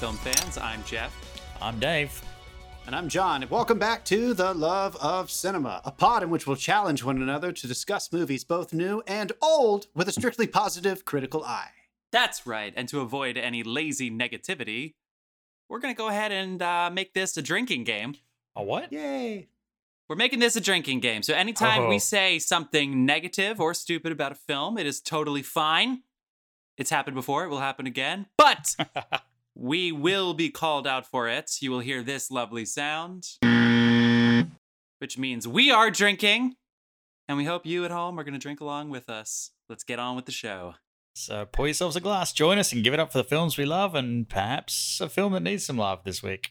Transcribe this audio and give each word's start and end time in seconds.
Hey 0.00 0.06
there, 0.06 0.12
film 0.12 0.16
fans. 0.16 0.58
I'm 0.58 0.82
Jeff. 0.84 1.14
I'm 1.60 1.78
Dave. 1.78 2.22
And 2.86 2.96
I'm 2.96 3.08
John, 3.08 3.42
and 3.42 3.50
welcome 3.50 3.78
back 3.78 4.04
to 4.06 4.32
The 4.34 4.54
Love 4.54 4.96
of 4.96 5.30
Cinema, 5.30 5.80
a 5.84 5.90
pod 5.90 6.22
in 6.22 6.30
which 6.30 6.46
we'll 6.46 6.56
challenge 6.56 7.04
one 7.04 7.20
another 7.20 7.52
to 7.52 7.66
discuss 7.66 8.12
movies 8.12 8.42
both 8.44 8.72
new 8.72 9.02
and 9.06 9.32
old 9.42 9.86
with 9.94 10.08
a 10.08 10.12
strictly 10.12 10.46
positive 10.46 11.04
critical 11.04 11.44
eye. 11.44 11.68
That's 12.12 12.46
right. 12.46 12.72
And 12.76 12.88
to 12.88 13.00
avoid 13.00 13.36
any 13.36 13.62
lazy 13.62 14.10
negativity, 14.10 14.94
we're 15.68 15.78
going 15.80 15.94
to 15.94 15.98
go 15.98 16.08
ahead 16.08 16.32
and 16.32 16.60
uh, 16.62 16.90
make 16.92 17.12
this 17.14 17.36
a 17.36 17.42
drinking 17.42 17.84
game. 17.84 18.14
A 18.56 18.62
what? 18.62 18.92
Yay! 18.92 19.48
We're 20.08 20.16
making 20.16 20.40
this 20.40 20.56
a 20.56 20.60
drinking 20.60 21.00
game. 21.00 21.22
So 21.22 21.34
anytime 21.34 21.88
we 21.88 21.96
Oh. 21.96 21.98
say 21.98 22.38
something 22.38 23.04
negative 23.06 23.60
or 23.60 23.74
stupid 23.74 24.10
about 24.12 24.32
a 24.32 24.36
film, 24.36 24.78
it 24.78 24.86
is 24.86 25.00
totally 25.00 25.42
fine. 25.42 26.02
It's 26.76 26.90
happened 26.90 27.14
before, 27.14 27.44
it 27.44 27.48
will 27.48 27.60
happen 27.60 27.86
again. 27.86 28.26
But 28.36 28.74
we 29.54 29.92
will 29.92 30.34
be 30.34 30.50
called 30.50 30.86
out 30.86 31.06
for 31.06 31.28
it. 31.28 31.50
You 31.60 31.70
will 31.70 31.80
hear 31.80 32.02
this 32.02 32.30
lovely 32.30 32.64
sound, 32.64 33.26
which 34.98 35.18
means 35.18 35.46
we 35.46 35.70
are 35.70 35.90
drinking. 35.90 36.56
And 37.28 37.36
we 37.36 37.44
hope 37.44 37.64
you 37.64 37.84
at 37.84 37.92
home 37.92 38.18
are 38.18 38.24
going 38.24 38.34
to 38.34 38.40
drink 38.40 38.60
along 38.60 38.90
with 38.90 39.08
us. 39.08 39.52
Let's 39.68 39.84
get 39.84 40.00
on 40.00 40.16
with 40.16 40.26
the 40.26 40.32
show. 40.32 40.74
So 41.14 41.46
pour 41.46 41.66
yourselves 41.66 41.94
a 41.94 42.00
glass, 42.00 42.32
join 42.32 42.58
us, 42.58 42.72
and 42.72 42.82
give 42.82 42.92
it 42.92 42.98
up 42.98 43.12
for 43.12 43.18
the 43.18 43.24
films 43.24 43.56
we 43.56 43.64
love, 43.64 43.94
and 43.94 44.28
perhaps 44.28 45.00
a 45.00 45.08
film 45.08 45.32
that 45.34 45.44
needs 45.44 45.64
some 45.64 45.76
love 45.76 46.00
this 46.04 46.24
week. 46.24 46.50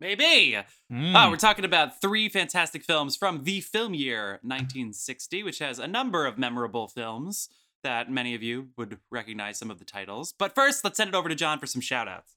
Maybe. 0.00 0.56
Mm. 0.90 1.12
Oh, 1.14 1.30
we're 1.30 1.36
talking 1.36 1.64
about 1.64 2.00
three 2.00 2.28
fantastic 2.28 2.82
films 2.82 3.16
from 3.16 3.44
the 3.44 3.60
film 3.60 3.92
year 3.92 4.38
1960, 4.42 5.42
which 5.42 5.58
has 5.58 5.78
a 5.78 5.86
number 5.86 6.24
of 6.24 6.38
memorable 6.38 6.88
films 6.88 7.48
that 7.82 8.10
many 8.10 8.34
of 8.34 8.42
you 8.42 8.68
would 8.76 8.98
recognize 9.10 9.58
some 9.58 9.70
of 9.70 9.78
the 9.78 9.84
titles. 9.84 10.34
But 10.38 10.54
first, 10.54 10.84
let's 10.84 10.96
send 10.96 11.08
it 11.08 11.14
over 11.14 11.28
to 11.28 11.34
John 11.34 11.58
for 11.58 11.66
some 11.66 11.80
shout 11.80 12.08
outs. 12.08 12.36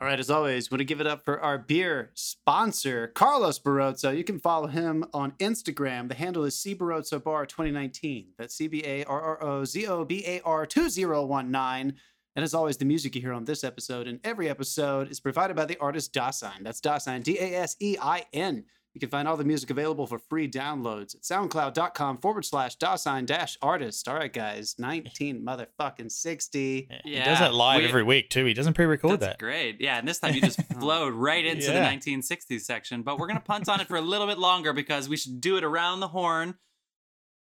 All 0.00 0.08
right, 0.08 0.18
as 0.18 0.30
always, 0.30 0.70
want 0.70 0.78
to 0.78 0.86
give 0.86 1.02
it 1.02 1.06
up 1.06 1.22
for 1.22 1.38
our 1.40 1.58
beer 1.58 2.12
sponsor, 2.14 3.08
Carlos 3.08 3.58
Barrozo. 3.58 4.16
You 4.16 4.24
can 4.24 4.38
follow 4.38 4.66
him 4.66 5.04
on 5.12 5.32
Instagram. 5.32 6.08
The 6.08 6.14
handle 6.14 6.44
is 6.44 6.58
C 6.58 6.74
Barrozo 6.74 7.22
Bar 7.22 7.44
2019. 7.44 8.28
That's 8.38 8.54
C 8.54 8.68
B 8.68 8.82
A 8.86 9.04
R 9.04 9.20
R 9.20 9.42
O 9.44 9.64
Z 9.64 9.86
O 9.86 10.04
B 10.04 10.24
A 10.26 10.40
R 10.40 10.64
2019. 10.64 11.94
And 12.34 12.42
as 12.42 12.54
always, 12.54 12.78
the 12.78 12.86
music 12.86 13.14
you 13.14 13.20
hear 13.20 13.34
on 13.34 13.44
this 13.44 13.62
episode 13.62 14.08
and 14.08 14.18
every 14.24 14.48
episode 14.48 15.10
is 15.10 15.20
provided 15.20 15.54
by 15.54 15.66
the 15.66 15.78
artist 15.78 16.14
Dasein. 16.14 16.62
That's 16.62 16.80
Dasein, 16.80 17.22
D 17.22 17.38
A 17.38 17.56
S 17.56 17.76
E 17.78 17.98
I 18.00 18.24
N. 18.32 18.64
You 18.94 19.00
can 19.00 19.08
find 19.08 19.26
all 19.26 19.38
the 19.38 19.44
music 19.44 19.70
available 19.70 20.06
for 20.06 20.18
free 20.18 20.46
downloads 20.50 21.14
at 21.14 21.22
soundcloud.com 21.22 22.18
forward 22.18 22.44
slash 22.44 22.76
Dasein 22.76 23.24
dash 23.24 23.56
artist. 23.62 24.06
All 24.06 24.14
right, 24.16 24.30
guys, 24.32 24.74
19 24.78 25.42
motherfucking 25.42 26.12
60. 26.12 26.88
Yeah. 26.90 27.00
he 27.04 27.24
does 27.24 27.38
that 27.38 27.54
live 27.54 27.80
we- 27.82 27.88
every 27.88 28.02
week 28.02 28.28
too. 28.28 28.44
He 28.44 28.52
doesn't 28.52 28.74
pre-record 28.74 29.12
that. 29.12 29.20
That's 29.20 29.36
great. 29.38 29.80
Yeah, 29.80 29.96
and 29.98 30.06
this 30.06 30.18
time 30.18 30.34
you 30.34 30.42
just 30.42 30.62
flowed 30.78 31.14
right 31.14 31.42
into 31.44 31.68
the 31.68 31.72
Yeah. 31.72 31.90
1960s 31.92 32.60
section. 32.60 33.02
But 33.02 33.18
we're 33.18 33.28
going 33.28 33.38
to 33.38 33.44
punt 33.44 33.68
on 33.70 33.80
it 33.80 33.88
for 33.88 33.96
a 33.96 34.02
little 34.02 34.26
bit 34.26 34.38
longer 34.38 34.74
because 34.74 35.08
we 35.08 35.16
should 35.16 35.40
do 35.40 35.56
it 35.56 35.64
around 35.64 36.00
the 36.00 36.08
horn. 36.08 36.56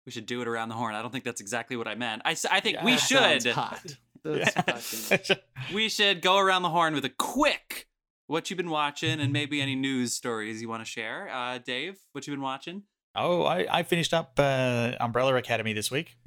We 0.08 0.12
should 0.12 0.26
do 0.26 0.42
it 0.42 0.48
around 0.48 0.70
the 0.70 0.76
horn. 0.76 0.96
I 0.96 1.02
don't 1.04 1.12
think 1.12 1.26
that's 1.26 1.42
exactly 1.42 1.78
what 1.78 1.88
I 1.88 1.94
meant. 1.96 2.24
I, 2.26 2.36
I 2.52 2.60
think 2.60 2.82
we 2.84 2.92
Yeah, 2.92 2.98
Sounds 2.98 3.44
should. 3.44 3.54
hot. 3.54 3.86
That's 4.24 4.52
fucking- 5.08 5.38
we 5.76 5.88
should 5.90 6.24
go 6.24 6.40
around 6.40 6.64
the 6.64 6.70
horn 6.70 6.96
with 6.96 7.06
a 7.06 7.10
quick 7.12 7.88
what 8.28 8.50
you've 8.50 8.58
been 8.58 8.70
watching 8.70 9.20
and 9.20 9.32
maybe 9.32 9.62
any 9.62 9.76
news 9.76 10.14
stories 10.14 10.62
you 10.62 10.70
want 10.70 10.84
to 10.84 10.90
share. 10.90 11.30
Uh, 11.32 11.60
Dave, 11.60 11.98
what 12.12 12.26
you've 12.26 12.36
been 12.36 12.42
watching? 12.42 12.84
oh, 13.16 13.44
I, 13.44 13.66
I 13.70 13.84
finished 13.84 14.14
up 14.14 14.34
uh, 14.38 14.92
Umbrella 15.00 15.36
Academy 15.36 15.74
this 15.74 15.90
week. 15.90 16.18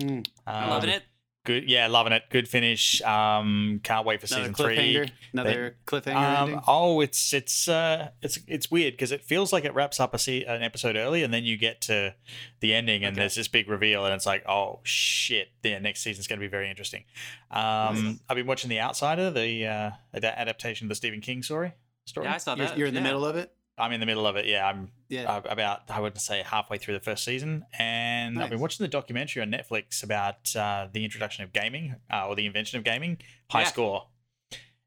Mm. 0.00 0.26
Um, 0.46 0.70
Loving 0.70 0.90
it. 0.90 1.02
Good, 1.46 1.70
yeah, 1.70 1.86
loving 1.86 2.12
it. 2.12 2.24
Good 2.28 2.46
finish. 2.48 3.00
Um, 3.02 3.80
can't 3.82 4.04
wait 4.04 4.20
for 4.20 4.26
Another 4.26 4.52
season 4.52 4.54
three. 4.54 4.76
cliffhanger. 4.76 5.10
Another 5.32 5.76
cliffhanger 5.86 6.16
Um, 6.16 6.48
ending. 6.48 6.60
oh, 6.66 7.00
it's 7.00 7.32
it's 7.32 7.68
uh, 7.68 8.10
it's 8.20 8.38
it's 8.46 8.70
weird 8.70 8.94
because 8.94 9.12
it 9.12 9.22
feels 9.22 9.52
like 9.52 9.64
it 9.64 9.72
wraps 9.72 9.98
up 10.00 10.12
a 10.12 10.18
se- 10.18 10.44
an 10.44 10.62
episode 10.62 10.96
early, 10.96 11.22
and 11.22 11.32
then 11.32 11.44
you 11.44 11.56
get 11.56 11.80
to 11.82 12.14
the 12.60 12.74
ending, 12.74 13.04
and 13.04 13.14
Okay. 13.14 13.22
there's 13.22 13.36
this 13.36 13.48
big 13.48 13.68
reveal, 13.70 14.04
and 14.04 14.12
it's 14.14 14.26
like, 14.26 14.46
oh 14.48 14.80
shit, 14.82 15.48
the 15.62 15.78
next 15.80 16.02
season's 16.02 16.26
going 16.26 16.38
to 16.40 16.44
be 16.44 16.50
very 16.50 16.68
interesting. 16.68 17.04
Um, 17.50 18.04
Nice. 18.04 18.18
I've 18.28 18.36
been 18.36 18.46
watching 18.46 18.68
The 18.68 18.80
Outsider, 18.80 19.30
the 19.30 19.66
uh, 19.66 19.90
that 20.12 20.24
adaptation 20.38 20.86
of 20.86 20.88
the 20.90 20.94
Stephen 20.96 21.20
King 21.20 21.42
story. 21.42 21.72
Story. 22.06 22.26
Yeah, 22.26 22.34
I 22.34 22.38
saw 22.38 22.54
You're, 22.54 22.66
that. 22.66 22.78
you're 22.78 22.86
in 22.88 22.94
the 22.94 23.00
middle 23.00 23.24
of 23.24 23.36
it. 23.36 23.52
I'm 23.78 23.92
in 23.92 24.00
the 24.00 24.06
middle 24.06 24.26
of 24.26 24.36
it. 24.36 24.46
Yeah, 24.46 24.66
I'm 24.66 24.90
Yeah. 25.08 25.30
uh, 25.30 25.42
about 25.44 25.90
I 25.90 26.00
would 26.00 26.18
say 26.20 26.42
halfway 26.42 26.78
through 26.78 26.94
the 26.94 27.00
first 27.00 27.24
season, 27.24 27.64
and 27.78 28.38
I've 28.42 28.50
been 28.50 28.60
watching 28.60 28.84
the 28.84 28.88
documentary 28.88 29.42
on 29.42 29.50
Netflix 29.50 30.02
about 30.02 30.54
uh, 30.56 30.88
the 30.92 31.04
introduction 31.04 31.44
of 31.44 31.52
gaming 31.52 31.96
uh, 32.12 32.26
or 32.26 32.34
the 32.36 32.46
invention 32.46 32.78
of 32.78 32.84
gaming, 32.84 33.18
High 33.50 33.60
Yeah. 33.62 33.66
Score. 33.68 34.06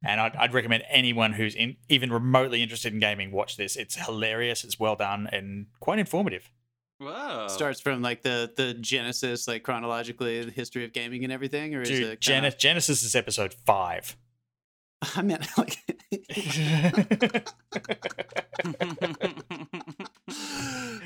And 0.01 0.21
I'd, 0.21 0.35
I'd 0.37 0.53
recommend 0.53 0.83
anyone 0.89 1.33
who's 1.33 1.55
in, 1.55 1.75
even 1.89 2.09
remotely 2.11 2.63
interested 2.63 2.93
in 2.93 2.99
gaming 2.99 3.31
watch 3.31 3.57
this. 3.57 3.75
It's 3.75 3.95
hilarious. 3.95 4.63
It's 4.63 4.79
well 4.79 4.95
done 4.95 5.27
and 5.31 5.67
quite 5.81 5.99
informative. 5.99 6.49
Wow. 7.01 7.47
Starts 7.47 7.79
from 7.81 8.01
like 8.01 8.23
the 8.23 8.51
the 8.57 8.73
genesis, 8.73 9.47
like 9.47 9.63
chronologically, 9.63 10.43
the 10.45 10.51
history 10.51 10.83
of 10.85 10.93
gaming 10.93 11.23
and 11.23 11.31
everything, 11.33 11.75
or 11.75 11.81
is 11.81 11.89
it 11.91 12.21
Gen- 12.21 12.43
kinda, 12.43 12.57
Genesis 12.57 13.03
is 13.03 13.13
episode 13.15 13.53
five. 13.53 14.15
I 15.15 15.21
meant 15.21 15.47
like. 15.57 15.77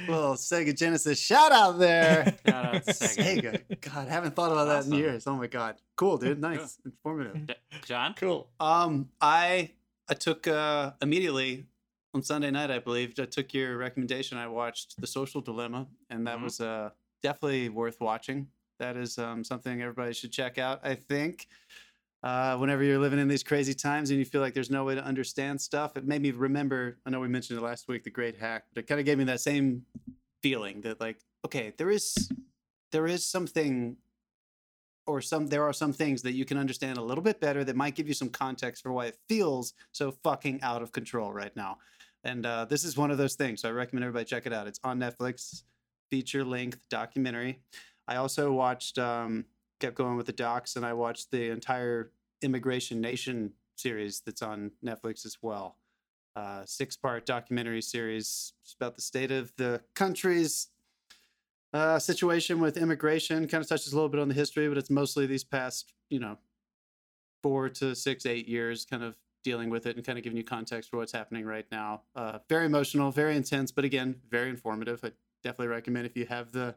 well, 0.08 0.36
Sega 0.36 0.76
Genesis, 0.78 1.20
shout 1.20 1.52
out 1.52 1.78
there. 1.80 2.36
Shout 2.48 2.66
out 2.76 2.84
to 2.86 2.94
Sega. 2.94 3.62
Sega. 3.70 3.82
God, 3.82 4.08
I 4.08 4.12
haven't 4.12 4.36
thought 4.36 4.52
about 4.52 4.66
that 4.66 4.86
in 4.86 4.94
years. 4.94 5.28
Oh 5.28 5.36
my 5.36 5.48
god, 5.48 5.76
cool, 5.96 6.18
dude. 6.18 6.40
Nice, 6.40 6.78
informative. 6.86 7.48
D- 7.48 7.54
John? 7.86 8.14
cool. 8.16 8.50
Um, 8.60 9.10
I 9.22 9.72
I 10.10 10.14
took 10.14 10.48
uh 10.48 10.92
immediately 11.02 11.66
on 12.14 12.24
Sunday 12.24 12.52
night, 12.52 12.72
I 12.72 12.80
believe. 12.80 13.14
I 13.20 13.26
took 13.26 13.54
your 13.54 13.78
recommendation. 13.78 14.38
I 14.38 14.48
watched 14.48 15.00
The 15.00 15.08
Social 15.08 15.42
Dilemma, 15.42 15.88
and 16.10 16.26
that 16.28 16.38
Mhm. 16.40 16.44
was 16.44 16.60
uh 16.62 16.90
definitely 17.22 17.70
worth 17.70 18.00
watching. 18.02 18.48
That 18.80 18.98
is 18.98 19.18
um 19.18 19.44
something 19.44 19.82
everybody 19.82 20.14
should 20.14 20.32
check 20.32 20.58
out. 20.58 20.82
I 20.84 20.96
think. 20.96 21.48
Uh, 22.24 22.56
whenever 22.56 22.84
you're 22.84 23.00
living 23.00 23.20
in 23.20 23.28
these 23.28 23.44
crazy 23.44 23.74
times 23.74 24.10
and 24.10 24.18
you 24.18 24.24
feel 24.24 24.40
like 24.40 24.54
there's 24.54 24.72
no 24.72 24.86
way 24.86 24.96
to 24.96 25.04
understand 25.04 25.60
stuff, 25.60 25.98
it 25.98 26.06
made 26.06 26.22
me 26.22 26.32
remember. 26.32 26.98
I 27.06 27.10
know 27.10 27.20
we 27.20 27.28
mentioned 27.28 27.60
it 27.60 27.62
last 27.62 27.90
week, 27.90 28.04
the 28.06 28.10
Great 28.10 28.38
Hack, 28.38 28.64
but 28.74 28.82
it 28.82 28.88
kind 28.88 29.00
of 29.00 29.06
gave 29.06 29.18
me 29.18 29.26
that 29.26 29.42
same 29.42 29.86
feeling 30.42 30.80
that 30.82 31.02
like, 31.02 31.20
okay, 31.46 31.74
there 31.78 31.90
is, 31.90 32.32
there 32.94 33.08
is 33.08 33.26
something 33.26 33.98
or 35.06 35.22
some 35.22 35.48
there 35.48 35.64
are 35.64 35.74
some 35.74 35.92
things 35.92 36.22
that 36.22 36.32
you 36.32 36.46
can 36.46 36.58
understand 36.58 36.98
a 36.98 37.02
little 37.02 37.24
bit 37.24 37.42
better 37.42 37.64
that 37.66 37.76
might 37.76 37.96
give 37.96 38.08
you 38.08 38.14
some 38.14 38.30
context 38.30 38.82
for 38.84 38.94
why 38.94 39.08
it 39.08 39.18
feels 39.28 39.74
so 39.92 40.12
fucking 40.24 40.62
out 40.62 40.82
of 40.82 40.92
control 40.92 41.34
right 41.34 41.54
now. 41.56 41.78
And 42.24 42.46
uh, 42.46 42.66
this 42.66 42.86
is 42.86 42.96
one 42.96 43.12
of 43.12 43.18
those 43.18 43.36
things. 43.36 43.62
So 43.62 43.70
I 43.70 43.74
recommend 43.74 44.06
everybody 44.06 44.24
check 44.26 44.46
it 44.46 44.54
out. 44.54 44.66
It's 44.66 44.80
on 44.84 45.00
Netflix, 45.00 45.64
feature 46.10 46.46
length 46.46 46.88
documentary. 46.90 47.60
I 48.08 48.16
also 48.16 48.54
watched, 48.54 48.98
um, 48.98 49.46
kept 49.84 49.96
going 49.96 50.16
with 50.16 50.28
the 50.28 50.34
docs, 50.34 50.78
and 50.78 50.86
I 50.86 50.94
watched 50.94 51.30
the 51.32 51.52
entire 51.52 52.12
Immigration 52.42 53.02
Nation 53.02 53.52
series 53.76 54.22
that's 54.22 54.42
on 54.42 54.72
Netflix 54.86 55.26
as 55.26 55.38
well. 55.42 55.76
Uh, 56.38 56.64
six 56.66 56.96
part 56.96 57.26
documentary 57.26 57.82
series 57.82 58.54
about 58.80 58.96
the 58.96 59.02
state 59.02 59.30
of 59.30 59.52
the 59.58 59.82
country's 59.94 60.70
uh, 61.74 62.00
situation 62.00 62.62
with 62.62 62.78
immigration. 62.78 63.46
Kind 63.46 63.62
of 63.62 63.68
touches 63.68 63.92
a 63.92 63.96
little 63.96 64.08
bit 64.08 64.22
on 64.22 64.30
the 64.30 64.34
history, 64.34 64.70
but 64.70 64.78
it's 64.78 64.90
mostly 64.90 65.26
these 65.26 65.44
past, 65.44 65.94
you 66.10 66.20
know, 66.20 66.38
four 67.42 67.68
to 67.68 67.94
six, 67.94 68.26
eight 68.26 68.48
years, 68.48 68.86
kind 68.86 69.04
of 69.04 69.18
dealing 69.44 69.70
with 69.70 69.86
it 69.86 69.98
and 69.98 70.06
kind 70.06 70.18
of 70.18 70.24
giving 70.24 70.38
you 70.38 70.46
context 70.46 70.90
for 70.90 70.96
what's 70.96 71.12
happening 71.12 71.46
right 71.46 71.66
now. 71.74 72.04
Uh, 72.16 72.40
very 72.48 72.66
emotional, 72.66 73.12
very 73.12 73.36
intense, 73.36 73.70
but 73.70 73.84
again, 73.84 74.16
very 74.30 74.50
informative. 74.50 75.02
I 75.04 75.12
definitely 75.44 75.68
recommend 75.68 76.06
if 76.06 76.16
you 76.16 76.26
have 76.28 76.54
the, 76.54 76.74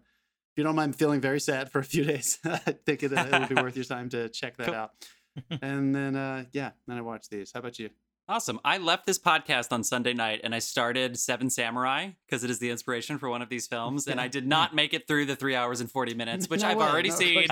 if 0.57 0.61
you 0.61 0.65
don't 0.65 0.75
mind 0.75 0.97
feeling 0.97 1.21
very 1.21 1.39
sad 1.39 1.71
for 1.71 1.81
a 1.81 1.85
few 1.85 2.03
days, 2.13 2.39
I 2.43 2.57
think 2.57 3.03
it, 3.03 3.13
uh, 3.13 3.27
would 3.41 3.49
be 3.55 3.61
worth 3.63 3.77
your 3.77 3.85
time 3.85 4.09
to 4.09 4.31
check 4.31 4.57
that 4.57 4.67
Cool. 4.69 4.75
out. 4.75 4.91
and 5.61 5.95
then, 5.95 6.17
uh, 6.17 6.45
yeah, 6.53 6.71
then 6.87 6.97
I 6.97 7.03
watched 7.03 7.29
these. 7.29 7.53
How 7.53 7.61
about 7.61 7.79
you? 7.79 7.91
Awesome. 8.27 8.59
I 8.65 8.79
left 8.79 9.05
this 9.05 9.19
podcast 9.19 9.71
on 9.71 9.85
Sunday 9.85 10.15
night 10.15 10.41
and 10.43 10.55
I 10.55 10.59
started 10.61 11.19
Seven 11.19 11.51
Samurai 11.51 12.09
because 12.27 12.43
it 12.43 12.49
is 12.49 12.59
the 12.59 12.71
inspiration 12.71 13.19
for 13.19 13.29
one 13.29 13.43
of 13.43 13.51
these 13.51 13.67
films. 13.67 14.07
And 14.09 14.19
I 14.19 14.29
did 14.29 14.47
not 14.47 14.75
make 14.75 14.95
it 14.95 15.07
through 15.07 15.27
the 15.27 15.37
three 15.37 15.55
hours 15.55 15.81
and 15.83 15.91
40 15.91 16.15
minutes, 16.15 16.49
which 16.51 16.63
No 16.63 16.69
I've 16.69 16.79
way, 16.79 16.87
already 16.87 17.11
no 17.11 17.15
seen. 17.17 17.47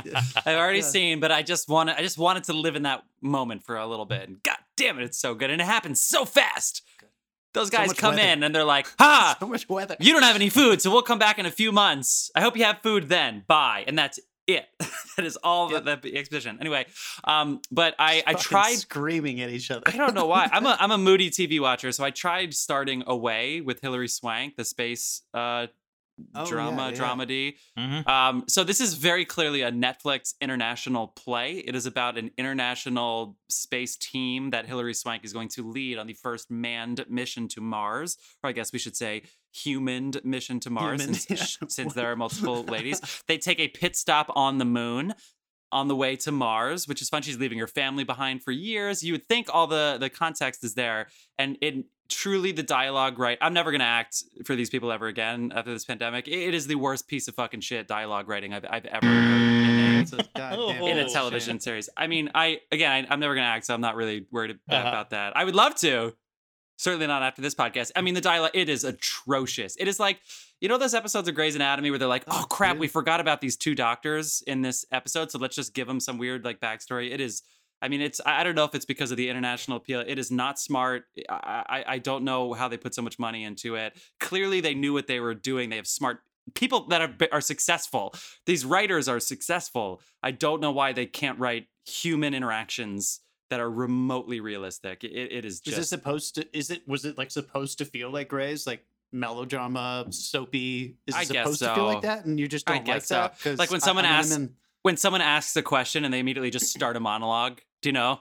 I've 0.46 0.56
already 0.56 0.78
Yeah. 0.78 0.84
seen, 0.86 1.20
but 1.20 1.30
I 1.30 1.42
just 1.42 1.68
wanted 1.68 1.96
I 1.96 2.00
just 2.02 2.16
wanted 2.18 2.44
to 2.44 2.54
live 2.54 2.74
in 2.74 2.84
that 2.84 3.04
moment 3.20 3.62
for 3.64 3.76
a 3.76 3.86
little 3.86 4.06
bit. 4.06 4.26
And 4.28 4.42
god 4.42 4.56
damn 4.76 4.98
it, 4.98 5.04
it's 5.04 5.18
so 5.18 5.34
good. 5.34 5.50
And 5.50 5.60
it 5.60 5.64
happens 5.66 6.00
so 6.00 6.24
fast. 6.24 6.82
Those 7.54 7.70
guys 7.70 7.88
much 7.88 7.96
come 7.96 8.16
weather. 8.16 8.28
in 8.28 8.42
and 8.42 8.54
they're 8.54 8.64
like, 8.64 8.86
ha, 8.98 9.36
so 9.40 9.46
much 9.46 9.68
weather. 9.68 9.96
you 10.00 10.12
don't 10.12 10.22
have 10.22 10.36
any 10.36 10.50
food, 10.50 10.82
so 10.82 10.90
we'll 10.90 11.02
come 11.02 11.18
back 11.18 11.38
in 11.38 11.46
a 11.46 11.50
few 11.50 11.72
months. 11.72 12.30
I 12.34 12.40
hope 12.42 12.56
you 12.56 12.64
have 12.64 12.80
food 12.82 13.08
then. 13.08 13.44
Bye. 13.46 13.84
And 13.86 13.96
that's 13.98 14.18
it. 14.46 14.66
that 15.16 15.24
is 15.24 15.36
all 15.42 15.72
Yep. 15.72 15.84
that 15.84 16.02
the 16.02 16.16
exhibition. 16.18 16.58
Anyway, 16.60 16.84
um, 17.24 17.62
but 17.70 17.94
I, 17.98 18.22
I 18.26 18.34
tried 18.34 18.74
screaming 18.76 19.40
at 19.40 19.48
each 19.50 19.70
other. 19.70 19.84
I 19.86 19.96
don't 19.96 20.14
know 20.14 20.26
why. 20.26 20.48
I'm 20.52 20.66
a 20.66 20.76
I'm 20.80 20.90
a 20.90 20.98
moody 20.98 21.30
TV 21.30 21.60
watcher, 21.60 21.92
so 21.92 22.04
I 22.04 22.10
tried 22.10 22.52
starting 22.54 23.02
away 23.06 23.60
with 23.62 23.80
Hilary 23.80 24.08
Swank, 24.08 24.56
the 24.56 24.64
space 24.64 25.22
uh 25.32 25.68
Oh, 26.34 26.46
drama, 26.46 26.82
yeah, 26.82 26.88
yeah. 26.90 26.96
dramedy. 26.96 27.54
Mhm. 27.78 28.08
Um, 28.08 28.44
so 28.48 28.64
this 28.64 28.80
is 28.80 28.94
very 28.94 29.24
clearly 29.24 29.62
a 29.62 29.72
Netflix 29.72 30.34
international 30.40 31.08
play. 31.08 31.54
It 31.58 31.74
is 31.74 31.86
about 31.86 32.16
an 32.18 32.30
international 32.38 33.36
space 33.48 33.96
team 33.96 34.50
that 34.50 34.66
Hilary 34.66 34.94
Swank 34.94 35.24
is 35.24 35.32
going 35.32 35.48
to 35.50 35.68
lead 35.68 35.98
on 35.98 36.06
the 36.06 36.14
first 36.14 36.50
manned 36.50 37.04
mission 37.08 37.48
to 37.48 37.60
Mars, 37.60 38.16
or 38.42 38.50
I 38.50 38.52
guess 38.52 38.72
we 38.72 38.78
should 38.78 38.96
say 38.96 39.22
human 39.52 40.12
mission 40.24 40.60
to 40.60 40.70
Mars, 40.70 41.00
Human, 41.00 41.14
since, 41.14 41.58
yeah. 41.62 41.68
since 41.68 41.94
there 41.94 42.10
are 42.10 42.16
multiple 42.24 42.64
ladies. 42.64 43.00
They 43.28 43.38
take 43.38 43.60
a 43.60 43.68
pit 43.68 43.96
stop 43.96 44.30
on 44.34 44.58
the 44.58 44.64
moon 44.64 45.14
on 45.74 45.88
the 45.88 45.96
way 45.96 46.16
to 46.16 46.32
Mars, 46.32 46.88
which 46.88 47.02
is 47.02 47.08
fun. 47.10 47.20
She's 47.22 47.38
leaving 47.38 47.58
her 47.58 47.66
family 47.66 48.04
behind 48.04 48.42
for 48.42 48.52
years. 48.52 49.02
You 49.02 49.12
would 49.14 49.26
think 49.26 49.48
all 49.52 49.66
the 49.66 49.96
the 50.00 50.08
context 50.08 50.64
is 50.64 50.74
there, 50.74 51.08
and 51.38 51.58
it 51.60 51.84
truly 52.08 52.52
the 52.52 52.62
dialogue. 52.62 53.18
Right, 53.18 53.36
I'm 53.42 53.52
never 53.52 53.72
gonna 53.72 53.84
act 53.84 54.22
for 54.46 54.54
these 54.56 54.70
people 54.70 54.90
ever 54.92 55.06
again 55.08 55.52
after 55.54 55.72
this 55.72 55.84
pandemic. 55.84 56.28
It- 56.28 56.48
it 56.48 56.54
is 56.54 56.66
the 56.66 56.76
worst 56.76 57.08
piece 57.08 57.28
of 57.28 57.34
fucking 57.34 57.60
shit 57.60 57.88
dialogue 57.88 58.28
writing 58.28 58.54
I've 58.54 58.64
I've 58.70 58.86
ever 58.86 59.06
heard 59.06 59.32
in 59.32 59.96
a, 59.96 60.00
It's 60.00 60.12
a 60.12 60.18
in 60.90 60.98
a 60.98 61.04
Oh, 61.04 61.08
television 61.12 61.60
series. 61.60 61.88
I 61.96 62.06
mean, 62.06 62.30
I 62.34 62.60
again, 62.72 63.06
I, 63.08 63.12
I'm 63.12 63.20
never 63.20 63.34
gonna 63.34 63.46
act, 63.46 63.66
so 63.66 63.74
I'm 63.74 63.80
not 63.80 63.96
really 63.96 64.26
worried 64.30 64.50
ab- 64.52 64.58
Uh-huh. 64.70 64.88
about 64.88 65.10
that. 65.10 65.36
I 65.36 65.44
would 65.44 65.54
love 65.56 65.74
to. 65.76 66.14
Certainly 66.76 67.06
not 67.06 67.22
after 67.22 67.40
this 67.40 67.54
podcast. 67.54 67.92
I 67.94 68.00
mean, 68.02 68.14
the 68.14 68.20
dialogue 68.20 68.50
it 68.52 68.68
is 68.68 68.82
atrocious. 68.82 69.76
It 69.76 69.86
is 69.86 70.00
like 70.00 70.18
you 70.60 70.68
know 70.68 70.78
those 70.78 70.94
episodes 70.94 71.28
of 71.28 71.34
Grey's 71.34 71.54
Anatomy 71.56 71.90
where 71.90 71.98
they're 71.98 72.08
like, 72.08 72.24
"Oh 72.28 72.40
Oh, 72.42 72.46
crap, 72.46 72.74
dude. 72.74 72.80
we 72.80 72.88
forgot 72.88 73.20
about 73.20 73.40
these 73.40 73.56
two 73.56 73.74
doctors 73.74 74.42
in 74.46 74.62
this 74.62 74.84
episode, 74.92 75.30
so 75.30 75.38
let's 75.38 75.56
just 75.56 75.74
give 75.74 75.86
them 75.86 76.00
some 76.00 76.18
weird 76.18 76.44
like 76.44 76.60
backstory." 76.60 77.10
It 77.12 77.20
is. 77.20 77.42
I 77.82 77.88
mean, 77.88 78.00
it's. 78.00 78.20
I 78.24 78.44
don't 78.44 78.54
know 78.54 78.64
if 78.64 78.74
it's 78.74 78.86
because 78.86 79.10
of 79.10 79.16
the 79.16 79.28
international 79.28 79.76
appeal. 79.76 80.00
It 80.06 80.18
is 80.18 80.30
not 80.30 80.58
smart. 80.58 81.04
I, 81.28 81.64
I 81.68 81.84
I 81.94 81.98
don't 81.98 82.24
know 82.24 82.52
how 82.54 82.68
they 82.68 82.76
put 82.78 82.94
so 82.94 83.02
much 83.02 83.18
money 83.18 83.44
into 83.44 83.74
it. 83.74 83.94
Clearly, 84.20 84.60
they 84.60 84.74
knew 84.74 84.92
what 84.92 85.06
they 85.06 85.20
were 85.20 85.34
doing. 85.34 85.68
They 85.70 85.76
have 85.76 85.86
smart 85.86 86.20
people 86.54 86.86
that 86.88 87.00
are 87.02 87.14
are 87.32 87.40
successful. 87.42 88.14
These 88.46 88.64
writers 88.64 89.08
are 89.08 89.20
successful. 89.20 90.00
I 90.22 90.30
don't 90.30 90.60
know 90.60 90.72
why 90.72 90.92
they 90.92 91.06
can't 91.06 91.38
write 91.38 91.66
human 91.86 92.32
interactions 92.32 93.20
that 93.50 93.60
are 93.60 93.70
remotely 93.70 94.40
realistic. 94.40 95.04
It, 95.04 95.12
it 95.12 95.44
is 95.44 95.54
Is 95.54 95.60
just 95.60 95.78
it 95.78 95.84
supposed 95.84 96.36
to? 96.36 96.56
Is 96.56 96.70
it? 96.70 96.88
Was 96.88 97.04
it 97.04 97.18
like 97.18 97.30
supposed 97.30 97.76
to 97.78 97.84
feel 97.84 98.10
like 98.10 98.28
Grey's, 98.28 98.66
like 98.66 98.86
melodrama, 99.14 100.06
soapy? 100.10 100.96
Is 101.06 101.14
I 101.14 101.20
guess 101.24 101.28
supposed 101.28 101.58
to 101.60 101.74
feel 101.74 101.84
like 101.86 102.02
that, 102.02 102.24
and 102.26 102.38
you 102.38 102.48
just 102.48 102.66
don't 102.66 102.76
like 102.76 102.84
guess 102.84 103.06
so. 103.08 103.14
that? 103.14 103.40
'Cause 103.40 103.58
Like 103.58 103.70
when 103.70 103.80
someone 103.80 104.04
I 104.04 104.08
asks- 104.18 104.36
in- 104.36 104.54
when 104.82 104.96
someone 104.98 105.22
asks 105.22 105.56
a 105.56 105.62
question 105.62 106.04
and 106.04 106.12
they 106.12 106.18
immediately 106.18 106.50
just 106.50 106.66
start 106.66 106.96
a 106.96 107.00
monologue. 107.00 107.60
Do 107.80 107.88
you 107.88 107.92
know? 107.94 108.20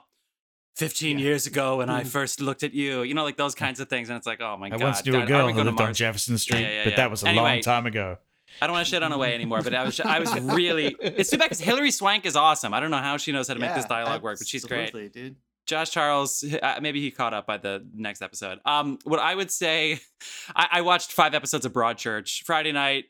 15 0.77 1.19
Yeah. 1.19 1.25
years 1.25 1.45
ago 1.45 1.77
when 1.77 1.89
I 1.89 2.03
Mhm. 2.03 2.07
first 2.07 2.39
looked 2.41 2.63
at 2.63 2.73
you, 2.73 3.03
you 3.03 3.13
know, 3.13 3.23
like 3.23 3.37
those 3.37 3.53
kinds 3.53 3.79
of 3.79 3.89
things. 3.89 4.09
And 4.09 4.17
it's 4.17 4.25
like, 4.25 4.41
oh 4.41 4.57
my 4.57 4.67
I 4.67 4.69
God. 4.69 4.81
I 4.81 4.85
once 4.85 5.05
knew 5.05 5.11
Dad, 5.11 5.23
a 5.23 5.25
girl 5.27 5.45
we 5.47 5.51
who 5.53 5.59
to 5.59 5.65
lived 5.65 5.81
on 5.81 5.93
Jefferson 5.93 6.37
Street, 6.37 6.61
yeah, 6.61 6.69
yeah, 6.69 6.83
but 6.85 6.89
yeah. 6.91 6.95
that 6.97 7.11
was 7.11 7.23
a 7.23 7.27
Anyway. 7.27 7.43
long 7.55 7.61
time 7.61 7.85
ago. 7.85 8.17
I 8.61 8.67
don't 8.67 8.73
want 8.75 8.85
to 8.87 8.89
shit 8.91 9.03
on 9.03 9.11
away 9.11 9.33
anymore, 9.35 9.61
but 9.61 9.73
I 9.75 9.83
was 9.83 9.99
I 9.99 10.19
was 10.19 10.31
really 10.39 10.95
it's 11.01 11.29
too 11.29 11.37
bad 11.37 11.45
because 11.45 11.59
Hilary 11.59 11.91
Swank 11.91 12.25
is 12.25 12.35
awesome. 12.35 12.73
I 12.73 12.79
don't 12.79 12.91
know 12.91 12.97
how 12.97 13.17
she 13.17 13.31
knows 13.31 13.47
how 13.47 13.53
to 13.55 13.59
make 13.59 13.73
this 13.75 13.85
dialogue 13.85 14.21
work, 14.23 14.39
but 14.39 14.47
she's 14.47 14.63
great. 14.65 14.91
dude. 15.13 15.35
Josh 15.65 15.91
Charles, 15.91 16.43
uh, 16.61 16.79
maybe 16.81 16.99
he 17.01 17.09
caught 17.11 17.33
up 17.33 17.47
by 17.47 17.57
the 17.57 17.85
next 17.95 18.21
episode. 18.21 18.59
Um, 18.65 18.99
what 19.05 19.19
I 19.19 19.33
would 19.33 19.49
say, 19.51 19.99
I, 20.55 20.67
I 20.73 20.81
watched 20.81 21.11
five 21.13 21.33
episodes 21.33 21.65
of 21.65 21.73
Broadchurch 21.73 22.43
Friday 22.43 22.71
night. 22.71 23.05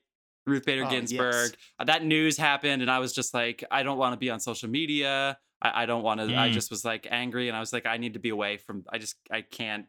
Ruth 0.45 0.65
Bader 0.65 0.83
Oh, 0.85 0.89
Ginsburg. 0.89 1.51
yes. 1.51 1.53
Uh, 1.79 1.85
That 1.85 2.03
news 2.03 2.35
happened, 2.37 2.81
and 2.81 2.91
I 2.91 2.99
was 2.99 3.13
just 3.13 3.33
like, 3.33 3.63
I 3.71 3.81
don't 3.83 3.97
want 3.97 4.11
to 4.13 4.17
be 4.17 4.29
on 4.29 4.41
social 4.41 4.69
media. 4.69 5.37
I, 5.61 5.83
I 5.83 5.85
don't 5.85 6.03
want 6.03 6.19
to. 6.19 6.25
I 6.35 6.49
Mm. 6.49 6.51
just 6.51 6.69
was 6.69 6.83
like 6.83 7.07
angry, 7.09 7.47
and 7.47 7.55
I 7.55 7.61
was 7.61 7.71
like, 7.71 7.85
I 7.85 7.95
need 7.95 8.13
to 8.15 8.19
be 8.19 8.27
away 8.29 8.57
from. 8.57 8.83
I 8.91 8.97
just 8.97 9.15
I 9.31 9.41
can't. 9.41 9.85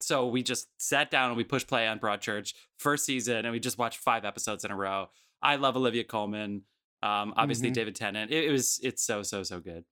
So 0.00 0.28
we 0.28 0.42
just 0.42 0.68
sat 0.78 1.10
down 1.10 1.28
and 1.28 1.36
we 1.36 1.44
pushed 1.44 1.66
play 1.68 1.86
on 1.86 1.98
Broadchurch 1.98 2.54
first 2.78 3.04
season, 3.04 3.44
and 3.44 3.50
we 3.52 3.60
just 3.60 3.76
watched 3.78 3.98
five 3.98 4.24
episodes 4.24 4.64
in 4.64 4.70
a 4.70 4.76
row. 4.76 5.08
I 5.42 5.56
love 5.56 5.76
Olivia 5.76 6.04
Colman. 6.04 6.62
Um, 7.02 7.34
obviously 7.36 7.70
Mhm. 7.70 7.74
David 7.74 7.94
Tennant. 7.94 8.30
It, 8.32 8.44
it 8.44 8.50
was 8.50 8.80
it's 8.82 9.02
so 9.04 9.22
so 9.22 9.42
so 9.42 9.60
good. 9.60 9.84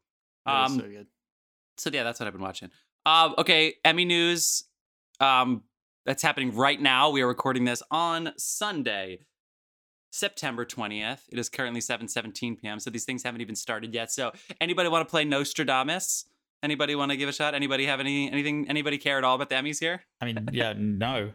Um, 0.46 0.76
so 0.80 0.88
good. 0.88 1.06
So 1.78 1.90
yeah, 1.92 2.02
that's 2.02 2.20
what 2.20 2.26
I've 2.26 2.32
been 2.32 2.42
watching. 2.42 2.70
Um, 3.04 3.34
okay, 3.38 3.74
Emmy 3.84 4.04
news. 4.04 4.64
Um, 5.20 5.62
that's 6.04 6.22
happening 6.22 6.54
right 6.54 6.80
now. 6.80 7.10
We 7.10 7.22
are 7.22 7.26
recording 7.28 7.64
this 7.64 7.82
on 7.90 8.32
Sunday, 8.36 9.20
September 10.10 10.64
twentieth. 10.64 11.24
It 11.30 11.38
is 11.38 11.48
currently 11.48 11.80
seven 11.80 12.08
seventeen 12.08 12.56
p.m. 12.56 12.78
So 12.80 12.90
these 12.90 13.04
things 13.04 13.22
haven't 13.22 13.40
even 13.40 13.54
started 13.56 13.92
yet. 13.94 14.10
So 14.10 14.32
anybody 14.60 14.88
want 14.88 15.06
to 15.06 15.10
play 15.10 15.24
Nostradamus? 15.24 16.26
Anybody 16.62 16.94
want 16.94 17.10
to 17.10 17.16
give 17.16 17.28
a 17.28 17.32
shot? 17.32 17.54
Anybody 17.54 17.86
have 17.86 18.00
any 18.00 18.30
anything? 18.30 18.68
Anybody 18.68 18.98
care 18.98 19.18
at 19.18 19.24
all 19.24 19.34
about 19.34 19.50
the 19.50 19.56
Emmys 19.56 19.78
here? 19.78 20.02
I 20.20 20.24
mean, 20.26 20.48
yeah, 20.52 20.72
no, 20.76 21.32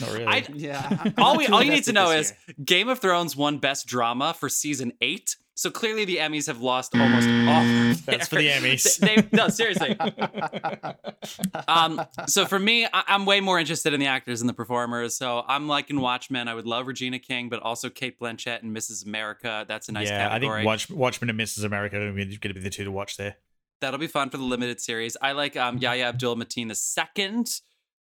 not 0.00 0.12
really. 0.12 0.26
I- 0.26 0.44
Yeah. 0.54 1.12
All 1.18 1.36
we 1.36 1.46
all 1.48 1.62
you 1.62 1.70
need 1.72 1.84
to 1.84 1.92
know 1.92 2.10
is 2.12 2.32
year. 2.46 2.54
Game 2.64 2.88
of 2.88 3.00
Thrones 3.00 3.34
won 3.36 3.58
Best 3.58 3.86
Drama 3.86 4.34
for 4.38 4.48
season 4.48 4.92
eight. 5.00 5.36
So 5.54 5.70
clearly 5.70 6.04
the 6.04 6.16
Emmys 6.16 6.46
have 6.46 6.62
lost 6.62 6.94
almost 6.94 7.28
all. 7.28 7.90
of 7.90 8.06
That's 8.06 8.28
for 8.28 8.36
the 8.36 8.48
Emmys. 8.48 8.98
They, 8.98 9.16
they- 9.20 9.28
no, 9.36 9.48
seriously. 9.48 9.94
um, 11.68 12.00
so 12.26 12.46
for 12.46 12.58
me, 12.58 12.86
I, 12.86 13.02
I'm 13.08 13.26
way 13.26 13.40
more 13.40 13.58
interested 13.58 13.92
in 13.92 14.00
the 14.00 14.06
actors 14.06 14.40
and 14.40 14.48
the 14.48 14.54
performers. 14.54 15.16
So 15.16 15.44
I'm 15.46 15.68
liking 15.68 16.00
Watchmen. 16.00 16.48
I 16.48 16.54
would 16.54 16.66
love 16.66 16.86
Regina 16.86 17.18
King, 17.18 17.48
but 17.48 17.60
also 17.60 17.90
Cate 17.90 18.18
Blanchett 18.18 18.62
and 18.62 18.74
Mrs. 18.74 19.04
America. 19.04 19.66
That's 19.68 19.88
a 19.88 19.92
nice 19.92 20.08
yeah, 20.08 20.28
category. 20.28 20.52
I 20.52 20.56
think 20.58 20.66
Watch, 20.66 20.90
Watchmen 20.90 21.30
and 21.30 21.38
Mrs. 21.38 21.64
America 21.64 21.96
are 21.96 22.12
going 22.12 22.30
to 22.30 22.54
be 22.54 22.60
the 22.60 22.70
two 22.70 22.84
to 22.84 22.90
watch 22.90 23.16
there. 23.16 23.36
That'll 23.80 24.00
be 24.00 24.06
fun 24.06 24.30
for 24.30 24.36
the 24.36 24.44
limited 24.44 24.80
series. 24.80 25.16
I 25.20 25.32
like 25.32 25.56
um, 25.56 25.78
Yahya 25.78 26.04
Abdul 26.04 26.36
Mateen 26.36 26.68
the 26.68 26.74
second, 26.74 27.50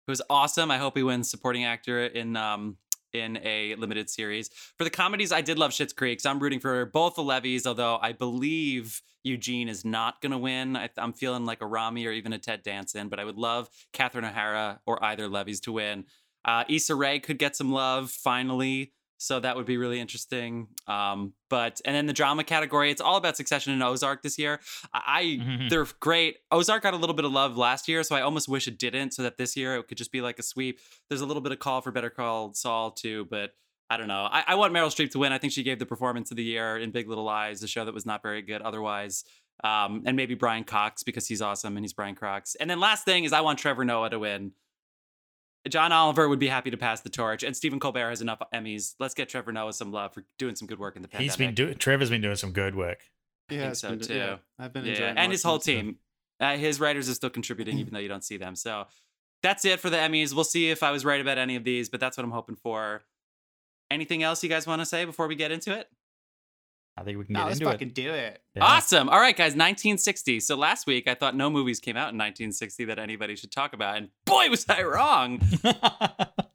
who's 0.08 0.22
awesome. 0.30 0.70
I 0.72 0.78
hope 0.78 0.96
he 0.96 1.04
wins 1.04 1.30
supporting 1.30 1.66
actor 1.66 2.06
in 2.06 2.36
um 2.38 2.78
in 3.20 3.40
a 3.44 3.76
limited 3.76 4.10
series. 4.10 4.50
For 4.78 4.84
the 4.84 4.90
comedies, 4.90 5.32
I 5.32 5.42
did 5.42 5.58
love 5.58 5.72
Schitt's 5.72 5.94
Creek. 5.94 6.22
So 6.22 6.30
I'm 6.30 6.40
rooting 6.40 6.60
for 6.60 6.86
both 6.86 7.16
the 7.16 7.24
Levys, 7.24 7.66
although 7.66 7.98
I 8.02 8.12
believe 8.12 9.02
Eugene 9.24 9.70
is 9.70 9.84
not 9.84 10.22
going 10.22 10.32
to 10.32 10.38
win. 10.38 10.78
I, 10.78 10.90
I'm 10.98 11.14
feeling 11.14 11.46
like 11.46 11.62
a 11.62 11.66
Rami 11.66 12.06
or 12.06 12.12
even 12.12 12.34
a 12.34 12.38
Ted 12.38 12.64
Danson, 12.64 13.10
but 13.10 13.20
I 13.20 13.26
would 13.26 13.38
love 13.38 13.70
Catherine 13.92 14.26
O'Hara 14.26 14.80
or 14.86 15.04
either 15.04 15.28
Levys 15.28 15.62
to 15.62 15.72
win. 15.72 16.06
Uh, 16.46 16.64
Issa 16.70 16.96
Rae 16.96 17.20
could 17.20 17.40
get 17.40 17.56
some 17.56 17.72
love 17.72 18.12
finally. 18.12 18.94
So 19.18 19.40
that 19.40 19.56
would 19.56 19.66
be 19.66 19.78
really 19.78 20.00
interesting. 20.00 20.68
Um, 20.88 21.34
but 21.50 21.80
and 21.86 21.96
then 21.96 22.06
the 22.06 22.14
drama 22.14 22.44
category, 22.44 22.92
it's 22.92 23.02
all 23.02 23.16
about 23.16 23.38
Succession 23.38 23.72
and 23.74 23.82
Ozark 23.82 24.22
this 24.24 24.38
year. 24.38 24.60
I 24.94 25.40
Mhm. 25.42 25.70
they're 25.70 25.88
great. 26.00 26.38
Ozark 26.52 26.84
got 26.84 26.94
a 26.94 26.98
little 26.98 27.16
bit 27.16 27.26
of 27.26 27.32
love 27.32 27.58
last 27.58 27.88
year, 27.88 28.04
so 28.04 28.16
I 28.16 28.22
almost 28.22 28.48
wish 28.50 28.68
it 28.68 28.78
didn't, 28.78 29.12
so 29.14 29.24
that 29.24 29.38
this 29.38 29.56
year 29.56 29.76
it 29.78 29.88
could 29.88 29.98
just 29.98 30.12
be 30.12 30.22
like 30.22 30.38
a 30.40 30.44
sweep. 30.44 30.80
There's 31.10 31.22
a 31.22 31.26
little 31.26 31.42
bit 31.42 31.52
of 31.52 31.60
call 31.60 31.82
for 31.82 31.92
Better 31.92 32.10
Call 32.10 32.54
Saul 32.54 32.92
too, 32.92 33.26
but 33.32 33.52
I 33.90 33.98
don't 33.98 34.08
know. 34.08 34.28
I, 34.32 34.44
I 34.48 34.56
want 34.56 34.74
Meryl 34.74 34.88
Streep 34.88 35.12
to 35.12 35.20
win. 35.20 35.32
I 35.32 35.38
think 35.38 35.54
she 35.54 35.64
gave 35.64 35.80
the 35.80 35.86
performance 35.86 36.32
of 36.32 36.38
the 36.38 36.44
year 36.44 36.76
in 36.78 36.92
Big 36.92 37.08
Little 37.08 37.24
Lies, 37.24 37.62
a 37.64 37.68
show 37.68 37.86
that 37.86 37.94
was 37.94 38.06
not 38.06 38.22
very 38.24 38.42
good 38.42 38.62
otherwise. 38.64 39.24
Um, 39.64 40.04
and 40.06 40.18
maybe 40.18 40.34
Brian 40.36 40.64
Cox 40.66 41.04
because 41.04 41.28
he's 41.28 41.42
awesome 41.42 41.78
and 41.78 41.84
he's 41.86 41.94
Brian 41.94 42.16
Cox. 42.16 42.56
And 42.56 42.70
then 42.70 42.80
last 42.82 43.06
thing 43.06 43.24
is 43.24 43.32
I 43.32 43.42
want 43.42 43.58
Trevor 43.60 43.86
Noah 43.86 44.10
to 44.10 44.20
win. 44.20 44.52
John 45.70 45.92
Oliver 45.92 46.30
would 46.30 46.40
be 46.40 46.48
happy 46.48 46.70
to 46.72 46.78
pass 46.78 47.02
the 47.02 47.10
torch, 47.10 47.44
and 47.44 47.56
Stephen 47.56 47.80
Colbert 47.80 48.10
has 48.10 48.22
enough 48.22 48.42
Emmys. 48.54 48.94
Let's 49.00 49.14
get 49.14 49.30
Trevor 49.30 49.52
Noah 49.52 49.74
some 49.74 49.92
love 49.92 50.14
for 50.14 50.24
doing 50.38 50.56
some 50.56 50.68
good 50.68 50.80
work 50.80 50.96
in 50.96 51.02
the 51.02 51.08
pandemic. 51.08 51.32
He's 51.32 51.38
been 51.38 51.56
doing. 51.56 51.76
Trevor's 51.76 52.10
been 52.10 52.22
doing 52.22 52.36
some 52.36 52.52
good 52.52 52.76
work. 52.76 53.00
think 53.50 53.62
Yeah, 53.62 53.70
it's 53.70 53.80
so, 53.80 53.90
been- 53.90 54.00
too. 54.00 54.14
yeah, 54.16 54.38
I've 54.60 54.74
been 54.74 54.86
yeah, 54.86 54.92
enjoying 54.92 55.18
and 55.18 55.32
his 55.32 55.44
whole 55.44 55.60
team. 55.60 55.98
Uh, 56.40 56.58
his 56.58 56.80
writers 56.80 57.10
are 57.10 57.14
still 57.14 57.30
contributing, 57.30 57.78
even 57.80 57.94
though 57.94 58.00
you 58.00 58.10
don't 58.10 58.24
see 58.24 58.38
them. 58.38 58.56
So 58.56 58.88
that's 59.42 59.64
it 59.66 59.80
for 59.80 59.90
the 59.90 59.98
Emmys. 59.98 60.34
We'll 60.34 60.44
see 60.44 60.70
if 60.70 60.84
I 60.84 60.92
was 60.92 61.06
right 61.06 61.22
about 61.22 61.38
any 61.38 61.56
of 61.56 61.64
these, 61.64 61.88
but 61.90 62.00
that's 62.00 62.18
what 62.18 62.24
I'm 62.26 62.32
hoping 62.32 62.56
for. 62.56 63.04
Anything 63.90 64.24
else 64.24 64.44
you 64.44 64.50
guys 64.50 64.66
want 64.68 64.82
to 64.82 64.86
say 64.86 65.06
before 65.06 65.28
we 65.28 65.36
get 65.36 65.52
into 65.52 65.78
it? 65.78 65.88
I 66.98 67.04
think 67.04 67.18
we 67.18 67.26
can 67.26 67.34
No, 67.34 67.40
get 67.42 67.46
let's 67.48 67.60
into 67.60 67.72
fucking 67.72 67.88
it. 67.90 67.94
do 67.94 68.14
it. 68.14 68.42
Yeah. 68.56 68.64
Awesome. 68.64 69.10
All 69.10 69.20
right, 69.20 69.36
guys, 69.36 69.52
1960. 69.52 70.40
So 70.40 70.56
last 70.56 70.88
week 70.88 71.08
I 71.08 71.14
thought 71.16 71.36
no 71.36 71.50
movies 71.50 71.80
came 71.82 71.98
out 71.98 72.14
in 72.14 72.18
1960 72.18 72.86
that 72.86 73.00
anybody 73.00 73.36
should 73.36 73.52
talk 73.52 73.74
about, 73.74 73.98
and 73.98 74.10
boy, 74.26 74.50
was 74.50 74.66
I 74.70 74.84
wrong. 74.84 75.42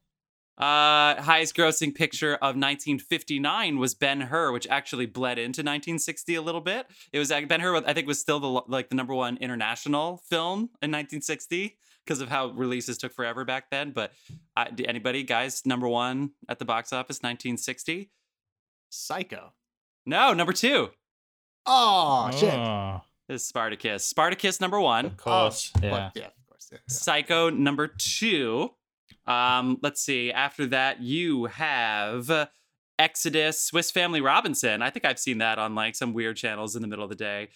Uh, 0.59 1.19
highest 1.23 1.57
grossing 1.57 1.95
picture 1.95 2.35
of 2.35 2.55
1959 2.55 3.79
was 3.79 3.95
Ben 3.95 4.21
Hur, 4.21 4.53
which 4.53 4.67
actually 4.69 5.07
bled 5.07 5.39
into 5.39 5.61
1960 5.61 6.35
a 6.35 6.43
little 6.43 6.61
bit. 6.61 6.87
It 7.15 7.19
was 7.19 7.33
uh, 7.33 7.41
Ben 7.49 7.61
Hur, 7.61 7.77
I 7.87 7.95
think, 7.95 8.07
was 8.07 8.21
still 8.21 8.39
the 8.41 8.63
like 8.69 8.91
the 8.91 8.95
number 8.95 9.15
one 9.15 9.39
international 9.39 10.19
film 10.29 10.69
in 10.83 10.91
1960 10.91 11.79
because 12.05 12.21
of 12.21 12.29
how 12.29 12.49
releases 12.49 12.99
took 12.99 13.15
forever 13.15 13.47
back 13.47 13.71
then. 13.71 13.93
But 13.93 14.13
uh, 14.55 14.67
do 14.75 14.85
anybody, 14.85 15.23
guys, 15.23 15.65
number 15.65 15.89
one 15.89 16.33
at 16.47 16.59
the 16.59 16.67
box 16.67 16.93
office 16.93 17.21
1960? 17.23 18.11
Psycho. 18.91 19.55
No, 20.07 20.33
number 20.33 20.53
two 20.53 20.91
Oh, 21.67 22.31
shit. 22.33 22.53
Oh, 22.55 23.03
is 23.29 23.47
Spartacus. 23.47 24.05
Spartacus 24.05 24.61
number 24.61 24.81
one. 24.81 25.07
of 25.07 25.17
course. 25.17 25.71
Oh, 25.77 25.81
yeah. 25.83 25.91
but- 25.91 26.21
yeah, 26.21 26.27
of 26.29 26.47
course. 26.49 26.69
Yeah, 26.73 26.79
yeah. 26.79 26.93
Psycho 26.93 27.51
number 27.51 27.87
two. 27.87 28.71
Um, 29.27 29.79
let's 29.83 30.01
see. 30.01 30.33
After 30.33 30.67
that, 30.69 31.01
you 31.03 31.45
have 31.45 32.49
Exodus, 32.99 33.63
Swiss 33.63 33.91
Family 33.91 34.21
Robinson. 34.21 34.83
I 34.83 34.91
think 34.91 35.05
I've 35.05 35.19
seen 35.19 35.39
that 35.39 35.59
on 35.59 35.75
like 35.75 35.95
some 35.95 36.13
weird 36.15 36.37
channels 36.37 36.75
in 36.75 36.83
the 36.83 36.89
middle 36.89 37.05
of 37.05 37.11
the 37.11 37.17
day. 37.17 37.49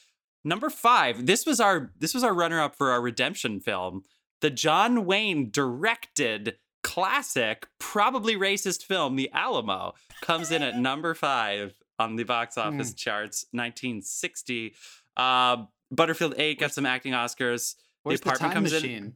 Number 0.45 0.69
five. 0.71 1.27
This 1.27 1.47
was 1.47 1.59
our 1.59 1.91
this 1.99 2.13
was 2.15 2.23
our 2.23 2.35
runner 2.35 2.61
up 2.61 2.77
for 2.77 2.91
our 2.93 3.01
redemption 3.01 3.59
film. 3.61 4.05
The 4.43 4.51
John 4.51 5.07
Wayne 5.07 5.51
directed 5.51 6.57
classic, 6.83 7.67
probably 7.81 8.37
racist 8.37 8.85
film, 8.85 9.17
The 9.17 9.31
Alamo, 9.33 9.95
comes 10.21 10.51
in 10.51 10.63
at 10.63 10.77
number 10.77 11.15
five 11.15 11.73
on 11.99 12.17
the 12.17 12.25
box 12.25 12.59
office 12.59 12.93
charts, 12.95 13.47
1960. 13.53 14.75
Uh, 15.17 15.65
Butterfield 15.91 16.35
8 16.37 16.59
got 16.59 16.73
some 16.73 16.87
acting 16.87 17.13
Oscars. 17.13 17.75
Where's 18.03 18.21
the, 18.21 18.31
apartment 18.31 18.39
time 18.41 18.53
comes 18.53 18.73
in- 18.73 18.83
machine? 18.83 19.13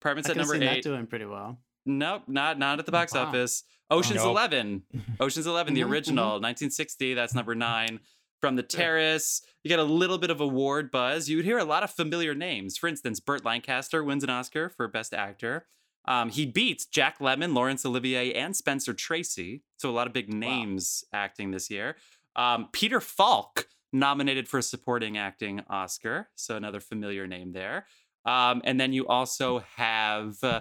Apartment's 0.00 0.28
I 0.28 0.32
at 0.32 0.34
can 0.34 0.38
number 0.42 0.54
see 0.54 0.60
that 0.60 0.76
eight. 0.78 0.82
doing 0.84 1.06
pretty 1.06 1.26
well. 1.26 1.58
Nope, 1.84 2.22
not 2.26 2.58
not 2.58 2.78
at 2.78 2.86
the 2.86 2.92
box 2.92 3.12
Wow. 3.12 3.24
office. 3.26 3.64
Ocean's 3.90 4.16
Nope. 4.20 4.28
Eleven. 4.30 4.82
Ocean's 5.20 5.46
11 5.46 5.74
the 5.74 5.80
Mhm, 5.82 5.90
original, 5.90 6.26
1960. 6.40 7.14
That's 7.14 7.34
number 7.34 7.54
nine. 7.54 8.00
From 8.40 8.56
the 8.56 8.62
Terrace, 8.62 9.42
you 9.62 9.68
get 9.68 9.78
a 9.78 9.84
little 9.84 10.16
bit 10.16 10.30
of 10.30 10.40
award 10.40 10.90
buzz. 10.90 11.28
You 11.28 11.36
would 11.36 11.44
hear 11.44 11.58
a 11.58 11.64
lot 11.64 11.82
of 11.82 11.90
familiar 11.90 12.34
names. 12.34 12.78
For 12.78 12.86
instance, 12.88 13.20
Burt 13.20 13.44
Lancaster 13.44 14.02
wins 14.02 14.24
an 14.24 14.30
Oscar 14.30 14.70
for 14.70 14.88
Best 14.88 15.12
Actor. 15.12 15.66
Um, 16.06 16.30
he 16.30 16.46
beats 16.46 16.86
Jack 16.86 17.18
Lemmon, 17.18 17.52
Laurence 17.54 17.84
Olivier, 17.84 18.32
and 18.32 18.56
Spencer 18.56 18.94
Tracy. 18.94 19.62
So 19.76 19.90
a 19.90 19.92
lot 19.92 20.06
of 20.06 20.14
big 20.14 20.32
names 20.32 21.04
acting 21.12 21.50
this 21.50 21.68
year. 21.70 21.96
Um, 22.36 22.68
Peter 22.72 23.00
Falk 23.00 23.66
nominated 23.92 24.48
for 24.48 24.58
a 24.58 24.62
supporting 24.62 25.18
acting 25.18 25.62
Oscar. 25.68 26.28
So 26.36 26.56
another 26.56 26.80
familiar 26.80 27.26
name 27.26 27.52
there. 27.52 27.86
Um, 28.24 28.62
and 28.64 28.80
then 28.80 28.92
you 28.92 29.06
also 29.06 29.60
have 29.76 30.36
uh, 30.42 30.60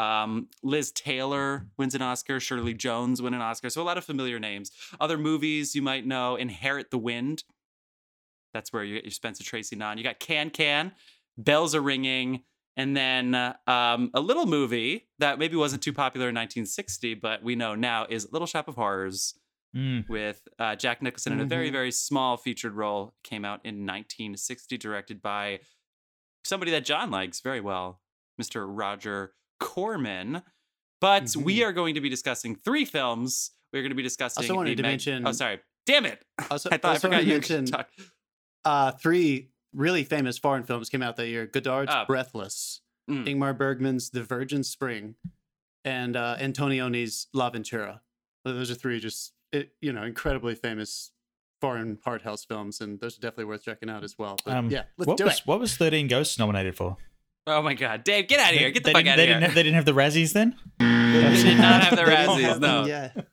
um, 0.00 0.48
Liz 0.62 0.92
Taylor 0.92 1.66
wins 1.76 1.94
an 1.94 2.02
Oscar. 2.02 2.38
Shirley 2.38 2.74
Jones 2.74 3.20
win 3.20 3.34
an 3.34 3.40
Oscar. 3.40 3.70
So 3.70 3.82
a 3.82 3.84
lot 3.84 3.98
of 3.98 4.04
familiar 4.04 4.38
names. 4.38 4.70
Other 5.00 5.18
movies 5.18 5.74
you 5.74 5.82
might 5.82 6.06
know: 6.06 6.36
Inherit 6.36 6.90
the 6.90 6.98
Wind. 6.98 7.44
That's 8.54 8.72
where 8.72 8.84
you 8.84 8.94
get 8.94 9.04
your 9.04 9.10
Spencer 9.10 9.44
Tracy 9.44 9.76
non. 9.76 9.98
You 9.98 10.04
got 10.04 10.20
Can 10.20 10.50
Can, 10.50 10.92
Bells 11.36 11.74
Are 11.74 11.80
Ringing, 11.80 12.42
and 12.76 12.96
then 12.96 13.34
uh, 13.34 13.54
um, 13.66 14.10
a 14.14 14.20
little 14.20 14.46
movie 14.46 15.08
that 15.18 15.38
maybe 15.38 15.56
wasn't 15.56 15.82
too 15.82 15.92
popular 15.92 16.28
in 16.28 16.34
1960, 16.34 17.14
but 17.14 17.42
we 17.42 17.56
know 17.56 17.74
now 17.74 18.06
is 18.08 18.28
Little 18.30 18.46
Shop 18.46 18.68
of 18.68 18.76
Horrors 18.76 19.34
Mm. 19.76 20.08
with 20.08 20.48
uh, 20.58 20.74
Jack 20.76 21.02
Nicholson 21.02 21.34
in 21.34 21.40
a 21.40 21.44
very, 21.44 21.68
Mhm. 21.68 21.72
very 21.72 21.92
small 21.92 22.36
featured 22.38 22.72
role. 22.72 23.14
Came 23.22 23.44
out 23.44 23.60
in 23.64 23.84
1960, 23.84 24.78
directed 24.78 25.20
by 25.20 25.60
somebody 26.44 26.70
that 26.70 26.84
John 26.86 27.10
likes 27.10 27.40
very 27.40 27.60
well, 27.60 28.00
Mr. 28.40 28.64
Roger 28.66 29.34
Corman. 29.60 30.42
But 31.00 31.36
we 31.36 31.58
Mhm. 31.58 31.66
are 31.66 31.72
going 31.72 31.94
to 31.96 32.00
be 32.00 32.08
discussing 32.08 32.56
three 32.56 32.84
films. 32.86 33.50
We're 33.72 33.82
going 33.82 33.90
to 33.90 33.94
be 33.96 34.02
discussing. 34.02 34.42
Also 34.44 34.54
wanted 34.56 34.76
to 34.78 34.82
mention- 34.82 35.26
Oh, 35.26 35.32
sorry. 35.32 35.60
Damn 35.86 36.06
it! 36.06 36.24
Also, 36.50 36.68
I 36.72 36.78
thought 36.78 36.96
I 36.96 36.98
forgot 36.98 37.24
you 37.26 37.38
could 37.40 37.50
mention 37.50 37.66
talk. 37.66 37.90
uh, 38.64 38.92
three 38.92 39.50
really 39.72 40.02
famous 40.04 40.38
foreign 40.38 40.64
films 40.64 40.88
came 40.88 41.02
out 41.02 41.16
that 41.16 41.28
year: 41.28 41.46
Godard's 41.46 41.92
Ah. 41.94 42.04
Breathless, 42.06 42.80
Mm. 43.08 43.26
Ingmar 43.26 43.56
Bergman's 43.56 44.10
The 44.10 44.22
Virgin 44.22 44.64
Spring, 44.64 45.14
and 45.84 46.16
uh, 46.16 46.36
Antonioni's 46.40 47.28
L'Avventura. 47.32 48.00
Those 48.44 48.70
are 48.70 48.74
three 48.74 48.98
just 49.00 49.34
it, 49.52 49.70
you 49.80 49.92
know 49.92 50.02
incredibly 50.04 50.54
famous 50.54 51.12
foreign 51.60 51.98
art 52.06 52.22
house 52.22 52.44
films, 52.44 52.80
and 52.80 53.00
those 53.00 53.16
are 53.18 53.20
definitely 53.20 53.46
worth 53.46 53.64
checking 53.64 53.90
out 53.90 54.04
as 54.04 54.16
well. 54.18 54.36
But 54.44 54.56
Um, 54.56 54.70
yeah, 54.70 54.84
let's 54.96 55.06
what 55.08 55.16
do 55.16 55.24
was 55.24 55.38
it. 55.38 55.46
what 55.46 55.60
was 55.60 55.76
Thirteen 55.76 56.06
Ghosts 56.08 56.38
nominated 56.38 56.76
for? 56.76 56.96
Oh 57.46 57.62
my 57.62 57.74
God, 57.74 58.04
Dave, 58.04 58.28
get 58.28 58.40
out 58.40 58.52
of 58.52 58.58
here! 58.58 58.68
They- 58.68 58.72
Get 58.72 58.84
the 58.84 58.88
they 58.88 58.92
fuck 58.92 59.04
didn't- 59.04 59.08
out 59.08 59.18
of 59.18 59.24
here! 59.24 59.34
Didn't 59.34 59.42
have, 59.44 59.54
they 59.54 59.62
didn't 59.62 59.74
have 59.76 59.84
the 59.86 59.92
Razzies 59.92 60.32
then. 60.34 60.54
They 60.78 61.42
did 61.42 61.58
not 61.58 61.82
have 61.84 61.96
the 61.98 62.04
They 62.04 62.14
Razzies, 62.14 62.40
have 62.42 62.60
them 62.60 62.82
no. 62.82 62.86
yet. 62.86 63.26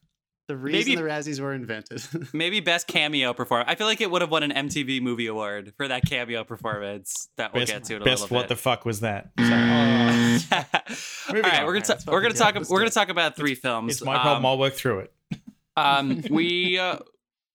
The 0.48 0.56
reason 0.56 0.94
Maybe- 0.94 0.96
the 0.96 1.02
Razzies 1.10 1.40
were 1.42 1.54
invented. 1.54 2.04
Maybe 2.34 2.60
best 2.60 2.86
cameo 2.88 3.34
performance. 3.34 3.68
I 3.70 3.74
feel 3.76 3.88
like 3.88 4.00
it 4.00 4.10
would 4.12 4.22
have 4.22 4.30
won 4.32 4.44
an 4.44 4.52
MTV 4.70 5.02
Movie 5.02 5.26
Award 5.28 5.74
for 5.76 5.88
that 5.88 6.04
cameo 6.08 6.44
performance. 6.44 7.30
That 7.38 7.52
we'll 7.54 7.64
Best, 7.64 7.72
get 7.74 7.84
to 7.86 7.96
in 7.96 8.02
a 8.04 8.06
best 8.06 8.22
little 8.24 8.36
what 8.36 8.44
bit. 8.44 8.50
the 8.50 8.56
fuck 8.56 8.86
was 8.86 9.00
that? 9.02 9.32
All 9.40 9.46
Moving 11.34 11.50
right, 11.50 11.60
on. 11.62 11.66
we're 11.66 11.74
gonna 11.74 11.86
Alright, 11.86 11.86
ta- 11.86 12.12
we're 12.12 12.22
gonna 12.22 12.34
talk 12.36 12.54
do 12.54 12.58
it. 12.58 12.60
Let's 12.62 12.70
we're 12.70 12.80
gonna 12.80 12.92
talk 12.92 13.10
about 13.10 13.36
three 13.36 13.56
films. 13.56 13.94
It's 13.94 14.04
my 14.04 14.14
problem. 14.16 14.38
Um, 14.38 14.46
I'll 14.46 14.58
work 14.60 14.74
through 14.76 15.00
it. 15.00 15.14
Um, 15.78 16.22
we 16.30 16.78
uh, 16.80 16.98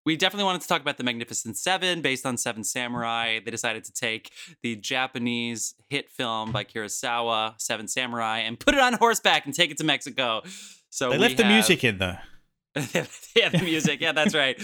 we 0.06 0.16
definitely 0.16 0.44
wanted 0.44 0.62
to 0.62 0.68
talk 0.68 0.80
about 0.80 0.96
the 0.96 1.04
Magnificent 1.04 1.56
Seven, 1.56 2.00
based 2.02 2.24
on 2.26 2.36
Seven 2.36 2.64
Samurai. 2.64 3.40
They 3.44 3.50
decided 3.50 3.84
to 3.84 3.92
take 3.92 4.30
the 4.62 4.76
Japanese 4.76 5.74
hit 5.88 6.08
film 6.10 6.52
by 6.52 6.64
Kurosawa, 6.64 7.54
Seven 7.60 7.86
Samurai, 7.88 8.38
and 8.38 8.58
put 8.58 8.74
it 8.74 8.80
on 8.80 8.94
horseback 8.94 9.44
and 9.46 9.54
take 9.54 9.70
it 9.70 9.78
to 9.78 9.84
Mexico. 9.84 10.42
So 10.90 11.10
They 11.10 11.16
we 11.16 11.22
left 11.22 11.36
the 11.36 11.44
have- 11.44 11.52
music 11.52 11.84
in 11.84 11.98
though. 11.98 12.16
yeah, 12.76 13.48
the 13.48 13.60
music. 13.64 14.00
Yeah, 14.00 14.12
that's 14.12 14.32
right. 14.34 14.56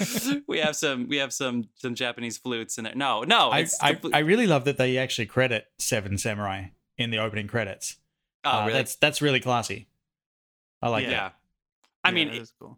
We 0.46 0.58
have 0.60 0.76
some 0.76 1.08
we 1.08 1.16
have 1.16 1.32
some 1.32 1.68
some 1.74 1.94
Japanese 1.96 2.38
flutes 2.38 2.78
in 2.78 2.84
there. 2.84 2.94
No, 2.94 3.22
no, 3.24 3.50
I, 3.50 3.58
it's 3.60 3.82
I, 3.82 3.92
complete- 3.94 4.14
I 4.14 4.20
really 4.20 4.46
love 4.46 4.64
that 4.64 4.76
they 4.78 4.96
actually 4.96 5.26
credit 5.26 5.66
Seven 5.78 6.16
Samurai 6.16 6.66
in 6.96 7.10
the 7.10 7.18
opening 7.18 7.48
credits. 7.48 7.96
oh, 8.44 8.50
Uh, 8.50 8.60
really? 8.66 8.72
That's 8.74 8.94
that's 8.96 9.20
really 9.20 9.40
classy. 9.40 9.88
I 10.80 10.88
like 10.88 11.04
that. 11.06 11.10
yeah. 11.10 11.16
that. 11.20 11.34
I 12.04 12.08
Yeah, 12.10 12.14
mean, 12.14 12.28
that 12.28 12.36
is 12.42 12.52
cool. 12.60 12.76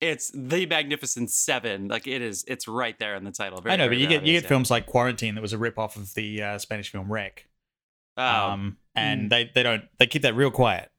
It's 0.00 0.30
the 0.34 0.64
Magnificent 0.66 1.30
Seven. 1.30 1.88
Like 1.88 2.06
it 2.06 2.22
is. 2.22 2.44
It's 2.48 2.66
right 2.66 2.98
there 2.98 3.14
in 3.16 3.24
the 3.24 3.30
title. 3.32 3.60
Very, 3.60 3.74
I 3.74 3.76
know, 3.76 3.88
but 3.88 3.98
you 3.98 4.06
get 4.06 4.24
you 4.24 4.32
get 4.40 4.46
films 4.48 4.70
like 4.70 4.86
Quarantine 4.86 5.34
that 5.34 5.42
was 5.42 5.52
a 5.52 5.58
rip 5.58 5.78
off 5.78 5.96
of 5.96 6.14
the 6.14 6.42
uh, 6.42 6.58
Spanish 6.58 6.90
film 6.90 7.10
REC. 7.12 7.46
yeah. 8.16 8.52
Um, 8.52 8.78
and 8.94 9.26
Mm. 9.26 9.30
they 9.30 9.50
they 9.54 9.62
don't 9.62 9.84
they 9.98 10.06
keep 10.06 10.22
that 10.22 10.34
real 10.34 10.50
quiet. 10.50 10.90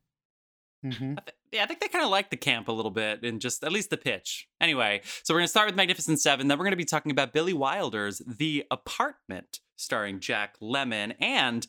Mhm. 0.86 1.18
I 1.18 1.22
th- 1.22 1.36
yeah, 1.52 1.64
I 1.64 1.66
think 1.68 1.80
they 1.80 1.88
kind 1.90 2.04
of 2.06 2.10
like 2.12 2.30
the 2.30 2.38
camp 2.38 2.68
a 2.68 2.72
little 2.72 2.92
bit 2.92 3.24
and 3.24 3.42
just 3.42 3.64
at 3.64 3.72
least 3.72 3.90
the 3.90 3.98
pitch. 3.98 4.48
Anyway, 4.62 5.02
so 5.24 5.34
we're 5.34 5.40
going 5.42 5.46
to 5.46 5.50
start 5.52 5.68
with 5.68 5.76
Magnificent 5.76 6.20
Seven. 6.22 6.48
Then 6.48 6.58
we're 6.58 6.64
going 6.64 6.72
to 6.72 6.78
be 6.78 6.86
talking 6.86 7.12
about 7.12 7.34
Billy 7.34 7.54
Wilder's 7.54 8.22
The 8.26 8.66
Apartment, 8.72 9.60
starring 9.76 10.20
Jack 10.22 10.56
Lemmon 10.62 11.14
and 11.20 11.68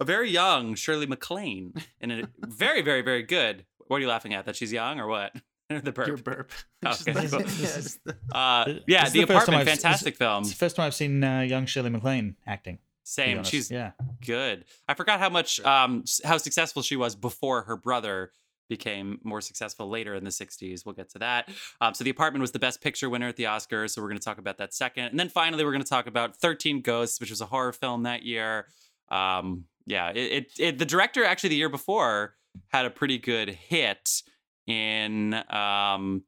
a 0.00 0.04
very 0.04 0.30
young 0.30 0.74
Shirley 0.74 1.06
MacLaine. 1.06 1.74
And 2.00 2.10
a 2.10 2.28
very, 2.38 2.80
very, 2.82 3.02
very 3.02 3.22
good. 3.22 3.66
What 3.86 3.98
are 3.98 4.00
you 4.00 4.08
laughing 4.08 4.32
at? 4.34 4.44
That 4.46 4.56
she's 4.56 4.72
young 4.72 4.98
or 4.98 5.06
what? 5.06 5.36
the 5.82 5.92
burp. 5.92 6.06
Your 6.06 6.16
burp. 6.16 6.50
Oh, 6.86 6.90
okay, 6.90 7.12
cool. 7.12 7.40
yeah, 7.40 7.46
the- 7.46 8.16
Uh, 8.32 8.74
yeah, 8.86 9.06
is 9.06 9.12
The 9.12 9.24
the 9.24 9.34
Apartment, 9.34 9.68
fantastic 9.68 10.16
film. 10.16 10.42
It's 10.42 10.50
the 10.50 10.56
first 10.56 10.76
time 10.76 10.86
I've 10.86 10.94
seen 10.94 11.22
uh, 11.22 11.40
young 11.40 11.66
Shirley 11.66 11.90
MacLaine 11.90 12.36
acting. 12.46 12.78
Same. 13.02 13.42
She's 13.42 13.70
yeah. 13.70 13.92
good. 14.24 14.64
I 14.86 14.94
forgot 14.94 15.18
how 15.18 15.30
much 15.30 15.60
um 15.60 16.04
how 16.24 16.36
successful 16.36 16.82
she 16.82 16.94
was 16.94 17.16
before 17.16 17.62
her 17.62 17.76
brother 17.76 18.32
became 18.68 19.18
more 19.24 19.40
successful 19.40 19.88
later 19.88 20.14
in 20.14 20.24
the 20.24 20.30
60s. 20.30 20.84
We'll 20.84 20.94
get 20.94 21.08
to 21.10 21.18
that. 21.20 21.48
Um, 21.80 21.94
so 21.94 22.04
the 22.04 22.10
apartment 22.10 22.42
was 22.42 22.52
the 22.52 22.58
best 22.58 22.82
picture 22.82 23.08
winner 23.08 23.28
at 23.28 23.36
the 23.36 23.44
Oscars, 23.44 23.90
so 23.90 24.02
we're 24.02 24.08
going 24.08 24.18
to 24.18 24.24
talk 24.24 24.36
about 24.36 24.58
that 24.58 24.74
second. 24.74 25.04
And 25.06 25.18
then 25.18 25.30
finally 25.30 25.64
we're 25.64 25.72
going 25.72 25.82
to 25.82 25.88
talk 25.88 26.06
about 26.06 26.36
13 26.36 26.82
Ghosts, 26.82 27.18
which 27.18 27.30
was 27.30 27.40
a 27.40 27.46
horror 27.46 27.72
film 27.72 28.02
that 28.02 28.24
year. 28.24 28.66
Um, 29.10 29.64
yeah, 29.86 30.10
it, 30.10 30.18
it, 30.18 30.46
it 30.58 30.78
the 30.78 30.84
director 30.84 31.24
actually 31.24 31.48
the 31.48 31.56
year 31.56 31.70
before 31.70 32.34
had 32.68 32.84
a 32.84 32.90
pretty 32.90 33.16
good 33.18 33.48
hit 33.48 34.22
in 34.68 35.34
um 35.50 36.22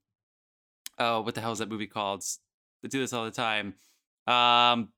oh, 0.98 1.20
what 1.20 1.34
the 1.34 1.40
hell 1.40 1.52
is 1.52 1.58
that 1.60 1.68
movie 1.68 1.86
called? 1.86 2.24
They 2.82 2.88
do 2.88 2.98
this 3.00 3.12
all 3.12 3.24
the 3.24 3.30
time. 3.30 3.74
Um 4.26 4.88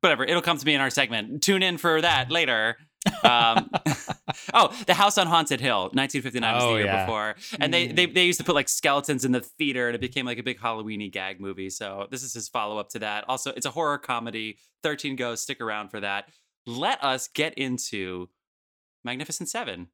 whatever, 0.00 0.24
it'll 0.24 0.42
come 0.42 0.58
to 0.58 0.66
me 0.66 0.74
in 0.74 0.80
our 0.80 0.90
segment. 0.90 1.42
Tune 1.42 1.62
in 1.62 1.78
for 1.78 2.00
that 2.00 2.30
later. 2.30 2.76
Um, 3.24 3.70
oh, 4.54 4.74
The 4.86 4.94
House 4.94 5.18
on 5.18 5.26
Haunted 5.28 5.60
Hill, 5.60 5.90
1959 5.94 6.54
was 6.54 6.62
the 6.62 6.68
Oh, 6.68 6.76
year 6.76 6.84
yeah. 6.86 7.04
before, 7.06 7.36
and 7.58 7.72
they, 7.72 7.86
they 7.86 8.06
they 8.06 8.24
used 8.26 8.38
to 8.38 8.44
put 8.44 8.54
like 8.54 8.68
skeletons 8.68 9.24
in 9.24 9.32
the 9.32 9.40
theater, 9.40 9.86
and 9.88 9.94
it 9.94 10.00
became 10.00 10.26
like 10.26 10.38
a 10.38 10.42
big 10.42 10.58
Halloweeny 10.60 11.10
gag 11.10 11.40
movie. 11.40 11.70
So 11.70 12.06
this 12.10 12.22
is 12.22 12.34
his 12.34 12.48
follow 12.48 12.78
up 12.78 12.90
to 12.90 12.98
that. 13.00 13.24
Also, 13.28 13.50
it's 13.52 13.66
a 13.66 13.70
horror 13.70 13.98
comedy. 13.98 14.58
13 14.82 15.16
Ghosts. 15.16 15.44
Stick 15.44 15.60
around 15.60 15.88
for 15.90 16.00
that. 16.00 16.28
Let 16.66 17.02
us 17.02 17.28
get 17.28 17.54
into 17.54 18.28
Magnificent 19.04 19.48
Seven. 19.48 19.88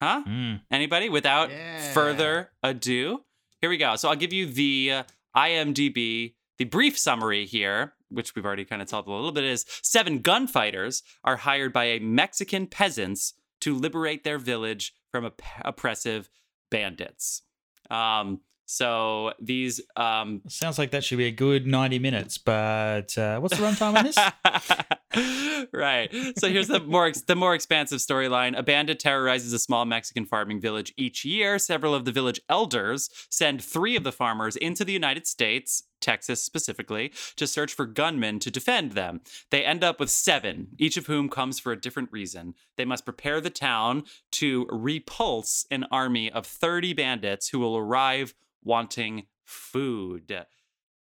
Huh? 0.00 0.22
Mm. 0.26 0.60
Anybody? 0.70 1.08
Without 1.08 1.50
Yeah. 1.50 1.92
further 1.92 2.50
ado, 2.62 3.24
here 3.60 3.68
we 3.70 3.76
go. 3.76 3.96
So 3.96 4.08
I'll 4.08 4.16
give 4.16 4.32
you 4.32 4.46
the 4.46 4.90
uh, 4.92 5.02
IMDb, 5.36 6.34
the 6.58 6.64
brief 6.64 6.98
summary 6.98 7.44
here, 7.46 7.94
which 8.08 8.34
we've 8.34 8.44
already 8.46 8.64
kind 8.64 8.80
of 8.82 8.88
told 8.88 9.06
a 9.06 9.10
little 9.10 9.32
bit, 9.32 9.44
is 9.44 9.64
seven 9.82 10.20
gunfighters 10.20 11.02
are 11.24 11.36
hired 11.36 11.72
by 11.72 11.84
a 11.84 11.98
Mexican 12.00 12.66
peasants 12.66 13.34
to 13.60 13.74
liberate 13.74 14.24
their 14.24 14.38
village 14.38 14.94
from 15.10 15.26
op- 15.26 15.42
oppressive 15.64 16.30
bandits. 16.70 17.42
Um, 17.90 18.40
so 18.64 19.32
these 19.40 19.80
um, 19.96 20.42
Sounds 20.48 20.78
like 20.78 20.92
that 20.92 21.04
should 21.04 21.18
be 21.18 21.26
a 21.26 21.30
good 21.32 21.66
90 21.66 21.98
minutes, 21.98 22.38
but 22.38 23.18
uh, 23.18 23.38
what's 23.40 23.56
the 23.58 23.62
runtime 23.64 23.96
on 23.98 24.04
this? 24.04 24.16
right. 25.72 26.08
So 26.38 26.48
here's 26.48 26.68
the 26.68 26.78
more 26.78 27.06
ex- 27.06 27.22
the 27.22 27.34
more 27.34 27.54
expansive 27.54 27.98
storyline. 27.98 28.56
A 28.56 28.62
bandit 28.62 29.00
terrorizes 29.00 29.52
a 29.52 29.58
small 29.58 29.84
Mexican 29.84 30.24
farming 30.24 30.60
village 30.60 30.94
each 30.96 31.24
year. 31.24 31.58
Several 31.58 31.94
of 31.94 32.04
the 32.04 32.12
village 32.12 32.40
elders 32.48 33.10
send 33.28 33.62
three 33.62 33.96
of 33.96 34.04
the 34.04 34.12
farmers 34.12 34.54
into 34.54 34.84
the 34.84 34.92
United 34.92 35.26
States, 35.26 35.82
Texas 36.00 36.44
specifically, 36.44 37.12
to 37.34 37.48
search 37.48 37.74
for 37.74 37.86
gunmen 37.86 38.38
to 38.38 38.52
defend 38.52 38.92
them. 38.92 39.20
They 39.50 39.64
end 39.64 39.82
up 39.82 39.98
with 39.98 40.10
seven, 40.10 40.68
each 40.78 40.96
of 40.96 41.06
whom 41.06 41.28
comes 41.28 41.58
for 41.58 41.72
a 41.72 41.80
different 41.80 42.12
reason. 42.12 42.54
They 42.76 42.84
must 42.84 43.04
prepare 43.04 43.40
the 43.40 43.50
town 43.50 44.04
to 44.32 44.68
repulse 44.70 45.66
an 45.72 45.86
army 45.90 46.30
of 46.30 46.46
30 46.46 46.92
bandits 46.92 47.48
who 47.48 47.58
will 47.58 47.76
arrive 47.76 48.34
wanting 48.62 49.26
food. 49.44 50.46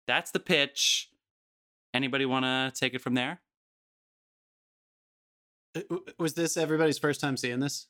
That's 0.07 0.31
the 0.31 0.41
pitch. 0.41 1.09
Anybody 1.95 2.27
want 2.27 2.45
to 2.45 2.73
take 2.79 2.93
it 2.93 3.01
from 3.01 3.15
there? 3.15 3.41
Uh, 5.75 5.81
w- 5.91 6.05
Was 6.19 6.35
this 6.35 6.57
everybody's 6.57 6.99
first 6.99 7.21
time 7.21 7.37
seeing 7.37 7.61
this? 7.61 7.87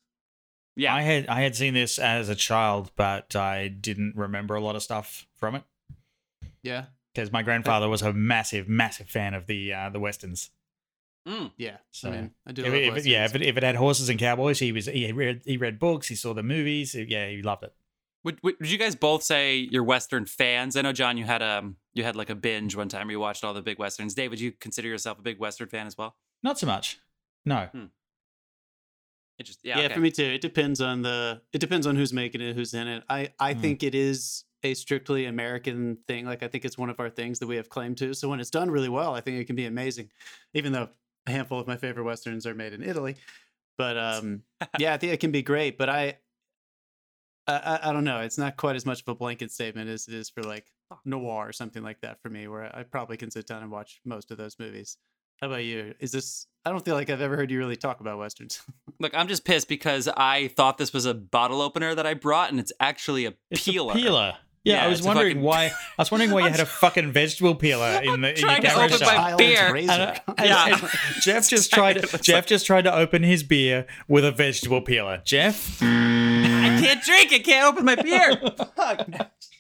Yeah. 0.77 0.95
I 0.95 1.03
had 1.03 1.27
I 1.29 1.41
had 1.43 1.55
seen 1.57 1.75
this 1.75 1.99
as 1.99 2.29
a 2.29 2.35
child, 2.35 2.91
but 2.97 3.35
I 3.37 3.69
didn't 3.69 4.15
remember 4.17 4.55
a 4.55 4.61
lot 4.61 4.77
of 4.77 4.83
stuff 4.83 5.27
from 5.37 5.55
it 5.55 5.63
Yeah. 6.63 6.87
because 7.15 7.31
my 7.33 7.43
grandfather 7.43 7.89
was 7.89 8.03
a 8.03 8.13
massive, 8.13 8.69
massive 8.69 9.09
fan 9.09 9.35
of 9.35 9.47
the 9.47 9.73
uh, 9.73 9.91
the 9.91 10.01
westerns. 10.01 10.51
Mm. 11.29 11.53
Yeah. 11.57 11.79
So, 11.91 12.09
I 12.09 12.13
mean, 12.13 12.31
I 12.47 12.53
do 12.53 12.63
If 12.63 12.67
love 12.73 12.99
if 12.99 13.07
it- 13.07 13.09
yeah, 13.09 13.25
if 13.25 13.35
it, 13.35 13.43
if 13.43 13.57
it 13.57 13.63
had 13.63 13.77
horses 13.77 14.09
and 14.09 14.19
cowboys, 14.19 14.59
he 14.59 14.73
was 14.73 14.87
he 14.87 15.11
read 15.13 15.43
he 15.45 15.57
read 15.57 15.79
books, 15.79 16.09
he 16.09 16.15
saw 16.17 16.35
the 16.35 16.43
movies. 16.43 16.95
Yeah, 16.95 17.29
he 17.29 17.41
loved 17.43 17.63
it. 17.65 17.73
Would, 18.25 18.43
would, 18.43 18.55
would 18.59 18.71
you 18.71 18.79
guys 18.79 18.95
both 18.97 19.23
say 19.23 19.57
you're 19.71 19.85
Western 19.85 20.25
fans? 20.25 20.77
I 20.77 20.83
know, 20.83 20.93
John, 20.93 21.17
you 21.19 21.25
had 21.25 21.43
um 21.43 21.77
you 21.93 22.05
had 22.05 22.17
like 22.17 22.31
a 22.31 22.35
binge 22.35 22.75
one 22.77 22.89
time 22.89 23.07
where 23.07 23.13
you 23.13 23.21
watched 23.21 23.45
all 23.45 23.55
the 23.55 23.63
big 23.63 23.79
Westerns. 23.79 24.15
Dave, 24.15 24.31
would 24.31 24.41
you 24.41 24.53
consider 24.53 24.89
yourself 24.89 25.19
a 25.19 25.23
big 25.23 25.39
Western 25.39 25.69
fan 25.69 25.87
as 25.87 25.97
well? 25.97 26.17
Not 26.43 26.59
so 26.59 26.67
much. 26.67 26.99
No. 27.45 27.69
It 29.39 29.43
just 29.45 29.61
yeah, 29.65 29.79
yeah, 29.79 29.85
okay. 29.87 29.95
for 29.95 30.01
me 30.01 30.11
too. 30.13 30.23
It 30.25 30.41
depends 30.41 30.81
on 30.81 31.03
the. 31.03 31.43
It 31.53 31.59
depends 31.59 31.87
on 31.89 31.97
who's 31.97 32.13
making 32.13 32.41
it, 32.41 32.55
who's 32.55 32.73
in 32.73 32.87
it. 32.87 33.03
I 33.09 33.33
I 33.41 33.55
Mm. 33.55 33.61
think 33.61 33.83
it 33.83 33.95
is 33.95 34.45
a 34.63 34.75
strictly 34.75 35.27
American 35.27 35.99
thing. 36.07 36.25
Like 36.25 36.43
I 36.45 36.49
think 36.49 36.65
it's 36.65 36.79
one 36.79 36.89
of 36.89 37.01
our 37.01 37.11
things 37.11 37.41
that 37.41 37.49
we 37.49 37.57
have 37.57 37.69
claim 37.69 37.95
to. 37.97 38.15
So 38.15 38.29
when 38.29 38.39
it's 38.39 38.51
done 38.51 38.71
really 38.71 38.89
well, 38.89 39.13
I 39.15 39.21
think 39.21 39.39
it 39.41 39.47
can 39.47 39.57
be 39.57 39.67
amazing. 39.67 40.11
Even 40.55 40.73
though 40.73 40.89
a 41.27 41.31
handful 41.31 41.59
of 41.59 41.67
my 41.67 41.77
favorite 41.77 42.05
westerns 42.05 42.47
are 42.47 42.55
made 42.55 42.73
in 42.75 42.83
Italy, 42.83 43.17
but 43.77 43.99
um, 43.99 44.43
yeah, 44.79 44.95
I 44.95 44.99
think 44.99 45.13
it 45.13 45.19
can 45.21 45.33
be 45.33 45.43
great. 45.43 45.79
But 45.79 45.89
I, 45.91 46.19
I, 47.49 47.57
I- 47.59 47.91
I 47.91 47.93
don't 47.93 48.05
know. 48.05 48.21
It's 48.21 48.39
not 48.39 48.57
quite 48.57 48.77
as 48.77 48.87
much 48.87 49.03
of 49.03 49.09
a 49.09 49.15
blanket 49.17 49.51
statement 49.51 49.91
as 49.91 50.07
it 50.07 50.15
is 50.15 50.31
for 50.31 50.43
like 50.45 50.71
noir 51.05 51.49
or 51.49 51.53
something 51.53 51.83
like 51.83 52.01
that 52.03 52.23
for 52.23 52.31
me, 52.31 52.47
where 52.47 52.75
I 52.75 52.85
probably 52.85 53.17
can 53.17 53.33
sit 53.33 53.49
down 53.49 53.63
and 53.63 53.71
watch 53.73 54.01
most 54.05 54.31
of 54.31 54.39
those 54.39 54.59
movies. 54.61 54.97
How 55.41 55.49
about 55.49 55.65
you? 55.65 55.95
Is 56.01 56.13
this? 56.13 56.47
I 56.65 56.71
don't 56.71 56.85
feel 56.85 56.95
like 56.95 57.11
I've 57.11 57.21
ever 57.21 57.37
heard 57.37 57.51
you 57.51 57.59
really 57.59 57.77
talk 57.77 58.01
about 58.01 58.19
westerns. 58.19 58.63
Look, 59.01 59.13
I'm 59.15 59.29
just 59.29 59.45
pissed 59.45 59.69
because 59.69 60.09
I 60.09 60.49
thought 60.49 60.79
this 60.79 60.93
was 60.93 61.05
a 61.07 61.13
bottle 61.15 61.61
opener 61.61 61.95
that 61.95 62.07
I 62.07 62.15
brought, 62.15 62.51
and 62.51 62.59
it's 62.59 62.73
actually 62.81 63.27
a 63.27 63.35
It's 63.51 63.65
peeler. 63.65 63.93
a 63.93 63.97
peeler. 63.97 64.37
Yeah, 64.63 64.77
Yeah, 64.77 64.85
I 64.87 64.89
was 64.89 65.03
wondering 65.03 65.33
fucking- 65.37 65.43
why. 65.43 65.65
I 65.67 65.73
was 65.99 66.11
wondering 66.11 66.31
why 66.33 66.41
you 66.41 66.49
had 66.51 66.61
a 66.61 66.65
fucking 66.67 67.13
vegetable 67.13 67.55
peeler 67.55 68.01
in 68.03 68.23
the 68.23 68.31
in 68.31 68.37
your 68.39 68.49
trying 68.49 68.63
to 68.63 68.75
open 68.75 68.99
shot. 68.99 69.01
my 69.31 69.37
beer. 69.37 69.77
And, 69.77 69.91
uh, 69.91 70.15
Yeah. 70.43 70.79
and 70.81 70.91
Jeff 71.21 71.49
just 71.51 71.71
tried. 71.71 72.01
Jeff 72.23 72.33
like- 72.45 72.47
just 72.47 72.65
tried 72.65 72.83
to 72.83 72.95
open 72.95 73.23
his 73.23 73.43
beer 73.43 73.87
with 74.09 74.25
a 74.25 74.33
vegetable 74.33 74.81
peeler. 74.81 75.21
Jeff, 75.23 75.83
I 75.83 76.79
can't 76.81 77.03
drink. 77.03 77.33
I 77.35 77.39
can't 77.41 77.67
open 77.67 77.85
my 77.85 77.97
beer. 77.97 78.41
Fuck. 78.75 79.07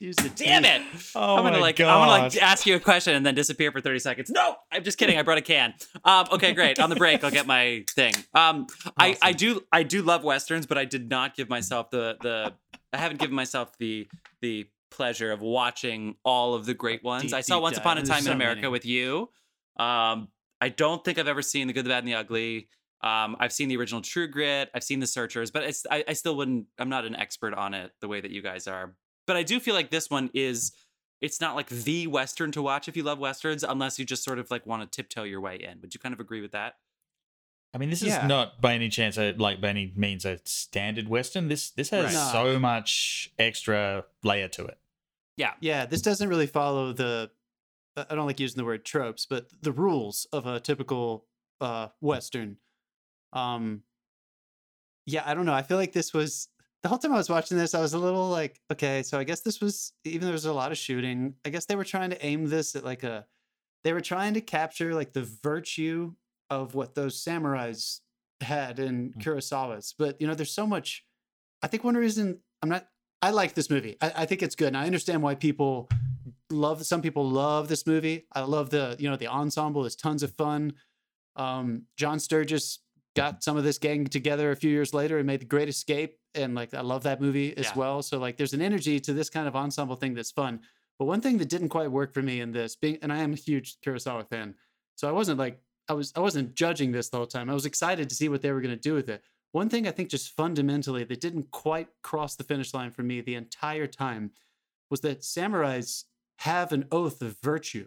Use 0.01 0.17
the 0.17 0.29
Damn 0.31 0.63
teeth. 0.65 0.73
it. 0.73 1.13
oh 1.15 1.37
I'm 1.37 1.45
gonna 1.45 1.59
like 1.59 1.77
God. 1.77 1.89
I'm 1.89 2.09
gonna 2.09 2.25
like 2.25 2.37
ask 2.43 2.67
you 2.67 2.75
a 2.77 2.81
question 2.81 3.15
and 3.15 3.25
then 3.25 3.35
disappear 3.35 3.71
for 3.73 3.81
30 3.81 3.99
seconds. 4.01 4.31
No, 4.31 4.57
I'm 4.73 4.83
just 4.85 4.99
kidding. 4.99 5.19
I 5.19 5.23
brought 5.23 5.39
a 5.39 5.43
can. 5.43 5.75
Um, 6.05 6.27
okay, 6.33 6.53
great. 6.53 6.79
On 6.79 6.91
the 6.91 6.97
break, 6.97 7.23
I'll 7.25 7.31
get 7.31 7.47
my 7.47 7.85
thing. 7.91 8.15
Um, 8.35 8.67
I, 8.99 9.17
I 9.23 9.33
do 9.33 9.63
I 9.73 9.83
do 9.83 10.03
love 10.03 10.25
westerns, 10.25 10.67
but 10.67 10.77
I 10.79 10.85
did 10.85 11.09
not 11.09 11.37
give 11.37 11.49
myself 11.49 11.91
the 11.91 12.17
the 12.21 12.53
I 12.93 12.99
haven't 12.99 13.21
given 13.21 13.35
myself 13.35 13.77
the 13.79 14.09
the 14.41 14.67
pleasure 14.91 15.33
of 15.33 15.41
watching 15.41 16.15
all 16.25 16.55
of 16.55 16.67
the 16.67 16.75
great 16.75 17.03
ones. 17.03 17.25
Deep, 17.25 17.35
I 17.35 17.41
saw 17.41 17.61
Once 17.61 17.77
dive. 17.77 17.83
Upon 17.83 17.99
a 17.99 18.01
There's 18.01 18.09
Time 18.09 18.19
in 18.19 18.25
so 18.25 18.33
America 18.33 18.61
many. 18.63 18.69
with 18.73 18.87
you. 18.87 19.29
Um, 19.79 20.29
I 20.61 20.69
don't 20.69 21.05
think 21.05 21.19
I've 21.19 21.27
ever 21.29 21.43
seen 21.43 21.67
The 21.67 21.73
Good, 21.73 21.85
the 21.85 21.89
Bad, 21.91 21.99
and 22.05 22.09
the 22.09 22.15
Ugly. 22.15 22.69
Um, 23.03 23.37
I've 23.41 23.53
seen 23.53 23.69
the 23.69 23.77
original 23.77 24.01
True 24.01 24.29
Grit. 24.29 24.71
I've 24.75 24.85
seen 24.85 25.01
The 25.01 25.07
Searchers, 25.07 25.51
but 25.51 25.65
it's 25.65 25.85
I, 25.91 26.05
I 26.09 26.13
still 26.15 26.37
wouldn't. 26.37 26.67
I'm 26.79 26.89
not 26.89 27.05
an 27.05 27.17
expert 27.17 27.53
on 27.55 27.75
it 27.75 27.91
the 28.01 28.09
way 28.09 28.21
that 28.21 28.31
you 28.31 28.41
guys 28.41 28.67
are. 28.69 28.95
But 29.27 29.37
I 29.37 29.43
do 29.43 29.61
feel 29.61 29.75
like 29.75 29.91
this 29.91 30.11
one 30.11 30.31
is. 30.35 30.73
It's 31.21 31.41
not 31.41 31.57
like 31.57 31.69
the 31.69 32.07
western 32.07 32.53
to 32.53 32.61
watch 32.61 32.87
if 32.87 32.97
you 32.99 33.03
love 33.03 33.19
westerns, 33.19 33.65
unless 33.65 33.99
you 33.99 34.05
just 34.05 34.23
sort 34.25 34.39
of 34.39 34.51
like 34.51 34.67
want 34.67 34.83
to 34.83 34.95
tiptoe 34.95 35.23
your 35.23 35.41
way 35.41 35.57
in. 35.57 35.81
Would 35.81 35.95
you 35.95 36.01
kind 36.01 36.13
of 36.13 36.21
agree 36.21 36.43
with 36.43 36.53
that? 36.53 36.75
I 37.73 37.79
mean, 37.79 37.89
this 37.89 38.03
is 38.03 38.09
Yeah. 38.09 38.27
not 38.27 38.61
by 38.61 38.75
any 38.75 38.91
chance 38.91 39.17
a, 39.17 39.33
like 39.33 39.59
by 39.61 39.69
any 39.69 39.93
means 39.97 40.27
a 40.27 40.39
standard 40.45 41.09
western. 41.09 41.49
This 41.49 41.71
this 41.71 41.89
has 41.91 42.05
Right. 42.07 42.13
No. 42.13 42.31
so 42.33 42.59
much 42.59 43.33
extra 43.39 44.05
layer 44.23 44.49
to 44.49 44.67
it. 44.67 44.79
Yeah, 45.37 45.55
Yeah, 45.61 45.87
this 45.87 46.03
doesn't 46.03 46.29
really 46.29 46.47
follow 46.47 46.93
the. 46.93 47.31
I 47.97 48.05
I 48.11 48.15
don't 48.17 48.27
like 48.27 48.39
using 48.41 48.59
the 48.59 48.65
word 48.67 48.85
tropes, 48.85 49.25
but 49.25 49.49
the 49.63 49.73
rules 49.73 50.27
of 50.33 50.47
a 50.47 50.61
typical 50.61 51.27
uh, 51.61 51.89
western. 52.01 52.59
Um, 53.33 53.83
yeah, 55.07 55.23
I 55.25 55.33
don't 55.35 55.47
know. 55.47 55.55
I 55.55 55.63
feel 55.63 55.77
like 55.79 55.93
this 55.93 56.13
was 56.13 56.49
the 56.85 56.89
whole 56.91 56.99
time 56.99 57.15
I 57.15 57.17
was 57.17 57.31
watching 57.31 57.57
this. 57.57 57.75
I 57.75 57.81
was 57.81 57.95
a 57.95 57.99
little 57.99 58.29
like, 58.29 58.61
okay, 58.71 59.03
so 59.03 59.19
I 59.19 59.25
guess 59.25 59.41
this 59.41 59.59
was 59.59 59.95
even 60.05 60.21
though 60.21 60.27
there 60.27 60.33
was 60.35 60.45
a 60.45 60.53
lot 60.53 60.71
of 60.71 60.77
shooting. 60.77 61.35
I 61.43 61.49
guess 61.49 61.65
they 61.65 61.77
were 61.77 61.85
trying 61.85 62.11
to 62.11 62.25
aim 62.25 62.51
this 62.51 62.77
at 62.77 62.85
like 62.85 63.03
a. 63.03 63.25
They 63.85 63.95
were 63.95 64.03
trying 64.03 64.35
to 64.35 64.43
capture 64.43 64.95
like 64.95 65.15
the 65.15 65.23
virtue 65.43 66.13
of 66.51 66.75
what 66.75 66.95
those 66.95 67.25
samurais 67.25 68.01
had 68.43 68.79
in 68.79 69.15
Mm. 69.15 69.23
Kurosawa's, 69.23 69.95
but 69.99 70.21
you 70.21 70.27
know, 70.27 70.35
there's 70.35 70.53
so 70.53 70.67
much. 70.67 71.07
I 71.63 71.69
think 71.69 71.85
one 71.85 71.95
reason 71.95 72.41
I'm 72.63 72.69
not. 72.69 72.87
I 73.23 73.31
like 73.31 73.55
this 73.55 73.71
movie. 73.71 73.97
I, 74.03 74.13
I 74.17 74.27
think 74.27 74.43
it's 74.43 74.55
good, 74.55 74.69
and 74.69 74.77
I 74.77 74.85
understand 74.85 75.23
why 75.23 75.37
people 75.37 75.89
love. 76.51 76.85
Some 76.85 77.01
people 77.01 77.27
love 77.27 77.69
this 77.69 77.87
movie. 77.87 78.27
I 78.35 78.43
love 78.43 78.69
the 78.69 78.97
you 78.99 79.09
know 79.09 79.17
the 79.17 79.29
ensemble 79.29 79.87
is 79.87 79.97
tons 79.97 80.23
of 80.23 80.33
fun. 80.33 80.75
Um, 81.35 81.85
John 81.97 82.21
Sturges 82.21 82.81
got 83.15 83.43
some 83.45 83.57
of 83.57 83.65
this 83.65 83.79
gang 83.79 84.05
together 84.07 84.51
a 84.51 84.57
few 84.57 84.71
years 84.71 84.93
later 84.93 85.19
and 85.19 85.27
made 85.27 85.41
The 85.41 85.47
Great 85.47 85.69
Escape, 85.69 86.19
and 86.35 86.55
like 86.55 86.75
I 86.75 86.81
love 86.81 87.05
that 87.05 87.21
movie 87.21 87.57
as 87.57 87.67
Yeah. 87.67 87.75
well. 87.77 88.03
So 88.03 88.19
like, 88.19 88.37
there's 88.37 88.55
an 88.55 88.63
energy 88.63 88.99
to 89.01 89.13
this 89.13 89.31
kind 89.31 89.47
of 89.49 89.55
ensemble 89.57 89.97
thing 89.97 90.15
that's 90.15 90.31
fun. 90.33 90.61
But 90.99 91.07
one 91.07 91.21
thing 91.21 91.39
that 91.39 91.49
didn't 91.49 91.71
quite 91.71 91.91
work 91.91 92.13
for 92.15 92.23
me 92.23 92.41
in 92.41 92.53
this, 92.53 92.77
being 92.77 92.99
and 93.03 93.13
I 93.13 93.19
am 93.19 93.33
a 93.33 93.37
huge 93.37 93.81
Kurosawa 93.81 94.29
fan, 94.29 94.55
so 94.97 95.09
I 95.09 95.13
wasn't 95.13 95.39
like 95.39 95.61
I 95.89 95.93
was 95.93 96.13
I 96.17 96.21
wasn't 96.21 96.55
judging 96.55 96.93
this 96.93 97.09
the 97.09 97.17
whole 97.19 97.27
time. 97.27 97.51
I 97.51 97.55
was 97.55 97.67
excited 97.67 98.09
to 98.09 98.15
see 98.15 98.29
what 98.29 98.43
they 98.43 98.53
were 98.53 98.61
going 98.61 98.75
to 98.75 98.81
do 98.81 98.95
with 98.95 99.09
it. 99.09 99.23
One 99.53 99.69
thing 99.69 99.87
I 99.87 99.93
think 99.93 100.09
just 100.09 100.31
fundamentally 100.33 101.05
that 101.05 101.21
didn't 101.21 101.51
quite 101.51 101.89
cross 102.03 102.35
the 102.37 102.45
finish 102.45 102.75
line 102.75 102.91
for 102.91 103.03
me 103.03 103.21
the 103.21 103.35
entire 103.37 103.87
time 103.87 104.33
was 104.91 105.01
that 105.03 105.21
samurais 105.21 106.05
have 106.39 106.73
an 106.73 106.87
oath 106.91 107.23
of 107.23 107.37
virtue. 107.43 107.87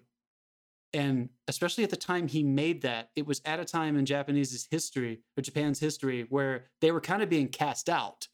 And 0.93 1.29
especially 1.47 1.83
at 1.83 1.89
the 1.89 1.97
time 1.97 2.27
he 2.27 2.43
made 2.43 2.81
that, 2.81 3.09
it 3.15 3.27
was 3.27 3.41
at 3.45 3.59
a 3.59 3.65
time 3.65 3.97
in 3.97 4.05
Japanese's 4.05 4.67
history 4.71 5.19
or 5.37 5.41
Japan's 5.41 5.79
history 5.79 6.25
where 6.29 6.65
they 6.81 6.91
were 6.91 7.01
kind 7.01 7.21
of 7.21 7.29
being 7.29 7.49
cast 7.49 7.89
out. 7.89 8.27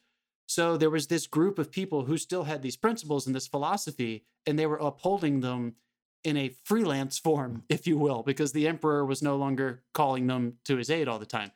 So 0.47 0.77
there 0.77 0.89
was 0.89 1.07
this 1.07 1.25
group 1.25 1.57
of 1.57 1.71
people 1.71 2.05
who 2.05 2.17
still 2.17 2.43
had 2.43 2.61
these 2.61 2.77
principles 2.77 3.25
and 3.25 3.35
this 3.35 3.47
philosophy, 3.47 4.25
and 4.45 4.59
they 4.59 4.65
were 4.67 4.77
upholding 4.77 5.39
them 5.39 5.75
in 6.23 6.37
a 6.37 6.55
freelance 6.63 7.17
form, 7.17 7.63
if 7.69 7.87
you 7.87 7.97
will, 7.97 8.23
because 8.23 8.51
the 8.51 8.67
emperor 8.67 9.03
was 9.05 9.21
no 9.21 9.35
longer 9.35 9.83
calling 9.93 10.27
them 10.27 10.57
to 10.65 10.77
his 10.77 10.89
aid 10.89 11.07
all 11.07 11.19
the 11.19 11.25
time. 11.25 11.51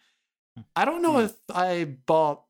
I 0.76 0.86
don't 0.86 1.04
know 1.04 1.20
Hmm. 1.20 1.26
if 1.26 1.36
I 1.54 1.84
bought 1.86 2.44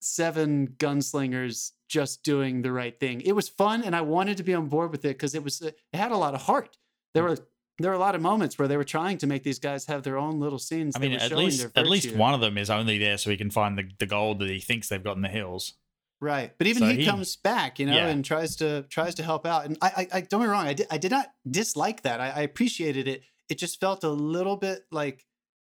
seven 0.00 0.68
gunslingers 0.78 1.72
just 1.88 2.22
doing 2.22 2.62
the 2.62 2.70
right 2.70 2.98
thing. 2.98 3.20
It 3.22 3.32
was 3.32 3.48
fun, 3.48 3.82
and 3.82 3.96
I 3.96 4.02
wanted 4.02 4.36
to 4.36 4.42
be 4.42 4.54
on 4.54 4.68
board 4.68 4.92
with 4.92 5.04
it 5.04 5.08
because 5.08 5.34
it 5.34 5.42
was 5.42 5.60
it 5.60 5.78
had 5.92 6.12
a 6.12 6.16
lot 6.16 6.34
of 6.34 6.42
heart. 6.42 6.76
There 7.14 7.22
were 7.24 7.36
there 7.80 7.90
were 7.90 7.96
a 7.96 8.00
lot 8.00 8.14
of 8.16 8.20
moments 8.20 8.58
where 8.58 8.66
they 8.66 8.76
were 8.76 8.84
trying 8.84 9.18
to 9.18 9.26
make 9.28 9.44
these 9.44 9.60
guys 9.60 9.86
have 9.86 10.02
their 10.02 10.18
own 10.18 10.40
little 10.40 10.58
scenes. 10.58 10.96
I 10.96 10.98
mean, 10.98 11.12
at 11.12 11.32
least 11.32 11.66
at 11.76 11.86
least 11.86 12.14
one 12.16 12.34
of 12.34 12.40
them 12.40 12.58
is 12.58 12.70
only 12.70 12.98
there 12.98 13.16
so 13.18 13.30
he 13.30 13.36
can 13.36 13.50
find 13.50 13.78
the, 13.78 13.88
the 13.98 14.06
gold 14.06 14.40
that 14.40 14.48
he 14.48 14.60
thinks 14.60 14.88
they've 14.88 15.02
got 15.02 15.16
in 15.16 15.22
the 15.22 15.28
hills. 15.28 15.74
Right, 16.20 16.52
but 16.58 16.66
even 16.66 16.80
So 16.82 16.88
he, 16.88 16.96
he- 16.96 17.04
comes 17.06 17.36
back, 17.36 17.78
you 17.78 17.86
know, 17.86 17.94
Yeah. 17.94 18.08
and 18.08 18.24
tries 18.24 18.56
to 18.56 18.82
tries 18.90 19.14
to 19.16 19.22
help 19.22 19.46
out. 19.46 19.66
And 19.66 19.78
I, 19.80 19.86
I, 19.96 20.08
I 20.14 20.20
don't 20.22 20.40
get 20.40 20.46
me 20.46 20.52
wrong, 20.52 20.66
I 20.66 20.72
did, 20.74 20.86
I 20.90 20.98
did 20.98 21.12
not 21.12 21.28
dislike 21.48 22.02
that. 22.02 22.20
I, 22.20 22.30
I 22.30 22.40
appreciated 22.40 23.06
it. 23.06 23.22
It 23.48 23.58
just 23.58 23.78
felt 23.78 24.02
a 24.02 24.08
little 24.10 24.56
bit 24.56 24.84
like 24.90 25.24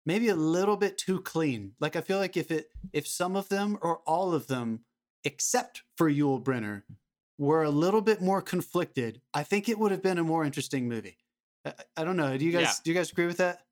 maybe 0.04 0.28
a 0.28 0.34
little 0.36 0.76
bit 0.76 0.98
too 0.98 1.20
clean. 1.22 1.72
Like 1.80 1.96
I 1.96 2.02
feel 2.02 2.18
like 2.18 2.36
if 2.36 2.50
it 2.50 2.66
if 2.92 3.06
some 3.08 3.34
of 3.36 3.48
them 3.48 3.78
or 3.80 4.00
all 4.06 4.34
of 4.34 4.46
them, 4.48 4.80
except 5.24 5.82
for 5.96 6.10
Yul 6.10 6.42
Brynner, 6.44 6.82
were 7.38 7.62
a 7.62 7.70
little 7.70 8.02
bit 8.02 8.20
more 8.20 8.42
conflicted, 8.42 9.22
I 9.32 9.42
think 9.44 9.70
it 9.70 9.78
would 9.78 9.90
have 9.92 10.02
been 10.02 10.18
a 10.18 10.24
more 10.24 10.44
interesting 10.44 10.86
movie. 10.88 11.16
I, 11.64 11.68
I- 11.70 11.72
I 11.98 12.04
don't 12.04 12.16
know. 12.16 12.36
Do 12.36 12.44
you 12.44 12.52
guys 12.52 12.62
Yeah. 12.62 12.72
do 12.84 12.90
you 12.90 12.96
guys 12.96 13.10
agree 13.12 13.26
with 13.26 13.38
that? 13.38 13.64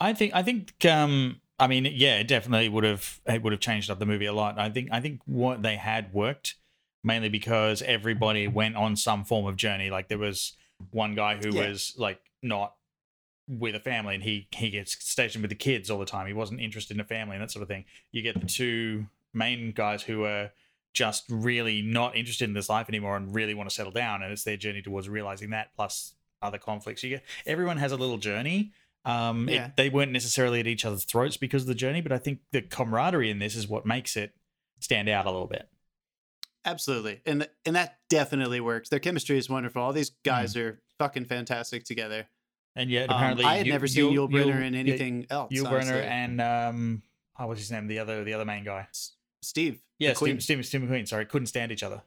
I 0.00 0.12
think 0.14 0.34
I 0.34 0.42
think 0.42 0.84
um 0.84 1.40
I 1.58 1.66
mean 1.66 1.84
yeah, 1.84 2.18
it 2.18 2.28
definitely 2.28 2.68
would 2.68 2.84
have 2.84 3.20
it 3.26 3.42
would 3.42 3.52
have 3.52 3.60
changed 3.60 3.90
up 3.90 3.98
the 3.98 4.06
movie 4.06 4.26
a 4.26 4.32
lot. 4.32 4.58
I 4.58 4.70
think 4.70 4.88
I 4.92 5.00
think 5.00 5.20
what 5.26 5.62
they 5.62 5.76
had 5.76 6.12
worked 6.12 6.56
mainly 7.04 7.28
because 7.28 7.82
everybody 7.82 8.46
went 8.48 8.76
on 8.76 8.96
some 8.96 9.24
form 9.24 9.46
of 9.46 9.56
journey. 9.56 9.90
Like 9.90 10.08
there 10.08 10.18
was 10.18 10.52
one 10.90 11.14
guy 11.14 11.36
who 11.36 11.50
Yeah. 11.50 11.68
was 11.68 11.94
like 11.96 12.20
not 12.42 12.74
with 13.48 13.74
a 13.74 13.80
family 13.80 14.14
and 14.14 14.24
he 14.24 14.48
he 14.52 14.70
gets 14.70 14.92
stationed 15.04 15.42
with 15.42 15.50
the 15.50 15.54
kids 15.56 15.90
all 15.90 15.98
the 15.98 16.04
time. 16.06 16.26
He 16.26 16.32
wasn't 16.32 16.60
interested 16.60 16.96
in 16.96 17.00
a 17.00 17.04
family 17.04 17.36
and 17.36 17.42
that 17.42 17.50
sort 17.50 17.62
of 17.62 17.68
thing. 17.68 17.84
You 18.10 18.22
get 18.22 18.40
the 18.40 18.46
two 18.46 19.06
main 19.34 19.72
guys 19.72 20.02
who 20.02 20.24
are 20.24 20.50
just 20.94 21.24
really 21.30 21.80
not 21.80 22.14
interested 22.16 22.44
in 22.44 22.52
this 22.54 22.68
life 22.68 22.88
anymore 22.88 23.16
and 23.16 23.34
really 23.34 23.54
want 23.54 23.68
to 23.68 23.74
settle 23.74 23.92
down 23.92 24.22
and 24.22 24.30
it's 24.30 24.44
their 24.44 24.58
journey 24.58 24.82
towards 24.82 25.08
realizing 25.08 25.48
that 25.50 25.74
plus 25.74 26.12
other 26.42 26.58
conflicts. 26.58 27.02
You 27.02 27.10
get 27.10 27.24
everyone 27.46 27.76
has 27.78 27.92
a 27.92 27.96
little 27.96 28.18
journey. 28.18 28.72
Um, 29.04 29.48
it- 29.48 29.54
Yeah. 29.54 29.70
they 29.76 29.88
weren't 29.88 30.12
necessarily 30.12 30.60
at 30.60 30.66
each 30.66 30.84
other's 30.84 31.04
throats 31.04 31.36
because 31.36 31.62
of 31.62 31.68
the 31.68 31.74
journey, 31.74 32.00
but 32.00 32.12
I 32.12 32.18
think 32.18 32.40
the 32.52 32.62
camaraderie 32.62 33.30
in 33.30 33.38
this 33.38 33.56
is 33.56 33.66
what 33.66 33.84
makes 33.86 34.16
it 34.16 34.34
stand 34.80 35.08
out 35.08 35.26
a 35.26 35.30
little 35.30 35.46
bit. 35.48 35.68
Absolutely, 36.64 37.20
and 37.26 37.48
and 37.66 37.74
that 37.74 37.98
definitely 38.08 38.60
works. 38.60 38.88
Their 38.88 39.00
chemistry 39.00 39.36
is 39.36 39.48
wonderful. 39.50 39.82
All 39.82 39.92
these 39.92 40.10
Mm. 40.10 40.14
guys 40.22 40.56
are 40.56 40.80
fucking 40.98 41.24
fantastic 41.24 41.82
together. 41.84 42.28
And 42.76 42.88
yet, 42.88 43.10
Um, 43.10 43.16
apparently, 43.16 43.44
I 43.44 43.56
had 43.56 43.66
you- 43.66 43.72
never 43.72 43.86
seen 43.88 44.14
Yul 44.14 44.30
Brynner 44.30 44.62
in 44.64 44.74
anything 44.76 45.26
else. 45.28 45.52
Yul. 45.52 45.64
Brynner 45.66 46.00
and 46.04 46.40
um, 46.40 47.02
oh, 47.38 47.48
what's 47.48 47.60
his 47.60 47.70
name? 47.72 47.88
The 47.88 47.98
other 47.98 48.22
the 48.22 48.32
other 48.34 48.44
main 48.44 48.62
guy. 48.64 48.86
Steve. 49.42 49.82
Yeah, 49.98 50.14
Steve, 50.14 50.40
Steve, 50.42 50.64
Steve 50.64 50.80
McQueen. 50.82 51.06
Sorry, 51.08 51.26
couldn't 51.26 51.46
stand 51.48 51.72
each 51.72 51.82
other. 51.82 52.02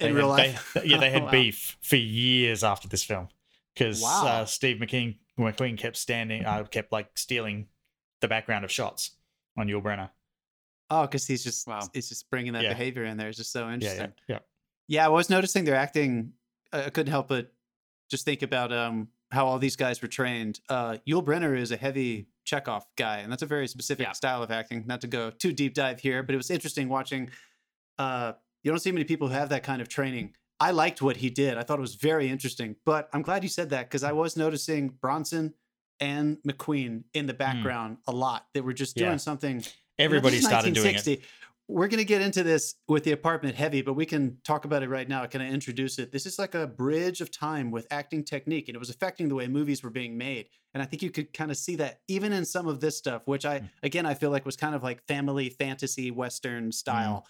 In 0.00 0.14
real 0.14 0.34
they- 0.34 0.48
life. 0.52 0.72
they- 0.74 0.84
yeah, 0.86 0.98
they 0.98 1.10
had 1.10 1.22
Wow. 1.26 1.30
beef 1.30 1.76
for 1.80 1.96
years 1.96 2.64
after 2.64 2.88
this 2.88 3.04
film 3.04 3.28
because 3.74 4.02
Wow. 4.02 4.26
uh, 4.26 4.44
Steve 4.44 4.78
McKean, 4.78 5.18
McQueen 5.38 5.78
kept 5.78 5.96
standing, 5.96 6.44
uh, 6.44 6.64
kept 6.64 6.92
like 6.92 7.16
stealing 7.16 7.68
the 8.20 8.28
background 8.28 8.64
of 8.64 8.70
shots 8.72 9.12
on 9.56 9.68
Yul 9.68 9.82
Brynner. 9.82 10.10
Oh, 10.90 11.02
because 11.02 11.26
he's 11.26 11.42
just 11.44 11.66
Wow. 11.66 11.80
he's 11.92 12.08
just 12.08 12.28
bringing 12.30 12.52
that 12.54 12.62
Yeah. 12.62 12.70
behavior 12.70 13.04
in 13.04 13.16
there. 13.16 13.28
It's 13.28 13.38
just 13.38 13.52
so 13.52 13.70
interesting. 13.70 14.12
yeah, 14.28 14.36
yeah. 14.36 14.38
Yeah, 14.86 15.06
I 15.06 15.08
was 15.08 15.30
noticing 15.30 15.64
their 15.64 15.76
acting. 15.76 16.32
I 16.72 16.84
I 16.84 16.90
couldn't 16.90 17.10
help 17.10 17.28
but 17.28 17.52
just 18.10 18.24
think 18.24 18.42
about 18.42 18.72
um 18.72 19.08
how 19.32 19.46
all 19.46 19.58
these 19.58 19.76
guys 19.76 20.00
were 20.02 20.08
trained. 20.08 20.60
Uh, 20.68 20.98
Yul 21.08 21.24
Brynner 21.24 21.58
is 21.58 21.70
a 21.72 21.76
heavy 21.76 22.28
Chekhov 22.44 22.84
guy, 22.96 23.18
and 23.18 23.32
that's 23.32 23.42
a 23.42 23.46
very 23.46 23.66
specific 23.66 24.06
Yeah. 24.06 24.12
style 24.12 24.42
of 24.42 24.50
acting. 24.50 24.84
Not 24.86 25.00
to 25.00 25.06
go 25.08 25.30
too 25.30 25.52
deep 25.52 25.74
dive 25.74 26.00
here, 26.00 26.22
but 26.22 26.34
it 26.34 26.36
was 26.36 26.50
interesting 26.50 26.88
watching. 26.88 27.30
Uh, 27.98 28.34
you 28.64 28.72
don't 28.72 28.80
see 28.80 28.90
many 28.90 29.04
people 29.04 29.28
who 29.28 29.34
have 29.34 29.50
that 29.50 29.62
kind 29.62 29.80
of 29.80 29.88
training. 29.88 30.34
I 30.58 30.70
liked 30.70 31.02
what 31.02 31.18
he 31.18 31.30
did. 31.30 31.58
I 31.58 31.62
thought 31.62 31.78
it 31.78 31.82
was 31.82 31.94
very 31.94 32.28
interesting. 32.28 32.76
But 32.84 33.08
I'm 33.12 33.22
glad 33.22 33.42
you 33.42 33.48
said 33.48 33.70
that 33.70 33.88
because 33.88 34.02
I 34.02 34.12
mm. 34.12 34.16
was 34.16 34.36
noticing 34.36 34.88
Bronson 34.88 35.54
and 36.00 36.38
McQueen 36.48 37.04
in 37.12 37.26
the 37.26 37.34
mm. 37.34 37.38
background 37.38 37.98
a 38.06 38.12
lot. 38.12 38.46
They 38.54 38.60
were 38.60 38.72
just 38.72 38.96
doing. 38.96 39.12
Yeah. 39.12 39.16
something 39.18 39.56
you 39.56 39.60
know, 39.60 39.66
Everybody 39.98 40.38
started 40.38 40.74
doing 40.74 40.86
it. 40.86 40.96
1960. 40.96 41.22
We're 41.66 41.88
going 41.88 41.98
to 41.98 42.04
get 42.04 42.20
into 42.20 42.42
this 42.42 42.74
with 42.88 43.04
the 43.04 43.12
apartment 43.12 43.54
heavy, 43.56 43.80
but 43.80 43.94
we 43.94 44.04
can 44.04 44.36
talk 44.44 44.66
about 44.66 44.82
it 44.82 44.90
right 44.90 45.08
now. 45.08 45.24
Can 45.24 45.40
I 45.40 45.48
introduce 45.48 45.98
it? 45.98 46.12
This 46.12 46.26
is 46.26 46.38
like 46.38 46.54
a 46.54 46.66
bridge 46.66 47.22
of 47.22 47.30
time 47.30 47.70
with 47.70 47.86
acting 47.90 48.22
technique, 48.22 48.68
and 48.68 48.76
it 48.76 48.78
was 48.78 48.90
affecting 48.90 49.28
the 49.30 49.34
way 49.34 49.48
movies 49.48 49.82
were 49.82 49.88
being 49.88 50.18
made. 50.18 50.48
And 50.74 50.82
I 50.82 50.86
think 50.86 51.02
you 51.02 51.10
could 51.10 51.32
kind 51.32 51.50
of 51.50 51.56
see 51.56 51.76
that 51.76 52.00
even 52.06 52.34
in 52.34 52.44
some 52.44 52.66
of 52.66 52.80
this 52.80 52.98
stuff, 52.98 53.22
which 53.24 53.46
I, 53.46 53.60
Mm. 53.60 53.70
again, 53.82 54.04
I 54.04 54.12
feel 54.12 54.30
like 54.30 54.44
was 54.44 54.56
kind 54.56 54.74
of 54.74 54.82
like 54.82 55.06
family 55.06 55.48
fantasy 55.48 56.10
Western 56.10 56.68
mm. 56.68 56.74
style. 56.74 57.26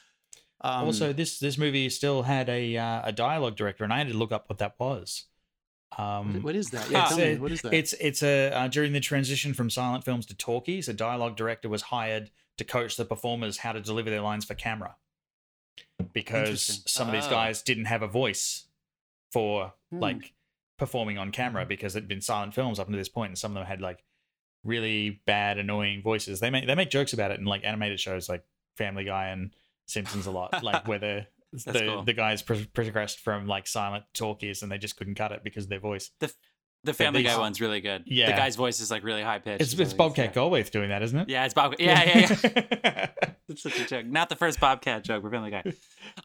Um, 0.64 0.86
also, 0.86 1.12
this 1.12 1.38
this 1.38 1.58
movie 1.58 1.88
still 1.90 2.22
had 2.22 2.48
a 2.48 2.76
uh, 2.76 3.02
a 3.04 3.12
dialogue 3.12 3.54
director, 3.56 3.84
and 3.84 3.92
I 3.92 3.98
had 3.98 4.08
to 4.08 4.14
look 4.14 4.32
up 4.32 4.48
what 4.48 4.58
that 4.58 4.74
was. 4.78 5.24
Um, 5.98 6.42
what- 6.42 6.56
is 6.56 6.70
that? 6.70 6.90
Yeah, 6.90 7.02
it's 7.02 7.08
tell 7.10 7.18
me, 7.18 7.32
a- 7.34 7.36
what 7.36 7.52
is 7.52 7.60
that? 7.62 7.74
It's 7.74 7.92
it's 7.94 8.22
a 8.22 8.50
uh, 8.50 8.68
during 8.68 8.92
the 8.92 9.00
transition 9.00 9.52
from 9.54 9.68
silent 9.70 10.04
films 10.04 10.26
to 10.26 10.34
talkies, 10.36 10.88
a 10.88 10.94
dialogue 10.94 11.36
director 11.36 11.68
was 11.68 11.82
hired 11.82 12.30
to 12.56 12.64
coach 12.64 12.96
the 12.96 13.04
performers 13.04 13.58
how 13.58 13.72
to 13.72 13.80
deliver 13.80 14.08
their 14.10 14.20
lines 14.22 14.44
for 14.44 14.54
camera, 14.54 14.96
because 16.12 16.82
some 16.86 17.08
of 17.08 17.12
these 17.14 17.26
Oh. 17.26 17.30
guys 17.30 17.62
didn't 17.62 17.86
have 17.86 18.02
a 18.02 18.08
voice 18.08 18.66
for 19.32 19.74
Hmm. 19.90 19.98
like 20.00 20.32
performing 20.78 21.18
on 21.18 21.30
camera 21.30 21.64
because 21.66 21.94
it'd 21.94 22.08
been 22.08 22.20
silent 22.20 22.54
films 22.54 22.78
up 22.78 22.88
to 22.88 22.96
this 22.96 23.08
point, 23.08 23.30
and 23.30 23.38
some 23.38 23.52
of 23.52 23.54
them 23.54 23.66
had 23.66 23.80
like 23.80 24.04
really 24.64 25.20
bad, 25.26 25.58
annoying 25.58 26.02
voices. 26.02 26.40
They 26.40 26.50
make 26.50 26.66
they 26.66 26.74
make 26.74 26.90
jokes 26.90 27.12
about 27.12 27.30
it 27.30 27.38
in 27.38 27.44
like 27.46 27.64
animated 27.64 28.00
shows 28.00 28.28
like 28.28 28.44
Family 28.76 29.04
Guy 29.04 29.28
and 29.28 29.54
Simpsons 29.86 30.26
a 30.26 30.30
lot, 30.30 30.62
like 30.62 30.86
where 30.88 30.98
the 30.98 31.26
the, 31.52 31.72
cool. 31.72 32.02
the 32.02 32.12
guys 32.12 32.42
pro- 32.42 32.64
progressed 32.72 33.20
from 33.20 33.46
like 33.46 33.66
silent 33.66 34.04
talkies 34.12 34.62
and 34.62 34.72
they 34.72 34.78
just 34.78 34.96
couldn't 34.96 35.14
cut 35.14 35.32
it 35.32 35.42
because 35.44 35.68
their 35.68 35.80
voice. 35.80 36.10
The 36.20 36.32
the 36.82 36.92
Family 36.92 37.22
these- 37.22 37.32
Guy 37.32 37.38
one's 37.38 37.60
really 37.60 37.80
good. 37.80 38.04
Yeah, 38.06 38.26
the 38.26 38.36
guy's 38.36 38.56
voice 38.56 38.80
is 38.80 38.90
like 38.90 39.04
really 39.04 39.22
high 39.22 39.38
pitched. 39.38 39.62
It's, 39.62 39.72
it's 39.74 39.94
Bobcat 39.94 40.34
Goldthwait 40.34 40.70
doing 40.70 40.90
that, 40.90 41.02
isn't 41.02 41.18
it? 41.18 41.28
Yeah, 41.28 41.44
it's 41.44 41.54
Bob. 41.54 41.74
Yeah, 41.78 42.04
yeah, 42.04 42.36
yeah. 42.84 43.08
It's 43.48 43.62
such 43.62 43.78
a 43.78 43.84
joke. 43.84 44.06
Not 44.06 44.28
the 44.28 44.36
first 44.36 44.58
Bobcat 44.58 45.04
joke. 45.04 45.22
We're 45.22 45.30
Family 45.30 45.50
Guy. 45.50 45.64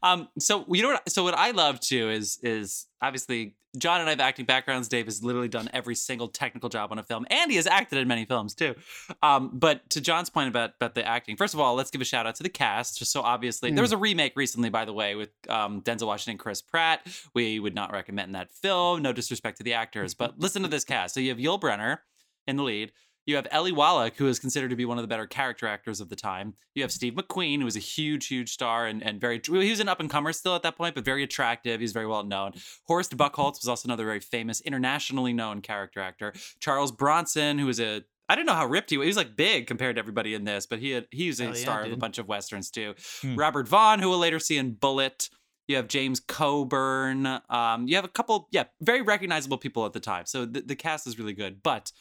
Um, 0.02 0.30
so 0.40 0.66
you 0.70 0.84
know 0.84 0.90
what? 0.90 1.10
So 1.10 1.24
what 1.24 1.34
I 1.38 1.52
love 1.52 1.80
too 1.80 2.10
is 2.10 2.40
is 2.44 2.88
obviously 3.02 3.56
John 3.78 4.00
and 4.00 4.08
I 4.08 4.12
have 4.12 4.20
acting 4.20 4.46
backgrounds. 4.46 4.88
Dave 4.88 5.06
has 5.06 5.24
literally 5.24 5.48
done 5.48 5.70
every 5.74 5.96
single 5.96 6.28
technical 6.28 6.70
job 6.70 6.92
on 6.92 7.00
a 7.00 7.04
film, 7.04 7.26
and 7.30 7.52
he 7.52 7.58
has 7.58 7.68
acted 7.68 8.00
in 8.00 8.08
many 8.08 8.26
films 8.26 8.56
too. 8.56 8.76
Um, 9.22 9.52
but 9.54 9.90
to 9.92 10.02
John's 10.02 10.30
point 10.30 10.48
about 10.48 10.72
about 10.76 10.96
the 10.96 11.06
acting, 11.06 11.36
first 11.36 11.54
of 11.54 11.60
all, 11.60 11.76
let's 11.76 11.92
give 11.92 12.02
a 12.02 12.06
shout 12.06 12.26
out 12.26 12.36
to 12.36 12.44
the 12.44 12.50
cast. 12.50 12.98
Just 12.98 13.12
so 13.12 13.22
obviously, 13.22 13.72
there 13.72 13.84
was 13.84 13.92
a 13.92 13.98
remake 13.98 14.34
recently, 14.36 14.70
by 14.70 14.86
the 14.86 14.94
way, 14.94 15.16
with 15.16 15.30
um, 15.50 15.82
Denzel 15.82 16.08
Washington, 16.08 16.32
and 16.32 16.40
Chris 16.40 16.62
Pratt. 16.62 17.06
We 17.34 17.60
would 17.60 17.76
not 17.76 17.92
recommend 17.92 18.34
that 18.36 18.52
film. 18.52 19.02
No 19.02 19.14
disrespect 19.14 19.58
to 19.58 19.64
the 19.64 19.74
actors, 19.74 20.14
but 20.14 20.40
listen 20.40 20.62
to 20.62 20.68
this 20.68 20.84
cast. 20.86 21.14
So 21.14 21.20
you 21.20 21.30
have 21.30 21.38
Yul 21.38 21.60
Brynner 21.60 22.00
in 22.48 22.56
the 22.56 22.64
lead. 22.64 22.92
You 23.30 23.36
have 23.36 23.48
Eli 23.54 23.70
Wallach, 23.70 24.16
who 24.18 24.26
is 24.26 24.40
considered 24.40 24.72
to 24.72 24.76
be 24.76 24.86
one 24.86 24.98
of 24.98 25.04
the 25.04 25.08
better 25.08 25.28
character 25.28 25.68
actors 25.68 26.02
of 26.02 26.10
the 26.10 26.16
time. 26.16 26.56
You 26.74 26.82
have 26.82 26.92
Steve 26.92 27.14
McQueen, 27.14 27.60
who 27.60 27.66
was 27.66 27.76
a 27.76 27.80
huge, 27.80 28.26
huge 28.26 28.52
star 28.52 28.88
and, 28.88 29.04
and 29.04 29.22
very, 29.22 29.40
he 29.46 29.70
was 29.70 29.80
an 29.80 29.88
up 29.88 30.00
and 30.00 30.10
comer 30.10 30.34
still 30.34 30.56
at 30.56 30.64
that 30.64 30.76
point, 30.76 30.96
but 30.96 31.06
very 31.06 31.22
attractive. 31.22 31.80
He's 31.80 31.92
very 31.92 32.08
well 32.08 32.24
known. 32.24 32.54
Horst 32.88 33.16
Buchholz 33.16 33.62
was 33.62 33.68
also 33.68 33.86
another 33.86 34.06
very 34.06 34.20
famous, 34.20 34.62
internationally 34.62 35.32
known 35.32 35.62
character 35.62 36.00
actor. 36.00 36.34
Charles 36.60 36.92
Bronson, 36.92 37.60
who 37.60 37.68
was 37.68 37.80
a, 37.80 38.02
I 38.28 38.34
don't 38.34 38.48
know 38.48 38.56
how 38.56 38.66
ripped 38.66 38.90
he 38.90 38.98
was. 38.98 39.06
He 39.06 39.10
was 39.10 39.18
like 39.18 39.36
big 39.36 39.68
compared 39.68 39.98
to 39.98 40.00
everybody 40.00 40.34
in 40.34 40.44
this, 40.46 40.66
but 40.66 40.80
he 40.80 40.90
had, 40.90 41.06
he 41.12 41.28
was 41.28 41.40
a 41.40 41.46
yeah, 41.46 41.54
star 41.54 41.84
of 41.84 41.92
a 41.92 41.98
bunch 41.98 42.18
of 42.18 42.28
westerns 42.28 42.72
too. 42.72 42.96
Hmm. 43.22 43.36
Robert 43.36 43.68
Vaughn, 43.68 44.00
who 44.00 44.10
we'll 44.10 44.18
later 44.18 44.40
see 44.40 44.58
in 44.58 44.72
Bullitt. 44.72 45.30
You 45.68 45.76
have 45.76 45.88
James 45.88 46.20
Coburn. 46.20 47.28
Um, 47.48 47.88
you 47.88 47.96
have 47.96 48.06
a 48.06 48.10
couple, 48.10 48.48
yeah, 48.50 48.64
very 48.82 49.04
recognizable 49.04 49.60
people 49.60 49.86
at 49.86 49.94
the 49.94 50.00
time. 50.00 50.26
So 50.26 50.46
the, 50.46 50.62
the 50.62 50.76
cast 50.76 51.06
is 51.06 51.20
really 51.20 51.34
good. 51.34 51.62
But 51.62 51.92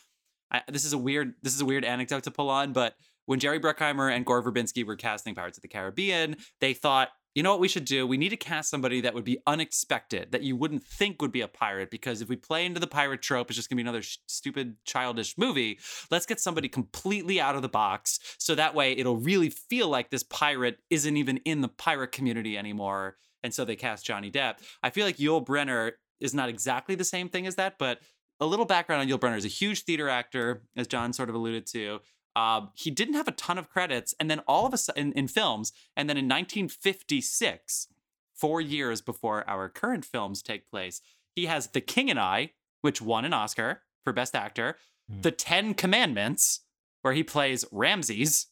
I, 0.50 0.62
this 0.68 0.84
is 0.84 0.92
a 0.92 0.98
weird, 0.98 1.34
this 1.42 1.54
is 1.54 1.60
a 1.60 1.66
weird 1.66 1.84
anecdote 1.84 2.24
to 2.24 2.30
pull 2.30 2.50
on. 2.50 2.72
But 2.72 2.94
when 3.26 3.38
Jerry 3.38 3.60
Bruckheimer 3.60 4.14
and 4.14 4.24
Gore 4.24 4.42
Verbinski 4.42 4.84
were 4.84 4.96
casting 4.96 5.34
Pirates 5.34 5.58
of 5.58 5.62
the 5.62 5.68
Caribbean, 5.68 6.36
they 6.60 6.74
thought, 6.74 7.08
you 7.34 7.42
know 7.42 7.50
what 7.50 7.60
we 7.60 7.68
should 7.68 7.84
do? 7.84 8.06
We 8.06 8.16
need 8.16 8.30
to 8.30 8.36
cast 8.36 8.70
somebody 8.70 9.02
that 9.02 9.14
would 9.14 9.24
be 9.24 9.38
unexpected, 9.46 10.32
that 10.32 10.42
you 10.42 10.56
wouldn't 10.56 10.82
think 10.82 11.22
would 11.22 11.30
be 11.30 11.42
a 11.42 11.46
pirate. 11.46 11.90
Because 11.90 12.20
if 12.20 12.28
we 12.28 12.36
play 12.36 12.64
into 12.64 12.80
the 12.80 12.86
pirate 12.86 13.22
trope, 13.22 13.48
it's 13.48 13.56
just 13.56 13.68
gonna 13.68 13.76
be 13.76 13.82
another 13.82 14.02
sh- 14.02 14.16
stupid, 14.26 14.76
childish 14.84 15.36
movie. 15.38 15.78
Let's 16.10 16.26
get 16.26 16.40
somebody 16.40 16.68
completely 16.68 17.40
out 17.40 17.54
of 17.54 17.62
the 17.62 17.68
box, 17.68 18.18
so 18.38 18.54
that 18.54 18.74
way 18.74 18.92
it'll 18.92 19.18
really 19.18 19.50
feel 19.50 19.88
like 19.88 20.10
this 20.10 20.24
pirate 20.24 20.78
isn't 20.90 21.16
even 21.16 21.36
in 21.44 21.60
the 21.60 21.68
pirate 21.68 22.12
community 22.12 22.58
anymore. 22.58 23.18
And 23.44 23.54
so 23.54 23.64
they 23.64 23.76
cast 23.76 24.04
Johnny 24.04 24.32
Depp. 24.32 24.56
I 24.82 24.90
feel 24.90 25.06
like 25.06 25.18
Yul 25.18 25.44
Brynner 25.46 25.92
is 26.18 26.34
not 26.34 26.48
exactly 26.48 26.96
the 26.96 27.04
same 27.04 27.28
thing 27.28 27.46
as 27.46 27.54
that, 27.54 27.74
but 27.78 28.00
a 28.40 28.46
little 28.46 28.64
background 28.66 29.02
on 29.02 29.08
Yul 29.08 29.18
Brynner 29.20 29.36
is 29.36 29.44
a 29.44 29.48
huge 29.48 29.82
theater 29.84 30.08
actor, 30.08 30.62
as 30.76 30.86
John 30.86 31.12
sort 31.12 31.28
of 31.28 31.34
alluded 31.34 31.66
to. 31.66 32.00
Um, 32.36 32.70
he 32.74 32.90
didn't 32.90 33.14
have 33.14 33.26
a 33.28 33.32
ton 33.32 33.58
of 33.58 33.68
credits, 33.68 34.14
and 34.20 34.30
then 34.30 34.40
all 34.46 34.64
of 34.66 34.72
a 34.72 34.78
sudden 34.78 35.08
in, 35.08 35.12
in 35.18 35.28
films, 35.28 35.72
and 35.96 36.08
then 36.08 36.16
in 36.16 36.28
1956, 36.28 37.88
four 38.34 38.60
years 38.60 39.00
before 39.00 39.48
our 39.48 39.68
current 39.68 40.04
films 40.04 40.42
take 40.42 40.70
place, 40.70 41.00
he 41.34 41.46
has 41.46 41.68
The 41.68 41.80
King 41.80 42.10
and 42.10 42.18
I, 42.18 42.52
which 42.80 43.02
won 43.02 43.24
an 43.24 43.32
Oscar 43.32 43.82
for 44.04 44.12
Best 44.12 44.34
Actor, 44.34 44.76
Hmm. 45.10 45.22
The 45.22 45.30
Ten 45.30 45.72
Commandments, 45.72 46.60
where 47.00 47.14
he 47.14 47.22
plays 47.22 47.64
Ramses, 47.72 48.46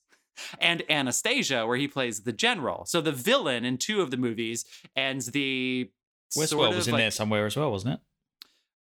and 0.59 0.83
Anastasia, 0.91 1.67
where 1.67 1.77
he 1.77 1.87
plays 1.87 2.23
the 2.23 2.33
general. 2.33 2.87
So 2.87 3.01
the 3.03 3.13
villain 3.13 3.65
in 3.67 3.77
two 3.77 4.01
of 4.01 4.11
the 4.11 4.17
movies, 4.17 4.65
and 4.97 5.21
the 5.21 5.91
Westworld 6.37 6.49
sort 6.49 6.69
was 6.71 6.87
of 6.87 6.89
in 6.89 6.93
like- 6.95 7.03
there 7.03 7.11
somewhere 7.11 7.45
as 7.47 7.57
well, 7.57 7.71
wasn't 7.71 7.95
it? 7.95 8.01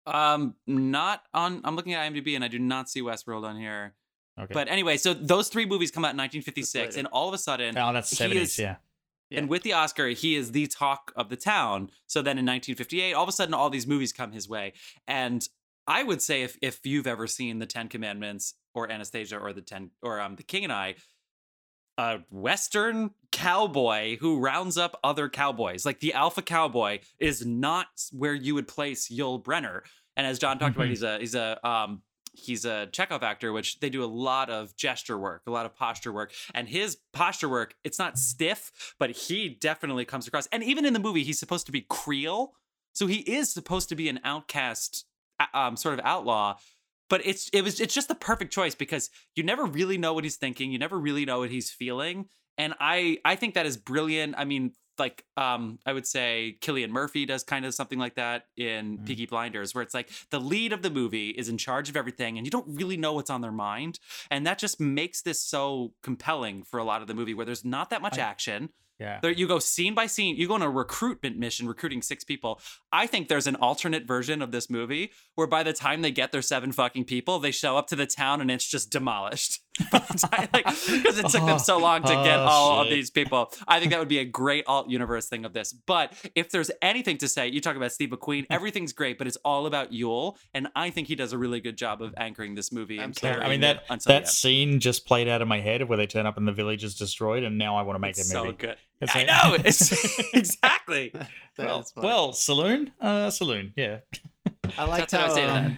Um, 0.05 0.55
not 0.67 1.23
on. 1.33 1.61
I'm 1.63 1.75
looking 1.75 1.93
at 1.93 2.11
IMDb 2.11 2.35
and 2.35 2.43
I 2.43 2.47
do 2.47 2.59
not 2.59 2.89
see 2.89 3.01
Westworld 3.01 3.43
on 3.43 3.57
here. 3.57 3.93
Okay. 4.39 4.53
But 4.53 4.67
anyway, 4.67 4.97
so 4.97 5.13
those 5.13 5.47
three 5.49 5.65
movies 5.65 5.91
come 5.91 6.03
out 6.03 6.11
in 6.11 6.17
1956, 6.17 6.73
later. 6.95 6.99
and 6.99 7.07
all 7.11 7.27
of 7.27 7.33
a 7.35 7.37
sudden, 7.37 7.77
oh, 7.77 7.93
that's 7.93 8.09
he 8.09 8.15
seventies. 8.15 8.53
is- 8.53 8.59
Yeah. 8.59 8.75
and 9.31 9.47
with 9.49 9.63
the 9.63 9.73
Oscar, 9.73 10.07
he 10.09 10.35
is 10.35 10.51
the 10.51 10.67
talk 10.67 11.11
of 11.15 11.29
the 11.29 11.35
town. 11.37 11.89
So 12.07 12.21
then 12.21 12.37
in 12.39 12.45
1958, 12.45 13.13
all 13.13 13.23
of 13.23 13.29
a 13.29 13.31
sudden, 13.31 13.53
all 13.53 13.69
these 13.69 13.85
movies 13.87 14.11
come 14.11 14.31
his 14.31 14.49
way. 14.49 14.73
And 15.07 15.47
I 15.87 16.03
would 16.03 16.21
say 16.21 16.43
if 16.43 16.57
if 16.61 16.85
you've 16.85 17.07
ever 17.07 17.27
seen 17.27 17.59
the 17.59 17.65
Ten 17.65 17.89
Commandments 17.89 18.55
or 18.73 18.89
Anastasia 18.91 19.37
or 19.37 19.53
the 19.53 19.61
Ten 19.61 19.91
or 20.01 20.19
um 20.19 20.35
the 20.35 20.43
King 20.43 20.63
and 20.63 20.73
I, 20.73 20.95
a 21.97 22.19
Western 22.29 23.11
cowboy 23.31 24.17
who 24.17 24.39
rounds 24.39 24.77
up 24.77 24.99
other 25.03 25.29
cowboys, 25.29 25.85
like 25.85 25.99
the 25.99 26.13
alpha 26.13 26.41
cowboy, 26.41 26.99
is 27.19 27.45
not 27.45 27.87
where 28.11 28.33
you 28.33 28.55
would 28.55 28.67
place 28.67 29.09
Yul 29.09 29.43
Brynner. 29.43 29.81
And 30.15 30.25
as 30.27 30.39
John 30.39 30.59
talked 30.59 30.75
about, 30.75 30.87
Mhm. 30.87 30.89
he's 30.89 31.03
a 31.03 31.19
he's 31.19 31.35
a 31.35 31.67
um 31.67 32.01
he's 32.35 32.65
a 32.65 32.87
Chekhov 32.87 33.21
actor, 33.21 33.53
which 33.53 33.79
they 33.79 33.91
do 33.91 34.03
a 34.03 34.05
lot 34.05 34.49
of 34.49 34.75
gesture 34.75 35.19
work, 35.19 35.43
a 35.45 35.51
lot 35.51 35.67
of 35.67 35.75
posture 35.75 36.11
work. 36.11 36.33
And 36.55 36.67
his 36.67 36.97
posture 37.11 37.47
work, 37.47 37.75
it's 37.83 37.99
not 37.99 38.17
stiff, 38.17 38.95
but 38.97 39.11
he 39.11 39.49
definitely 39.49 40.03
comes 40.05 40.27
across. 40.27 40.47
And 40.47 40.63
even 40.63 40.83
in 40.83 40.93
the 40.93 40.99
movie, 40.99 41.23
he's 41.23 41.37
supposed 41.39 41.67
to 41.67 41.71
be 41.71 41.81
Creole. 41.81 42.55
So 42.91 43.05
he 43.05 43.17
is 43.19 43.51
supposed 43.53 43.87
to 43.89 43.95
be 43.95 44.09
an 44.09 44.19
outcast, 44.23 45.05
um, 45.53 45.75
sort 45.77 45.93
of 45.99 46.05
outlaw. 46.05 46.57
But 47.09 47.25
it's 47.25 47.49
it 47.49 47.61
was 47.63 47.79
it's 47.79 47.93
just 47.93 48.07
the 48.07 48.15
perfect 48.15 48.53
choice 48.53 48.75
because 48.75 49.09
you 49.35 49.43
never 49.43 49.65
really 49.65 49.97
know 49.97 50.13
what 50.13 50.23
he's 50.23 50.37
thinking, 50.37 50.71
you 50.71 50.79
never 50.79 50.97
really 50.97 51.25
know 51.25 51.39
what 51.39 51.51
he's 51.51 51.69
feeling, 51.69 52.25
and 52.57 52.73
I 52.79 53.17
I 53.25 53.35
think 53.35 53.53
that 53.55 53.65
is 53.65 53.77
brilliant. 53.77 54.35
I 54.37 54.45
mean, 54.45 54.71
like 54.97 55.25
um 55.37 55.79
I 55.85 55.93
would 55.93 56.07
say 56.07 56.57
Cillian 56.61 56.89
Murphy 56.89 57.25
does 57.25 57.43
kind 57.43 57.65
of 57.65 57.73
something 57.73 57.99
like 57.99 58.15
that 58.15 58.45
in 58.57 58.99
Mm. 58.99 59.05
Peaky 59.05 59.25
Blinders, 59.25 59.75
where 59.75 59.81
it's 59.81 59.93
like 59.93 60.09
the 60.29 60.39
lead 60.39 60.71
of 60.73 60.81
the 60.81 60.89
movie 60.89 61.29
is 61.31 61.49
in 61.49 61.57
charge 61.57 61.89
of 61.89 61.97
everything, 61.97 62.37
and 62.37 62.47
you 62.47 62.51
don't 62.51 62.67
really 62.67 62.97
know 62.97 63.13
what's 63.13 63.29
on 63.29 63.41
their 63.41 63.51
mind, 63.51 63.99
and 64.31 64.45
that 64.47 64.57
just 64.57 64.79
makes 64.79 65.21
this 65.21 65.41
so 65.41 65.93
compelling 66.03 66.63
for 66.63 66.79
a 66.79 66.83
lot 66.83 67.01
of 67.01 67.07
the 67.07 67.13
movie, 67.13 67.33
where 67.33 67.45
there's 67.45 67.65
not 67.65 67.89
that 67.89 68.01
much 68.01 68.17
I- 68.17 68.21
action. 68.21 68.69
Yeah. 69.03 69.19
There, 69.21 69.31
you 69.31 69.49
go 69.49 69.59
scene 69.59 69.93
by 69.93 70.07
scene. 70.07 70.37
You 70.37 70.47
go 70.47 70.53
on 70.53 70.61
a 70.61 70.69
recruitment 70.69 71.37
mission, 71.37 71.67
recruiting 71.67 72.01
six 72.01 72.23
people. 72.23 72.61
I 72.93 73.05
think 73.05 73.27
there's 73.27 73.47
an 73.47 73.57
alternate 73.57 74.05
version 74.05 74.41
of 74.41 74.51
this 74.51 74.69
movie 74.69 75.11
where 75.35 75.45
by 75.45 75.61
the 75.61 75.73
time 75.73 76.01
they 76.01 76.11
get 76.11 76.31
their 76.31 76.41
seven 76.41 76.71
fucking 76.71 77.03
people, 77.03 77.37
they 77.37 77.51
show 77.51 77.75
up 77.75 77.87
to 77.87 77.97
the 77.97 78.05
town 78.05 78.39
and 78.39 78.49
it's 78.49 78.65
just 78.65 78.91
demolished. 78.91 79.59
because 79.91 81.17
it 81.17 81.27
took 81.29 81.45
them 81.45 81.59
so 81.59 81.77
long 81.79 82.01
to 82.03 82.07
get 82.09 82.37
Oh, 82.39 82.43
all 82.45 82.81
of 82.81 82.89
these 82.89 83.09
people. 83.09 83.51
I 83.67 83.79
think 83.79 83.91
that 83.91 83.99
would 83.99 84.07
be 84.07 84.19
a 84.19 84.25
great 84.25 84.65
alt 84.67 84.89
universe 84.89 85.27
thing 85.27 85.45
of 85.45 85.53
this. 85.53 85.73
But 85.73 86.13
if 86.35 86.49
there's 86.51 86.69
anything 86.81 87.17
to 87.19 87.27
say, 87.27 87.47
you 87.47 87.59
talk 87.61 87.75
about 87.75 87.91
Steve 87.91 88.09
McQueen, 88.09 88.45
everything's 88.49 88.93
great, 88.93 89.17
but 89.17 89.25
it's 89.27 89.37
all 89.43 89.65
about 89.65 89.91
Yul, 89.91 90.35
and 90.53 90.67
I 90.75 90.89
think 90.89 91.07
he 91.07 91.15
does 91.15 91.33
a 91.33 91.37
really 91.37 91.59
good 91.59 91.77
job 91.77 92.01
of 92.01 92.13
anchoring 92.17 92.55
this 92.55 92.71
movie 92.71 92.97
and 92.99 93.09
Absolutely. 93.11 93.35
carrying 93.41 93.47
I 93.47 93.51
mean 93.51 93.61
that 93.61 93.87
that 94.05 94.15
end. 94.15 94.27
scene 94.27 94.79
just 94.79 95.05
played 95.07 95.27
out 95.27 95.41
in 95.41 95.47
my 95.47 95.59
head 95.59 95.81
of 95.81 95.89
where 95.89 95.97
they 95.97 96.07
turn 96.07 96.25
up 96.25 96.37
and 96.37 96.47
the 96.47 96.51
village 96.53 96.83
is 96.83 96.95
destroyed, 96.95 97.43
and 97.43 97.57
now 97.57 97.75
I 97.75 97.81
want 97.81 97.95
to 97.95 97.99
make 97.99 98.11
It's 98.11 98.21
a 98.21 98.31
so 98.31 98.45
movie. 98.45 98.57
good. 98.57 98.77
It's 99.01 99.15
I 99.15 99.19
like- 99.23 99.27
know. 99.27 99.57
It's 99.65 100.33
exactly. 100.33 101.13
Well, 101.57 101.85
well, 101.95 102.33
saloon, 102.33 102.91
uh, 103.01 103.29
saloon, 103.29 103.73
yeah. 103.75 103.99
I 104.77 104.85
liked 104.85 105.11
That's 105.11 105.33
what 105.35 105.43
I 105.43 105.77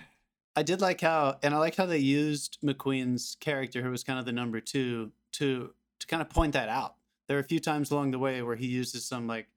how 0.55 0.63
was 0.63 0.69
saying 0.69 0.77
to 0.77 0.77
I 0.77 0.77
did 0.77 0.81
like 0.81 1.01
how, 1.01 1.37
and 1.43 1.53
I 1.53 1.57
like 1.57 1.75
how 1.75 1.85
they 1.85 1.97
used 1.97 2.57
McQueen's 2.63 3.37
character, 3.39 3.81
who 3.81 3.91
was 3.91 4.03
kind 4.03 4.19
of 4.19 4.25
the 4.25 4.31
number 4.31 4.59
two, 4.59 5.11
to 5.33 5.73
to 5.99 6.07
kind 6.07 6.21
of 6.21 6.29
point 6.29 6.53
that 6.53 6.69
out. 6.69 6.95
There 7.27 7.37
are 7.37 7.41
a 7.41 7.43
few 7.43 7.59
times 7.59 7.91
along 7.91 8.11
the 8.11 8.19
way 8.19 8.41
where 8.41 8.55
he 8.55 8.67
uses 8.67 9.05
some 9.05 9.27
like 9.27 9.47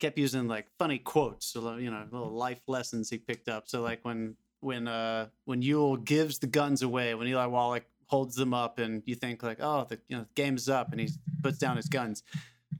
kept 0.00 0.18
using 0.18 0.48
like 0.48 0.66
funny 0.78 0.98
quotes, 0.98 1.46
so, 1.46 1.76
you 1.76 1.90
know, 1.90 2.06
little 2.10 2.32
life 2.32 2.60
lessons 2.66 3.10
he 3.10 3.18
picked 3.18 3.48
up. 3.48 3.68
So 3.68 3.82
like 3.82 4.00
when 4.04 4.36
when 4.60 4.88
uh 4.88 5.28
when 5.44 5.62
Yul 5.62 6.04
gives 6.04 6.38
the 6.38 6.46
guns 6.46 6.82
away, 6.82 7.14
when 7.14 7.28
Eli 7.28 7.46
Wallach 7.46 7.84
holds 8.06 8.36
them 8.36 8.54
up, 8.54 8.78
and 8.78 9.02
you 9.06 9.14
think 9.14 9.42
like, 9.42 9.58
oh, 9.60 9.86
the 9.88 9.98
you 10.08 10.16
know 10.16 10.24
the 10.24 10.42
game's 10.42 10.68
up, 10.68 10.92
and 10.92 11.00
he 11.00 11.10
puts 11.42 11.58
down 11.58 11.76
his 11.76 11.88
guns. 11.88 12.22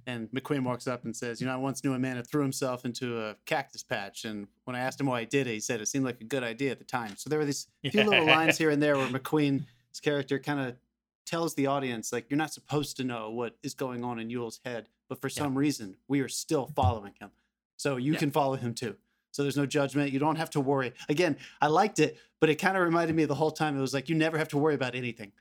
And 0.06 0.30
McQueen 0.32 0.64
walks 0.64 0.86
up 0.86 1.04
and 1.04 1.16
says, 1.16 1.40
"You 1.40 1.46
know, 1.46 1.54
I 1.54 1.56
once 1.56 1.82
knew 1.82 1.94
a 1.94 1.98
man 1.98 2.16
that 2.16 2.26
threw 2.26 2.42
himself 2.42 2.84
into 2.84 3.20
a 3.20 3.36
cactus 3.46 3.82
patch, 3.82 4.24
and 4.24 4.48
when 4.64 4.76
I 4.76 4.80
asked 4.80 5.00
him 5.00 5.06
why 5.06 5.20
he 5.20 5.26
did 5.26 5.46
it, 5.46 5.52
he 5.54 5.60
said 5.60 5.80
it 5.80 5.86
seemed 5.86 6.04
like 6.04 6.20
a 6.20 6.24
good 6.24 6.42
idea 6.44 6.70
at 6.72 6.78
the 6.78 6.84
time." 6.84 7.16
So 7.16 7.30
there 7.30 7.38
were 7.38 7.44
these 7.44 7.68
few 7.90 8.02
little 8.04 8.26
lines 8.26 8.58
here 8.58 8.70
and 8.70 8.82
there 8.82 8.98
where 8.98 9.08
McQueen's 9.08 10.00
character 10.00 10.38
kind 10.38 10.60
of 10.60 10.76
tells 11.24 11.54
the 11.54 11.66
audience, 11.66 12.12
like, 12.12 12.28
"You're 12.28 12.36
not 12.38 12.52
supposed 12.52 12.96
to 12.98 13.04
know 13.04 13.30
what 13.30 13.56
is 13.62 13.72
going 13.74 14.04
on 14.04 14.18
in 14.18 14.28
Yul's 14.28 14.60
head, 14.64 14.88
but 15.08 15.20
for 15.20 15.28
some 15.30 15.56
reason, 15.56 15.96
we 16.06 16.20
are 16.20 16.28
still 16.28 16.66
following 16.66 17.14
him, 17.18 17.30
so 17.76 17.96
you 17.96 18.12
Yeah. 18.12 18.18
can 18.18 18.30
follow 18.30 18.56
him 18.56 18.74
too." 18.74 18.96
So 19.30 19.42
there's 19.42 19.56
no 19.56 19.66
judgment. 19.66 20.12
You 20.12 20.18
don't 20.20 20.36
have 20.36 20.50
to 20.50 20.60
worry. 20.60 20.92
Again, 21.08 21.36
I 21.60 21.66
liked 21.66 21.98
it, 21.98 22.18
but 22.40 22.50
it 22.50 22.56
kind 22.56 22.76
of 22.76 22.84
reminded 22.84 23.16
me 23.16 23.24
the 23.24 23.34
whole 23.34 23.50
time. 23.50 23.76
It 23.76 23.80
was 23.80 23.92
like 23.94 24.08
you 24.08 24.14
never 24.14 24.38
have 24.38 24.48
to 24.48 24.58
worry 24.58 24.74
about 24.74 24.94
anything. 24.94 25.32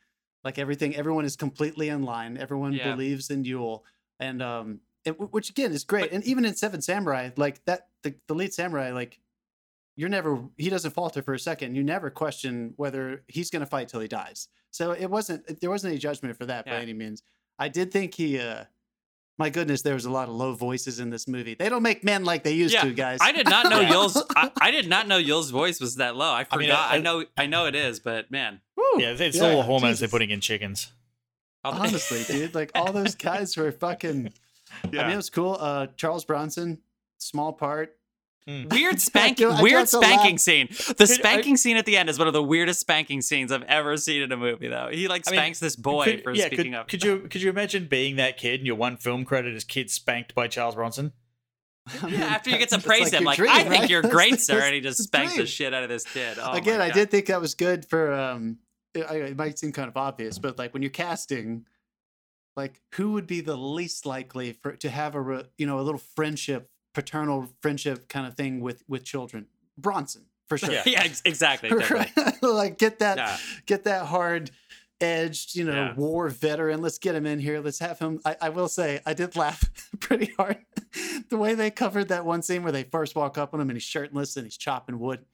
Like 0.44 0.58
everything, 0.58 0.96
everyone 0.96 1.26
is 1.26 1.36
completely 1.36 1.90
in 1.90 2.04
line. 2.04 2.36
Everyone 2.38 2.74
Yeah. 2.74 2.92
believes 2.92 3.30
in 3.30 3.44
Yul, 3.44 3.82
and 4.24 4.42
um, 4.42 4.80
it, 5.06 5.12
which 5.20 5.50
again 5.50 5.72
is 5.72 5.84
great. 5.84 6.12
and 6.12 6.24
even 6.24 6.46
in 6.46 6.56
Seven 6.56 6.82
Samurai, 6.82 7.30
like 7.38 7.64
that, 7.66 7.88
the, 8.04 8.16
the 8.28 8.34
lead 8.36 8.54
samurai, 8.54 8.92
like 8.92 9.20
you're 9.96 10.10
never 10.10 10.42
he 10.58 10.70
doesn't 10.70 10.92
falter 10.92 11.22
for 11.22 11.34
a 11.34 11.40
second. 11.40 11.76
You 11.76 11.84
never 11.84 12.10
question 12.10 12.74
whether 12.78 13.24
he's 13.28 13.50
going 13.50 13.60
to 13.62 13.66
fight 13.66 13.90
till 13.90 14.00
he 14.00 14.08
dies. 14.08 14.48
So 14.72 14.92
it 14.92 15.10
wasn't 15.10 15.60
there 15.62 15.70
wasn't 15.70 15.92
any 15.92 16.00
judgment 16.00 16.36
for 16.38 16.46
that 16.48 16.66
by 16.66 16.78
any 16.82 16.94
means. 16.94 17.22
I 17.60 17.68
did 17.70 17.92
think 17.92 18.16
he. 18.16 18.40
uh 18.40 18.64
my 19.40 19.50
goodness, 19.50 19.82
there 19.82 19.96
was 19.96 20.06
a 20.06 20.12
lot 20.12 20.30
of 20.30 20.36
low 20.36 20.54
voices 20.54 21.00
in 21.00 21.10
this 21.10 21.28
movie. 21.28 21.56
They 21.56 21.68
don't 21.68 21.82
make 21.82 22.04
men 22.04 22.24
like 22.24 22.44
they 22.44 22.54
used 22.54 22.76
Yeah, 22.76 22.82
to, 22.84 22.94
guys. 22.94 23.18
I 23.20 23.32
did 23.32 23.50
not 23.50 23.68
know 23.68 23.80
Yul's. 23.94 24.16
I, 24.36 24.52
I 24.62 24.70
did 24.70 24.88
not 24.88 25.08
know 25.08 25.18
Yul's 25.18 25.50
voice 25.50 25.80
was 25.82 25.96
that 25.96 26.16
low. 26.16 26.32
I 26.32 26.46
I 26.52 26.58
mean, 26.58 26.70
forgot. 26.70 26.92
I, 26.92 26.96
I- 26.98 27.00
know. 27.00 27.26
I 27.36 27.46
know 27.48 27.66
it 27.66 27.74
is, 27.74 28.00
but 28.00 28.30
man. 28.30 28.62
Woo! 28.78 28.84
Yeah, 29.02 29.10
it's, 29.12 29.22
it's 29.22 29.38
Yeah, 29.38 29.50
all 29.50 29.58
the 29.58 29.64
hormones 29.64 30.00
they're 30.00 30.08
putting 30.08 30.30
in 30.30 30.40
chickens. 30.40 30.92
I'll- 31.64 31.74
Honestly, 31.82 32.24
dude, 32.24 32.54
like 32.56 32.72
all 32.76 32.92
those 32.92 33.16
guys 33.30 33.56
were 33.58 33.72
fucking. 33.72 34.34
I 34.84 34.88
mean, 34.88 35.10
it 35.12 35.16
was 35.16 35.30
cool. 35.30 35.58
Uh, 35.60 35.88
Charles 35.98 36.26
Bronson, 36.26 36.80
small 37.20 37.54
part. 37.54 37.96
Weird 38.46 39.00
spanking, 39.00 39.48
I 39.48 39.62
weird 39.62 39.88
dropped 39.90 39.94
a 39.94 40.00
laugh. 40.00 40.12
spanking 40.12 40.38
scene. 40.38 40.68
The 40.70 40.94
Could 40.96 41.02
I- 41.02 41.06
spanking 41.14 41.56
scene 41.58 41.78
at 41.78 41.86
the 41.86 41.96
end 41.96 42.10
is 42.10 42.20
one 42.20 42.28
of 42.28 42.34
the 42.34 42.44
weirdest 42.44 42.82
spanking 42.82 43.22
scenes 43.22 43.52
I've 43.54 43.64
ever 43.64 43.96
seen 43.96 44.22
in 44.22 44.32
a 44.34 44.38
movie. 44.38 44.68
Though 44.68 44.90
he 44.92 45.08
like 45.08 45.24
I 45.28 45.32
mean, 45.32 45.38
spanks 45.40 45.60
this 45.60 45.76
boy 45.78 46.06
Could- 46.06 46.24
for 46.24 46.34
yeah, 46.34 46.48
speaking 46.48 46.72
could, 46.72 46.80
up. 46.80 46.88
Could 46.90 47.04
you 47.04 47.20
could 47.30 47.42
you 47.42 47.50
imagine 47.50 47.88
being 47.88 48.18
that 48.18 48.38
kid 48.38 48.60
and 48.60 48.68
your 48.68 48.76
one 48.76 48.98
film 48.98 49.24
credit 49.24 49.54
is 49.54 49.64
kid 49.64 49.90
spanked 49.90 50.36
by 50.36 50.48
Charles 50.48 50.76
Bronson? 50.76 51.14
I 52.02 52.06
mean, 52.06 52.20
yeah, 52.20 52.26
after 52.26 52.50
you 52.50 52.58
get 52.58 52.70
to 52.70 52.80
praise 52.80 53.12
like 53.12 53.14
him, 53.14 53.24
like 53.24 53.38
dream, 53.38 53.52
I 53.52 53.64
think 53.64 53.82
right? 53.82 53.90
you're 53.90 54.02
great, 54.02 54.40
sir, 54.42 54.60
and 54.60 54.74
he 54.76 54.82
just 54.82 55.02
spanks 55.04 55.36
the 55.38 55.46
shit 55.46 55.74
out 55.74 55.84
of 55.84 55.90
this 55.90 56.04
kid. 56.06 56.38
Oh 56.42 56.52
Again, 56.54 56.82
I 56.82 56.90
did 56.92 57.12
think 57.12 57.28
that 57.28 57.40
was 57.40 57.56
good 57.56 57.86
for. 57.86 58.12
um 58.14 58.58
it, 58.94 59.02
it 59.12 59.38
might 59.38 59.58
seem 59.60 59.72
kind 59.72 59.88
of 59.88 59.98
obvious, 59.98 60.40
but 60.40 60.58
like 60.58 60.74
when 60.74 60.82
you're 60.84 60.90
casting, 60.92 61.66
like 62.56 62.82
who 62.96 63.12
would 63.14 63.28
be 63.28 63.42
the 63.42 63.56
least 63.58 64.06
likely 64.06 64.54
for 64.54 64.76
to 64.78 64.90
have 64.90 65.16
a 65.16 65.22
re- 65.22 65.44
you 65.58 65.66
know 65.66 65.80
a 65.80 65.82
little 65.82 66.02
friendship, 66.16 66.70
paternal 66.94 67.48
friendship 67.62 68.08
kind 68.08 68.28
of 68.28 68.36
thing 68.36 68.60
with 68.62 68.84
with 68.88 69.04
children? 69.04 69.48
Bronson 69.78 70.26
for 70.48 70.58
sure. 70.58 70.72
Yeah. 70.72 70.84
yeah, 70.86 71.04
exactly. 71.26 71.70
Like 72.42 72.78
get 72.78 73.00
that 73.00 73.18
Yeah. 73.18 73.38
get 73.66 73.84
that 73.86 74.06
hard 74.06 74.52
edged 75.02 75.56
you 75.56 75.66
know 75.66 75.74
Yeah. 75.74 75.96
war 75.96 76.30
veteran 76.30 76.82
let's 76.82 76.98
get 76.98 77.14
him 77.14 77.26
in 77.26 77.38
here 77.40 77.60
let's 77.60 77.80
have 77.80 78.00
him 78.00 78.22
I, 78.24 78.38
I 78.40 78.50
will 78.50 78.70
say 78.70 79.02
i 79.06 79.14
did 79.14 79.36
laugh 79.36 79.70
pretty 80.00 80.32
hard 80.38 80.60
the 81.30 81.36
way 81.38 81.56
they 81.56 81.72
covered 81.72 82.08
that 82.10 82.24
one 82.26 82.42
scene 82.42 82.64
where 82.64 82.72
they 82.72 82.84
first 82.84 83.14
walk 83.14 83.38
up 83.38 83.54
on 83.54 83.60
him 83.60 83.70
and 83.70 83.76
he's 83.76 83.84
shirtless 83.84 84.38
and 84.38 84.46
he's 84.46 84.56
chopping 84.56 85.00
wood 85.00 85.26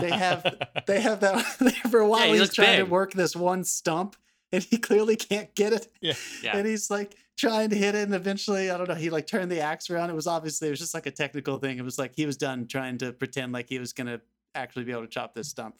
they 0.00 0.10
have 0.10 0.56
they 0.86 1.00
have 1.00 1.20
that 1.20 1.42
for 1.90 2.00
a 2.00 2.08
while 2.08 2.32
he 2.32 2.38
he's 2.38 2.52
trying 2.52 2.78
big. 2.78 2.86
to 2.86 2.90
work 2.90 3.12
this 3.12 3.34
one 3.36 3.64
stump 3.64 4.16
and 4.52 4.62
he 4.62 4.78
clearly 4.78 5.16
can't 5.16 5.54
get 5.54 5.72
it 5.72 5.88
Yeah. 6.00 6.14
Yeah. 6.42 6.56
and 6.56 6.66
he's 6.66 6.90
like 6.90 7.14
trying 7.36 7.70
to 7.70 7.76
hit 7.76 7.94
it 7.94 8.02
and 8.04 8.14
eventually 8.14 8.70
i 8.70 8.76
don't 8.76 8.88
know 8.88 8.94
he 8.94 9.10
like 9.10 9.26
turned 9.26 9.50
the 9.50 9.60
axe 9.60 9.90
around 9.90 10.10
it 10.10 10.14
was 10.16 10.26
obviously 10.26 10.68
it 10.68 10.70
was 10.72 10.80
just 10.80 10.94
like 10.94 11.06
a 11.06 11.10
technical 11.10 11.58
thing 11.58 11.78
it 11.78 11.84
was 11.84 11.98
like 11.98 12.12
he 12.16 12.26
was 12.26 12.36
done 12.36 12.66
trying 12.66 12.98
to 12.98 13.12
pretend 13.12 13.52
like 13.52 13.68
he 13.68 13.78
was 13.78 13.92
gonna 13.92 14.20
actually 14.54 14.84
be 14.84 14.92
able 14.92 15.02
to 15.02 15.08
chop 15.08 15.34
this 15.34 15.48
stump 15.48 15.76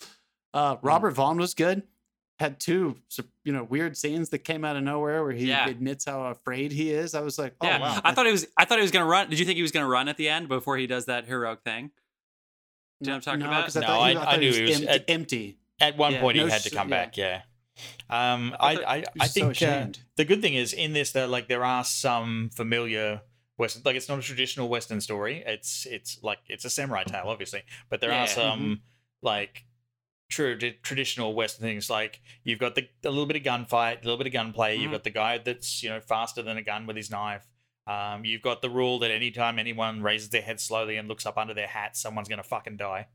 uh 0.54 0.76
Hmm. 0.76 0.86
robert 0.86 1.10
vaughn 1.12 1.36
was 1.38 1.54
good 1.54 1.82
had 2.38 2.60
two 2.60 2.94
you 3.44 3.52
know 3.52 3.64
weird 3.64 3.96
scenes 3.96 4.28
that 4.28 4.38
came 4.44 4.64
out 4.64 4.76
of 4.76 4.84
nowhere 4.84 5.24
where 5.24 5.32
he 5.32 5.46
Yeah. 5.48 5.66
admits 5.68 6.04
how 6.04 6.22
afraid 6.26 6.70
he 6.70 6.92
is 6.92 7.16
i 7.16 7.20
was 7.20 7.36
like 7.36 7.54
oh 7.60 7.66
yeah, 7.66 7.80
wow 7.80 8.00
I 8.04 8.12
thought 8.14 8.26
he 8.26 8.32
was. 8.32 8.46
I 8.56 8.64
thought 8.64 8.78
he 8.78 8.82
was 8.82 8.92
gonna 8.92 9.06
run. 9.06 9.28
Did 9.28 9.40
you 9.40 9.44
think 9.44 9.56
he 9.56 9.62
was 9.62 9.72
gonna 9.72 9.88
run 9.88 10.06
at 10.08 10.16
the 10.16 10.28
end 10.28 10.46
before 10.46 10.76
he 10.76 10.86
does 10.86 11.06
that 11.06 11.26
heroic 11.26 11.62
thing? 11.62 11.90
Do 13.00 13.10
you 13.10 13.12
know 13.12 13.16
what 13.18 13.28
I'm 13.28 13.40
talking 13.40 13.40
no, 13.40 13.46
about? 13.46 13.64
'cause 13.64 13.76
I 13.76 13.80
No, 13.80 13.86
thought, 13.86 14.00
I- 14.16 14.20
I 14.20 14.32
I 14.32 14.36
knew 14.38 14.42
he 14.42 14.48
was, 14.48 14.56
he 14.56 14.62
was 14.64 14.80
empty, 14.82 14.88
at- 14.88 15.10
empty. 15.10 15.58
At 15.80 15.96
one 15.96 16.12
Yeah. 16.14 16.20
point, 16.20 16.36
he 16.36 16.48
had 16.48 16.62
to 16.62 16.70
come 16.70 16.88
yeah. 16.88 17.04
back. 17.04 17.16
Yeah. 17.16 17.42
Um, 18.10 18.56
I 18.58 18.74
I, 18.74 18.94
I, 18.94 18.98
He 18.98 19.04
I 19.06 19.24
was 19.24 19.34
so 19.34 19.52
think 19.52 19.62
uh, 19.62 19.86
the 20.16 20.24
good 20.24 20.40
thing 20.42 20.54
is 20.54 20.72
in 20.72 20.92
this 20.94 21.12
that 21.12 21.28
like 21.30 21.46
there 21.46 21.64
are 21.64 21.84
some 21.84 22.50
familiar 22.50 23.22
Western, 23.56 23.82
like 23.84 23.94
it's 23.94 24.08
not 24.08 24.18
a 24.18 24.22
traditional 24.22 24.68
Western 24.68 25.00
story. 25.00 25.44
It's 25.46 25.86
it's 25.86 26.20
like 26.22 26.38
it's 26.48 26.64
a 26.64 26.70
samurai 26.70 27.04
tale, 27.04 27.24
obviously, 27.26 27.62
but 27.88 28.00
there 28.00 28.10
Yeah. 28.10 28.24
are 28.24 28.26
some 28.26 28.82
like 29.22 29.64
true 30.28 30.58
traditional 30.58 31.34
Western 31.34 31.62
things. 31.62 31.88
Like 31.88 32.20
you've 32.42 32.58
got 32.58 32.74
the 32.74 32.88
a 33.04 33.10
little 33.10 33.26
bit 33.26 33.36
of 33.36 33.42
gunfight, 33.44 33.98
a 34.02 34.04
little 34.04 34.18
bit 34.18 34.26
of 34.26 34.32
gunplay. 34.32 34.76
You've 34.76 34.88
Mhm. 34.88 34.94
got 34.94 35.04
the 35.04 35.10
guy 35.10 35.38
that's 35.38 35.80
you 35.82 35.88
know 35.90 36.00
faster 36.00 36.42
than 36.42 36.56
a 36.56 36.62
gun 36.62 36.86
with 36.86 36.96
his 36.96 37.10
knife. 37.10 37.46
Um, 37.88 38.24
you've 38.24 38.42
got 38.42 38.60
the 38.62 38.68
rule 38.70 38.98
that 38.98 39.10
anytime 39.10 39.58
anyone 39.58 40.02
raises 40.02 40.28
their 40.28 40.42
head 40.42 40.60
slowly 40.60 40.96
and 40.96 41.08
looks 41.08 41.24
up 41.26 41.38
under 41.38 41.54
their 41.54 41.66
hat, 41.68 41.96
someone's 41.96 42.28
gonna 42.28 42.42
fucking 42.42 42.76
die. 42.76 43.06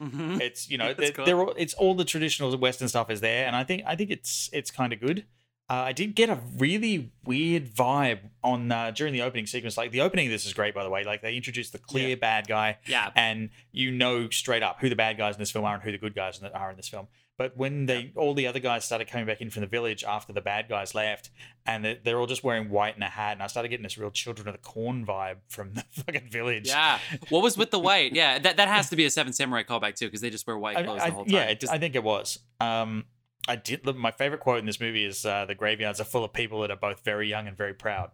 Mhm. 0.00 0.40
It's 0.40 0.68
you 0.68 0.76
know 0.78 0.92
they're, 0.98 1.12
cool. 1.12 1.24
they're 1.24 1.40
all, 1.40 1.54
it's 1.56 1.74
all 1.74 1.94
the 1.94 2.04
traditional 2.04 2.56
Western 2.58 2.88
stuff 2.88 3.10
is 3.10 3.20
there, 3.20 3.46
and 3.46 3.54
I 3.54 3.62
think 3.64 3.82
I 3.86 3.94
think 3.96 4.10
it's 4.10 4.50
it's 4.52 4.70
kind 4.70 4.92
of 4.92 5.00
good. 5.00 5.24
Uh, 5.70 5.74
I 5.88 5.92
did 5.92 6.14
get 6.14 6.30
a 6.30 6.40
really 6.56 7.12
weird 7.26 7.66
vibe 7.68 8.20
on 8.42 8.72
uh, 8.72 8.90
during 8.90 9.12
the 9.12 9.20
opening 9.20 9.46
sequence. 9.46 9.76
Like 9.76 9.90
the 9.92 10.00
opening 10.00 10.26
of 10.28 10.32
this 10.32 10.46
is 10.46 10.54
great, 10.54 10.74
by 10.74 10.82
the 10.82 10.88
way. 10.88 11.04
Like 11.04 11.20
they 11.20 11.36
introduced 11.36 11.72
the 11.72 11.78
clear 11.78 12.08
Yeah. 12.08 12.14
bad 12.14 12.48
guy, 12.48 12.78
Yeah. 12.86 13.10
and 13.14 13.50
you 13.70 13.90
know 13.90 14.30
straight 14.30 14.62
up 14.62 14.80
who 14.80 14.88
the 14.88 14.96
bad 14.96 15.18
guys 15.18 15.34
in 15.36 15.38
this 15.40 15.50
film 15.50 15.66
are 15.66 15.74
and 15.74 15.82
who 15.82 15.92
the 15.92 15.98
good 15.98 16.14
guys 16.14 16.38
in 16.38 16.44
the- 16.44 16.56
are 16.56 16.70
in 16.70 16.76
this 16.78 16.88
film. 16.88 17.06
But 17.38 17.56
when 17.56 17.86
they 17.86 18.12
all 18.16 18.34
the 18.34 18.48
other 18.48 18.58
guys 18.58 18.84
started 18.84 19.06
coming 19.08 19.24
back 19.24 19.40
in 19.40 19.48
from 19.48 19.60
the 19.60 19.68
village 19.68 20.02
after 20.02 20.32
the 20.32 20.40
bad 20.40 20.68
guys 20.68 20.92
left, 20.94 21.30
and 21.64 21.84
they're, 21.84 21.96
they're 22.02 22.18
all 22.18 22.26
just 22.26 22.42
wearing 22.42 22.68
white 22.68 22.94
and 22.96 23.04
a 23.04 23.06
hat, 23.08 23.32
and 23.34 23.42
I 23.42 23.46
started 23.46 23.68
getting 23.68 23.84
this 23.84 23.96
real 23.96 24.10
Children 24.10 24.48
of 24.48 24.54
the 24.54 24.58
Corn 24.58 25.06
vibe 25.06 25.36
from 25.48 25.72
the 25.74 25.84
fucking 25.90 26.28
village. 26.30 26.66
Yeah. 26.66 26.98
What 27.28 27.42
was 27.44 27.56
with 27.56 27.70
the 27.70 27.78
white? 27.78 28.12
Yeah, 28.12 28.40
that, 28.40 28.56
that 28.56 28.66
has 28.68 28.90
to 28.90 28.96
be 28.96 29.04
a 29.04 29.10
Seven 29.10 29.32
Samurai 29.32 29.62
callback 29.62 29.94
too, 29.94 30.06
because 30.06 30.20
they 30.20 30.30
just 30.30 30.46
wear 30.48 30.58
white 30.58 30.76
I- 30.78 30.82
clothes 30.82 31.00
I- 31.00 31.08
the 31.10 31.14
whole 31.14 31.24
time. 31.24 31.34
yeah, 31.34 31.44
it, 31.44 31.60
Just- 31.60 31.72
I 31.72 31.78
think 31.78 31.94
it 31.94 32.02
was. 32.02 32.40
Um, 32.60 33.04
I 33.46 33.54
did. 33.56 33.86
look, 33.86 33.96
My 33.96 34.10
favorite 34.10 34.40
quote 34.40 34.58
in 34.58 34.66
this 34.66 34.80
movie 34.80 35.04
is 35.06 35.24
uh, 35.24 35.44
"The 35.46 35.54
graveyards 35.54 36.00
are 36.00 36.04
full 36.04 36.24
of 36.24 36.32
people 36.34 36.60
that 36.62 36.70
are 36.72 36.76
both 36.76 37.02
very 37.04 37.28
young 37.28 37.46
and 37.46 37.56
very 37.56 37.72
proud." 37.72 38.10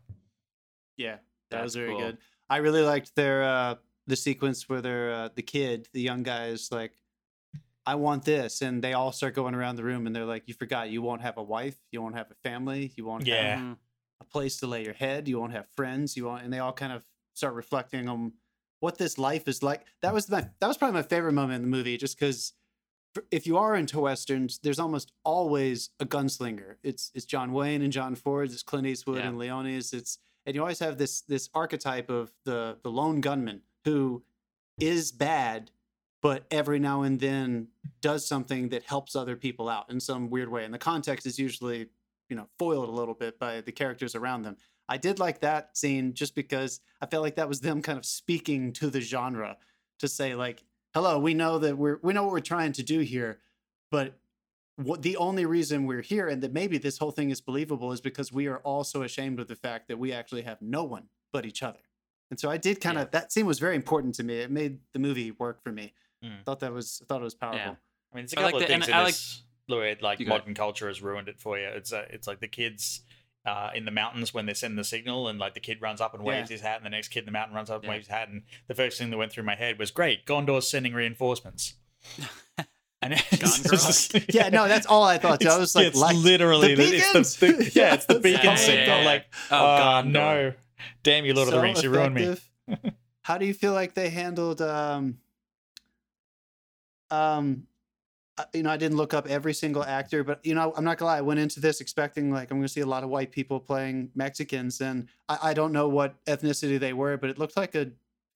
Yeah, 0.97 1.13
that 1.13 1.21
That's 1.51 1.63
was 1.65 1.75
very 1.77 1.89
cool. 1.89 1.99
good. 2.01 2.19
I 2.49 2.59
really 2.59 2.83
liked 2.83 3.17
their 3.17 3.43
uh 3.43 3.75
the 4.07 4.17
sequence 4.17 4.69
where 4.69 4.83
they're 4.83 5.13
uh, 5.13 5.29
the 5.35 5.43
kid, 5.43 5.89
the 5.95 6.01
young 6.03 6.23
guy 6.23 6.49
is 6.49 6.71
like, 6.71 6.93
I 7.87 7.97
want 7.97 8.25
this, 8.25 8.63
and 8.63 8.83
they 8.83 8.93
all 8.95 9.13
start 9.13 9.35
going 9.35 9.55
around 9.55 9.77
the 9.77 9.85
room 9.85 10.07
and 10.07 10.15
they're 10.17 10.25
like, 10.25 10.49
You 10.49 10.55
forgot 10.55 10.91
you 10.91 11.03
won't 11.03 11.21
have 11.23 11.37
a 11.37 11.43
wife, 11.43 11.77
you 11.93 12.01
won't 12.03 12.15
have 12.17 12.31
a 12.31 12.35
family, 12.35 12.93
you 12.97 13.05
won't 13.05 13.27
Yeah. 13.27 13.57
have 13.57 13.59
Mhm. 13.59 13.77
a 14.21 14.25
place 14.25 14.57
to 14.59 14.67
lay 14.67 14.85
your 14.85 14.95
head, 14.95 15.29
you 15.29 15.39
won't 15.39 15.53
have 15.53 15.69
friends, 15.69 16.17
you 16.17 16.25
won't 16.25 16.43
and 16.45 16.53
they 16.53 16.59
all 16.61 16.73
kind 16.73 16.93
of 16.93 17.05
start 17.35 17.55
reflecting 17.55 18.09
on 18.09 18.33
what 18.81 18.97
this 18.99 19.19
life 19.19 19.49
is 19.49 19.63
like. 19.63 19.85
That 20.03 20.15
was 20.15 20.29
my 20.31 20.49
that 20.61 20.67
was 20.67 20.77
probably 20.79 20.95
my 20.95 21.03
favorite 21.03 21.33
moment 21.33 21.57
in 21.57 21.63
the 21.71 21.77
movie, 21.77 21.97
just 21.97 22.19
because 22.19 22.53
if 23.31 23.47
you 23.47 23.57
are 23.59 23.77
into 23.77 24.01
westerns, 24.01 24.59
there's 24.59 24.79
almost 24.81 25.13
always 25.25 25.91
a 26.01 26.07
gunslinger. 26.07 26.77
It's 26.83 27.11
it's 27.15 27.27
John 27.27 27.53
Wayne 27.53 27.83
and 27.83 27.93
John 27.93 28.15
Ford, 28.15 28.51
it's 28.51 28.63
Clint 28.63 28.87
Eastwood 28.87 29.19
Yeah. 29.19 29.29
and 29.29 29.39
Leone's. 29.39 29.93
It's 29.93 30.19
and 30.47 30.55
you 30.55 30.61
always 30.63 30.79
have 30.81 30.97
this 30.99 31.21
this 31.23 31.49
archetype 31.55 32.09
of 32.11 32.33
the 32.45 32.79
the 32.83 32.91
lone 32.91 33.21
gunman 33.21 33.63
who 33.85 34.25
is 34.81 35.13
bad, 35.13 35.71
but 36.25 36.47
every 36.51 36.79
now 36.79 37.03
and 37.03 37.21
then 37.21 37.69
does 38.01 38.27
something 38.27 38.71
that 38.71 38.83
helps 38.85 39.15
other 39.15 39.37
people 39.37 39.69
out 39.69 39.91
in 39.91 40.01
some 40.01 40.31
weird 40.31 40.49
way. 40.49 40.65
And 40.65 40.73
the 40.73 40.79
context 40.79 41.27
is 41.27 41.39
usually, 41.39 41.89
you 42.31 42.35
know, 42.35 42.49
foiled 42.59 42.89
a 42.89 42.93
little 42.93 43.13
bit 43.13 43.39
by 43.39 43.61
the 43.61 43.73
characters 43.73 44.15
around 44.15 44.41
them. 44.41 44.57
I 44.89 44.97
did 44.97 45.19
like 45.19 45.41
that 45.41 45.77
scene 45.77 46.15
just 46.15 46.35
because 46.35 46.81
I 47.03 47.05
felt 47.05 47.23
like 47.23 47.37
that 47.37 47.47
was 47.47 47.61
them 47.61 47.83
kind 47.83 47.99
of 47.99 48.07
speaking 48.07 48.73
to 48.73 48.89
the 48.89 49.03
genre 49.03 49.59
to 49.99 50.09
say 50.09 50.35
like, 50.35 50.65
"Hello, 50.95 51.19
we 51.19 51.35
know 51.35 51.59
that 51.59 51.77
we're 51.77 51.99
we 52.03 52.15
know 52.15 52.23
what 52.23 52.33
we're 52.33 52.41
trying 52.41 52.73
to 52.73 52.83
do 52.83 53.01
here, 53.01 53.41
but 53.91 54.19
what 54.77 55.03
the 55.03 55.19
only 55.19 55.45
reason 55.45 55.85
we're 55.85 56.01
here 56.01 56.27
and 56.27 56.43
that 56.43 56.55
maybe 56.55 56.79
this 56.79 56.97
whole 56.97 57.11
thing 57.11 57.29
is 57.29 57.43
believable 57.43 57.93
is 57.93 58.01
because 58.01 58.33
we 58.33 58.47
are 58.47 58.61
all 58.61 58.83
so 58.83 59.03
ashamed 59.03 59.41
of 59.41 59.49
the 59.49 59.57
fact 59.57 59.89
that 59.89 59.99
we 59.99 60.11
actually 60.11 60.43
have 60.43 60.63
no 60.63 60.85
one 60.85 61.11
but 61.35 61.45
each 61.45 61.63
other." 61.63 61.81
And 62.31 62.41
so 62.41 62.51
I 62.51 62.57
did 62.57 62.81
kind 62.81 62.97
of 62.97 63.11
that 63.11 63.31
scene 63.31 63.45
was 63.45 63.59
very 63.59 63.77
important 63.77 64.15
to 64.15 64.25
me. 64.25 64.39
It 64.39 64.51
made 64.51 64.79
the 64.95 64.99
movie 64.99 65.31
work 65.33 65.63
for 65.63 65.71
me. 65.71 65.93
Mm. 66.25 66.45
Thought 66.45 66.61
that 66.61 66.73
was 66.73 67.03
thought 67.09 67.21
it 67.21 67.25
was 67.25 67.35
powerful. 67.35 67.77
I 68.13 68.17
mean, 68.17 68.25
there's 68.25 68.33
a 68.35 68.39
I 68.39 68.43
couple 68.43 68.45
like 68.45 68.55
of 68.55 68.61
the- 68.61 68.67
things 68.75 68.89
in 68.89 68.95
I 68.95 68.99
like- 69.03 69.07
this 69.15 69.43
where 69.67 69.97
like 70.01 70.19
You 70.21 70.27
go 70.27 70.33
ahead. 70.33 70.43
modern 70.43 70.55
culture 70.55 70.89
has 70.89 71.03
ruined 71.03 71.29
it 71.29 71.39
for 71.41 71.59
you. 71.59 71.67
It's 71.69 71.93
uh, 71.93 72.05
it's 72.11 72.27
like 72.27 72.41
the 72.41 72.49
kids 72.49 73.01
uh, 73.47 73.71
in 73.75 73.85
the 73.85 73.91
mountains 73.91 74.33
when 74.33 74.47
they're 74.47 74.55
sending 74.55 74.77
the 74.77 74.85
signal, 74.85 75.29
and 75.29 75.39
like 75.39 75.55
the 75.55 75.61
kid 75.61 75.83
runs 75.83 76.01
up 76.01 76.15
and 76.15 76.23
waves 76.25 76.49
his 76.51 76.61
hat, 76.63 76.77
and 76.77 76.87
the 76.87 76.91
next 76.91 77.09
kid 77.09 77.21
in 77.21 77.25
the 77.27 77.33
mountain 77.33 77.55
runs 77.55 77.69
up 77.71 77.77
and 77.77 77.85
Yeah. 77.85 77.91
waves 77.91 78.07
his 78.07 78.15
hat, 78.15 78.29
and 78.29 78.43
the 78.69 78.75
first 78.75 78.99
thing 78.99 79.11
that 79.11 79.17
went 79.19 79.33
through 79.33 79.45
my 79.45 79.55
head 79.55 79.79
was, 79.79 79.91
"Great, 79.91 80.25
Gondor's 80.27 80.69
sending 80.69 80.95
reinforcements." 80.95 81.75
and 83.03 83.13
it's 83.15 83.23
Gondor? 83.23 83.71
just- 83.71 84.15
Yeah, 84.35 84.49
no, 84.49 84.67
that's 84.69 84.87
all 84.87 85.03
I 85.05 85.19
thought. 85.19 85.41
too. 85.41 85.49
I 85.49 85.59
was 85.59 85.75
like, 85.75 85.87
it's 85.89 85.99
like 85.99 86.17
literally 86.17 86.75
the 86.75 86.85
the, 86.85 86.97
it's 86.97 87.07
beacons! 87.07 87.37
the, 87.37 87.53
the- 87.53 87.71
yeah, 87.75 87.95
it's 87.95 88.07
the 88.07 88.19
beacon 88.21 88.45
yeah, 88.45 88.55
signal. 88.57 88.87
yeah, 88.87 88.99
yeah. 89.01 89.07
Like, 89.07 89.27
Oh, 89.51 89.57
oh, 89.59 89.79
Gondor. 89.79 90.05
no, 90.13 90.53
damn 91.03 91.25
you, 91.27 91.35
Lord 91.35 91.49
of 91.49 91.53
the 91.55 91.59
so 91.59 91.63
Rings, 91.63 91.83
you 91.83 91.91
ruined 91.91 92.15
me. 92.15 92.37
How 93.23 93.39
do 93.39 93.47
you 93.47 93.55
feel 93.55 93.73
like 93.73 93.95
they 93.95 94.09
handled 94.11 94.61
um 94.63 95.19
um 97.11 97.67
you 98.53 98.65
know, 98.65 98.71
I 98.71 98.77
didn't 98.77 98.97
look 98.97 99.15
up 99.15 99.29
every 99.29 99.55
single 99.55 99.85
actor, 99.85 100.25
but 100.25 100.45
you 100.45 100.55
know, 100.57 100.73
I'm 100.77 100.83
not 100.83 100.99
gonna 100.99 101.13
lie. 101.13 101.19
I 101.19 101.21
went 101.21 101.39
into 101.39 101.61
this 101.61 101.81
expecting 101.81 102.33
like 102.33 102.51
I'm 102.51 102.59
gonna 102.59 102.67
see 102.69 102.81
a 102.81 102.87
lot 102.87 103.05
of 103.05 103.09
white 103.11 103.31
people 103.31 103.61
playing 103.61 104.11
Mexicans, 104.17 104.81
and 104.81 105.07
I, 105.29 105.39
I 105.51 105.55
don't 105.55 105.73
know 105.73 105.89
what 105.89 106.23
ethnicity 106.25 106.81
they 106.81 106.93
were, 106.93 107.17
but 107.17 107.31
it 107.31 107.39
looked 107.39 107.57
like 107.57 107.77
a 107.77 107.83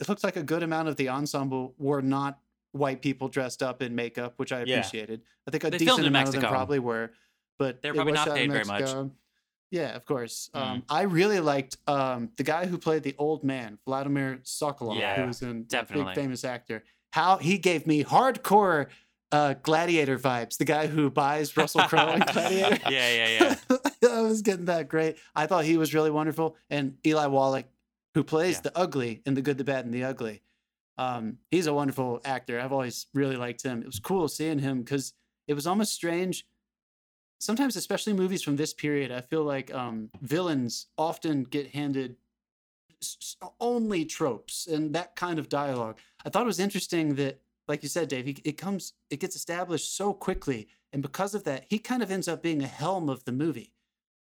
it 0.00 0.08
looked 0.08 0.22
like 0.22 0.36
a 0.36 0.42
good 0.44 0.62
amount 0.62 0.86
of 0.88 0.94
the 0.96 1.08
ensemble 1.08 1.74
were 1.78 2.00
not 2.00 2.38
white 2.70 3.02
people 3.02 3.28
dressed 3.28 3.60
up 3.60 3.82
in 3.82 3.92
makeup, 3.96 4.34
which 4.36 4.52
I 4.52 4.62
Yeah. 4.62 4.76
appreciated. 4.78 5.22
I 5.48 5.50
think 5.50 5.64
a 5.64 5.70
They 5.70 5.78
decent 5.78 6.06
amount 6.06 6.28
of 6.28 6.34
them 6.34 6.44
probably 6.44 6.78
were, 6.78 7.10
but 7.58 7.82
They're 7.82 7.92
probably 7.94 8.12
not 8.12 8.28
paid 8.28 8.52
very 8.52 8.64
much. 8.64 9.10
Yeah, 9.70 9.96
of 9.96 10.06
course. 10.06 10.48
Mm. 10.54 10.60
Um, 10.60 10.82
I 10.88 11.02
really 11.02 11.40
liked 11.40 11.76
um, 11.88 12.30
the 12.36 12.42
guy 12.44 12.66
who 12.66 12.78
played 12.78 13.02
the 13.02 13.14
old 13.18 13.42
man, 13.42 13.78
Vladimir 13.84 14.38
Sokoloff, 14.44 14.98
Yeah, 15.00 15.20
who 15.20 15.26
was 15.26 15.42
a 15.42 15.52
definitely. 15.54 16.04
big 16.06 16.14
famous 16.14 16.44
actor. 16.44 16.84
How 17.18 17.38
he 17.38 17.58
gave 17.58 17.84
me 17.84 18.04
hardcore 18.04 18.86
uh, 19.32 19.54
gladiator 19.64 20.16
vibes. 20.16 20.56
The 20.56 20.64
guy 20.64 20.86
who 20.86 21.10
buys 21.10 21.56
Russell 21.56 21.80
Crowe 21.82 22.12
in 22.12 22.20
Gladiator. 22.32 22.78
yeah, 22.88 23.12
yeah, 23.12 23.56
yeah. 24.02 24.08
I 24.08 24.20
was 24.22 24.40
getting 24.42 24.66
that 24.66 24.88
great. 24.88 25.16
I 25.34 25.46
thought 25.48 25.64
he 25.64 25.76
was 25.76 25.92
really 25.92 26.12
wonderful. 26.12 26.54
And 26.70 26.96
Eli 27.04 27.26
Wallach, 27.26 27.66
who 28.14 28.22
plays 28.22 28.54
Yeah. 28.58 28.60
the 28.70 28.78
ugly 28.78 29.20
in 29.26 29.34
The 29.34 29.42
Good, 29.42 29.58
the 29.58 29.64
Bad, 29.64 29.84
and 29.84 29.92
the 29.92 30.04
Ugly. 30.04 30.42
Um, 30.96 31.38
he's 31.50 31.66
a 31.66 31.74
wonderful 31.74 32.20
actor. 32.24 32.60
I've 32.60 32.72
always 32.72 33.06
really 33.12 33.34
liked 33.36 33.64
him. 33.64 33.80
It 33.80 33.86
was 33.86 33.98
cool 33.98 34.28
seeing 34.28 34.60
him 34.60 34.82
because 34.82 35.12
it 35.48 35.54
was 35.54 35.66
almost 35.66 35.92
strange. 35.94 36.46
Sometimes, 37.40 37.74
especially 37.74 38.12
movies 38.12 38.44
from 38.44 38.54
this 38.54 38.72
period, 38.72 39.10
I 39.10 39.22
feel 39.22 39.42
like 39.42 39.74
um, 39.74 40.10
villains 40.22 40.86
often 40.96 41.42
get 41.42 41.70
handed 41.74 42.14
only 43.60 44.04
tropes 44.04 44.68
and 44.68 44.94
that 44.94 45.16
kind 45.16 45.40
of 45.40 45.48
dialogue. 45.48 45.98
I 46.24 46.30
thought 46.30 46.42
it 46.42 46.46
was 46.46 46.60
interesting 46.60 47.14
that, 47.16 47.40
like 47.66 47.82
you 47.82 47.88
said, 47.88 48.08
Dave, 48.08 48.26
he, 48.26 48.36
it 48.44 48.56
comes, 48.58 48.94
it 49.10 49.20
gets 49.20 49.36
established 49.36 49.96
so 49.96 50.12
quickly, 50.12 50.68
and 50.92 51.02
because 51.02 51.34
of 51.34 51.44
that, 51.44 51.64
he 51.68 51.78
kind 51.78 52.02
of 52.02 52.10
ends 52.10 52.28
up 52.28 52.42
being 52.42 52.62
a 52.62 52.66
helm 52.66 53.08
of 53.08 53.24
the 53.24 53.32
movie. 53.32 53.72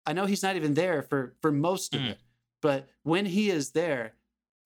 I 0.05 0.13
know 0.13 0.25
he's 0.25 0.43
not 0.43 0.55
even 0.55 0.73
there 0.73 1.01
for 1.01 1.35
for 1.41 1.51
most 1.51 1.93
of 1.95 2.01
Mm. 2.01 2.09
it, 2.11 2.19
but 2.61 2.87
when 3.03 3.25
he 3.25 3.49
is 3.49 3.71
there, 3.71 4.13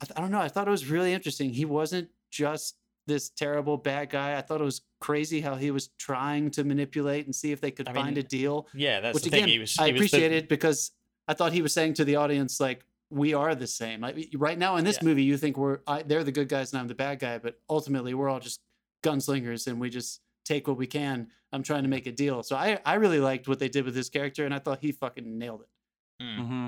I, 0.02 0.06
th- 0.06 0.18
I 0.18 0.22
don't 0.22 0.32
know. 0.32 0.40
I 0.40 0.48
thought 0.48 0.68
it 0.68 0.72
was 0.72 0.88
really 0.90 1.14
interesting. 1.14 1.50
He 1.52 1.66
wasn't 1.66 2.10
just 2.32 2.76
this 3.06 3.30
terrible 3.30 3.78
bad 3.78 4.10
guy. 4.10 4.38
I 4.38 4.42
thought 4.42 4.62
it 4.62 4.64
was 4.64 4.82
crazy 5.02 5.42
how 5.42 5.56
he 5.56 5.72
was 5.72 5.90
trying 6.00 6.50
to 6.52 6.64
manipulate 6.64 7.26
and 7.26 7.36
see 7.36 7.52
if 7.52 7.60
they 7.60 7.72
could 7.72 7.90
I 7.90 7.94
find 7.94 8.16
mean, 8.16 8.26
a 8.26 8.28
deal 8.28 8.68
Yeah, 8.74 9.02
that's 9.02 9.16
which 9.16 9.24
the 9.26 9.30
again 9.30 9.42
thing. 9.44 9.50
He 9.50 9.60
was, 9.60 9.78
I 9.78 9.88
he 9.88 9.92
the- 9.92 9.98
appreciated 9.98 10.48
because 10.48 10.92
I 11.28 11.34
thought 11.34 11.52
he 11.54 11.62
was 11.62 11.74
saying 11.74 11.96
to 11.96 12.06
the 12.06 12.16
audience 12.16 12.60
like 12.62 12.86
we 13.14 13.34
are 13.34 13.56
the 13.56 13.68
same. 13.68 14.02
Like, 14.02 14.30
right 14.36 14.58
now 14.58 14.76
in 14.78 14.84
this 14.86 14.98
Yeah. 15.02 15.06
movie, 15.10 15.24
you 15.24 15.38
think 15.38 15.58
we're 15.58 15.80
I, 15.88 16.02
they're 16.04 16.24
the 16.24 16.32
good 16.32 16.50
guys 16.50 16.72
and 16.74 16.80
I'm 16.82 16.88
the 16.88 16.96
bad 16.96 17.20
guy, 17.20 17.38
but 17.38 17.60
ultimately 17.70 18.14
we're 18.14 18.30
all 18.30 18.40
just 18.40 18.62
gunslingers 19.04 19.68
and 19.68 19.80
we 19.80 19.90
just 19.90 20.22
take 20.46 20.68
what 20.68 20.78
we 20.78 20.88
can. 20.88 21.28
I'm 21.52 21.64
trying 21.64 21.84
to 21.84 21.90
make 21.90 22.08
a 22.08 22.12
deal. 22.12 22.44
So 22.44 22.56
I 22.56 22.80
I 22.86 22.96
really 22.96 23.20
liked 23.20 23.48
what 23.48 23.60
they 23.60 23.70
did 23.70 23.86
with 23.86 23.96
this 23.96 24.10
character 24.10 24.46
and 24.46 24.54
I 24.54 24.60
thought 24.60 24.80
he 24.82 24.92
fucking 24.92 25.38
nailed 25.38 25.62
it. 25.62 26.24
Mm. 26.24 26.48
hmm 26.48 26.68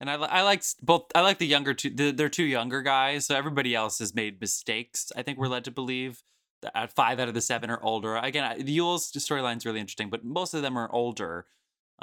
And 0.00 0.10
I, 0.10 0.14
I 0.14 0.42
liked 0.42 0.74
both. 0.82 1.04
I 1.14 1.20
like 1.20 1.38
the 1.38 1.46
younger 1.46 1.74
two. 1.74 1.90
The, 1.90 2.10
they're 2.10 2.28
two 2.28 2.44
younger 2.44 2.82
guys, 2.82 3.26
so 3.26 3.36
everybody 3.36 3.74
else 3.74 3.98
has 4.00 4.14
made 4.14 4.40
mistakes. 4.40 5.12
I 5.16 5.22
think 5.22 5.38
we're 5.38 5.48
led 5.48 5.64
to 5.64 5.70
believe 5.70 6.22
that 6.62 6.72
uh, 6.76 6.86
five 6.86 7.18
out 7.20 7.28
of 7.28 7.34
the 7.34 7.40
seven 7.40 7.70
are 7.70 7.82
older. 7.82 8.16
Again, 8.16 8.44
I- 8.44 8.62
the 8.62 8.72
Yul's 8.72 9.10
storyline's 9.12 9.64
really 9.66 9.80
interesting, 9.80 10.10
but 10.10 10.24
most 10.24 10.54
of 10.54 10.62
them 10.62 10.76
are 10.76 10.90
older, 10.92 11.46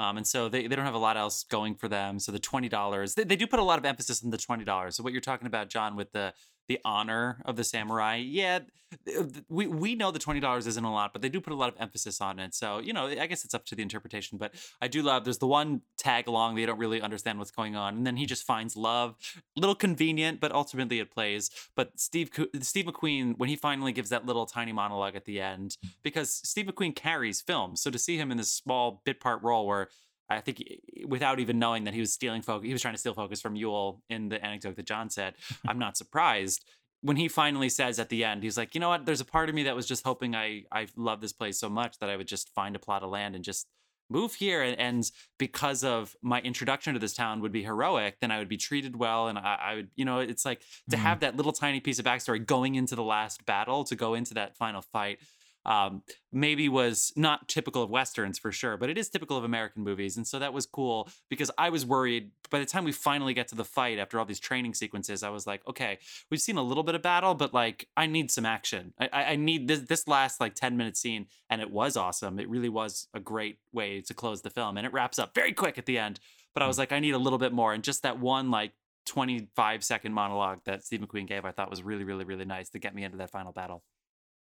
um, 0.00 0.16
and 0.16 0.26
so 0.26 0.48
they, 0.48 0.66
they 0.66 0.74
don't 0.76 0.86
have 0.86 0.94
a 0.94 0.98
lot 1.08 1.16
else 1.16 1.44
going 1.44 1.74
for 1.74 1.88
them. 1.88 2.18
So 2.18 2.32
the 2.32 2.38
twenty 2.38 2.68
dollars, 2.68 3.14
they, 3.14 3.24
they 3.24 3.36
do 3.36 3.46
put 3.46 3.60
a 3.60 3.64
lot 3.70 3.78
of 3.78 3.84
emphasis 3.84 4.24
on 4.24 4.30
the 4.30 4.38
twenty 4.38 4.64
dollars. 4.64 4.96
So 4.96 5.02
what 5.04 5.12
you're 5.12 5.20
talking 5.20 5.46
about, 5.46 5.68
John, 5.68 5.94
with 5.94 6.10
the 6.12 6.32
the 6.68 6.78
honor 6.84 7.42
of 7.44 7.56
the 7.56 7.64
samurai, 7.64 8.16
yeah, 8.16 8.60
uh, 8.92 9.22
th- 9.22 9.44
we 9.48 9.66
we 9.66 9.94
know 9.94 10.10
the 10.10 10.18
twenty 10.18 10.40
dollars 10.40 10.66
isn't 10.66 10.84
a 10.84 10.92
lot, 10.92 11.12
but 11.12 11.22
they 11.22 11.28
do 11.28 11.40
put 11.40 11.52
a 11.52 11.56
lot 11.56 11.68
of 11.68 11.80
emphasis 11.80 12.20
on 12.20 12.38
it. 12.38 12.54
So 12.54 12.78
you 12.78 12.92
know, 12.92 13.06
I 13.06 13.26
guess 13.26 13.44
it's 13.44 13.54
up 13.54 13.64
to 13.66 13.74
the 13.74 13.82
interpretation. 13.82 14.38
But 14.38 14.54
I 14.80 14.88
do 14.88 15.02
love. 15.02 15.24
There's 15.24 15.38
the 15.38 15.46
one 15.46 15.82
tag 15.96 16.26
along 16.26 16.56
they 16.56 16.66
don't 16.66 16.78
really 16.78 17.00
understand 17.00 17.38
what's 17.38 17.50
going 17.50 17.76
on, 17.76 17.96
and 17.96 18.06
then 18.06 18.16
he 18.16 18.26
just 18.26 18.44
finds 18.44 18.76
love. 18.76 19.16
Little 19.56 19.74
convenient, 19.74 20.40
but 20.40 20.52
ultimately 20.52 20.98
it 20.98 21.10
plays. 21.10 21.50
But 21.76 21.98
Steve 22.00 22.30
Steve 22.60 22.86
McQueen 22.86 23.38
when 23.38 23.48
he 23.48 23.56
finally 23.56 23.92
gives 23.92 24.10
that 24.10 24.26
little 24.26 24.46
tiny 24.46 24.72
monologue 24.72 25.16
at 25.16 25.24
the 25.24 25.40
end, 25.40 25.76
because 26.02 26.32
Steve 26.32 26.66
McQueen 26.66 26.94
carries 26.94 27.40
films, 27.40 27.80
so 27.80 27.90
to 27.90 27.98
see 27.98 28.16
him 28.16 28.30
in 28.30 28.38
this 28.38 28.52
small 28.52 29.02
bit 29.04 29.20
part 29.20 29.42
role 29.42 29.66
where. 29.66 29.88
I 30.30 30.40
think 30.40 30.62
without 31.06 31.40
even 31.40 31.58
knowing 31.58 31.84
that 31.84 31.94
he 31.94 32.00
was 32.00 32.12
stealing 32.12 32.40
focus, 32.42 32.66
he 32.66 32.72
was 32.72 32.80
trying 32.82 32.94
to 32.94 32.98
steal 32.98 33.14
focus 33.14 33.40
from 33.40 33.54
Yul 33.56 34.00
in 34.08 34.28
the 34.28 34.42
anecdote 34.44 34.76
that 34.76 34.86
John 34.86 35.10
said. 35.10 35.34
I'm 35.66 35.78
not 35.78 35.96
surprised 35.96 36.64
when 37.02 37.16
he 37.16 37.28
finally 37.28 37.68
says 37.70 37.98
at 37.98 38.10
the 38.10 38.24
end, 38.24 38.42
he's 38.42 38.56
like, 38.58 38.74
you 38.74 38.80
know 38.80 38.90
what? 38.90 39.06
There's 39.06 39.20
a 39.22 39.24
part 39.24 39.48
of 39.48 39.54
me 39.54 39.62
that 39.64 39.74
was 39.74 39.86
just 39.86 40.04
hoping 40.04 40.34
I 40.36 40.64
I 40.70 40.86
love 40.96 41.20
this 41.20 41.32
place 41.32 41.58
so 41.58 41.68
much 41.68 41.98
that 41.98 42.10
I 42.10 42.16
would 42.16 42.28
just 42.28 42.50
find 42.54 42.76
a 42.76 42.78
plot 42.78 43.02
of 43.02 43.10
land 43.10 43.34
and 43.34 43.42
just 43.44 43.66
move 44.10 44.34
here. 44.34 44.60
And, 44.62 44.78
and 44.78 45.10
because 45.38 45.82
of 45.84 46.14
my 46.20 46.40
introduction 46.40 46.94
to 46.94 47.00
this 47.00 47.14
town 47.14 47.40
would 47.40 47.52
be 47.52 47.62
heroic, 47.62 48.16
then 48.20 48.30
I 48.30 48.38
would 48.38 48.48
be 48.48 48.56
treated 48.56 48.96
well, 48.96 49.28
and 49.28 49.38
I, 49.38 49.58
I 49.62 49.74
would, 49.76 49.90
you 49.94 50.04
know, 50.04 50.18
it's 50.18 50.44
like 50.44 50.62
to 50.90 50.96
Mhm. 50.96 51.00
have 51.00 51.20
that 51.20 51.36
little 51.36 51.52
tiny 51.52 51.80
piece 51.80 51.98
of 51.98 52.04
backstory 52.04 52.44
going 52.44 52.74
into 52.74 52.94
the 52.96 53.04
last 53.04 53.46
battle 53.46 53.84
to 53.84 53.96
go 53.96 54.14
into 54.14 54.34
that 54.34 54.56
final 54.56 54.82
fight. 54.82 55.20
Um, 55.66 56.02
maybe 56.32 56.68
was 56.68 57.12
not 57.16 57.48
typical 57.48 57.82
of 57.82 57.90
westerns 57.90 58.38
for 58.38 58.50
sure, 58.50 58.76
but 58.76 58.88
it 58.88 58.96
is 58.96 59.08
typical 59.08 59.36
of 59.36 59.44
American 59.44 59.82
movies, 59.82 60.16
and 60.16 60.26
so 60.26 60.38
that 60.38 60.52
was 60.52 60.66
cool 60.66 61.08
because 61.28 61.50
I 61.58 61.70
was 61.70 61.84
worried. 61.84 62.30
By 62.50 62.58
the 62.58 62.66
time 62.66 62.84
we 62.84 62.92
finally 62.92 63.34
get 63.34 63.48
to 63.48 63.54
the 63.54 63.64
fight, 63.64 63.98
after 63.98 64.18
all 64.18 64.24
these 64.24 64.40
training 64.40 64.74
sequences, 64.74 65.22
I 65.22 65.28
was 65.28 65.46
like, 65.46 65.66
okay, 65.68 65.98
we've 66.30 66.40
seen 66.40 66.56
a 66.56 66.62
little 66.62 66.82
bit 66.82 66.94
of 66.94 67.02
battle, 67.02 67.34
but 67.34 67.52
like 67.54 67.86
I 67.96 68.06
need 68.06 68.30
some 68.30 68.46
action. 68.46 68.94
I, 68.98 69.08
I 69.12 69.24
I 69.30 69.36
need 69.36 69.68
this 69.68 69.80
this 69.80 70.08
last 70.08 70.40
like 70.40 70.54
10 70.54 70.76
minute 70.76 70.96
scene, 70.96 71.26
and 71.48 71.60
it 71.60 71.70
was 71.70 71.96
awesome. 71.96 72.38
It 72.38 72.48
really 72.48 72.68
was 72.68 73.08
a 73.14 73.20
great 73.20 73.58
way 73.72 74.00
to 74.02 74.14
close 74.14 74.42
the 74.42 74.50
film. 74.50 74.76
And 74.76 74.86
it 74.86 74.92
wraps 74.92 75.18
up 75.18 75.34
very 75.34 75.52
quick 75.52 75.78
at 75.78 75.86
the 75.86 75.98
end. 75.98 76.20
But 76.54 76.62
I 76.62 76.66
was 76.66 76.78
like, 76.78 76.92
I 76.92 76.98
need 76.98 77.14
a 77.14 77.18
little 77.18 77.38
bit 77.38 77.52
more. 77.52 77.72
And 77.72 77.84
just 77.84 78.02
that 78.02 78.18
one 78.18 78.50
like 78.50 78.72
25 79.06 79.84
second 79.84 80.12
monologue 80.12 80.60
that 80.64 80.84
Steve 80.84 81.00
McQueen 81.00 81.26
gave, 81.26 81.44
I 81.44 81.52
thought 81.52 81.70
was 81.70 81.82
really, 81.82 82.04
really, 82.04 82.24
really 82.24 82.44
nice 82.44 82.70
to 82.70 82.78
get 82.78 82.94
me 82.94 83.04
into 83.04 83.18
that 83.18 83.30
final 83.30 83.52
battle. 83.52 83.82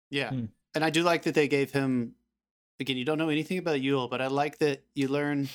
Yeah. 0.10 0.30
Hmm. 0.30 0.46
And 0.76 0.84
I 0.84 0.90
do 0.90 1.04
like 1.04 1.24
that 1.24 1.34
they 1.34 1.48
gave 1.48 1.72
him 1.72 2.14
again, 2.80 2.98
you 2.98 3.06
don't 3.06 3.18
know 3.18 3.30
anything 3.30 3.58
about 3.58 3.80
Yul, 3.80 4.10
but 4.10 4.22
I 4.22 4.28
like 4.28 4.60
that 4.60 4.84
you 4.94 5.08
learn 5.08 5.48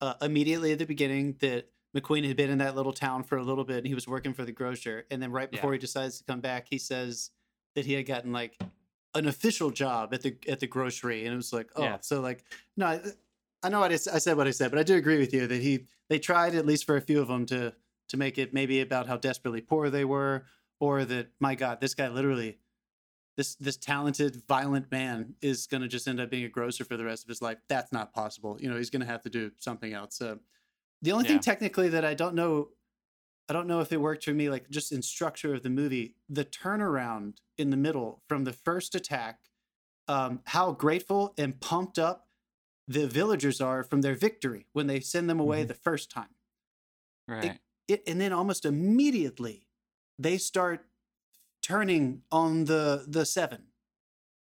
uh, 0.00 0.14
immediately 0.22 0.72
at 0.72 0.78
the 0.78 0.86
beginning 0.86 1.36
that 1.40 1.68
McQueen 1.96 2.26
had 2.26 2.36
been 2.36 2.50
in 2.50 2.58
that 2.58 2.76
little 2.76 2.92
town 2.92 3.24
for 3.24 3.36
a 3.36 3.42
little 3.42 3.64
bit 3.64 3.78
and 3.78 3.86
he 3.86 3.94
was 3.94 4.06
working 4.06 4.32
for 4.32 4.44
the 4.44 4.52
grocer. 4.52 5.04
And 5.10 5.20
then 5.20 5.32
right 5.32 5.48
Yeah. 5.50 5.56
before 5.56 5.72
he 5.72 5.78
decides 5.78 6.18
to 6.18 6.24
come 6.24 6.40
back, 6.40 6.68
he 6.70 6.78
says 6.78 7.30
that 7.74 7.84
he 7.84 7.94
had 7.94 8.06
gotten 8.06 8.32
like 8.32 8.56
an 9.14 9.26
official 9.26 9.70
job 9.70 10.14
at 10.14 10.22
the 10.22 10.36
at 10.48 10.60
the 10.60 10.66
grocery. 10.66 11.24
And 11.24 11.32
it 11.34 11.36
was 11.36 11.52
like, 11.52 11.70
oh, 11.74 11.82
Yeah. 11.82 11.98
so 12.00 12.20
like 12.20 12.44
no, 12.76 12.86
I, 12.86 13.00
I 13.62 13.68
know 13.70 13.80
what 13.80 13.90
I 13.90 13.96
said 13.96 14.36
what 14.36 14.46
I 14.46 14.52
said, 14.52 14.70
but 14.70 14.78
I 14.78 14.84
do 14.84 14.94
agree 14.94 15.18
with 15.18 15.34
you 15.34 15.46
that 15.48 15.60
he 15.60 15.86
they 16.08 16.20
tried 16.20 16.54
at 16.54 16.64
least 16.66 16.84
for 16.84 16.96
a 16.96 17.00
few 17.00 17.20
of 17.20 17.26
them 17.28 17.44
to 17.46 17.74
to 18.10 18.16
make 18.16 18.38
it 18.38 18.54
maybe 18.54 18.80
about 18.80 19.06
how 19.08 19.16
desperately 19.16 19.60
poor 19.60 19.90
they 19.90 20.04
were, 20.04 20.44
or 20.78 21.04
that 21.04 21.32
my 21.40 21.54
God, 21.56 21.80
this 21.80 21.94
guy 21.94 22.08
literally 22.08 22.58
this 23.38 23.56
this 23.56 23.78
talented 23.78 24.44
violent 24.48 24.92
man 24.92 25.36
is 25.42 25.68
going 25.68 25.82
to 25.82 25.88
just 25.88 26.08
end 26.08 26.20
up 26.20 26.30
being 26.30 26.44
a 26.44 26.50
grocer 26.50 26.84
for 26.84 26.98
the 26.98 27.06
rest 27.06 27.24
of 27.24 27.30
his 27.30 27.42
life 27.42 27.58
that's 27.70 27.92
not 27.92 28.14
possible 28.14 28.58
you 28.60 28.70
know 28.70 28.78
he's 28.78 28.90
going 28.90 29.00
to 29.02 29.06
have 29.06 29.22
to 29.22 29.30
do 29.30 29.52
something 29.58 29.94
else 29.94 30.16
so 30.16 30.40
the 31.02 31.12
only 31.12 31.24
Yeah. 31.24 31.26
thing 31.26 31.40
technically 31.40 31.88
that 31.90 32.04
i 32.04 32.14
don't 32.14 32.34
know 32.36 32.70
I 33.48 33.54
don't 33.54 33.66
know 33.66 33.80
if 33.80 33.92
it 33.92 34.00
worked 34.00 34.24
for 34.24 34.34
me, 34.34 34.50
like 34.50 34.68
just 34.70 34.92
in 34.92 35.02
structure 35.02 35.54
of 35.54 35.62
the 35.62 35.70
movie, 35.70 36.16
the 36.28 36.44
turnaround 36.44 37.38
in 37.56 37.70
the 37.70 37.76
middle 37.76 38.22
from 38.28 38.44
the 38.44 38.52
first 38.52 38.94
attack, 38.94 39.50
um, 40.08 40.42
how 40.46 40.72
grateful 40.72 41.34
and 41.38 41.60
pumped 41.60 41.98
up 41.98 42.28
the 42.88 43.08
villagers 43.08 43.60
are 43.60 43.84
from 43.84 44.02
their 44.02 44.14
victory 44.16 44.68
when 44.72 44.86
they 44.88 45.00
send 45.00 45.30
them 45.30 45.40
away 45.40 45.64
Mhm. 45.64 45.66
the 45.66 45.74
first 45.74 46.10
time. 46.10 46.36
Right. 47.28 47.60
It, 47.86 48.02
and 48.06 48.20
then 48.20 48.32
almost 48.32 48.64
immediately 48.64 49.68
they 50.18 50.36
start 50.38 50.86
turning 51.68 52.22
on 52.32 52.64
the 52.64 53.04
the 53.06 53.24
seven. 53.26 53.64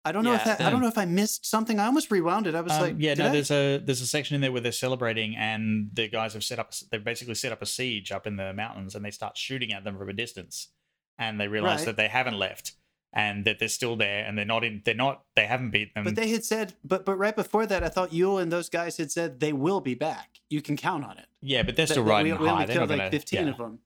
I 0.06 0.12
don't 0.14 0.24
know 0.24 0.34
if 0.34 0.46
Yeah, 0.46 0.56
that, 0.56 0.66
I 0.68 0.70
don't 0.70 0.82
know 0.82 0.88
if 0.88 0.98
I 0.98 1.06
missed 1.06 1.46
something. 1.46 1.78
I 1.78 1.86
almost 1.86 2.10
rewound 2.10 2.48
it. 2.48 2.56
I 2.56 2.62
was 2.62 2.72
Um, 2.72 2.82
like, 2.82 2.96
yeah, 3.00 3.16
no, 3.16 3.26
I? 3.28 3.30
there's 3.30 3.52
a 3.52 3.78
there's 3.80 4.02
a 4.02 4.08
section 4.08 4.36
in 4.36 4.42
there 4.42 4.52
where 4.52 4.62
they're 4.62 4.72
celebrating, 4.72 5.36
and 5.36 5.90
the 5.94 6.08
guys 6.08 6.34
have 6.34 6.44
set 6.44 6.58
up 6.58 6.74
they've 6.92 7.04
basically 7.04 7.36
set 7.36 7.52
up 7.52 7.62
a 7.62 7.66
siege 7.66 8.12
up 8.12 8.26
in 8.26 8.38
the 8.38 8.54
mountains, 8.54 8.96
and 8.96 9.04
they 9.04 9.12
start 9.12 9.38
shooting 9.38 9.74
at 9.74 9.84
them 9.84 9.98
from 9.98 10.08
a 10.10 10.14
distance, 10.14 10.70
and 11.18 11.40
they 11.40 11.48
realize 11.48 11.80
Right. 11.80 11.88
that 11.88 11.98
they 11.98 12.08
haven't 12.08 12.36
left, 12.40 12.74
and 13.12 13.44
that 13.46 13.60
they're 13.60 13.68
still 13.68 13.98
there, 13.98 14.24
and 14.26 14.38
they're 14.38 14.46
not 14.46 14.64
in 14.64 14.82
they're 14.86 14.96
not 14.96 15.26
they 15.36 15.46
haven't 15.48 15.72
beat 15.72 15.94
them. 15.94 16.06
But 16.06 16.16
they 16.16 16.30
had 16.30 16.46
said, 16.46 16.76
but 16.84 17.06
but 17.06 17.16
right 17.18 17.36
before 17.36 17.66
that, 17.66 17.84
I 17.84 17.90
thought 17.90 18.12
Yul 18.12 18.42
and 18.42 18.52
those 18.52 18.70
guys 18.70 18.96
had 18.98 19.12
said 19.12 19.42
they 19.42 19.52
will 19.54 19.82
be 19.82 19.96
back. 19.96 20.40
You 20.50 20.62
can 20.62 20.78
count 20.78 21.04
on 21.04 21.18
it. 21.18 21.28
yeah, 21.42 21.62
but 21.64 21.76
they're 21.76 21.86
still 21.88 22.06
that 22.06 22.10
riding 22.10 22.32
we, 22.34 22.38
we 22.40 22.48
high. 22.48 22.54
only 22.54 22.66
They're 22.68 22.76
killed 22.78 22.90
not 22.90 22.96
like 22.98 23.12
gonna, 23.12 23.12
15 23.12 23.40
yeah. 23.46 23.52
of 23.52 23.58
them. 23.58 23.80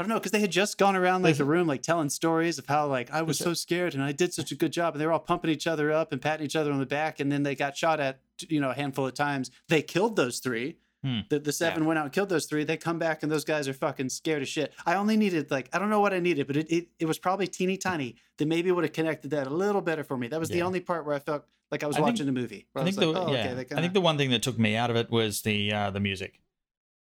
I 0.00 0.02
don't 0.02 0.08
know 0.08 0.14
because 0.14 0.32
they 0.32 0.40
had 0.40 0.50
just 0.50 0.78
gone 0.78 0.96
around 0.96 1.20
like 1.24 1.36
the 1.36 1.44
room, 1.44 1.66
like 1.66 1.82
telling 1.82 2.08
stories 2.08 2.58
of 2.58 2.64
how 2.66 2.86
like 2.86 3.10
I 3.10 3.20
was 3.20 3.36
so 3.36 3.52
scared 3.52 3.92
and 3.92 4.02
I 4.02 4.12
did 4.12 4.32
such 4.32 4.50
a 4.50 4.54
good 4.54 4.72
job, 4.72 4.94
and 4.94 5.00
they 5.00 5.04
were 5.04 5.12
all 5.12 5.18
pumping 5.18 5.50
each 5.50 5.66
other 5.66 5.92
up 5.92 6.10
and 6.10 6.22
patting 6.22 6.46
each 6.46 6.56
other 6.56 6.72
on 6.72 6.78
the 6.78 6.86
back, 6.86 7.20
and 7.20 7.30
then 7.30 7.42
they 7.42 7.54
got 7.54 7.76
shot 7.76 8.00
at, 8.00 8.20
you 8.48 8.62
know, 8.62 8.70
a 8.70 8.74
handful 8.74 9.06
of 9.06 9.12
times. 9.12 9.50
They 9.68 9.82
killed 9.82 10.16
those 10.16 10.38
three. 10.38 10.78
Hmm. 11.04 11.20
The, 11.28 11.38
the 11.38 11.52
seven 11.52 11.84
went 11.84 11.98
out 11.98 12.04
and 12.06 12.12
killed 12.14 12.30
those 12.30 12.46
three. 12.46 12.64
They 12.64 12.78
come 12.78 12.98
back 12.98 13.22
and 13.22 13.30
those 13.30 13.44
guys 13.44 13.68
are 13.68 13.74
fucking 13.74 14.08
scared 14.08 14.40
as 14.40 14.48
shit. 14.48 14.72
I 14.86 14.94
only 14.94 15.18
needed 15.18 15.50
like 15.50 15.68
I 15.74 15.78
don't 15.78 15.90
know 15.90 16.00
what 16.00 16.14
I 16.14 16.18
needed, 16.18 16.46
but 16.46 16.56
it 16.56 16.70
it, 16.70 16.88
it 16.98 17.04
was 17.04 17.18
probably 17.18 17.46
teeny 17.46 17.76
tiny 17.76 18.16
that 18.38 18.48
maybe 18.48 18.72
would 18.72 18.84
have 18.84 18.94
connected 18.94 19.32
that 19.32 19.48
a 19.48 19.50
little 19.50 19.82
better 19.82 20.02
for 20.02 20.16
me. 20.16 20.28
That 20.28 20.40
was 20.40 20.48
the 20.48 20.62
only 20.62 20.80
part 20.80 21.04
where 21.04 21.14
I 21.14 21.18
felt 21.18 21.44
like 21.70 21.84
I 21.84 21.86
was 21.86 21.96
I 21.96 21.98
think- 21.98 22.06
watching 22.06 22.28
a 22.28 22.32
movie. 22.32 22.66
where 22.72 22.82
I 22.82 22.86
think 22.86 22.96
the 22.96 23.06
like, 23.08 23.16
oh, 23.28 23.32
yeah, 23.32 23.38
okay, 23.50 23.64
kinda- 23.64 23.82
think 23.82 23.92
the 23.92 24.00
one 24.00 24.16
thing 24.16 24.30
that 24.30 24.42
took 24.42 24.58
me 24.58 24.76
out 24.76 24.88
of 24.88 24.96
it 24.96 25.10
was 25.10 25.42
the 25.42 25.70
uh, 25.70 25.90
the 25.90 26.00
music. 26.00 26.40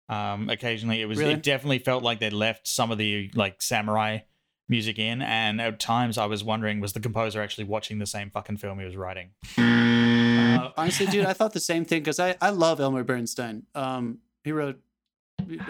Um, 0.09 0.49
occasionally, 0.49 1.01
it 1.03 1.07
was 1.07 1.19
Really? 1.19 1.35
it 1.35 1.43
definitely 1.43 1.81
felt 1.81 2.03
like 2.03 2.19
they 2.19 2.31
left 2.31 2.67
some 2.67 2.91
of 2.91 2.99
the 2.99 3.31
like 3.35 3.61
samurai 3.61 4.21
music 4.69 4.99
in, 4.99 5.21
and 5.23 5.61
at 5.61 5.79
times 5.81 6.17
I 6.19 6.27
was 6.27 6.43
wondering 6.45 6.81
was 6.81 6.93
the 6.95 7.01
composer 7.01 7.41
actually 7.43 7.65
watching 7.65 7.99
the 7.99 8.07
same 8.07 8.31
fucking 8.31 8.57
film 8.59 8.79
he 8.79 8.85
was 8.85 8.97
writing? 8.97 9.31
Uh, 9.59 10.71
honestly, 10.77 11.07
dude, 11.07 11.27
I 11.27 11.33
thought 11.33 11.53
the 11.53 11.61
same 11.61 11.85
thing 11.85 12.01
because 12.01 12.19
I, 12.21 12.37
I 12.41 12.51
love 12.51 12.81
Elmer 12.81 13.05
Bernstein. 13.05 13.65
Um, 13.75 14.19
he 14.45 14.53
wrote 14.53 14.81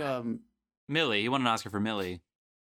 um, 0.03 0.41
Millie, 0.89 1.22
he 1.22 1.28
won 1.28 1.41
an 1.43 1.47
Oscar 1.47 1.70
for 1.70 1.80
Millie. 1.80 2.20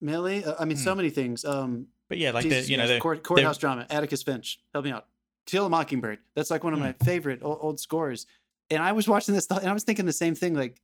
Millie. 0.01 0.45
Uh, 0.45 0.55
I 0.59 0.65
mean, 0.65 0.77
so 0.77 0.95
many 0.95 1.11
things. 1.11 1.45
Um, 1.45 1.87
But 2.09 2.19
yeah, 2.19 2.31
like 2.33 2.43
Jesus 2.45 2.67
the 2.67 2.73
you 2.73 2.77
know 2.77 2.87
the 2.89 2.99
court, 2.99 3.23
courthouse 3.23 3.59
drama. 3.59 3.87
Atticus 3.91 4.23
Finch, 4.23 4.59
help 4.73 4.85
me 4.85 4.91
out. 4.91 5.07
Till 5.47 5.67
a 5.67 5.69
Mockingbird. 5.71 6.19
That's 6.35 6.51
like 6.51 6.63
one 6.65 6.73
of 6.73 6.79
Hmm. 6.79 6.87
my 6.87 6.93
favorite 7.05 7.41
old, 7.43 7.59
old 7.61 7.81
scores. 7.81 8.27
And 8.71 8.83
I 8.83 8.93
was 8.93 9.07
watching 9.09 9.35
this, 9.35 9.47
and 9.49 9.67
I 9.69 9.73
was 9.73 9.85
thinking 9.85 10.07
the 10.07 10.13
same 10.13 10.35
thing. 10.35 10.55
Like, 10.55 10.81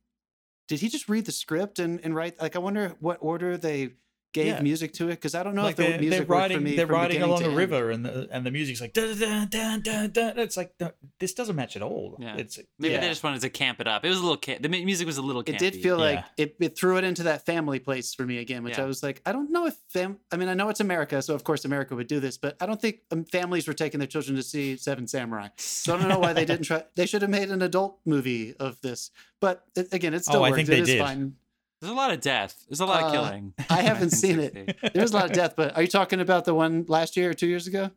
did 0.69 0.79
he 0.79 0.87
just 0.87 1.09
read 1.09 1.25
the 1.25 1.31
script 1.31 1.79
and, 1.79 1.99
and 2.03 2.15
write? 2.15 2.39
Like, 2.39 2.55
I 2.55 2.59
wonder 2.59 2.95
what 2.99 3.17
order 3.21 3.57
they 3.57 3.89
gave 4.31 4.45
Yeah. 4.47 4.61
music 4.61 4.93
to 4.93 5.05
it 5.07 5.15
because 5.15 5.33
I 5.33 5.41
don't 5.43 5.55
know 5.55 5.63
like 5.63 5.71
if 5.71 5.77
the 5.77 5.83
they're, 5.83 5.99
music 5.99 6.09
they're 6.11 6.19
worked 6.21 6.27
for 6.29 6.35
riding 6.35 6.63
me 6.63 6.75
they're 6.75 6.85
from 6.87 6.95
riding 6.95 7.21
along 7.23 7.39
to 7.39 7.45
a 7.45 7.47
end. 7.49 7.57
river 7.57 7.89
and 7.91 8.05
the 8.05 8.27
and 8.31 8.45
the 8.45 8.51
music's 8.51 8.79
like 8.79 8.93
dun, 8.93 9.17
dun, 9.17 9.47
dun, 9.49 9.81
dun, 9.81 10.11
dun. 10.11 10.37
it's 10.39 10.55
like 10.55 10.77
dun- 10.77 10.91
this 11.19 11.33
doesn't 11.33 11.55
match 11.55 11.75
at 11.75 11.81
all. 11.81 12.15
Yeah. 12.19 12.35
It's 12.37 12.59
Maybe 12.77 12.93
Yeah. 12.93 13.01
they 13.01 13.09
just 13.09 13.23
wanted 13.23 13.41
to 13.41 13.49
camp 13.49 13.79
it 13.79 13.87
up. 13.87 14.05
It 14.05 14.09
was 14.09 14.19
a 14.19 14.21
little 14.21 14.37
ca- 14.37 14.59
the 14.59 14.69
music 14.69 15.07
was 15.07 15.17
a 15.17 15.21
little 15.21 15.43
campy. 15.43 15.55
It 15.55 15.59
did 15.59 15.75
feel 15.81 15.97
like 15.97 16.23
it, 16.37 16.55
it 16.59 16.77
threw 16.77 16.97
it 16.97 17.03
into 17.03 17.23
that 17.23 17.45
family 17.45 17.79
place 17.79 18.13
for 18.13 18.25
me 18.25 18.37
again, 18.37 18.63
which 18.63 18.77
Yeah. 18.77 18.83
I 18.83 18.87
was 18.87 19.01
like, 19.01 19.21
I 19.25 19.31
don't 19.31 19.51
know 19.51 19.65
if 19.65 19.75
fam. 19.89 20.19
I 20.31 20.37
mean, 20.37 20.47
I 20.49 20.53
know 20.53 20.69
it's 20.69 20.79
America, 20.79 21.21
so 21.21 21.33
of 21.33 21.43
course 21.43 21.65
America 21.65 21.95
would 21.95 22.07
do 22.07 22.19
this, 22.19 22.37
but 22.37 22.55
I 22.61 22.65
don't 22.67 22.79
think 22.79 22.99
um, 23.11 23.25
families 23.25 23.67
were 23.67 23.73
taking 23.73 23.99
their 23.99 24.07
children 24.07 24.35
to 24.35 24.43
see 24.43 24.77
Seven 24.77 25.07
Samurai. 25.07 25.47
So 25.57 25.95
I 25.95 25.99
don't 25.99 26.07
know 26.09 26.19
why 26.19 26.33
they 26.33 26.45
didn't 26.45 26.63
try. 26.65 26.83
They 26.95 27.05
should 27.07 27.21
have 27.23 27.31
made 27.31 27.49
an 27.49 27.61
adult 27.63 27.97
movie 28.05 28.53
of 28.59 28.79
this. 28.81 29.09
But 29.41 29.63
it, 29.75 29.91
again, 29.93 30.13
it 30.13 30.23
still 30.25 30.41
Oh, 30.41 30.43
I 30.43 30.49
worked. 30.51 30.57
think 30.57 30.69
It 30.69 30.71
they 30.73 30.79
is 30.81 30.87
did. 30.87 30.99
fine. 30.99 31.35
There's 31.81 31.91
a 31.91 31.95
lot 31.95 32.11
of 32.11 32.19
death. 32.21 32.65
There's 32.67 32.79
a 32.81 32.85
lot 32.85 33.03
of 33.03 33.09
Uh, 33.09 33.11
killing. 33.13 33.53
I 33.69 33.81
haven't 33.83 34.09
seen 34.11 34.39
it. 34.39 34.53
1960. 34.55 34.89
There's 34.93 35.11
a 35.11 35.15
lot 35.15 35.25
of 35.25 35.31
death, 35.31 35.53
but 35.55 35.75
are 35.75 35.81
you 35.81 35.87
talking 35.87 36.19
about 36.19 36.45
the 36.45 36.53
one 36.53 36.85
last 36.87 37.15
year 37.15 37.29
or 37.29 37.33
two 37.33 37.47
years 37.47 37.67
ago? 37.67 37.91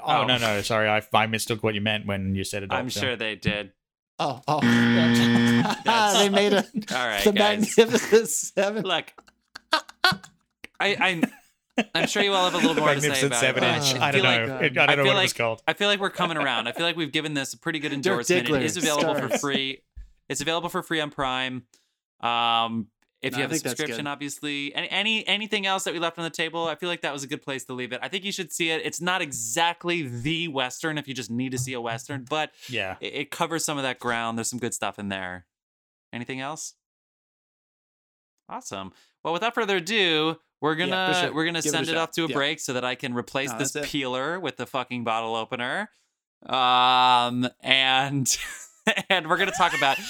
oh, 0.00 0.22
Oh. 0.22 0.24
no 0.26 0.38
no 0.38 0.62
sorry 0.62 0.88
I, 0.88 1.02
I 1.12 1.26
mistook 1.26 1.62
what 1.62 1.74
you 1.74 1.80
meant 1.82 2.06
when 2.06 2.34
you 2.34 2.44
said 2.44 2.62
it. 2.62 2.72
I'm 2.72 2.88
film. 2.88 3.02
sure 3.04 3.16
they 3.16 3.36
did. 3.36 3.72
Oh, 4.18 4.40
oh, 4.48 4.60
That's- 4.62 6.18
they 6.18 6.28
made 6.28 6.52
a 6.52 6.64
All 6.94 7.06
right, 7.06 7.22
the 7.24 7.32
guys. 7.32 7.76
Magnificent 7.76 8.28
Seven. 8.28 8.84
Look, 8.84 9.12
I, 10.80 10.96
I'm, 10.98 11.22
I'm 11.94 12.06
sure 12.08 12.22
you 12.22 12.32
all 12.32 12.44
have 12.50 12.54
a 12.54 12.56
little 12.58 12.74
The 12.74 12.80
more 12.80 12.94
to 12.94 13.00
say 13.00 13.08
about 13.26 13.32
it. 13.32 13.34
Seven 13.36 13.60
but 13.62 13.74
inch. 13.76 13.94
Uh, 13.94 14.04
I 14.04 14.10
don't 14.10 14.22
feel 14.22 14.30
know. 14.46 14.54
like- 14.54 14.62
It- 14.72 14.78
I 14.78 14.82
I 14.82 14.86
don't 14.86 14.96
know 14.98 15.04
feel 15.04 15.14
what 15.14 15.20
it 15.20 15.22
was 15.22 15.30
like- 15.32 15.36
called. 15.38 15.62
I 15.68 15.72
feel 15.74 15.88
like 15.88 16.00
we're 16.00 16.10
coming 16.10 16.36
around. 16.36 16.66
I 16.68 16.72
feel 16.72 16.84
like 16.86 16.96
we've 16.96 17.12
given 17.12 17.34
this 17.34 17.52
a 17.54 17.58
pretty 17.58 17.78
good 17.78 17.92
endorsement. 17.92 18.48
It 18.50 18.62
is 18.62 18.76
Diggler 18.76 18.98
available 19.02 19.28
for 19.28 19.38
free. 19.38 19.82
It's 20.28 20.40
available 20.40 20.68
for 20.68 20.82
free 20.82 21.00
on 21.00 21.10
Prime. 21.10 21.64
Um, 22.20 22.88
if 23.22 23.32
No, 23.32 23.38
you 23.38 23.42
have 23.42 23.52
a 23.52 23.58
subscription, 23.58 24.06
obviously. 24.06 24.74
Any, 24.74 24.90
any 24.90 25.26
anything 25.28 25.64
else 25.66 25.84
that 25.84 25.94
we 25.94 26.00
left 26.00 26.18
on 26.18 26.24
the 26.24 26.30
table, 26.30 26.66
I 26.66 26.74
feel 26.74 26.88
like 26.88 27.02
that 27.02 27.12
was 27.12 27.22
a 27.22 27.28
good 27.28 27.40
place 27.42 27.64
to 27.66 27.72
leave 27.72 27.92
it. 27.92 28.00
I 28.02 28.08
think 28.08 28.24
you 28.24 28.32
should 28.32 28.52
see 28.52 28.70
it. 28.70 28.82
It's 28.84 29.00
not 29.00 29.22
exactly 29.22 30.02
the 30.08 30.48
western 30.48 30.98
if 30.98 31.06
you 31.08 31.14
just 31.14 31.30
need 31.30 31.52
to 31.52 31.58
see 31.58 31.72
a 31.72 31.80
western, 31.80 32.24
but 32.28 32.50
Yeah. 32.68 32.96
it, 33.00 33.14
it 33.14 33.30
covers 33.30 33.64
some 33.64 33.78
of 33.78 33.84
that 33.84 33.98
ground. 34.00 34.36
There's 34.36 34.50
some 34.50 34.58
good 34.58 34.74
stuff 34.74 34.98
in 34.98 35.08
there. 35.08 35.46
Anything 36.12 36.40
else? 36.40 36.74
Awesome. 38.48 38.92
Well, 39.24 39.32
without 39.32 39.54
further 39.54 39.76
ado, 39.76 40.36
we're 40.60 40.74
gonna 40.74 40.90
Yeah, 40.90 41.20
sure. 41.22 41.34
we're 41.34 41.44
gonna 41.44 41.62
Give 41.62 41.70
send 41.72 41.88
it, 41.88 41.92
shot. 41.92 41.96
off 41.96 42.10
to 42.12 42.24
a 42.24 42.28
Yeah. 42.28 42.34
break 42.34 42.60
so 42.60 42.72
that 42.74 42.84
I 42.84 42.94
can 42.96 43.14
replace 43.14 43.50
No, 43.50 43.58
this 43.58 43.76
peeler 43.84 44.38
with 44.40 44.56
the 44.56 44.66
fucking 44.66 45.04
bottle 45.04 45.34
opener. 45.36 45.90
Um 46.46 47.48
and 47.60 48.36
and 49.08 49.28
we're 49.28 49.36
gonna 49.38 49.52
talk 49.52 49.74
about 49.76 49.96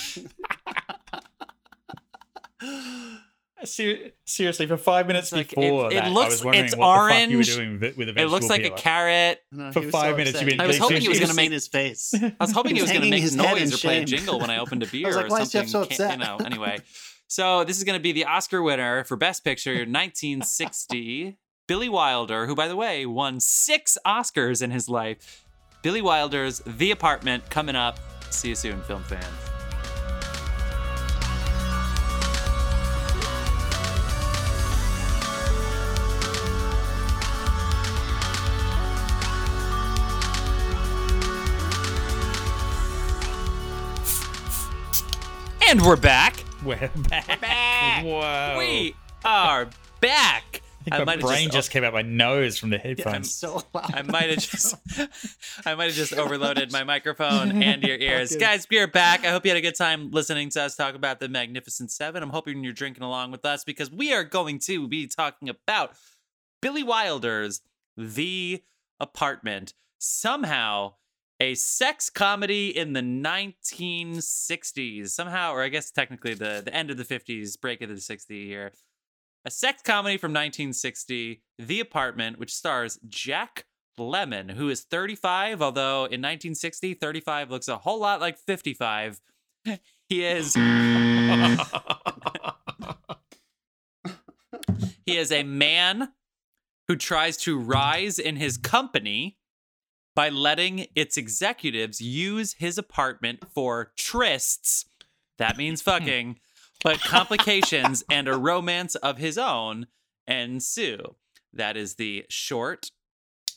seriously, 3.64 4.66
for 4.66 4.76
five 4.76 5.06
minutes 5.06 5.32
like, 5.32 5.50
before 5.50 5.86
it 5.90 5.94
that, 5.94 6.04
I 6.04 6.08
looks- 6.08 6.30
was 6.36 6.44
wondering 6.44 6.64
it's 6.66 6.76
what 6.76 7.08
the 7.08 7.10
fuck 7.14 7.20
you 7.30 7.36
were 7.36 7.42
orange. 7.42 7.54
doing 7.54 7.80
with, 7.80 7.96
with 7.96 8.08
a 8.08 8.20
it 8.20 8.24
looks 8.26 8.48
like 8.48 8.62
peeler. 8.62 8.74
a 8.74 8.78
carrot. 8.78 9.40
No, 9.52 9.72
For 9.72 9.82
five 9.82 10.12
so 10.12 10.16
minutes, 10.16 10.40
you've 10.40 10.50
been- 10.50 10.60
I 10.62 10.66
was 10.66 10.78
hoping 10.78 11.00
he 11.00 11.08
was 11.08 11.20
gonna 11.20 11.34
make- 11.34 11.50
his 11.52 11.68
face. 11.68 12.12
I 12.14 12.32
was 12.40 12.52
hoping 12.52 12.74
he 12.74 12.82
was 12.82 12.90
gonna 12.92 13.06
make 13.08 13.22
his 13.22 13.36
noise 13.36 13.72
or 13.74 13.78
play 13.78 14.02
a 14.02 14.04
jingle 14.04 14.40
when 14.40 14.50
I 14.50 14.58
opened 14.58 14.82
a 14.82 14.86
beer 14.92 15.12
like, 15.14 15.26
or 15.26 15.28
"Why 15.28 15.40
is 15.42 15.50
Jeff 15.52 15.68
something. 15.68 15.96
so 15.96 16.06
Can't- 16.08 16.20
You 16.20 16.24
upset?" 16.26 16.40
know, 16.40 16.44
anyway. 16.46 16.78
So 17.28 17.64
this 17.64 17.78
is 17.78 17.84
gonna 17.84 18.00
be 18.00 18.12
the 18.12 18.24
Oscar 18.26 18.62
winner 18.62 19.04
for 19.04 19.16
Best 19.16 19.44
Picture 19.44 19.74
1960. 19.86 21.38
Billy 21.68 21.88
Wilder, 21.88 22.46
who 22.46 22.54
by 22.56 22.66
the 22.68 22.76
way 22.76 23.06
won 23.06 23.38
six 23.38 23.96
Oscars 24.06 24.60
in 24.62 24.70
his 24.72 24.88
life. 24.88 25.44
Billy 25.82 26.02
Wilder's 26.02 26.60
The 26.66 26.90
Apartment 26.90 27.48
coming 27.50 27.76
up. 27.76 27.98
See 28.30 28.48
you 28.48 28.54
soon, 28.54 28.80
film 28.82 29.02
fans. 29.04 29.51
And 45.72 45.80
we're 45.80 45.96
back. 45.96 46.44
We're 46.62 46.90
back. 47.08 47.40
back. 47.40 48.04
Whoa. 48.04 48.56
We 48.58 48.94
are 49.24 49.70
back. 50.02 50.60
I 50.90 50.96
think 50.96 51.06
my 51.06 51.16
brain 51.16 51.48
just, 51.48 51.70
came 51.70 51.82
out 51.82 51.94
my 51.94 52.02
nose 52.02 52.58
from 52.58 52.68
the 52.68 52.76
I'm 52.76 52.82
headphones. 52.82 53.32
so 53.32 53.62
loud. 53.72 53.94
I 53.94 54.02
might 54.02 54.28
have 54.28 54.40
just 54.40 54.74
I 55.66 55.74
might 55.74 55.86
have 55.86 55.94
just 55.94 56.12
overloaded 56.12 56.72
my 56.72 56.84
microphone 56.84 57.62
and 57.62 57.82
your 57.82 57.96
ears. 57.96 58.32
Fucking- 58.32 58.46
Guys, 58.46 58.66
we're 58.70 58.86
back. 58.86 59.24
I 59.24 59.30
hope 59.30 59.46
you 59.46 59.50
had 59.50 59.56
a 59.56 59.62
good 59.62 59.74
time 59.74 60.10
listening 60.10 60.50
to 60.50 60.60
us 60.60 60.76
talk 60.76 60.94
about 60.94 61.20
the 61.20 61.30
Magnificent 61.30 61.90
Seven. 61.90 62.22
I'm 62.22 62.28
hoping 62.28 62.62
you're 62.62 62.74
drinking 62.74 63.04
along 63.04 63.30
with 63.30 63.46
us 63.46 63.64
because 63.64 63.90
we 63.90 64.12
are 64.12 64.24
going 64.24 64.58
to 64.66 64.86
be 64.86 65.06
talking 65.06 65.48
about 65.48 65.92
Billy 66.60 66.82
Wilder's 66.82 67.62
The 67.96 68.62
Apartment. 69.00 69.72
Somehow 69.96 70.96
a 71.42 71.54
sex 71.56 72.08
comedy 72.08 72.68
in 72.68 72.92
the 72.92 73.00
1960s. 73.00 75.08
Somehow, 75.08 75.52
or 75.52 75.64
I 75.64 75.68
guess 75.68 75.90
technically 75.90 76.34
the, 76.34 76.62
the 76.64 76.72
end 76.72 76.92
of 76.92 76.96
the 76.96 77.04
50s, 77.04 77.60
break 77.60 77.82
of 77.82 77.88
the 77.88 78.00
60 78.00 78.46
here. 78.46 78.70
A 79.44 79.50
sex 79.50 79.82
comedy 79.82 80.18
from 80.18 80.30
1960, 80.30 81.42
The 81.58 81.80
Apartment, 81.80 82.38
which 82.38 82.54
stars 82.54 83.00
Jack 83.08 83.64
Lemmon, 83.98 84.52
who 84.52 84.68
is 84.68 84.82
35, 84.82 85.60
although 85.60 86.04
in 86.04 86.22
1960, 86.22 86.94
35 86.94 87.50
looks 87.50 87.66
a 87.66 87.78
whole 87.78 87.98
lot 87.98 88.20
like 88.20 88.38
55. 88.38 89.20
He 90.08 90.24
is 90.26 90.54
he 95.06 95.16
is 95.16 95.32
a 95.32 95.42
man 95.42 96.12
who 96.86 96.96
tries 96.96 97.38
to 97.38 97.58
rise 97.58 98.18
in 98.18 98.36
his 98.36 98.58
company 98.58 99.38
by 100.14 100.28
letting 100.28 100.86
its 100.94 101.16
executives 101.16 102.00
use 102.00 102.54
his 102.54 102.78
apartment 102.78 103.44
for 103.54 103.92
trysts. 103.98 104.84
That 105.38 105.56
means 105.56 105.80
hmm. 105.84 105.90
fucking 105.90 106.40
but 106.82 107.00
complications 107.00 108.02
and 108.10 108.28
a 108.28 108.36
romance 108.36 108.94
of 108.96 109.18
his 109.18 109.38
own 109.38 109.86
ensue. 110.26 111.16
That 111.52 111.76
is 111.76 111.94
the 111.94 112.24
short 112.28 112.90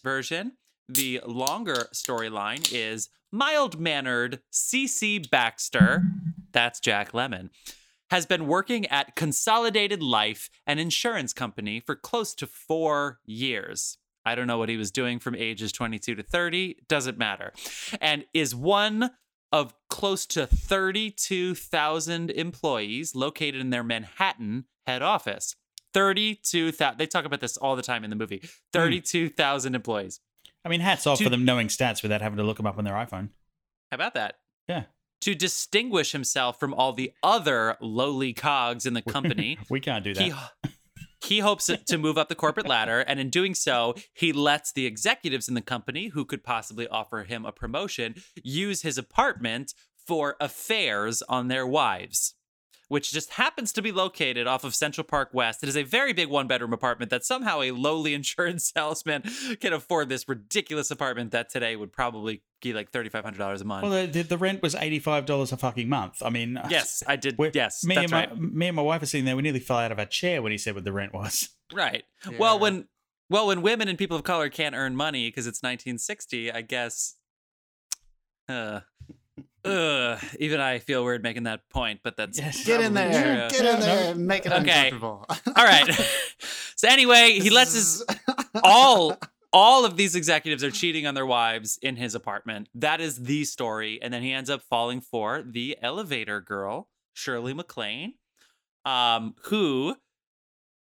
version. 0.04 0.54
The 0.88 1.22
longer 1.26 1.88
storyline 1.94 2.72
is 2.72 3.10
mild 3.32 3.80
mannered 3.80 4.40
CC 4.52 5.30
Baxter, 5.30 6.04
that's 6.52 6.80
Jack 6.80 7.12
Lemmon, 7.12 7.50
has 8.12 8.26
been 8.26 8.48
working 8.48 8.86
at 8.88 9.16
Consolidated 9.16 10.04
Life, 10.04 10.50
an 10.68 10.78
insurance 10.78 11.34
company, 11.34 11.80
for 11.80 11.96
close 11.96 12.36
to 12.36 12.46
four 12.48 13.20
years. 13.26 13.98
I 14.26 14.36
don't 14.36 14.48
know 14.48 14.58
what 14.58 14.70
he 14.70 14.78
was 14.78 14.92
doing 14.92 15.20
from 15.20 15.36
ages 15.36 15.72
22 15.72 16.16
to 16.16 16.24
30, 16.24 16.78
doesn't 16.88 17.18
matter. 17.18 17.54
And 18.02 18.26
is 18.34 18.56
one 18.56 19.12
of 19.52 19.74
close 19.90 20.26
to 20.28 20.48
32,000 20.48 22.32
employees 22.32 23.16
located 23.16 23.62
in 23.62 23.70
their 23.70 23.84
Manhattan 23.84 24.66
head 24.86 25.02
office. 25.02 25.56
32,000. 25.94 26.98
They 26.98 27.08
talk 27.08 27.26
about 27.26 27.40
this 27.40 27.56
all 27.58 27.76
the 27.76 27.82
time 27.82 28.04
in 28.04 28.10
the 28.10 28.16
movie. 28.16 28.40
Hmm. 28.42 28.48
32,000 28.74 29.76
employees. 29.76 30.20
I 30.66 30.70
mean, 30.70 30.82
hats 30.82 31.06
off 31.08 31.20
To- 31.20 31.24
for 31.26 31.30
them 31.30 31.46
knowing 31.46 31.68
stats 31.68 32.02
without 32.04 32.22
having 32.22 32.38
to 32.38 32.44
look 32.44 32.58
them 32.58 32.66
up 32.68 32.78
on 32.78 32.84
their 32.84 32.96
iPhone. 32.96 33.30
How 33.92 33.96
about 33.96 34.14
that? 34.16 34.36
Yeah. 34.68 34.84
To 35.22 35.36
distinguish 35.36 36.12
himself 36.12 36.60
from 36.60 36.74
all 36.74 36.92
the 36.94 37.12
other 37.24 37.78
lowly 37.80 38.34
cogs 38.34 38.86
in 38.86 38.94
the 38.94 39.02
company, 39.14 39.58
We 39.70 39.80
can't 39.80 40.04
do 40.04 40.14
that. 40.16 40.24
he 40.24 40.34
he 41.26 41.40
hopes 41.40 41.70
to 41.86 41.98
move 41.98 42.18
up 42.18 42.30
the 42.30 42.36
corporate 42.36 42.68
ladder 42.68 43.02
and 43.02 43.20
in 43.20 43.30
doing 43.30 43.54
so 43.56 43.96
he 44.14 44.32
lets 44.32 44.72
the 44.72 44.86
executives 44.86 45.48
in 45.48 45.56
the 45.56 45.62
company 45.62 46.10
who 46.10 46.24
could 46.24 46.44
possibly 46.44 46.88
offer 46.88 47.24
him 47.24 47.46
a 47.46 47.52
promotion 47.52 48.16
use 48.44 48.82
his 48.82 48.98
apartment 48.98 49.74
for 50.06 50.36
affairs 50.40 51.22
on 51.24 51.48
their 51.48 51.66
wives 51.66 52.35
which 52.88 53.12
just 53.12 53.32
happens 53.32 53.72
to 53.74 53.82
be 53.82 53.92
located 53.92 54.48
off 54.48 54.64
of 54.64 54.76
Central 54.76 55.04
Park 55.04 55.30
West. 55.34 55.64
It 55.64 55.70
is 55.70 55.78
a 55.78 55.84
very 55.84 56.14
big 56.14 56.30
one 56.30 56.48
bedroom 56.48 56.74
apartment 56.74 57.10
that 57.12 57.26
somehow 57.26 57.62
a 57.62 57.72
lowly 57.72 58.14
insurance 58.20 58.72
salesman 58.74 59.24
can 59.60 59.74
afford 59.74 60.10
this 60.10 60.28
ridiculous 60.28 60.92
apartment 60.92 61.32
that 61.32 61.50
today 61.50 61.76
would 61.76 61.92
probably 61.92 62.44
be 62.62 62.74
like 62.74 62.92
$3,500 62.92 63.62
a 63.62 63.64
month. 63.64 63.84
well, 63.84 63.92
the, 63.92 64.08
the, 64.08 64.22
the 64.24 64.38
rent 64.38 64.62
was 64.62 64.76
eighty-five 64.76 65.26
dollars 65.26 65.52
a 65.52 65.58
fucking 65.58 65.88
month. 65.88 66.24
I 66.24 66.30
mean, 66.30 66.60
yes, 66.70 67.04
I 67.06 67.16
did. 67.16 67.38
Yes, 67.54 67.84
me 67.84 67.96
that's 67.96 68.04
and 68.06 68.12
my 68.12 68.28
right. 68.28 68.38
me 68.38 68.68
and 68.68 68.76
my 68.76 68.82
wife 68.82 69.02
are 69.04 69.06
sitting 69.06 69.26
there. 69.26 69.36
We 69.36 69.42
nearly 69.44 69.60
fell 69.60 69.78
out 69.78 69.92
of 69.92 70.00
our 70.00 70.06
chair 70.06 70.42
when 70.42 70.52
he 70.52 70.58
said 70.58 70.74
what 70.76 70.84
the 70.84 70.94
rent 70.94 71.14
was. 71.14 71.50
Right. 71.74 72.04
Well, 72.40 72.60
when 72.60 72.88
well 73.30 73.48
when 73.48 73.62
women 73.62 73.88
and 73.88 73.98
people 73.98 74.16
of 74.18 74.24
color 74.24 74.50
can't 74.50 74.76
earn 74.76 74.96
money 74.96 75.28
because 75.28 75.48
it's 75.48 75.62
1960, 75.62 76.52
I 76.52 76.62
guess. 76.62 77.16
Uh, 78.48 78.82
uh, 79.66 80.20
even 80.40 80.60
I 80.60 80.80
feel 80.80 81.04
weird 81.04 81.24
making 81.24 81.44
that 81.44 81.68
point, 81.70 82.02
but 82.04 82.16
that's 82.18 82.38
Yes. 82.38 82.66
Get 82.66 82.82
in 82.82 82.94
there. 82.94 83.50
true. 83.50 83.58
Get 83.60 83.74
in 83.76 83.80
there 83.82 84.12
and 84.12 84.28
make 84.28 84.46
it 84.46 84.52
Okay. 84.52 84.90
uncomfortable. 84.90 85.26
All 85.56 85.66
right. 85.66 85.90
so 86.76 86.88
anyway, 86.88 87.40
he 87.40 87.50
lets 87.50 87.74
his 87.74 88.04
all 88.64 89.18
all 89.54 89.86
of 89.86 89.96
these 89.96 90.16
executives 90.16 90.64
are 90.64 90.72
cheating 90.72 91.08
on 91.08 91.14
their 91.16 91.26
wives 91.26 91.80
in 91.82 91.96
his 91.96 92.14
apartment. 92.16 92.68
That 92.76 93.00
is 93.02 93.24
the 93.24 93.46
story, 93.46 94.00
and 94.02 94.14
then 94.14 94.22
he 94.22 94.34
ends 94.34 94.50
up 94.50 94.62
falling 94.62 95.00
for 95.02 95.42
the 95.44 95.78
elevator 95.82 96.42
girl, 96.42 96.90
Shirley 97.14 97.54
MacLaine, 97.54 98.16
um, 98.84 99.36
who 99.46 99.96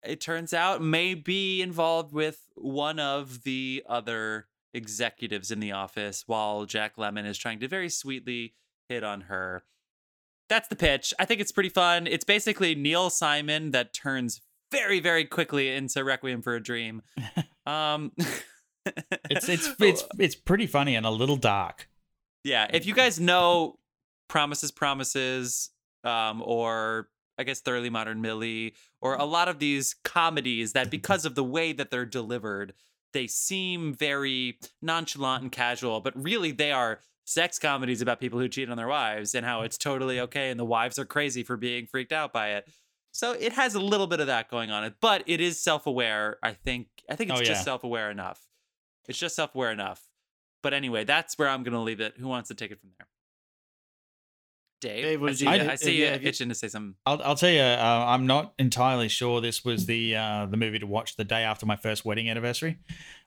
it 0.03 0.19
turns 0.19 0.53
out 0.53 0.81
may 0.81 1.13
be 1.13 1.61
involved 1.61 2.11
with 2.13 2.39
one 2.55 2.99
of 2.99 3.43
the 3.43 3.83
other 3.87 4.47
executives 4.73 5.51
in 5.51 5.59
the 5.61 5.71
office, 5.71 6.23
while 6.27 6.65
Jack 6.65 6.97
Lemmon 6.97 7.25
is 7.25 7.37
trying 7.37 7.59
to 7.61 7.67
very 7.69 7.89
sweetly 7.89 8.53
hit 8.89 9.03
on 9.03 9.21
her. 9.21 9.63
That's 10.49 10.67
the 10.67 10.75
pitch. 10.75 11.13
I 11.19 11.25
think 11.25 11.39
it's 11.39 11.51
pretty 11.51 11.69
fun. 11.69 12.07
It's 12.07 12.25
basically 12.25 12.73
Neil 12.75 13.09
Simon 13.09 13.71
that 13.71 13.93
turns 13.93 14.41
very, 14.71 14.99
very 14.99 15.23
quickly 15.25 15.69
into 15.69 16.03
Requiem 16.03 16.41
for 16.41 16.55
a 16.55 16.61
Dream. 16.61 17.01
Um, 17.65 18.13
It's 19.29 19.47
it's 19.47 19.69
it's 19.79 20.03
it's 20.17 20.33
pretty 20.33 20.65
funny 20.65 20.95
and 20.95 21.05
a 21.05 21.11
little 21.11 21.35
dark. 21.35 21.87
yeah. 22.43 22.65
If 22.73 22.87
you 22.87 22.95
guys 22.95 23.19
know 23.19 23.77
Promises, 24.27 24.71
Promises, 24.71 25.69
um, 26.03 26.41
or 26.43 27.09
I 27.37 27.43
guess 27.43 27.59
Thoroughly 27.61 27.91
Modern 27.91 28.21
Millie, 28.21 28.73
or 29.01 29.13
a 29.15 29.25
lot 29.25 29.49
of 29.49 29.59
these 29.59 29.93
comedies 30.03 30.73
that 30.73 30.89
because 30.97 31.25
of 31.25 31.35
the 31.35 31.43
way 31.43 31.71
that 31.73 31.91
they're 31.91 32.05
delivered, 32.07 32.73
they 33.13 33.27
seem 33.27 33.93
very 33.93 34.57
nonchalant 34.81 35.43
and 35.43 35.51
casual, 35.51 35.99
but 36.01 36.19
really 36.19 36.51
they 36.51 36.71
are 36.71 37.01
sex 37.29 37.59
comedies 37.59 38.01
about 38.01 38.19
people 38.19 38.39
who 38.39 38.49
cheat 38.49 38.69
on 38.69 38.77
their 38.77 38.87
wives 38.87 39.35
and 39.35 39.45
how 39.45 39.57
mm-hmm. 39.57 39.65
it's 39.65 39.77
totally 39.77 40.19
okay 40.19 40.49
and 40.49 40.59
the 40.59 40.65
wives 40.65 40.97
are 40.97 41.05
crazy 41.05 41.43
for 41.43 41.57
being 41.57 41.85
freaked 41.85 42.11
out 42.11 42.33
by 42.33 42.49
it. 42.49 42.67
So 43.11 43.33
it 43.33 43.53
has 43.53 43.75
a 43.75 43.79
little 43.79 44.07
bit 44.07 44.19
of 44.19 44.27
that 44.27 44.49
going 44.49 44.71
on 44.71 44.83
it, 44.83 44.95
but 44.99 45.23
it 45.27 45.39
is 45.39 45.61
self-aware. 45.61 46.37
I 46.41 46.53
think 46.53 46.87
I 47.09 47.15
think 47.15 47.29
it's 47.31 47.41
Oh, 47.41 47.43
just 47.43 47.63
self-aware 47.63 48.09
enough. 48.09 48.41
It's 49.07 49.17
just 49.17 49.35
self-aware 49.35 49.71
enough. 49.71 50.07
But 50.61 50.73
anyway, 50.73 51.03
that's 51.03 51.37
where 51.37 51.47
I'm 51.47 51.63
going 51.63 51.73
to 51.73 51.79
leave 51.79 51.99
it. 51.99 52.15
Who 52.17 52.27
wants 52.27 52.49
to 52.49 52.55
take 52.55 52.71
it 52.71 52.79
from 52.79 52.89
there? 52.97 53.07
Dave, 54.81 55.03
Dave, 55.03 55.21
what 55.21 55.31
I 55.31 55.33
see, 55.33 55.45
you, 55.45 55.51
I, 55.51 55.71
I 55.71 55.75
see 55.75 56.01
yeah, 56.01 56.15
you 56.15 56.27
itching 56.27 56.49
to 56.49 56.55
say 56.55 56.67
something. 56.69 56.95
I'll, 57.05 57.21
I'll 57.23 57.35
tell 57.35 57.49
you. 57.49 57.61
Uh, 57.61 58.05
I'm 58.07 58.27
not 58.27 58.53
entirely 58.57 59.09
sure 59.09 59.41
this 59.41 59.65
was 59.65 59.85
the 59.85 60.15
uh, 60.15 60.45
the 60.45 60.57
movie 60.57 60.79
to 60.79 60.87
watch 60.87 61.15
the 61.15 61.23
day 61.25 61.43
after 61.43 61.65
my 61.65 61.75
first 61.75 62.05
wedding 62.05 62.29
anniversary. 62.29 62.77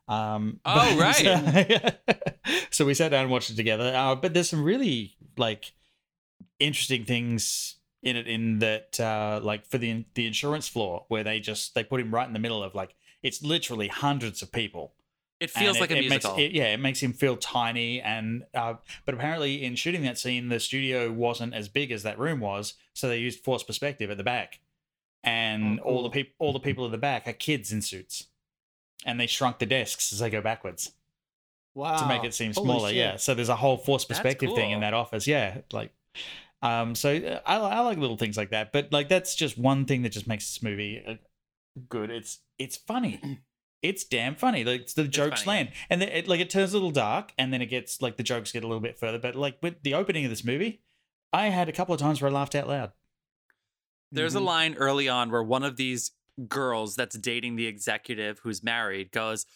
Um, 0.09 0.61
Oh, 0.67 0.99
right. 0.99 1.95
so 2.71 2.85
we 2.85 2.95
sat 2.95 3.11
down 3.11 3.23
and 3.23 3.31
watched 3.31 3.51
it 3.51 3.57
together. 3.57 3.93
Uh, 3.95 4.15
but 4.15 4.35
there's 4.35 4.49
some 4.49 4.65
really 4.65 5.17
like 5.37 5.73
interesting 6.59 7.05
things 7.05 7.77
in 8.03 8.17
it. 8.17 8.27
In 8.27 8.59
that, 8.61 8.99
uh, 8.99 9.41
like 9.43 9.67
for 9.67 9.79
the 9.79 10.05
the 10.15 10.27
insurance 10.27 10.69
floor, 10.69 11.05
where 11.09 11.25
they 11.25 11.41
just 11.41 11.75
they 11.75 11.85
put 11.85 12.01
him 12.01 12.15
right 12.15 12.27
in 12.27 12.33
the 12.33 12.39
middle 12.39 12.63
of 12.63 12.75
like 12.75 12.95
it's 13.23 13.43
literally 13.43 13.89
hundreds 13.89 14.43
of 14.43 14.53
people. 14.53 14.95
It 15.43 15.51
feels 15.51 15.77
And 15.77 15.81
like 15.81 15.91
a 15.91 15.97
it 15.97 16.01
musical. 16.09 16.37
Makes, 16.37 16.53
it, 16.53 16.57
yeah, 16.57 16.73
it 16.73 16.79
makes 16.79 17.01
him 17.01 17.13
feel 17.13 17.37
tiny. 17.37 18.01
And 18.01 18.45
uh, 18.55 18.75
but 19.05 19.15
apparently, 19.15 19.65
in 19.65 19.75
shooting 19.75 20.03
that 20.05 20.17
scene, 20.19 20.49
the 20.49 20.61
studio 20.61 21.11
wasn't 21.11 21.53
as 21.53 21.69
big 21.69 21.91
as 21.91 22.05
that 22.05 22.17
room 22.19 22.39
was, 22.39 22.75
so 22.95 23.09
they 23.09 23.19
used 23.19 23.41
forced 23.41 23.67
perspective 23.67 24.09
at 24.09 24.17
the 24.17 24.23
back, 24.25 24.61
and 25.25 25.81
Oh, 25.81 25.83
all 25.85 26.03
the 26.05 26.11
people, 26.11 26.33
all 26.39 26.53
the 26.53 26.61
people 26.61 26.85
at 26.85 26.93
the 26.93 26.99
back 26.99 27.27
are 27.27 27.33
kids 27.33 27.73
in 27.73 27.83
suits, 27.83 28.29
and 29.05 29.19
they 29.19 29.27
shrunk 29.27 29.59
the 29.59 29.67
desks 29.67 30.13
as 30.13 30.21
they 30.21 30.31
go 30.31 30.41
backwards 30.41 30.93
wow. 31.75 31.97
to 31.97 32.07
make 32.07 32.23
it 32.23 32.35
seem 32.35 32.53
Holy 32.53 32.67
smaller. 32.67 32.89
shit. 32.91 32.97
Yeah, 32.99 33.17
so 33.17 33.35
there's 33.35 33.49
a 33.49 33.57
whole 33.57 33.77
forced 33.77 34.09
perspective 34.09 34.53
thing 34.55 34.71
in 34.71 34.81
that 34.81 34.95
office. 34.95 35.27
Yeah, 35.27 35.59
like. 35.73 35.93
Um, 36.63 36.95
so 36.95 37.17
uh, 37.17 37.41
I, 37.45 37.57
I 37.57 37.81
like 37.81 37.99
little 37.99 38.17
things 38.17 38.37
like 38.37 38.51
that, 38.51 38.71
but 38.71 38.93
like 38.93 39.09
that's 39.09 39.35
just 39.35 39.59
one 39.59 39.85
thing 39.85 40.03
that 40.03 40.11
just 40.13 40.29
makes 40.29 40.47
this 40.55 40.63
movie 40.63 41.03
uh, 41.05 41.15
good. 41.89 42.09
It's 42.11 42.39
it's 42.59 42.77
funny. 42.77 43.21
It's 43.83 44.05
damn 44.05 44.37
funny. 44.37 44.63
Like 44.65 44.87
the 44.95 45.05
jokes 45.05 45.43
funny, 45.43 45.59
yeah. 45.59 45.65
land, 45.65 45.75
and 45.91 46.01
then 46.03 46.09
it, 46.11 46.29
like 46.29 46.41
it 46.41 46.49
turns 46.51 46.73
a 46.73 46.77
little 46.77 46.93
dark, 46.93 47.33
and 47.37 47.53
then 47.53 47.61
it 47.61 47.67
gets 47.67 48.01
like 48.01 48.17
the 48.17 48.23
jokes 48.23 48.53
get 48.53 48.63
a 48.65 48.67
little 48.69 48.81
bit 48.81 48.99
further. 48.99 49.19
But 49.19 49.35
like 49.35 49.59
with 49.63 49.83
the 49.83 49.95
opening 49.95 50.25
of 50.25 50.31
this 50.31 50.45
movie, 50.45 50.83
I 51.33 51.49
had 51.49 51.69
a 51.69 51.73
couple 51.73 51.93
of 51.95 52.01
times 52.01 52.23
where 52.23 52.31
I 52.31 52.35
laughed 52.35 52.55
out 52.55 52.69
loud. 52.69 52.93
There's 54.13 54.35
Mhm. 54.35 54.39
a 54.39 54.41
line 54.41 54.75
early 54.75 55.09
on 55.09 55.31
where 55.31 55.43
one 55.43 55.63
of 55.65 55.77
these 55.77 56.13
girls 56.49 56.95
that's 56.97 57.19
dating 57.19 57.57
the 57.57 57.67
executive 57.67 58.39
who's 58.41 58.63
married 58.63 59.11
goes, 59.11 59.47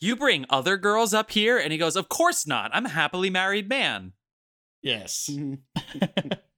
You 0.00 0.16
bring 0.16 0.44
other 0.50 0.76
girls 0.76 1.14
up 1.14 1.30
here? 1.30 1.56
And 1.58 1.72
he 1.72 1.78
goes, 1.78 1.96
Of 1.96 2.08
course 2.08 2.46
not. 2.46 2.70
I'm 2.74 2.86
a 2.86 2.90
happily 2.90 3.30
married 3.30 3.68
man. 3.68 4.12
Yes, 4.82 5.28
Mhm. 5.32 5.58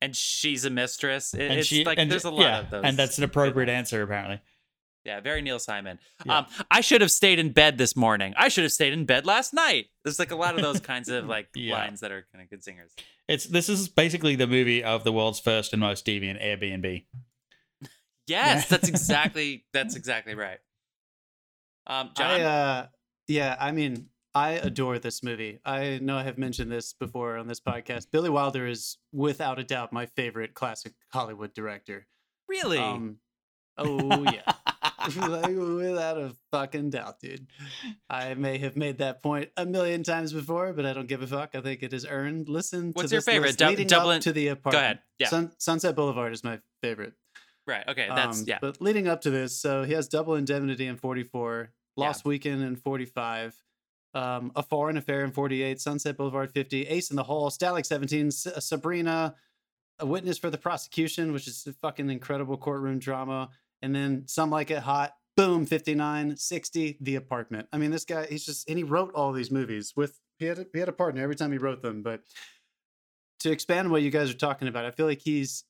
And 0.02 0.14
she's 0.16 0.64
a 0.64 0.70
mistress. 0.70 1.32
It- 1.34 1.42
and 1.42 1.58
it's 1.60 1.68
she 1.68 1.84
like 1.84 1.98
and 1.98 2.10
there's 2.10 2.24
a 2.24 2.30
lot 2.30 2.40
yeah, 2.42 2.58
of 2.60 2.70
those. 2.70 2.84
and 2.84 2.96
that's 2.98 3.18
an 3.18 3.24
appropriate 3.24 3.68
answer 3.68 4.02
apparently. 4.02 4.40
Yeah, 5.06 5.20
very 5.20 5.40
Neil 5.40 5.58
Simon. 5.60 5.98
Yeah. 6.24 6.38
Um, 6.38 6.46
I 6.70 6.80
should 6.80 7.00
have 7.00 7.12
stayed 7.12 7.38
in 7.38 7.52
bed 7.52 7.78
this 7.78 7.94
morning. 7.94 8.34
I 8.36 8.48
should 8.48 8.64
have 8.64 8.72
stayed 8.72 8.92
in 8.92 9.04
bed 9.06 9.24
last 9.24 9.54
night. 9.54 9.86
There's 10.04 10.18
like 10.18 10.32
a 10.32 10.36
lot 10.36 10.56
of 10.56 10.62
those 10.62 10.80
kinds 10.80 11.08
of 11.08 11.26
like 11.26 11.48
Yeah. 11.54 11.74
lines 11.78 12.00
that 12.00 12.10
are 12.10 12.26
kind 12.32 12.42
of 12.42 12.50
good 12.50 12.64
singers. 12.64 12.90
It's 13.28 13.46
this 13.46 13.68
is 13.68 13.88
basically 13.88 14.34
the 14.34 14.46
movie 14.48 14.82
of 14.82 15.04
the 15.04 15.12
world's 15.12 15.38
first 15.40 15.72
and 15.72 15.80
most 15.80 16.04
deviant 16.04 16.42
Airbnb. 16.44 17.04
Yes, 18.28 18.64
Yeah. 18.64 18.64
that's 18.76 18.88
exactly 18.88 19.64
that's 19.72 19.94
exactly 19.94 20.34
right. 20.34 20.58
Um, 21.86 22.10
John, 22.16 22.40
I, 22.40 22.42
uh, 22.42 22.86
yeah, 23.28 23.56
I 23.60 23.70
mean, 23.70 24.08
I 24.34 24.50
adore 24.52 24.98
this 24.98 25.22
movie. 25.22 25.60
I 25.64 26.00
know 26.02 26.16
I 26.18 26.24
have 26.24 26.36
mentioned 26.36 26.70
this 26.72 26.92
before 26.92 27.36
on 27.36 27.46
this 27.46 27.60
podcast. 27.60 28.08
Billy 28.10 28.28
Wilder 28.28 28.66
is 28.66 28.98
without 29.12 29.60
a 29.60 29.64
doubt 29.64 29.92
my 29.92 30.06
favorite 30.06 30.54
classic 30.54 30.94
Hollywood 31.12 31.54
director. 31.54 32.08
really? 32.48 32.78
Um, 32.78 33.18
oh 33.78 34.24
yeah, 34.24 34.52
like, 35.16 35.46
without 35.48 36.18
a 36.18 36.34
fucking 36.50 36.90
doubt, 36.90 37.20
dude. 37.20 37.46
I 38.10 38.34
may 38.34 38.58
have 38.58 38.76
made 38.76 38.98
that 38.98 39.22
point 39.22 39.50
a 39.56 39.64
million 39.66 40.02
times 40.02 40.32
before, 40.32 40.72
but 40.72 40.84
I 40.86 40.92
don't 40.92 41.06
give 41.06 41.22
a 41.22 41.26
fuck. 41.26 41.54
I 41.54 41.60
think 41.60 41.82
it 41.82 41.92
is 41.92 42.06
earned. 42.08 42.48
Listen, 42.48 42.92
What's 42.92 43.10
to 43.10 43.14
your 43.16 43.18
this 43.20 43.24
favorite? 43.26 43.60
leading 43.60 43.86
Dublin- 43.86 44.20
to 44.22 44.32
the 44.32 44.48
apartment. 44.48 44.72
Go 44.72 44.78
ahead. 44.84 44.98
Yeah. 45.18 45.28
Sun- 45.28 45.52
Sunset 45.58 45.94
Boulevard 45.96 46.32
is 46.32 46.42
my 46.44 46.60
favorite. 46.82 47.14
right. 47.66 47.86
Okay. 47.88 48.08
That's 48.08 48.40
Um, 48.40 48.44
yeah. 48.46 48.58
But 48.60 48.80
leading 48.80 49.08
up 49.08 49.22
to 49.22 49.30
this, 49.30 49.58
so 49.60 49.82
he 49.84 49.92
has 49.94 50.08
Double 50.08 50.34
Indemnity 50.36 50.86
in 50.86 50.96
44, 50.96 51.70
Yeah. 51.96 52.04
Lost 52.06 52.24
Weekend 52.24 52.62
in 52.62 52.76
45, 52.76 53.56
um, 54.14 54.52
A 54.56 54.62
Foreign 54.62 54.96
Affair 54.96 55.24
in 55.24 55.32
48, 55.32 55.80
Sunset 55.80 56.16
Boulevard 56.16 56.52
50, 56.52 56.86
Ace 56.86 57.10
in 57.10 57.16
the 57.16 57.24
Hole, 57.24 57.50
Stalag 57.50 57.84
17, 57.86 58.28
S- 58.28 58.46
Sabrina, 58.60 59.34
a 59.98 60.06
witness 60.06 60.38
for 60.38 60.48
the 60.50 60.58
prosecution, 60.58 61.32
which 61.32 61.46
is 61.48 61.66
a 61.66 61.72
fucking 61.72 62.08
incredible 62.10 62.56
courtroom 62.56 62.98
drama. 62.98 63.48
And 63.82 63.94
then 63.94 64.24
Some 64.26 64.50
Like 64.50 64.70
It 64.70 64.80
Hot, 64.80 65.14
boom, 65.36 65.66
59, 65.66 66.36
60, 66.36 66.98
The 67.00 67.16
Apartment. 67.16 67.68
I 67.72 67.78
mean, 67.78 67.90
this 67.90 68.04
guy, 68.04 68.26
he's 68.26 68.44
just, 68.44 68.68
and 68.68 68.78
he 68.78 68.84
wrote 68.84 69.12
all 69.14 69.32
these 69.32 69.50
movies 69.50 69.92
with, 69.96 70.18
he 70.38 70.46
had 70.46 70.58
a, 70.58 70.66
he 70.72 70.78
had 70.78 70.88
a 70.88 70.92
partner 70.92 71.22
every 71.22 71.36
time 71.36 71.52
he 71.52 71.58
wrote 71.58 71.82
them. 71.82 72.02
But 72.02 72.22
to 73.40 73.50
expand 73.50 73.90
what 73.90 74.02
you 74.02 74.10
guys 74.10 74.30
are 74.30 74.34
talking 74.34 74.68
about, 74.68 74.84
I 74.84 74.90
feel 74.90 75.06
like 75.06 75.20
he's, 75.20 75.64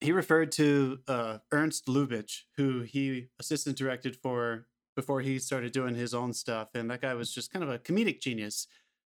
he 0.00 0.12
referred 0.12 0.52
to 0.52 0.98
uh, 1.08 1.38
Ernst 1.52 1.86
Lubitsch, 1.86 2.40
who 2.56 2.80
he 2.80 3.28
assistant 3.38 3.76
directed 3.76 4.16
for 4.16 4.66
before 4.96 5.20
he 5.20 5.38
started 5.38 5.72
doing 5.72 5.94
his 5.94 6.12
own 6.12 6.32
stuff. 6.32 6.68
And 6.74 6.90
that 6.90 7.00
guy 7.00 7.14
was 7.14 7.32
just 7.32 7.52
kind 7.52 7.62
of 7.62 7.70
a 7.70 7.78
comedic 7.78 8.20
genius. 8.20 8.66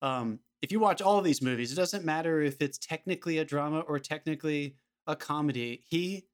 Um, 0.01 0.39
if 0.61 0.71
you 0.71 0.79
watch 0.79 1.01
all 1.01 1.17
of 1.17 1.25
these 1.25 1.41
movies, 1.41 1.71
it 1.71 1.75
doesn't 1.75 2.05
matter 2.05 2.41
if 2.41 2.61
it's 2.61 2.77
technically 2.77 3.39
a 3.39 3.45
drama 3.45 3.81
or 3.81 3.99
technically 3.99 4.75
a 5.07 5.15
comedy. 5.15 5.83
He 5.87 6.25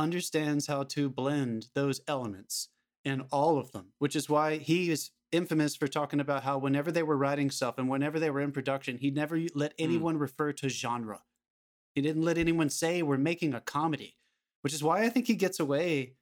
understands 0.00 0.66
how 0.66 0.82
to 0.82 1.08
blend 1.08 1.68
those 1.74 2.00
elements 2.08 2.68
in 3.04 3.22
all 3.30 3.58
of 3.58 3.72
them, 3.72 3.92
which 3.98 4.16
is 4.16 4.28
why 4.28 4.56
he 4.56 4.90
is 4.90 5.10
infamous 5.32 5.76
for 5.76 5.86
talking 5.86 6.20
about 6.20 6.42
how 6.42 6.58
whenever 6.58 6.90
they 6.90 7.02
were 7.02 7.16
writing 7.16 7.50
stuff 7.50 7.78
and 7.78 7.88
whenever 7.88 8.18
they 8.18 8.30
were 8.30 8.40
in 8.40 8.52
production, 8.52 8.98
he 8.98 9.10
never 9.10 9.40
let 9.54 9.74
anyone 9.78 10.16
mm. 10.16 10.20
refer 10.20 10.52
to 10.52 10.68
genre. 10.68 11.20
He 11.94 12.02
didn't 12.02 12.22
let 12.22 12.38
anyone 12.38 12.70
say 12.70 13.02
we're 13.02 13.16
making 13.16 13.54
a 13.54 13.60
comedy, 13.60 14.16
which 14.62 14.74
is 14.74 14.82
why 14.82 15.02
I 15.04 15.08
think 15.08 15.26
he 15.26 15.34
gets 15.34 15.60
away 15.60 16.14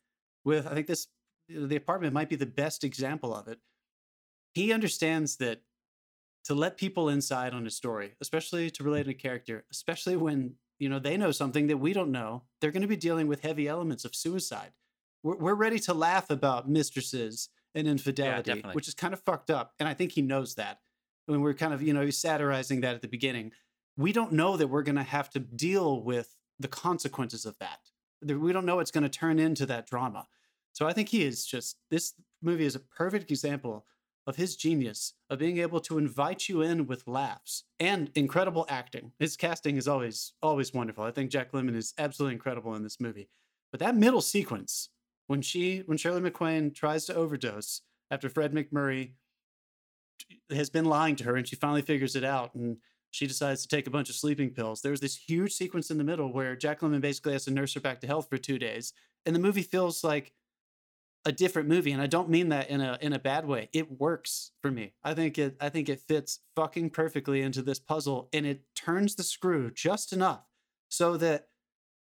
with. 0.45 0.67
I 0.67 0.75
think 0.75 0.87
this 0.87 1.09
the 1.49 1.77
apartment 1.77 2.13
might 2.13 2.29
be 2.29 2.37
the 2.37 2.47
best 2.47 2.85
example 2.85 3.35
of 3.35 3.49
it. 3.49 3.59
He 4.53 4.73
understands 4.73 5.37
that 5.37 5.63
to 6.45 6.55
let 6.55 6.77
people 6.77 7.09
inside 7.09 7.55
on 7.55 7.67
a 7.67 7.71
story, 7.71 8.15
especially 8.21 8.71
to 8.71 8.83
relate 8.83 9.05
to 9.05 9.11
a 9.11 9.15
character, 9.15 9.65
especially 9.71 10.17
when 10.17 10.55
you 10.79 10.89
know 10.89 10.99
they 10.99 11.17
know 11.17 11.31
something 11.31 11.67
that 11.69 11.79
we 11.79 11.93
don't 11.93 12.13
know, 12.13 12.43
they're 12.61 12.71
going 12.71 12.83
to 12.83 12.89
be 12.89 12.97
dealing 12.97 13.27
with 13.27 13.43
heavy 13.43 13.69
elements 13.69 14.05
of 14.05 14.15
suicide. 14.15 14.73
We're, 15.23 15.37
we're 15.37 15.55
ready 15.55 15.79
to 15.81 15.95
laugh 15.95 16.31
about 16.31 16.69
mistresses 16.69 17.49
and 17.75 17.87
infidelity, 17.87 18.63
yeah, 18.65 18.73
which 18.73 18.89
is 18.89 18.95
kind 18.95 19.13
of 19.13 19.21
fucked 19.21 19.51
up, 19.51 19.75
and 19.79 19.89
I 19.89 19.95
think 19.95 20.13
he 20.13 20.23
knows 20.23 20.55
that. 20.55 20.81
When 21.27 21.43
we're 21.43 21.55
kind 21.55 21.75
of 21.75 21.83
you 21.83 21.93
know 21.93 22.05
he's 22.05 22.19
satirizing 22.19 22.81
that 22.81 22.95
at 22.95 23.03
the 23.03 23.09
beginning, 23.09 23.53
we 23.97 24.13
don't 24.13 24.33
know 24.33 24.57
that 24.57 24.69
we're 24.69 24.83
going 24.83 24.97
to 24.97 25.03
have 25.03 25.29
to 25.31 25.41
deal 25.41 26.03
with 26.03 26.37
the 26.59 26.69
consequences 26.69 27.45
of 27.45 27.59
that. 27.59 27.81
We 28.23 28.53
don't 28.53 28.67
know 28.67 28.81
it's 28.81 28.91
going 28.91 29.05
to 29.05 29.09
turn 29.09 29.39
into 29.39 29.67
that 29.67 29.87
drama. 29.87 30.27
So 30.73 30.87
I 30.87 30.93
think 30.93 31.09
he 31.09 31.25
is 31.25 31.45
just 31.45 31.77
this 31.91 32.15
movie 32.43 32.65
is 32.65 32.75
a 32.75 32.81
perfect 32.81 33.31
example 33.31 33.85
of 34.29 34.37
his 34.37 34.57
genius 34.57 35.15
of 35.31 35.39
being 35.39 35.57
able 35.57 35.81
to 35.81 35.97
invite 35.97 36.51
you 36.51 36.61
in 36.61 36.87
with 36.87 37.09
laughs 37.09 37.65
and 37.81 38.11
incredible 38.15 38.67
acting. 38.69 39.11
His 39.19 39.39
casting 39.39 39.79
is 39.79 39.89
always 39.89 40.35
always 40.43 40.75
wonderful. 40.75 41.03
I 41.03 41.11
think 41.11 41.31
Jack 41.31 41.53
Lemmon 41.53 41.75
is 41.75 41.95
absolutely 41.97 42.35
incredible 42.35 42.75
in 42.75 42.83
this 42.83 43.01
movie. 43.01 43.31
But 43.73 43.81
that 43.81 43.97
middle 43.97 44.21
sequence 44.21 44.91
when 45.29 45.41
she 45.41 45.79
when 45.87 45.97
Shirley 45.97 46.21
MacLaine 46.21 46.73
tries 46.73 47.07
to 47.07 47.15
overdose 47.15 47.81
after 48.11 48.29
Fred 48.29 48.53
MacMurray 48.53 49.13
has 50.51 50.69
been 50.69 50.85
lying 50.85 51.17
to 51.17 51.25
her 51.25 51.37
and 51.37 51.49
she 51.49 51.57
finally 51.57 51.83
figures 51.83 52.15
it 52.15 52.25
out 52.25 52.55
and 52.55 52.77
she 53.11 53.27
decides 53.27 53.63
to 53.63 53.69
take 53.69 53.87
a 53.87 53.91
bunch 53.91 54.11
of 54.11 54.15
sleeping 54.15 54.51
pills. 54.51 54.83
There's 54.83 55.01
this 55.01 55.17
huge 55.17 55.53
sequence 55.55 55.91
in 55.91 55.97
the 55.97 56.05
middle 56.05 56.35
where 56.35 56.55
Jack 56.55 56.81
Lemmon 56.81 57.01
basically 57.01 57.33
has 57.33 57.47
to 57.47 57.51
nurse 57.51 57.73
her 57.73 57.81
back 57.81 58.03
to 58.03 58.07
health 58.07 58.29
for 58.29 58.37
two 58.37 58.59
days. 58.59 58.93
And 59.25 59.35
the 59.35 59.41
movie 59.41 59.63
feels 59.63 60.05
like 60.05 60.35
a 61.25 61.33
different 61.33 61.69
movie 61.69 61.93
and 61.93 62.01
i 62.01 62.07
don't 62.07 62.29
mean 62.29 62.49
that 62.49 62.71
in 62.71 62.81
a 62.81 62.99
in 63.01 63.13
a 63.13 63.19
bad 63.19 63.47
way. 63.47 63.69
It 63.73 63.99
works 63.99 64.53
for 64.63 64.71
me. 64.71 64.95
I 65.03 65.15
think 65.15 65.39
it 65.39 65.57
i 65.61 65.69
think 65.69 65.89
it 65.89 66.01
fits 66.01 66.41
fucking 66.57 66.91
perfectly 66.91 67.43
into 67.43 67.63
this 67.63 67.79
puzzle 67.79 68.29
and 68.33 68.47
it 68.47 68.63
turns 68.75 69.15
the 69.15 69.23
screw 69.23 69.71
just 69.71 70.13
enough 70.13 70.45
so 70.89 71.17
that 71.19 71.49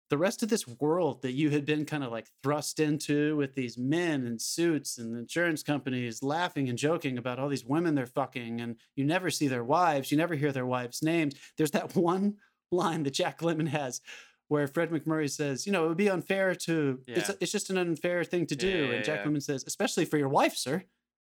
the 0.09 0.19
rest 0.19 0.43
of 0.43 0.49
this 0.49 0.69
world 0.69 1.23
that 1.23 1.33
you 1.33 1.51
had 1.51 1.67
been 1.67 1.85
kind 1.85 2.05
of 2.05 2.13
like 2.13 2.29
thrust 2.43 2.79
into 2.79 3.37
with 3.37 3.55
these 3.55 3.77
men 3.77 4.25
in 4.27 4.39
suits 4.39 4.99
and 4.99 5.17
insurance 5.17 5.63
companies 5.63 6.23
laughing 6.23 6.69
and 6.69 6.79
joking 6.79 7.19
about 7.19 7.39
all 7.39 7.49
these 7.49 7.65
women 7.65 7.95
they're 7.95 8.07
fucking 8.07 8.61
and 8.61 8.77
you 8.95 9.05
never 9.05 9.31
see 9.31 9.49
their 9.49 9.65
wives 9.65 10.11
you 10.11 10.17
never 10.17 10.35
hear 10.35 10.53
their 10.53 10.67
wives 10.67 11.03
names 11.03 11.35
there's 11.57 11.73
that 11.73 11.95
one 11.97 12.37
line 12.71 13.03
that 13.03 13.15
jack 13.15 13.41
lemmon 13.41 13.69
has 13.69 14.01
where 14.49 14.67
Fred 14.67 14.91
MacMurray 14.91 15.31
says, 15.31 15.67
you 15.67 15.73
know, 15.73 15.85
it 15.85 15.89
would 15.89 15.97
be 15.97 16.09
unfair 16.09 16.55
to, 16.55 17.01
yeah. 17.07 17.19
it's, 17.19 17.31
it's 17.41 17.53
just 17.53 17.71
an 17.71 17.79
unfair 17.79 18.23
thing 18.25 18.47
to 18.47 18.57
do. 18.57 18.69
Yeah, 18.69 18.85
yeah, 18.85 18.93
and 18.93 19.05
Jack 19.05 19.25
Lemmon 19.25 19.43
says, 19.43 19.65
especially 19.67 20.05
for 20.05 20.19
your 20.19 20.29
wife, 20.29 20.57
sir. 20.57 20.85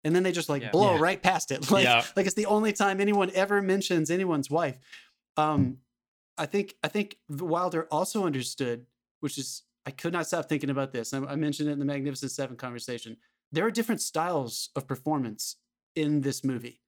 And 0.04 0.14
then 0.14 0.22
they 0.22 0.32
just 0.32 0.48
like 0.48 0.70
blow 0.70 0.98
right 0.98 1.20
past 1.20 1.50
it. 1.50 1.70
Like, 1.70 1.86
like 2.16 2.26
it's 2.26 2.34
the 2.34 2.46
only 2.46 2.72
time 2.72 3.00
anyone 3.00 3.30
ever 3.34 3.60
mentions 3.62 4.10
anyone's 4.10 4.50
wife. 4.50 4.78
Um, 5.36 5.78
I 6.38 6.46
think, 6.46 6.74
I 6.84 6.88
think 6.88 7.18
Wilder 7.28 7.88
also 7.90 8.24
understood, 8.26 8.86
which 9.20 9.38
is, 9.38 9.62
I 9.86 9.90
could 9.90 10.12
not 10.12 10.26
stop 10.26 10.48
thinking 10.48 10.70
about 10.70 10.92
this. 10.92 11.14
I, 11.14 11.18
I 11.24 11.36
mentioned 11.36 11.68
it 11.68 11.72
in 11.72 11.78
the 11.78 11.84
Magnificent 11.84 12.30
Seven 12.30 12.56
conversation. 12.56 13.16
There 13.50 13.64
are 13.64 13.70
different 13.70 14.00
styles 14.00 14.70
of 14.76 14.86
performance 14.86 15.56
in 15.94 16.20
this 16.20 16.44
movie. 16.44 16.82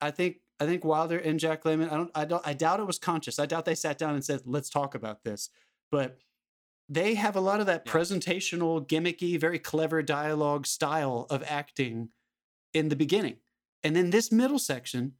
I 0.00 0.10
think 0.10 0.38
I 0.60 0.66
think 0.66 0.84
Wilder 0.84 1.18
and 1.18 1.38
Jack 1.38 1.64
Lemmon. 1.64 1.90
I 1.90 1.96
don't. 1.96 2.10
I 2.14 2.24
don't. 2.24 2.46
I 2.46 2.52
doubt 2.52 2.80
it 2.80 2.86
was 2.86 2.98
conscious. 2.98 3.38
I 3.38 3.46
doubt 3.46 3.64
they 3.64 3.74
sat 3.74 3.98
down 3.98 4.14
and 4.14 4.24
said, 4.24 4.42
"Let's 4.44 4.70
talk 4.70 4.94
about 4.94 5.22
this." 5.24 5.50
But 5.90 6.18
they 6.88 7.14
have 7.14 7.36
a 7.36 7.40
lot 7.40 7.60
of 7.60 7.66
that 7.66 7.82
yeah. 7.84 7.92
presentational, 7.92 8.86
gimmicky, 8.86 9.38
very 9.38 9.58
clever 9.58 10.02
dialogue 10.02 10.66
style 10.66 11.26
of 11.30 11.44
acting 11.46 12.08
in 12.72 12.88
the 12.88 12.96
beginning. 12.96 13.36
And 13.84 13.94
then 13.94 14.10
this 14.10 14.32
middle 14.32 14.58
section, 14.58 15.12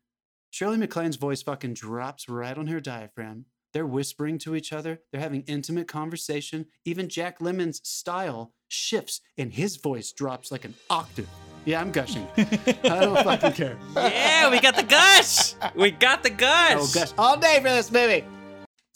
Shirley 0.51 0.79
MacLaine's 0.79 1.17
voice 1.17 1.43
fucking 1.43 1.75
drops 1.75 2.29
right 2.29 2.57
on 2.57 2.67
her 2.69 2.81
diaphragm. 2.81 3.45
They're 3.75 3.87
whispering 3.87 4.39
to 4.39 4.57
each 4.57 4.73
other. 4.73 5.01
They're 5.13 5.21
having 5.21 5.43
intimate 5.43 5.89
conversation. 5.89 6.67
Even 6.87 7.09
Jack 7.09 7.39
Lemmon's 7.39 7.87
style 7.87 8.55
shifts 8.69 9.21
and 9.37 9.53
his 9.53 9.77
voice 9.77 10.13
drops 10.13 10.51
like 10.51 10.65
an 10.65 10.75
octave. 10.89 11.29
Yeah, 11.65 11.83
I'm 11.83 11.93
gushing. 11.93 12.27
I 12.37 13.01
don't 13.01 13.23
fucking 13.23 13.53
care. 13.53 13.77
Yeah, 13.95 14.51
we 14.51 14.61
got 14.61 14.75
the 14.75 14.85
gush. 14.85 15.55
We 15.75 15.91
got 15.91 16.23
the 16.23 16.33
oh, 16.33 16.37
gush. 16.37 16.77
Oh, 16.77 16.91
gush 16.95 17.13
all 17.19 17.37
day 17.37 17.57
for 17.57 17.69
this 17.69 17.93
movie. 17.93 18.25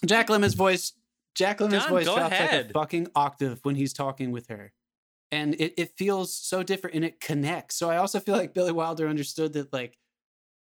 Jack 0.07 0.29
Lemmon's 0.29 0.55
voice 0.55 0.95
Jack 1.35 1.59
Lemmon's 1.59 1.87
voice 1.87 2.05
drops 2.05 2.33
ahead. 2.33 2.67
like 2.67 2.71
a 2.71 2.73
fucking 2.73 3.09
octave 3.15 3.61
when 3.63 3.75
he's 3.75 3.93
talking 3.93 4.33
with 4.33 4.49
her. 4.49 4.73
And 5.31 5.55
it, 5.55 5.75
it 5.79 5.97
feels 5.97 6.35
so 6.35 6.63
different 6.63 6.95
and 6.95 7.05
it 7.05 7.21
connects. 7.21 7.77
So 7.77 7.91
I 7.91 7.97
also 7.97 8.21
feel 8.21 8.37
like 8.37 8.53
Billy 8.53 8.73
Wilder 8.73 9.09
understood 9.09 9.55
that 9.55 9.73
like 9.73 9.97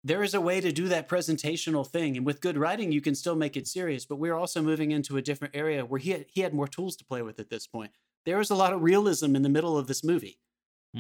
there 0.04 0.24
is 0.24 0.34
a 0.34 0.42
way 0.42 0.60
to 0.62 0.72
do 0.72 0.88
that 0.88 1.08
presentational 1.08 1.86
thing. 1.86 2.18
And 2.18 2.26
with 2.26 2.42
good 2.42 2.58
writing, 2.58 2.92
you 2.92 3.02
can 3.02 3.14
still 3.14 3.36
make 3.36 3.56
it 3.56 3.68
serious. 3.68 4.06
But 4.06 4.16
we're 4.16 4.34
also 4.34 4.62
moving 4.64 4.92
into 4.92 5.18
a 5.18 5.22
different 5.22 5.56
area 5.56 5.86
where 5.86 6.00
he 6.00 6.12
had, 6.12 6.26
he 6.30 6.42
had 6.42 6.54
more 6.54 6.68
tools 6.68 6.96
to 6.98 7.06
play 7.06 7.22
with 7.22 7.40
at 7.40 7.50
this 7.50 7.68
point. 7.68 7.92
There 8.26 8.38
was 8.38 8.50
a 8.50 8.56
lot 8.56 8.74
of 8.74 8.82
realism 8.82 9.36
in 9.36 9.44
the 9.44 9.50
middle 9.50 9.78
of 9.78 9.88
this 9.88 10.04
movie. 10.04 10.40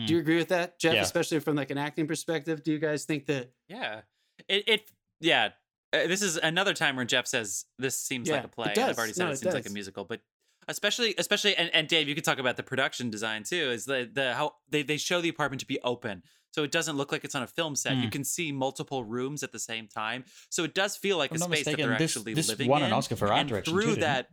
Do 0.06 0.14
you 0.14 0.20
hmm. 0.20 0.22
agree 0.22 0.38
with 0.38 0.50
that, 0.50 0.80
Jeff? 0.80 0.94
Yeah. 0.94 1.02
Especially 1.02 1.40
from 1.40 1.56
like 1.56 1.72
an 1.72 1.78
acting 1.78 2.08
perspective. 2.08 2.62
Do 2.62 2.72
you 2.72 2.78
guys 2.78 3.06
think 3.06 3.26
that? 3.28 3.52
Yeah, 3.68 4.02
it, 4.48 4.64
it 4.68 4.92
yeah 5.20 5.50
uh, 5.94 6.08
this 6.08 6.22
is 6.22 6.38
another 6.38 6.74
time 6.74 6.96
where 6.96 7.06
Jeff 7.06 7.28
says 7.28 7.66
this 7.80 8.00
seems 8.00 8.28
yeah, 8.28 8.36
like 8.36 8.46
a 8.46 8.48
play. 8.50 8.74
I've 8.78 8.98
already 8.98 9.14
said 9.14 9.24
no, 9.24 9.30
it, 9.30 9.34
it 9.34 9.38
seems 9.38 9.46
does. 9.46 9.54
like 9.54 9.70
a 9.70 9.74
musical, 9.74 10.04
but 10.04 10.22
especially 10.68 11.16
especially 11.18 11.56
and, 11.56 11.74
and 11.74 11.88
Dave, 11.88 12.08
you 12.08 12.16
could 12.16 12.24
talk 12.24 12.40
about 12.40 12.58
the 12.58 12.64
production 12.64 13.10
design 13.10 13.44
too. 13.44 13.72
Is 13.72 13.86
the 13.86 14.10
the 14.12 14.34
how 14.34 14.56
they 14.70 14.84
they 14.84 14.98
show 14.98 15.22
the 15.22 15.30
apartment 15.30 15.62
to 15.62 15.68
be 15.68 15.80
open. 15.84 16.24
So 16.52 16.64
it 16.64 16.72
doesn't 16.72 16.98
look 16.98 17.12
like 17.12 17.24
it's 17.24 17.36
on 17.36 17.44
a 17.44 17.48
film 17.48 17.76
set. 17.76 17.94
Mm. 17.94 17.98
You 17.98 18.04
hmm. 18.04 18.10
can 18.10 18.24
see 18.24 18.52
multiple 18.52 19.04
rooms 19.04 19.44
at 19.44 19.52
the 19.52 19.60
same 19.60 19.88
time. 19.88 20.24
So 20.50 20.64
it 20.64 20.74
does 20.74 20.98
feel 20.98 21.18
like 21.18 21.30
I'm 21.32 21.36
a 21.36 21.40
space 21.40 21.50
mistaken, 21.50 21.82
that 21.82 21.88
they're 21.88 21.98
this, 22.00 22.18
actually 22.18 22.34
this 22.34 22.50
living 22.50 22.70
won 22.70 22.82
in. 22.82 22.88
an 22.88 22.94
Oscar 22.94 23.16
for 23.16 23.32
art 23.32 23.48
direction 23.48 23.74
through 23.74 23.96
too, 23.96 24.02
that. 24.02 24.30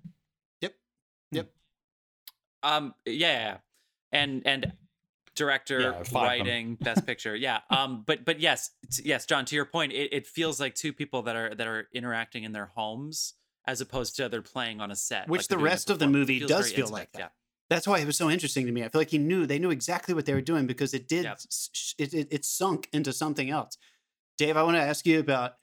Yep. 0.60 0.74
Yep. 1.32 1.50
Um. 2.62 2.94
Yeah. 3.04 3.58
And 4.10 4.42
and 4.46 4.72
director, 5.34 5.80
yeah, 5.80 6.02
writing, 6.12 6.76
best 6.76 7.06
picture. 7.06 7.34
Yeah. 7.34 7.60
Um. 7.70 8.04
But 8.06 8.24
but 8.24 8.40
yes, 8.40 8.70
yes, 9.02 9.26
John. 9.26 9.44
To 9.46 9.56
your 9.56 9.64
point, 9.64 9.92
it, 9.92 10.12
it 10.12 10.26
feels 10.26 10.60
like 10.60 10.74
two 10.74 10.92
people 10.92 11.22
that 11.22 11.36
are 11.36 11.54
that 11.54 11.66
are 11.66 11.88
interacting 11.92 12.44
in 12.44 12.52
their 12.52 12.66
homes 12.74 13.34
as 13.66 13.80
opposed 13.80 14.16
to 14.16 14.28
they're 14.28 14.42
playing 14.42 14.80
on 14.80 14.90
a 14.90 14.96
set. 14.96 15.28
Which 15.28 15.42
like 15.42 15.48
the 15.48 15.58
rest 15.58 15.90
of 15.90 15.98
the 15.98 16.06
movie 16.06 16.40
does 16.40 16.70
feel 16.70 16.80
intimate. 16.80 16.92
like 16.92 17.12
that. 17.12 17.18
Yeah. 17.18 17.28
That's 17.70 17.88
why 17.88 17.98
it 17.98 18.06
was 18.06 18.16
so 18.16 18.28
interesting 18.28 18.66
to 18.66 18.72
me. 18.72 18.84
I 18.84 18.88
feel 18.88 19.00
like 19.00 19.10
he 19.10 19.18
knew 19.18 19.46
they 19.46 19.58
knew 19.58 19.70
exactly 19.70 20.14
what 20.14 20.26
they 20.26 20.34
were 20.34 20.42
doing 20.42 20.66
because 20.66 20.92
it 20.92 21.08
did 21.08 21.24
yeah. 21.24 21.34
it, 21.98 22.12
it, 22.12 22.28
it 22.30 22.44
sunk 22.44 22.88
into 22.92 23.12
something 23.12 23.50
else. 23.50 23.78
Dave, 24.36 24.56
I 24.56 24.62
want 24.62 24.76
to 24.76 24.82
ask 24.82 25.06
you 25.06 25.18
about 25.18 25.54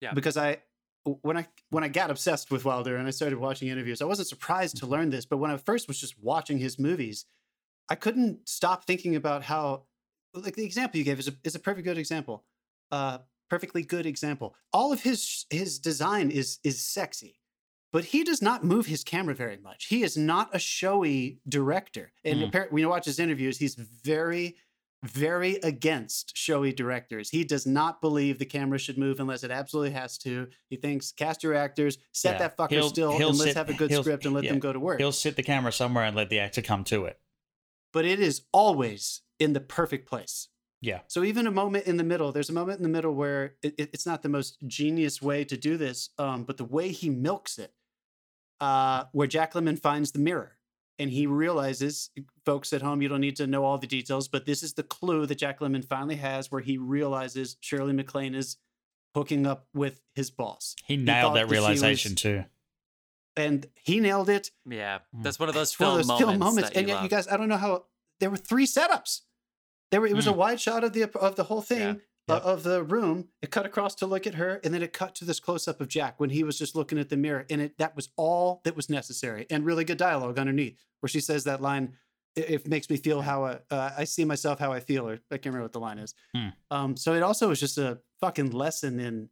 yeah. 0.00 0.14
because 0.14 0.36
I 0.36 0.58
when 1.04 1.36
I 1.36 1.46
when 1.70 1.84
I 1.84 1.88
got 1.88 2.10
obsessed 2.10 2.50
with 2.50 2.64
Wilder 2.64 2.96
and 2.96 3.06
I 3.06 3.10
started 3.10 3.38
watching 3.38 3.68
interviews, 3.68 4.00
I 4.00 4.06
wasn't 4.06 4.28
surprised 4.28 4.78
to 4.78 4.86
learn 4.86 5.10
this. 5.10 5.26
But 5.26 5.36
when 5.36 5.50
I 5.50 5.56
first 5.58 5.86
was 5.86 6.00
just 6.00 6.18
watching 6.18 6.58
his 6.58 6.78
movies, 6.78 7.26
I 7.90 7.96
couldn't 7.96 8.48
stop 8.48 8.84
thinking 8.86 9.16
about 9.16 9.42
how, 9.42 9.82
like 10.32 10.54
the 10.54 10.64
example 10.64 10.98
you 10.98 11.04
gave 11.04 11.18
is 11.18 11.28
a, 11.28 11.32
is 11.44 11.56
a 11.56 11.58
perfect 11.58 11.84
good 11.84 11.98
example. 11.98 12.44
Uh, 12.90 13.18
perfectly 13.50 13.82
good 13.82 14.06
example. 14.06 14.54
All 14.72 14.92
of 14.92 15.02
his 15.02 15.44
his 15.50 15.78
design 15.78 16.30
is 16.30 16.58
is 16.64 16.80
sexy, 16.80 17.40
but 17.92 18.06
he 18.06 18.22
does 18.24 18.40
not 18.40 18.64
move 18.64 18.86
his 18.86 19.04
camera 19.04 19.34
very 19.34 19.58
much. 19.58 19.86
He 19.86 20.02
is 20.02 20.16
not 20.16 20.54
a 20.54 20.58
showy 20.58 21.40
director. 21.48 22.12
And 22.24 22.40
mm. 22.40 22.48
apparently, 22.48 22.74
when 22.74 22.82
you 22.82 22.88
watch 22.88 23.06
his 23.06 23.18
interviews, 23.18 23.58
he's 23.58 23.74
very 23.74 24.56
very 25.02 25.56
against 25.62 26.36
showy 26.36 26.72
directors. 26.72 27.30
He 27.30 27.42
does 27.42 27.66
not 27.66 28.02
believe 28.02 28.38
the 28.38 28.44
camera 28.44 28.78
should 28.78 28.98
move 28.98 29.18
unless 29.18 29.42
it 29.42 29.50
absolutely 29.50 29.92
has 29.92 30.18
to. 30.18 30.48
He 30.68 30.76
thinks 30.76 31.10
cast 31.10 31.42
your 31.42 31.54
actors, 31.54 31.96
set 32.12 32.34
Yeah. 32.34 32.38
that 32.40 32.56
fucker 32.56 32.70
He'll- 32.72 32.88
still, 32.90 33.16
he'll 33.16 33.30
and 33.30 33.38
let's 33.38 33.54
have 33.54 33.70
a 33.70 33.74
good 33.74 33.92
script 33.92 34.26
and 34.26 34.34
let 34.34 34.44
yeah. 34.44 34.50
them 34.50 34.60
go 34.60 34.72
to 34.74 34.78
work. 34.78 35.00
He'll 35.00 35.10
sit 35.10 35.36
the 35.36 35.42
camera 35.42 35.72
somewhere 35.72 36.04
and 36.04 36.14
let 36.14 36.28
the 36.28 36.38
actor 36.38 36.60
come 36.60 36.84
to 36.84 37.06
it. 37.06 37.18
But 37.92 38.04
it 38.04 38.20
is 38.20 38.42
always 38.52 39.22
in 39.38 39.52
the 39.52 39.60
perfect 39.60 40.08
place. 40.08 40.48
Yeah. 40.82 41.00
So 41.08 41.24
even 41.24 41.46
a 41.46 41.50
moment 41.50 41.86
in 41.86 41.96
the 41.98 42.04
middle, 42.04 42.32
there's 42.32 42.48
a 42.48 42.54
moment 42.54 42.78
in 42.78 42.82
the 42.82 42.88
middle 42.88 43.14
where 43.14 43.54
it, 43.62 43.74
it- 43.78 43.90
it's 43.92 44.06
not 44.06 44.22
the 44.22 44.28
most 44.28 44.56
genius 44.66 45.20
way 45.20 45.44
to 45.44 45.56
do 45.56 45.76
this, 45.76 46.10
um, 46.18 46.44
but 46.44 46.56
the 46.56 46.64
way 46.64 46.88
he 46.90 47.10
milks 47.10 47.58
it, 47.58 47.74
uh, 48.60 49.04
where 49.12 49.26
Jack 49.26 49.52
Lemmon 49.54 49.78
finds 49.78 50.12
the 50.12 50.18
mirror 50.18 50.56
and 50.98 51.10
he 51.10 51.26
realizes, 51.26 52.10
folks 52.44 52.72
at 52.72 52.82
home, 52.82 53.00
you 53.02 53.08
don't 53.08 53.20
need 53.20 53.36
to 53.36 53.46
know 53.46 53.64
all 53.64 53.78
the 53.78 53.86
details, 53.86 54.28
but 54.28 54.46
this 54.46 54.62
is 54.62 54.74
the 54.74 54.82
clue 54.82 55.26
that 55.26 55.36
Jack 55.38 55.60
Lemmon 55.60 55.84
finally 55.84 56.16
has, 56.16 56.50
where 56.50 56.60
he 56.60 56.76
realizes 56.78 57.56
Shirley 57.60 57.92
MacLaine 57.94 58.34
is 58.34 58.56
hooking 59.14 59.46
up 59.46 59.66
with 59.74 60.00
his 60.14 60.30
boss, 60.30 60.76
He 60.84 60.96
nailed 60.96 61.34
that 61.36 61.46
that 61.48 61.50
realization 61.50 62.12
was- 62.12 62.20
too. 62.22 62.44
And 63.36 63.66
he 63.74 64.00
nailed 64.00 64.28
it. 64.28 64.50
Yeah, 64.66 64.98
Mm. 65.16 65.22
that's 65.22 65.38
one 65.38 65.48
of 65.48 65.54
those 65.54 65.78
One 65.78 65.86
film 65.86 65.90
of 65.92 65.96
those 65.98 66.08
moments. 66.08 66.28
film 66.30 66.38
moments, 66.38 66.68
that 66.70 66.76
and 66.78 66.88
you 66.88 66.94
yet 66.94 67.02
you 67.02 67.08
guys, 67.08 67.28
I 67.28 67.36
don't 67.36 67.48
know 67.48 67.56
how 67.56 67.86
there 68.20 68.30
were 68.30 68.36
three 68.36 68.66
setups. 68.66 69.20
There 69.90 70.00
were, 70.00 70.06
it 70.06 70.14
was 70.14 70.26
a 70.26 70.32
wide 70.32 70.60
shot 70.60 70.84
of 70.84 70.92
the 70.92 71.10
of 71.18 71.36
the 71.36 71.44
whole 71.44 71.62
thing. 71.62 72.00
Yeah. 72.28 72.36
uh, 72.36 72.38
of 72.40 72.62
the 72.62 72.84
room. 72.84 73.28
It 73.42 73.50
cut 73.50 73.66
across 73.66 73.94
to 73.96 74.06
look 74.06 74.24
at 74.24 74.34
her, 74.34 74.60
and 74.62 74.72
then 74.72 74.82
it 74.82 74.92
cut 74.92 75.16
to 75.16 75.24
this 75.24 75.40
close 75.40 75.66
up 75.66 75.80
of 75.80 75.88
Jack 75.88 76.20
when 76.20 76.30
he 76.30 76.44
was 76.44 76.56
just 76.56 76.76
looking 76.76 76.96
at 76.98 77.08
the 77.08 77.16
mirror, 77.16 77.44
and 77.50 77.60
it 77.60 77.78
that 77.78 77.96
was 77.96 78.10
all 78.16 78.60
that 78.64 78.76
was 78.76 78.88
necessary, 78.88 79.46
and 79.50 79.64
really 79.66 79.84
good 79.84 79.98
dialogue 79.98 80.38
underneath 80.38 80.76
where 81.00 81.08
she 81.08 81.18
says 81.20 81.42
that 81.44 81.60
line. 81.60 81.96
It, 82.36 82.50
it 82.50 82.68
makes 82.68 82.88
me 82.88 82.96
feel 82.98 83.22
how 83.22 83.44
I, 83.46 83.58
uh, 83.72 83.90
I 83.98 84.04
see 84.04 84.24
myself 84.24 84.60
how 84.60 84.70
I 84.72 84.78
feel, 84.78 85.08
or 85.08 85.14
I 85.14 85.38
can't 85.38 85.46
remember 85.46 85.62
what 85.64 85.72
the 85.72 85.80
line 85.80 85.98
is. 85.98 86.14
Hmm. 86.32 86.48
Um, 86.70 86.96
so 86.96 87.14
it 87.14 87.24
also 87.24 87.48
was 87.48 87.58
just 87.58 87.76
a 87.76 87.98
fucking 88.20 88.50
lesson 88.52 89.00
in, 89.00 89.30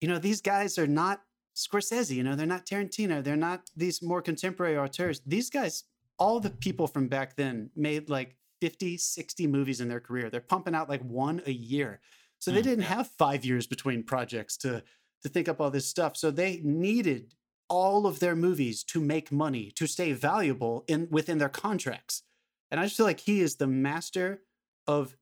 you 0.00 0.06
know, 0.06 0.18
these 0.20 0.40
guys 0.40 0.78
are 0.78 0.86
not 0.86 1.22
Scorsese, 1.54 2.14
you 2.14 2.22
know, 2.24 2.34
they're 2.36 2.46
not 2.46 2.66
Tarantino, 2.66 3.22
they're 3.22 3.36
not 3.36 3.70
these 3.76 4.02
more 4.02 4.20
contemporary 4.22 4.76
auteurs. 4.76 5.20
These 5.26 5.50
guys, 5.50 5.84
all 6.18 6.40
the 6.40 6.50
people 6.50 6.86
from 6.86 7.08
back 7.08 7.36
then 7.36 7.70
made 7.76 8.08
like 8.10 8.36
50, 8.60 8.96
60 8.96 9.46
movies 9.46 9.80
in 9.80 9.88
their 9.88 10.00
career. 10.00 10.30
They're 10.30 10.40
pumping 10.40 10.74
out 10.74 10.88
like 10.88 11.02
one 11.02 11.42
a 11.46 11.52
year. 11.52 12.00
So 12.38 12.50
they 12.50 12.60
Mm, 12.60 12.64
didn't 12.64 12.82
yeah. 12.82 12.94
have 12.96 13.08
five 13.18 13.44
years 13.44 13.66
between 13.66 14.02
projects 14.02 14.56
to 14.58 14.82
to 15.22 15.28
think 15.30 15.48
up 15.48 15.58
all 15.58 15.70
this 15.70 15.86
stuff. 15.86 16.18
So 16.18 16.30
they 16.30 16.60
needed 16.62 17.32
all 17.70 18.06
of 18.06 18.20
their 18.20 18.36
movies 18.36 18.84
to 18.84 19.00
make 19.00 19.32
money, 19.32 19.70
to 19.74 19.86
stay 19.86 20.12
valuable 20.12 20.84
in 20.86 21.08
within 21.10 21.38
their 21.38 21.48
contracts. 21.48 22.22
And 22.70 22.78
I 22.78 22.84
just 22.84 22.96
feel 22.98 23.06
like 23.06 23.20
he 23.20 23.40
is 23.40 23.56
the 23.56 23.66
master 23.66 24.42
of 24.86 25.16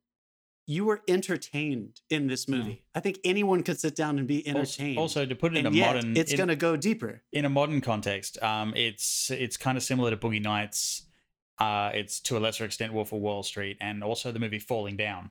you 0.66 0.84
were 0.84 1.02
entertained 1.08 2.00
in 2.08 2.28
this 2.28 2.48
movie. 2.48 2.84
I 2.94 3.00
think 3.00 3.18
anyone 3.24 3.62
could 3.62 3.80
sit 3.80 3.96
down 3.96 4.18
and 4.18 4.28
be 4.28 4.46
entertained. 4.46 4.98
also 4.98 5.26
to 5.26 5.34
put 5.34 5.52
it 5.52 5.58
in 5.58 5.66
and 5.66 5.74
a 5.74 5.78
yet, 5.78 5.96
modern, 5.96 6.16
it's 6.16 6.34
going 6.34 6.48
to 6.48 6.56
go 6.56 6.76
deeper. 6.76 7.22
in 7.32 7.44
a 7.44 7.50
modern 7.50 7.80
context, 7.80 8.40
um, 8.42 8.72
it's 8.76 9.30
it's 9.30 9.56
kind 9.56 9.76
of 9.76 9.82
similar 9.82 10.10
to 10.10 10.16
Boogie 10.16 10.42
Nights. 10.42 11.06
Uh, 11.58 11.90
it's 11.94 12.20
to 12.20 12.36
a 12.36 12.40
lesser 12.40 12.64
extent 12.64 12.92
Wolf 12.92 13.12
of 13.12 13.20
Wall 13.20 13.42
Street, 13.42 13.76
and 13.80 14.02
also 14.02 14.32
the 14.32 14.38
movie 14.38 14.58
Falling 14.58 14.96
Down. 14.96 15.30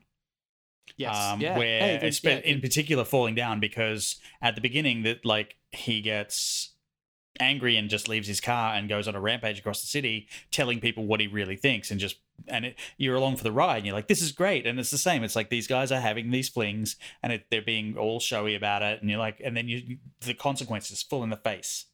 Yes. 0.96 1.16
um, 1.16 1.40
yeah. 1.40 1.56
where 1.56 1.80
Hey, 1.80 2.00
it's 2.02 2.20
been, 2.20 2.42
yeah, 2.44 2.52
in 2.52 2.60
particular 2.60 3.04
falling 3.04 3.34
down 3.34 3.60
because 3.60 4.16
at 4.42 4.54
the 4.54 4.60
beginning 4.60 5.04
that 5.04 5.24
like 5.24 5.56
he 5.70 6.00
gets 6.00 6.74
angry 7.40 7.76
and 7.76 7.88
just 7.88 8.08
leaves 8.08 8.28
his 8.28 8.40
car 8.40 8.74
and 8.74 8.88
goes 8.88 9.08
on 9.08 9.14
a 9.14 9.20
rampage 9.20 9.58
across 9.58 9.80
the 9.80 9.86
city 9.86 10.28
telling 10.50 10.80
people 10.80 11.06
what 11.06 11.20
he 11.20 11.26
really 11.26 11.56
thinks 11.56 11.90
and 11.90 11.98
just 11.98 12.16
and 12.48 12.64
it, 12.66 12.76
you're 12.96 13.14
along 13.16 13.36
for 13.36 13.44
the 13.44 13.52
ride 13.52 13.76
and 13.78 13.86
you're 13.86 13.94
like 13.94 14.08
this 14.08 14.20
is 14.22 14.32
great 14.32 14.66
and 14.66 14.78
it's 14.80 14.90
the 14.90 14.98
same 14.98 15.22
it's 15.22 15.36
like 15.36 15.48
these 15.48 15.66
guys 15.68 15.92
are 15.92 16.00
having 16.00 16.30
these 16.30 16.48
flings 16.48 16.96
and 17.22 17.32
it, 17.32 17.44
they're 17.50 17.62
being 17.62 17.96
all 17.96 18.18
showy 18.18 18.54
about 18.56 18.82
it 18.82 19.00
and 19.00 19.08
you're 19.08 19.18
like 19.18 19.40
and 19.44 19.56
then 19.56 19.68
you 19.68 19.98
the 20.22 20.34
consequences 20.34 21.02
full 21.02 21.22
in 21.22 21.30
the 21.30 21.36
face 21.36 21.86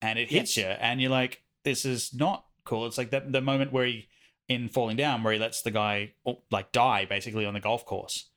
and 0.00 0.18
it 0.18 0.28
hits 0.30 0.56
Yes. 0.56 0.64
you 0.64 0.70
and 0.70 1.00
you're 1.00 1.10
like 1.10 1.42
this 1.64 1.84
is 1.84 2.14
not 2.14 2.44
cool 2.64 2.86
it's 2.86 2.96
like 2.98 3.10
that 3.10 3.32
the 3.32 3.40
moment 3.40 3.72
where 3.72 3.86
he 3.86 4.08
in 4.48 4.68
falling 4.68 4.96
down 4.96 5.22
where 5.22 5.32
he 5.32 5.38
lets 5.38 5.62
the 5.62 5.70
guy 5.72 6.12
oh, 6.26 6.42
like 6.50 6.70
die 6.72 7.04
basically 7.04 7.44
on 7.44 7.54
the 7.54 7.60
golf 7.60 7.84
course 7.84 8.28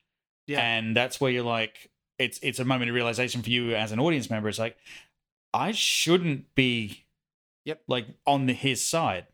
Yeah. 0.47 0.61
and 0.61 0.95
that's 0.97 1.21
where 1.21 1.29
you're 1.31 1.43
like 1.43 1.91
it's 2.17 2.39
it's 2.41 2.59
a 2.59 2.65
moment 2.65 2.89
of 2.89 2.95
realization 2.95 3.41
for 3.43 3.49
you 3.51 3.75
as 3.75 3.91
an 3.91 3.99
audience 3.99 4.29
member 4.31 4.49
it's 4.49 4.57
like 4.59 4.77
i 5.53 5.71
shouldn't 5.71 6.55
be 6.55 7.05
Yep. 7.65 7.81
like 7.87 8.05
on 8.25 8.45
the, 8.45 8.53
his 8.53 8.83
side 8.83 9.25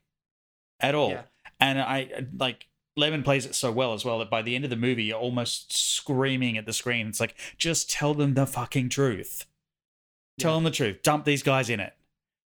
at 0.80 0.96
all 0.96 1.10
Yeah. 1.12 1.22
And 1.62 1.80
i 1.80 2.26
like 2.38 2.68
Lemmon 3.00 3.24
plays 3.24 3.46
it 3.46 3.56
so 3.56 3.72
well 3.72 3.94
as 3.94 4.04
well 4.04 4.20
that 4.20 4.30
by 4.30 4.42
the 4.42 4.54
end 4.56 4.64
of 4.66 4.70
the 4.70 4.76
movie 4.76 5.04
you're 5.06 5.18
almost 5.20 5.72
screaming 5.72 6.58
at 6.58 6.66
the 6.66 6.74
screen 6.74 7.08
it's 7.08 7.20
like 7.22 7.36
just 7.58 7.90
tell 7.90 8.14
them 8.14 8.34
the 8.34 8.46
fucking 8.46 8.90
truth 8.90 9.46
tell 10.40 10.52
Yeah. 10.52 10.56
them 10.58 10.64
the 10.66 10.72
truth 10.72 11.02
dump 11.04 11.24
these 11.26 11.44
guys 11.44 11.70
in 11.70 11.80
it 11.80 11.94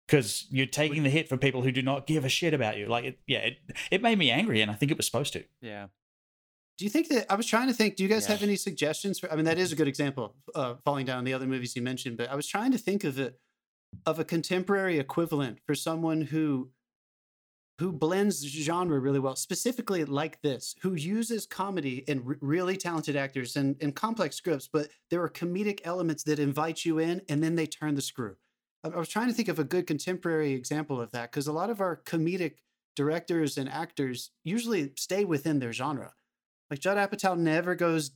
because 0.07 0.47
you're 0.49 0.65
taking 0.65 1.03
the 1.03 1.09
hit 1.11 1.29
for 1.29 1.37
people 1.37 1.61
who 1.61 1.71
do 1.71 1.81
not 1.83 2.07
give 2.07 2.25
a 2.25 2.29
shit 2.29 2.53
about 2.53 2.77
you 2.77 2.87
like 2.87 3.05
it 3.05 3.19
yeah 3.27 3.39
it, 3.39 3.57
it 3.91 4.01
made 4.01 4.17
me 4.17 4.31
angry 4.31 4.59
and 4.61 4.71
i 4.71 4.73
think 4.73 4.91
it 4.91 4.97
was 4.97 5.05
supposed 5.05 5.33
to 5.33 5.43
Yeah. 5.61 5.87
Do 6.79 6.85
you 6.85 6.89
think 6.89 7.07
that 7.09 7.31
I 7.31 7.35
was 7.35 7.45
trying 7.45 7.67
to 7.67 7.73
think? 7.73 7.97
Do 7.97 8.01
you 8.01 8.09
guys 8.09 8.25
Yeah. 8.25 8.33
have 8.33 8.41
any 8.41 8.55
suggestions 8.55 9.19
for? 9.19 9.31
I 9.31 9.35
mean, 9.35 9.45
that 9.45 9.59
is 9.59 9.71
a 9.71 9.75
good 9.75 9.87
example, 9.87 10.35
uh, 10.55 10.73
falling 10.83 11.05
down 11.05 11.23
the 11.23 11.31
other 11.31 11.45
movies 11.45 11.75
you 11.75 11.83
mentioned. 11.83 12.17
But 12.17 12.31
I 12.31 12.35
was 12.35 12.47
trying 12.47 12.71
to 12.71 12.79
think 12.79 13.03
of 13.03 13.19
it 13.19 13.39
of 14.07 14.17
a 14.17 14.25
contemporary 14.25 14.97
equivalent 14.97 15.59
for 15.67 15.75
someone 15.75 16.21
who 16.21 16.71
who 17.83 17.91
blends 17.91 18.41
genre 18.47 18.97
really 18.97 19.19
well, 19.19 19.35
specifically 19.35 20.05
like 20.05 20.41
this, 20.41 20.73
who 20.81 20.93
uses 20.93 21.45
comedy 21.45 22.05
and 22.07 22.23
r- 22.25 22.37
really 22.39 22.77
talented 22.77 23.17
actors 23.17 23.57
and, 23.57 23.75
and 23.81 23.93
complex 23.93 24.37
scripts, 24.37 24.69
but 24.71 24.87
there 25.09 25.21
are 25.21 25.29
comedic 25.29 25.81
elements 25.83 26.23
that 26.23 26.39
invite 26.39 26.85
you 26.85 26.99
in, 26.99 27.21
and 27.27 27.43
then 27.43 27.55
they 27.55 27.65
turn 27.65 27.95
the 27.95 28.01
screw. 28.01 28.37
I, 28.85 28.87
I 28.87 28.97
was 28.97 29.09
trying 29.09 29.27
to 29.27 29.33
think 29.33 29.49
of 29.49 29.59
a 29.59 29.65
good 29.65 29.85
contemporary 29.85 30.53
example 30.53 31.01
of 31.01 31.11
that 31.11 31.29
because 31.29 31.47
a 31.47 31.51
lot 31.51 31.69
of 31.69 31.81
our 31.81 31.97
comedic 32.05 32.53
directors 32.95 33.57
and 33.57 33.67
actors 33.67 34.31
usually 34.45 34.93
stay 34.95 35.25
within 35.25 35.59
their 35.59 35.73
genre. 35.73 36.13
Like 36.71 36.79
Judd 36.79 36.95
Apatow 36.95 37.37
never 37.37 37.75
goes 37.75 38.11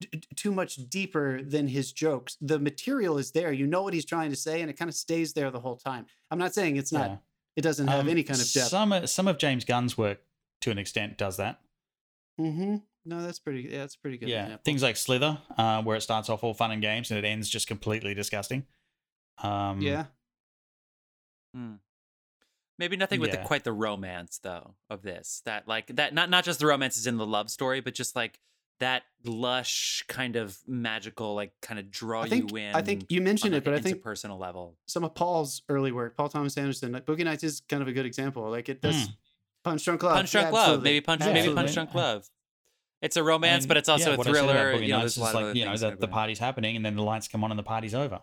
d- 0.00 0.20
too 0.34 0.50
much 0.50 0.88
deeper 0.88 1.42
than 1.42 1.68
his 1.68 1.92
jokes. 1.92 2.36
The 2.40 2.58
material 2.58 3.18
is 3.18 3.30
there. 3.30 3.52
You 3.52 3.68
know 3.68 3.84
what 3.84 3.94
he's 3.94 4.04
trying 4.04 4.30
to 4.30 4.36
say, 4.36 4.62
and 4.62 4.68
it 4.68 4.76
kind 4.76 4.88
of 4.88 4.96
stays 4.96 5.32
there 5.32 5.52
the 5.52 5.60
whole 5.60 5.76
time. 5.76 6.06
I'm 6.28 6.40
not 6.40 6.54
saying 6.54 6.76
it's 6.76 6.90
not. 6.90 7.08
Yeah. 7.08 7.16
It 7.56 7.62
doesn't 7.62 7.86
have 7.88 8.00
Um, 8.00 8.08
any 8.08 8.22
kind 8.22 8.40
of 8.40 8.50
depth. 8.50 8.68
Some 8.68 9.06
some 9.06 9.28
of 9.28 9.38
James 9.38 9.64
Gunn's 9.64 9.96
work, 9.98 10.20
to 10.62 10.70
an 10.70 10.78
extent, 10.78 11.18
does 11.18 11.36
that. 11.36 11.60
mm-hmm. 12.40 12.76
No, 13.04 13.20
that's 13.20 13.40
pretty. 13.40 13.62
Yeah, 13.62 13.78
that's 13.80 13.96
a 13.96 13.98
pretty 13.98 14.16
good. 14.16 14.28
yeah, 14.28 14.42
example. 14.44 14.62
things 14.64 14.82
like 14.82 14.96
Slither, 14.96 15.38
uh, 15.58 15.82
where 15.82 15.96
it 15.96 16.02
starts 16.02 16.30
off 16.30 16.44
all 16.44 16.54
fun 16.54 16.70
and 16.70 16.80
games 16.80 17.10
and 17.10 17.18
it 17.18 17.26
ends 17.28 17.48
just 17.48 17.66
completely 17.66 18.14
disgusting. 18.14 18.64
Um, 19.42 19.80
yeah, 19.80 20.04
Hmm. 21.54 21.74
Maybe 22.78 22.96
nothing 22.96 23.20
with 23.20 23.30
the, 23.32 23.38
quite 23.38 23.64
the 23.64 23.72
romance 23.72 24.38
though 24.42 24.74
of 24.88 25.02
this. 25.02 25.42
That 25.44 25.68
like 25.68 25.88
that 25.96 26.14
not 26.14 26.30
not 26.30 26.44
just 26.44 26.58
the 26.58 26.66
romance 26.66 26.96
is 26.96 27.06
in 27.06 27.16
the 27.16 27.26
love 27.26 27.50
story, 27.50 27.80
but 27.80 27.94
just 27.94 28.16
like 28.16 28.38
that 28.82 29.04
lush 29.24 30.04
kind 30.08 30.34
of 30.34 30.58
magical, 30.66 31.34
like 31.34 31.52
kind 31.62 31.78
of 31.78 31.90
draw 31.90 32.24
think. 32.24 32.50
you 32.50 32.56
in. 32.56 32.74
I 32.74 32.82
think 32.82 33.06
you 33.08 33.20
mentioned 33.20 33.54
on 33.54 33.58
it, 33.58 33.64
but 33.64 33.74
I 33.74 33.78
think 33.78 34.02
interpersonal 34.02 34.38
level. 34.38 34.76
some 34.86 35.04
of 35.04 35.14
Paul's 35.14 35.62
early 35.68 35.92
work, 35.92 36.16
Paul 36.16 36.28
Thomas 36.28 36.58
Anderson, 36.58 36.92
like 36.92 37.06
Boogie 37.06 37.24
Nights 37.24 37.44
is 37.44 37.60
kind 37.68 37.80
of 37.80 37.88
a 37.88 37.92
good 37.92 38.06
example. 38.06 38.50
Like 38.50 38.68
it 38.68 38.82
does 38.82 39.08
mm. 39.08 39.14
Punch 39.62 39.84
Drunk 39.84 40.02
Love, 40.02 40.16
Punch 40.16 40.32
Drunk 40.32 40.46
Yeah, 40.46 40.50
Love, 40.50 40.62
absolutely. 40.62 40.90
maybe 40.90 41.00
Punch, 41.00 41.20
maybe 41.20 41.54
Punch 41.54 41.74
Drunk 41.74 41.94
Love. 41.94 42.28
It's 43.00 43.16
a 43.16 43.22
romance, 43.22 43.64
and, 43.64 43.68
but 43.68 43.76
it's 43.76 43.88
also 43.88 44.10
yeah, 44.10 44.14
a 44.14 44.18
what 44.18 44.26
I 44.26 44.32
said 44.32 44.44
about 44.44 44.52
thriller. 44.52 44.82
You 44.82 44.88
know, 44.88 44.98
Nights 44.98 45.14
there's 45.14 45.16
a 45.16 45.20
lot 45.20 45.28
is 45.28 45.34
of 45.34 45.42
like 45.42 45.56
you 45.56 45.64
know 45.64 45.76
the, 45.76 45.90
that 45.90 46.00
the 46.00 46.08
party's 46.08 46.38
happening 46.38 46.76
and 46.76 46.84
then 46.84 46.96
the 46.96 47.02
lights 47.02 47.28
come 47.28 47.44
on 47.44 47.50
and 47.50 47.58
the 47.58 47.64
party's 47.64 47.94
over, 47.94 48.20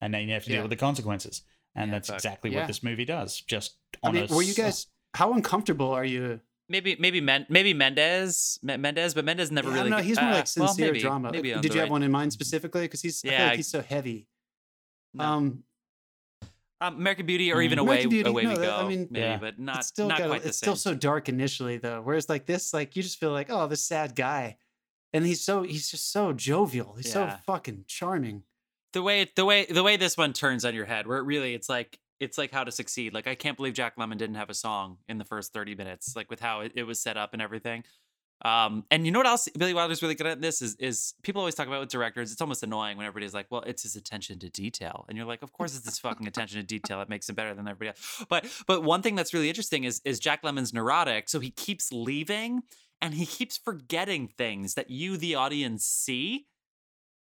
and 0.00 0.12
then 0.12 0.26
you 0.26 0.34
have 0.34 0.42
to 0.42 0.48
deal 0.48 0.56
Yeah. 0.56 0.62
with 0.62 0.70
the 0.70 0.76
consequences, 0.76 1.42
and 1.76 1.88
Yeah, 1.88 1.96
that's 1.96 2.08
fuck. 2.08 2.16
exactly 2.16 2.50
Yeah. 2.50 2.60
what 2.60 2.66
this 2.66 2.82
movie 2.82 3.04
does. 3.04 3.40
Just 3.40 3.76
I 4.02 4.10
mean, 4.10 4.26
a 4.30 4.34
were 4.34 4.42
you 4.42 4.54
guys? 4.54 4.88
How 5.14 5.32
uncomfortable 5.32 5.90
are 5.90 6.04
you? 6.04 6.40
Maybe 6.70 6.96
maybe 7.00 7.20
Men- 7.20 7.46
maybe 7.48 7.74
Mendes 7.74 8.58
Me- 8.62 8.76
Mendes, 8.76 9.12
but 9.12 9.24
Mendes 9.24 9.50
never 9.50 9.68
Yeah, 9.68 9.74
I 9.74 9.78
really. 9.78 9.90
don't 9.90 9.98
know. 9.98 10.04
He's 10.04 10.18
uh, 10.18 10.22
more 10.22 10.30
well, 10.30 10.38
like 10.38 10.46
sincere 10.46 10.86
maybe- 10.86 11.00
drama. 11.00 11.30
Maybe 11.32 11.52
Uh, 11.52 11.60
Did 11.60 11.72
the 11.72 11.74
you 11.74 11.80
have 11.80 11.90
one 11.90 12.02
in 12.02 12.10
mind 12.12 12.32
specifically? 12.32 12.82
Because 12.82 13.02
he's, 13.02 13.22
I 13.24 13.28
feel 13.28 13.38
Yeah, 13.38 13.46
like 13.48 13.56
he's 13.56 13.68
so 13.68 13.82
heavy. 13.82 14.28
No. 15.14 15.24
Um, 15.24 15.64
Um, 16.82 16.96
American 16.96 17.26
Beauty, 17.26 17.52
or 17.52 17.56
Mm. 17.56 17.64
even 17.64 17.78
American 17.78 18.06
away, 18.06 18.10
Beauty, 18.10 18.30
away 18.30 18.42
no, 18.44 18.50
we 18.50 18.56
go. 18.56 18.76
I 18.76 18.88
mean- 18.88 19.08
maybe, 19.10 19.20
Yeah. 19.26 19.36
but 19.36 19.58
not 19.58 19.78
it's 19.80 19.88
still 19.88 20.08
not 20.08 20.16
got, 20.18 20.24
a- 20.24 20.28
quite 20.28 20.42
the 20.42 20.48
it's 20.48 20.58
same. 20.58 20.76
still 20.76 20.76
so 20.76 20.94
dark 20.94 21.28
initially 21.28 21.76
though. 21.76 22.00
Whereas 22.00 22.28
like 22.30 22.46
this, 22.46 22.72
like 22.72 22.96
you 22.96 23.02
just 23.02 23.18
feel 23.18 23.32
like, 23.32 23.50
oh, 23.50 23.66
this 23.66 23.82
sad 23.82 24.14
guy, 24.16 24.56
and 25.12 25.26
he's 25.26 25.42
so 25.42 25.62
he's 25.62 25.90
just 25.90 26.10
so 26.10 26.32
jovial. 26.32 26.94
He's 26.94 27.12
so 27.12 27.28
fucking 27.46 27.84
charming. 27.86 28.44
the 28.92 29.02
way 29.02 29.30
the 29.36 29.44
way 29.44 29.66
the 29.66 29.82
way 29.82 29.96
this 29.96 30.16
one 30.16 30.32
turns 30.32 30.64
on 30.64 30.74
your 30.74 30.84
head, 30.86 31.06
where 31.06 31.18
it 31.18 31.22
really 31.24 31.52
it's 31.54 31.68
like 31.68 31.98
it's 32.20 32.38
like 32.38 32.50
how 32.50 32.64
to 32.64 32.72
succeed. 32.72 33.14
Like 33.14 33.26
I 33.26 33.34
can't 33.34 33.56
believe 33.56 33.74
Jack 33.74 33.96
Lemmon 33.96 34.18
didn't 34.18 34.36
have 34.36 34.50
a 34.50 34.54
song 34.54 34.98
in 35.08 35.18
the 35.18 35.24
first 35.24 35.52
thirty 35.52 35.74
minutes, 35.74 36.14
like 36.14 36.30
with 36.30 36.40
how 36.40 36.60
it, 36.60 36.72
it 36.74 36.84
was 36.84 37.00
set 37.00 37.16
up 37.16 37.32
and 37.32 37.42
everything. 37.42 37.84
Um, 38.42 38.84
and 38.90 39.04
you 39.04 39.12
know 39.12 39.18
what 39.18 39.26
else 39.26 39.48
Billy 39.48 39.74
Wilder's 39.74 40.00
really 40.00 40.14
good 40.14 40.26
at 40.26 40.40
this 40.40 40.62
is 40.62 40.74
is 40.76 41.14
people 41.22 41.40
always 41.40 41.54
talk 41.54 41.66
about 41.66 41.80
with 41.80 41.90
directors, 41.90 42.32
it's 42.32 42.40
almost 42.40 42.62
annoying 42.62 42.96
when 42.96 43.06
everybody's 43.06 43.34
like, 43.34 43.46
well, 43.50 43.62
it's 43.62 43.82
his 43.82 43.96
attention 43.96 44.38
to 44.38 44.48
detail. 44.48 45.04
And 45.08 45.18
you're 45.18 45.26
like, 45.26 45.42
of 45.42 45.52
course 45.52 45.76
it's 45.76 45.84
his 45.84 45.98
fucking 45.98 46.26
attention 46.26 46.58
to 46.58 46.66
detail 46.66 46.98
that 46.98 47.10
makes 47.10 47.28
him 47.28 47.34
better 47.34 47.52
than 47.54 47.68
everybody 47.68 47.88
else. 47.88 48.24
But 48.28 48.46
but 48.66 48.82
one 48.82 49.02
thing 49.02 49.14
that's 49.14 49.34
really 49.34 49.48
interesting 49.48 49.84
is 49.84 50.00
is 50.04 50.18
Jack 50.18 50.42
Lemmon's 50.42 50.72
neurotic, 50.72 51.28
so 51.28 51.40
he 51.40 51.50
keeps 51.50 51.92
leaving 51.92 52.62
and 53.00 53.14
he 53.14 53.26
keeps 53.26 53.56
forgetting 53.56 54.28
things 54.28 54.74
that 54.74 54.90
you, 54.90 55.16
the 55.16 55.34
audience, 55.34 55.84
see. 55.84 56.46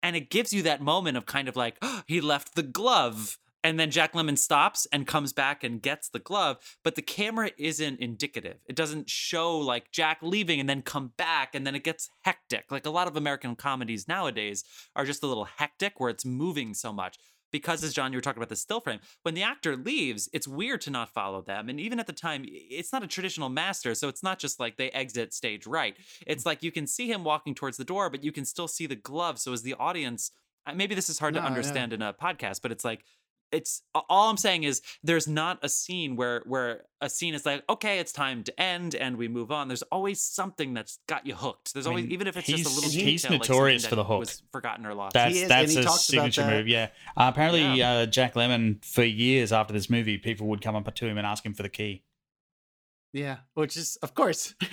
And 0.03 0.17
it 0.17 0.31
gives 0.31 0.53
you 0.53 0.63
that 0.63 0.81
moment 0.81 1.17
of 1.17 1.27
kind 1.27 1.49
of 1.49 1.57
like, 1.57 1.77
oh, 1.83 2.03
he 2.07 2.21
left 2.21 2.55
the 2.55 2.63
glove. 2.63 3.39
And 3.69 3.79
then 3.79 3.91
Jack 3.91 4.14
Lemmon 4.14 4.39
stops 4.39 4.87
and 4.95 5.07
comes 5.07 5.35
back 5.35 5.62
and 5.62 5.83
gets 5.83 6.09
the 6.09 6.19
glove, 6.19 6.57
but 6.83 6.95
the 6.95 7.03
camera 7.03 7.51
isn't 7.59 8.01
indicative. 8.01 8.57
It 8.66 8.75
doesn't 8.75 9.11
show 9.11 9.59
like 9.59 9.93
Jack 9.93 10.21
leaving 10.23 10.59
and 10.59 10.66
then 10.66 10.81
come 10.81 11.12
back, 11.19 11.55
and 11.55 11.66
then 11.66 11.75
it 11.75 11.85
gets 11.85 12.09
hectic. 12.23 12.73
Like 12.73 12.87
a 12.87 12.91
lot 12.91 13.09
of 13.09 13.14
American 13.14 13.55
comedies 13.57 14.09
nowadays 14.09 14.64
are 14.97 15.05
just 15.05 15.23
a 15.23 15.27
little 15.27 15.45
hectic 15.45 16.01
where 16.01 16.09
it's 16.09 16.25
moving 16.25 16.73
so 16.73 16.95
much 16.95 17.19
because 17.53 17.85
as 17.85 17.93
John, 17.93 18.11
you 18.11 18.16
were 18.16 18.23
talking 18.23 18.39
about 18.39 18.49
the 18.49 18.57
still 18.57 18.81
frame, 18.81 19.01
when 19.23 19.35
the 19.35 19.43
actor 19.43 19.77
leaves, 19.77 20.31
it's 20.33 20.49
weird 20.49 20.81
to 20.83 20.91
not 20.91 21.11
follow 21.12 21.43
them. 21.43 21.69
And 21.69 21.79
even 21.79 22.01
at 22.01 22.07
the 22.07 22.14
time, 22.14 22.47
it's 22.47 22.91
not 22.91 23.03
a 23.03 23.07
traditional 23.07 23.51
master. 23.51 23.95
So 23.95 24.09
it's 24.09 24.23
not 24.23 24.39
just 24.39 24.59
like 24.59 24.79
they 24.79 24.91
exit 24.93 25.35
stage 25.35 25.66
right. 25.66 25.95
It's 26.27 26.47
like 26.47 26.62
you 26.62 26.73
can 26.73 26.87
see 26.87 27.12
him 27.12 27.23
walking 27.23 27.55
towards 27.55 27.77
the 27.77 27.85
door, 27.85 28.09
but 28.09 28.25
you 28.25 28.33
can 28.33 28.47
still 28.47 28.69
see 28.69 28.87
the 28.87 28.97
glove. 28.97 29.39
So 29.39 29.53
as 29.53 29.61
the 29.61 29.75
audience, 29.75 30.31
maybe 30.75 30.95
this 30.95 31.11
is 31.11 31.19
hard 31.19 31.35
No, 31.35 31.41
to 31.41 31.45
yeah. 31.45 31.51
understand 31.51 31.93
in 31.93 32.01
a 32.01 32.14
podcast, 32.14 32.62
but 32.62 32.73
it's 32.73 32.85
like, 32.85 33.05
it's 33.53 33.83
all 34.09 34.31
I'm 34.31 34.37
saying 34.37 34.65
is 34.65 34.83
there's 35.03 35.27
not 35.27 35.59
a 35.63 35.69
scene 35.69 36.17
where 36.17 36.43
where 36.47 36.85
a 37.01 37.09
scene 37.09 37.35
is 37.35 37.47
like 37.47 37.63
okay 37.71 37.99
it's 37.99 38.13
time 38.13 38.43
to 38.45 38.61
end 38.61 38.95
and 38.95 39.17
we 39.17 39.29
move 39.29 39.51
on. 39.51 39.69
There's 39.69 39.83
always 39.85 40.21
something 40.21 40.75
that's 40.75 40.99
got 41.09 41.27
you 41.27 41.35
hooked. 41.35 41.73
There's 41.73 41.87
I 41.87 41.91
always 41.91 42.05
mean, 42.05 42.13
even 42.13 42.27
if 42.27 42.37
it's 42.37 42.47
just 42.47 42.67
a 42.67 42.69
little 42.69 42.91
he's 42.91 42.93
detail, 42.93 43.13
like 43.13 43.21
something 43.21 43.39
notorious 43.39 43.83
that 43.83 43.89
for 43.89 43.97
the 43.97 44.05
hook. 44.05 44.21
was 44.21 44.43
forgotten 44.53 44.87
or 44.87 44.95
lost. 44.95 45.15
That's 45.15 45.35
He 45.35 45.43
is, 45.43 45.49
that's 45.49 45.77
a 45.77 45.89
signature 45.89 46.43
that. 46.43 46.57
move. 46.57 46.69
Yeah. 46.69 46.89
Uh, 47.17 47.31
apparently, 47.33 47.63
Yeah. 47.63 47.93
Uh, 47.93 48.07
Jack 48.07 48.35
Lemmon 48.35 48.85
for 48.85 49.05
years 49.05 49.53
after 49.53 49.73
this 49.73 49.89
movie, 49.89 50.19
people 50.19 50.47
would 50.49 50.61
come 50.61 50.77
up 50.77 50.93
to 50.95 51.07
him 51.07 51.19
and 51.19 51.27
ask 51.27 51.45
him 51.45 51.55
for 51.55 51.63
the 51.63 51.69
key. 51.69 52.03
Yeah, 53.13 53.39
which 53.55 53.77
is 53.77 53.97
of 54.03 54.15
course. 54.15 54.55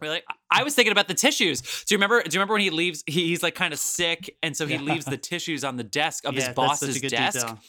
Really? 0.00 0.22
I 0.50 0.62
was 0.64 0.74
thinking 0.74 0.92
about 0.92 1.08
the 1.08 1.14
tissues. 1.14 1.60
Do 1.60 1.94
you 1.94 1.96
remember? 1.98 2.22
Do 2.22 2.28
you 2.34 2.38
remember 2.38 2.54
when 2.54 2.60
he 2.62 2.70
leaves? 2.70 3.02
He, 3.06 3.28
he's 3.28 3.42
like 3.42 3.54
kind 3.54 3.72
of 3.72 3.78
sick, 3.80 4.36
and 4.42 4.56
so 4.56 4.66
he 4.66 4.74
Yeah. 4.74 4.80
leaves 4.80 5.04
the 5.06 5.16
tissues 5.16 5.64
on 5.64 5.76
the 5.76 5.84
desk 5.84 6.24
of 6.26 6.34
Yeah, 6.34 6.40
his 6.40 6.54
that's 6.54 6.80
such 6.80 6.88
a 6.88 6.92
boss's 7.00 7.00
desk, 7.00 7.38
detail. 7.46 7.60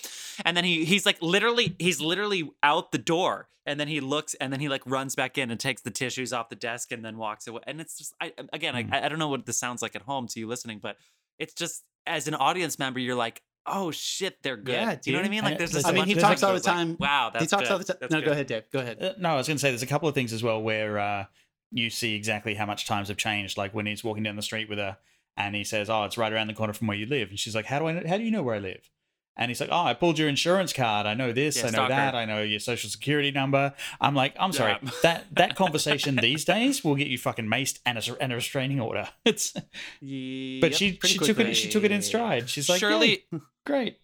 and 0.45 0.55
then 0.57 0.63
he 0.65 0.85
he's 0.85 1.05
like 1.05 1.21
literally 1.21 1.75
he's 1.79 2.01
literally 2.01 2.49
out 2.61 2.91
the 2.91 2.97
door, 2.97 3.47
and 3.65 3.79
then 3.79 3.87
he 3.87 4.01
looks, 4.01 4.33
and 4.35 4.51
then 4.51 4.59
he 4.59 4.69
like 4.69 4.81
runs 4.85 5.15
back 5.15 5.37
in 5.37 5.49
and 5.51 5.59
takes 5.59 5.81
the 5.81 5.91
tissues 5.91 6.33
off 6.33 6.49
the 6.49 6.55
desk, 6.55 6.91
and 6.91 7.03
then 7.05 7.17
walks 7.17 7.47
away. 7.47 7.61
And 7.65 7.79
it's 7.79 7.97
just 7.97 8.13
I 8.21 8.33
again 8.51 8.73
Hmm. 8.75 8.93
I 8.93 9.05
I 9.05 9.09
don't 9.09 9.19
know 9.19 9.29
what 9.29 9.45
this 9.45 9.57
sounds 9.57 9.81
like 9.81 9.95
at 9.95 10.01
home 10.01 10.27
to 10.29 10.39
you 10.39 10.47
listening, 10.47 10.79
but 10.81 10.97
it's 11.39 11.53
just 11.53 11.83
as 12.05 12.27
an 12.27 12.35
audience 12.35 12.77
member, 12.79 12.99
you're 12.99 13.15
like. 13.15 13.41
Oh 13.67 13.91
shit, 13.91 14.41
they're 14.43 14.57
good. 14.57 14.73
Yeah, 14.73 14.95
Do 14.95 15.09
you 15.09 15.13
know 15.15 15.21
what 15.21 15.25
I 15.25 15.29
mean? 15.29 15.43
Like, 15.43 15.51
And 15.53 15.59
there's 15.59 15.71
there's 15.71 15.83
just 15.83 15.87
a 15.87 15.89
a 15.89 15.93
bunch- 15.93 16.07
bunch 16.09 16.15
he 16.17 16.21
talks 16.21 16.43
all 16.43 16.51
the 16.51 16.57
it's 16.57 16.67
like, 16.67 16.75
time- 16.75 16.97
wow, 16.99 17.29
that's 17.33 17.43
he 17.45 17.47
talks 17.47 17.63
good. 17.63 17.71
all 17.71 17.77
the 17.79 17.83
time. 17.85 17.97
No, 18.11 18.19
good. 18.19 18.25
go 18.25 18.31
ahead, 18.31 18.47
Dave. 18.47 18.63
Go 18.71 18.79
ahead. 18.79 19.01
Uh, 19.01 19.13
no, 19.17 19.29
I 19.29 19.35
was 19.35 19.47
going 19.47 19.57
to 19.57 19.61
say 19.61 19.69
there's 19.69 19.81
a 19.83 19.87
couple 19.87 20.07
of 20.07 20.13
things 20.15 20.33
as 20.33 20.43
well 20.43 20.61
where 20.61 20.99
uh, 20.99 21.25
you 21.71 21.89
see 21.89 22.15
exactly 22.15 22.53
how 22.55 22.65
much 22.65 22.85
times 22.85 23.07
have 23.07 23.17
changed. 23.17 23.57
Like 23.57 23.73
when 23.73 23.85
he's 23.85 24.03
walking 24.03 24.23
down 24.23 24.35
the 24.35 24.41
street 24.43 24.69
with 24.69 24.77
her, 24.77 24.97
and 25.37 25.55
he 25.55 25.63
says, 25.63 25.89
"Oh, 25.89 26.03
it's 26.03 26.17
right 26.17 26.31
around 26.31 26.47
the 26.47 26.53
corner 26.53 26.73
from 26.73 26.87
where 26.87 26.97
you 26.97 27.05
live," 27.07 27.29
and 27.29 27.39
she's 27.39 27.55
like, 27.55 27.65
"How 27.65 27.79
do 27.79 27.87
I? 27.87 27.91
Know, 27.93 28.03
how 28.07 28.17
do 28.17 28.23
you 28.23 28.31
know 28.31 28.43
where 28.43 28.55
I 28.55 28.59
live?" 28.59 28.89
And 29.37 29.49
he's 29.51 29.59
like, 29.59 29.69
"Oh, 29.71 29.83
I 29.83 29.93
pulled 29.93 30.17
your 30.17 30.29
insurance 30.29 30.71
card. 30.71 31.05
I 31.05 31.13
know 31.13 31.31
this. 31.33 31.57
Yeah, 31.57 31.63
I 31.63 31.65
know 31.65 31.71
stalker. 31.71 31.89
that. 31.93 32.15
I 32.15 32.23
know 32.25 32.41
your 32.41 32.59
social 32.59 32.89
security 32.89 33.31
number." 33.31 33.73
I'm 33.99 34.15
like, 34.15 34.33
"I'm 34.39 34.51
sorry. 34.53 34.77
Yeah. 34.81 34.89
that 35.03 35.25
that 35.35 35.55
conversation 35.63 36.15
these 36.15 36.45
days 36.45 36.83
will 36.83 36.95
get 36.95 37.07
you 37.07 37.17
fucking 37.17 37.45
maced 37.45 37.79
and 37.85 37.97
a, 37.97 38.21
and 38.21 38.31
a 38.31 38.35
restraining 38.35 38.79
order." 38.79 39.09
It's 39.25 39.51
but 39.51 39.63
Yep, 40.01 40.73
she 40.73 40.93
pretty 40.93 41.13
she 41.13 41.19
took 41.19 41.39
it 41.39 41.53
she 41.55 41.69
took 41.69 41.83
it 41.83 41.91
in 41.91 42.01
stride. 42.01 42.49
She's 42.49 42.69
like, 42.69 42.79
Shirley 42.79 43.23
"Yeah, 43.31 43.39
great." 43.65 43.97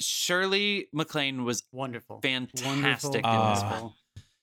Shirley 0.00 0.88
MacLaine 0.92 1.44
was 1.44 1.64
Wonderful. 1.72 2.20
fantastic 2.20 2.64
Wonderful. 2.64 3.48
in 3.48 3.50
this 3.54 3.62
Ah. 3.64 3.70
film. 3.78 3.94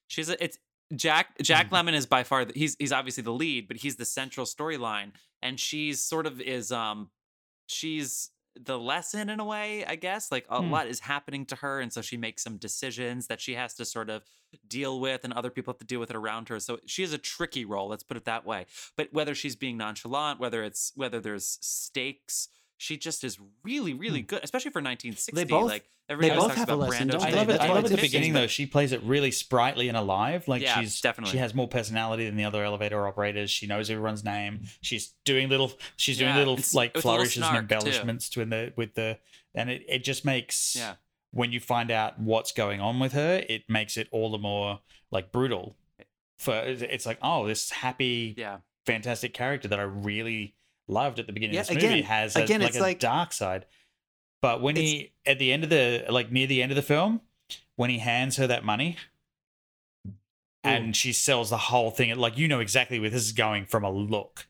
She's 0.07 0.29
a, 0.29 0.43
it's 0.43 0.57
Jack 0.95 1.37
Jack 1.41 1.69
Lemmon 1.71 1.93
is 1.93 2.05
by 2.05 2.23
far 2.23 2.45
the, 2.45 2.53
he's 2.53 2.75
he's 2.79 2.91
obviously 2.91 3.23
the 3.23 3.31
lead, 3.33 3.67
but 3.67 3.77
he's 3.77 3.95
the 3.95 4.05
central 4.05 4.45
storyline, 4.45 5.11
and 5.41 5.59
she's 5.59 6.03
sort 6.03 6.25
of 6.27 6.39
is 6.41 6.71
um 6.71 7.09
she's 7.67 8.29
the 8.59 8.79
lesson 8.79 9.29
in 9.29 9.39
a 9.39 9.45
way, 9.45 9.85
I 9.85 9.95
guess. 9.95 10.31
Like 10.31 10.45
a 10.49 10.61
Hmm. 10.61 10.71
lot 10.71 10.87
is 10.87 11.01
happening 11.01 11.45
to 11.47 11.55
her, 11.57 11.79
and 11.79 11.91
so 11.91 12.01
she 12.01 12.17
makes 12.17 12.43
some 12.43 12.57
decisions 12.57 13.27
that 13.27 13.41
she 13.41 13.53
has 13.55 13.73
to 13.75 13.85
sort 13.85 14.09
of 14.09 14.23
deal 14.67 14.99
with, 14.99 15.23
and 15.23 15.33
other 15.33 15.49
people 15.49 15.73
have 15.73 15.79
to 15.79 15.85
deal 15.85 15.99
with 15.99 16.09
it 16.09 16.15
around 16.15 16.49
her. 16.49 16.59
So 16.59 16.79
she 16.85 17.01
has 17.01 17.13
a 17.13 17.17
tricky 17.17 17.65
role, 17.65 17.89
let's 17.89 18.03
put 18.03 18.17
it 18.17 18.25
that 18.25 18.45
way. 18.45 18.65
But 18.95 19.09
whether 19.11 19.35
she's 19.35 19.55
being 19.55 19.77
nonchalant, 19.77 20.39
whether 20.39 20.63
it's 20.63 20.91
whether 20.95 21.19
there's 21.19 21.57
stakes. 21.61 22.47
She 22.77 22.97
just 22.97 23.23
is 23.23 23.37
really, 23.63 23.93
really 23.93 24.21
good, 24.21 24.43
especially 24.43 24.71
for 24.71 24.81
1960. 24.81 25.31
They 25.33 25.43
both- 25.49 25.69
like 25.69 25.85
everybody 26.09 26.37
both 26.39 26.47
talks 26.49 26.59
have 26.59 26.69
a 26.69 26.73
about 26.73 26.89
lesson, 26.89 27.09
Brando. 27.09 27.21
I 27.21 27.29
love 27.29 27.49
it. 27.49 27.61
I 27.61 27.67
love 27.69 27.85
it's 27.85 27.91
at 27.91 27.95
the 27.95 28.01
beginning 28.01 28.33
though. 28.33 28.47
She 28.47 28.65
plays 28.65 28.91
it 28.91 29.01
really 29.03 29.31
sprightly 29.31 29.87
and 29.87 29.97
alive. 29.97 30.47
Like 30.47 30.61
Yeah, 30.61 30.79
she's 30.81 30.99
definitely. 30.99 31.31
She 31.31 31.37
has 31.37 31.53
more 31.53 31.67
personality 31.69 32.25
than 32.25 32.35
the 32.35 32.43
other 32.43 32.63
elevator 32.65 33.07
operators. 33.07 33.49
She 33.49 33.65
knows 33.65 33.89
everyone's 33.89 34.23
name. 34.25 34.61
She's 34.81 35.13
doing 35.23 35.47
little. 35.49 35.71
She's 35.95 36.17
doing 36.17 36.31
Yeah, 36.33 36.39
little 36.39 36.55
like 36.73 36.93
with 36.95 37.05
a 37.05 37.07
little 37.07 37.11
flourishes 37.19 37.37
and 37.37 37.45
snark, 37.45 37.69
too. 37.69 37.75
embellishments 37.75 38.29
to 38.31 38.41
in 38.41 38.49
the 38.49 38.73
with 38.75 38.95
the, 38.95 39.19
and 39.53 39.69
it 39.69 39.85
it 39.87 40.03
just 40.03 40.25
makes 40.25 40.75
Yeah. 40.75 40.95
when 41.31 41.51
you 41.53 41.61
find 41.61 41.91
out 41.91 42.19
what's 42.19 42.51
going 42.51 42.81
on 42.81 42.99
with 42.99 43.13
her, 43.13 43.43
it 43.47 43.69
makes 43.69 43.95
it 43.95 44.09
all 44.11 44.29
the 44.31 44.37
more 44.37 44.81
like 45.11 45.31
brutal. 45.31 45.77
For 46.37 46.53
it's 46.65 47.05
like 47.05 47.19
oh, 47.21 47.47
this 47.47 47.69
happy, 47.69 48.35
Yeah. 48.37 48.57
fantastic 48.85 49.33
character 49.33 49.69
that 49.69 49.79
I 49.79 49.83
really 49.83 50.55
loved 50.87 51.19
at 51.19 51.27
the 51.27 51.33
beginning 51.33 51.55
Yeah, 51.55 51.61
of 51.61 51.67
this 51.67 51.75
movie 51.75 51.87
again- 51.87 52.03
has 52.03 52.35
a, 52.35 52.43
again, 52.43 52.61
like 52.61 52.69
it's 52.69 52.77
a 52.77 52.81
like- 52.81 52.99
dark 52.99 53.33
side. 53.33 53.65
But 54.41 54.61
when 54.61 54.75
he 54.75 55.13
at 55.25 55.39
the 55.39 55.51
end 55.51 55.63
of 55.63 55.69
the 55.69 56.05
like 56.09 56.31
near 56.31 56.45
the 56.47 56.61
end 56.61 56.71
of 56.71 56.75
the 56.75 56.81
film, 56.83 57.21
when 57.75 57.89
he 57.89 57.97
hands 57.99 58.37
her 58.37 58.45
that 58.47 58.63
money 58.63 58.97
and 60.63 60.95
she 60.95 61.13
sells 61.13 61.49
the 61.49 61.57
whole 61.57 61.91
thing, 61.91 62.15
like 62.15 62.37
you 62.37 62.47
know 62.47 62.59
exactly 62.59 62.99
where 62.99 63.09
this 63.09 63.23
is 63.23 63.31
going 63.31 63.65
from 63.65 63.83
a 63.83 63.89
look. 63.91 64.47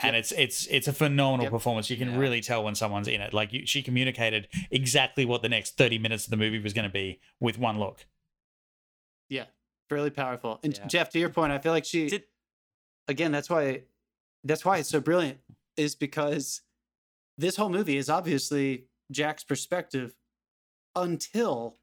And 0.00 0.14
Yep. 0.14 0.20
it's 0.20 0.32
it's 0.32 0.66
it's 0.66 0.88
a 0.88 0.92
phenomenal 0.92 1.44
Yep. 1.44 1.52
performance. 1.52 1.88
You 1.90 1.96
can 1.96 2.10
Yeah. 2.12 2.18
really 2.18 2.40
tell 2.40 2.64
when 2.64 2.74
someone's 2.74 3.06
in 3.08 3.20
it. 3.20 3.32
Like 3.32 3.52
you, 3.52 3.64
she 3.66 3.82
communicated 3.82 4.48
exactly 4.70 5.24
what 5.24 5.42
the 5.42 5.48
next 5.48 5.76
thirty 5.76 5.98
minutes 5.98 6.24
of 6.24 6.30
the 6.30 6.36
movie 6.36 6.58
was 6.58 6.72
going 6.72 6.86
to 6.86 6.92
be 6.92 7.20
with 7.40 7.58
one 7.58 7.78
look. 7.78 8.06
Yeah, 9.28 9.46
really 9.90 10.10
powerful. 10.10 10.58
And 10.64 10.76
Yeah. 10.76 10.86
Jeff, 10.86 11.10
to 11.10 11.18
your 11.18 11.30
point, 11.30 11.52
I 11.52 11.58
feel 11.58 11.72
like 11.72 11.84
she 11.84 12.08
Did- 12.08 12.24
again. 13.08 13.30
That's 13.32 13.48
why 13.48 13.82
that's 14.44 14.64
why 14.64 14.78
it's 14.78 14.88
so 14.90 15.00
brilliant. 15.00 15.38
Is 15.76 15.94
because 15.94 16.62
this 17.36 17.56
whole 17.56 17.68
movie 17.70 17.96
is 17.96 18.08
obviously 18.08 18.84
Jack's 19.10 19.42
perspective 19.44 20.14
until 20.94 21.78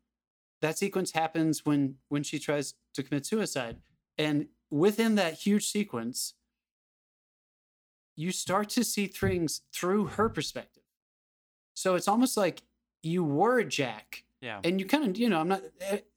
that 0.62 0.78
sequence 0.78 1.12
happens 1.12 1.66
when 1.66 1.96
when 2.10 2.24
she 2.24 2.40
tries 2.40 2.76
to 2.94 3.04
commit 3.04 3.26
suicide, 3.26 3.78
and 4.18 4.48
within 4.70 5.16
that 5.16 5.34
huge 5.34 5.68
sequence, 5.68 6.36
you 8.16 8.32
start 8.32 8.70
to 8.70 8.84
see 8.84 9.08
things 9.08 9.62
through 9.74 10.06
her 10.06 10.30
perspective. 10.30 10.84
So 11.74 11.96
it's 11.96 12.08
almost 12.08 12.38
like 12.38 12.62
you 13.02 13.24
were 13.24 13.64
Jack 13.64 14.24
Yeah. 14.42 14.60
and 14.64 14.80
you 14.80 14.86
kind 14.86 15.04
of 15.10 15.18
you 15.18 15.28
know 15.30 15.40
i'm 15.40 15.48
not 15.48 15.64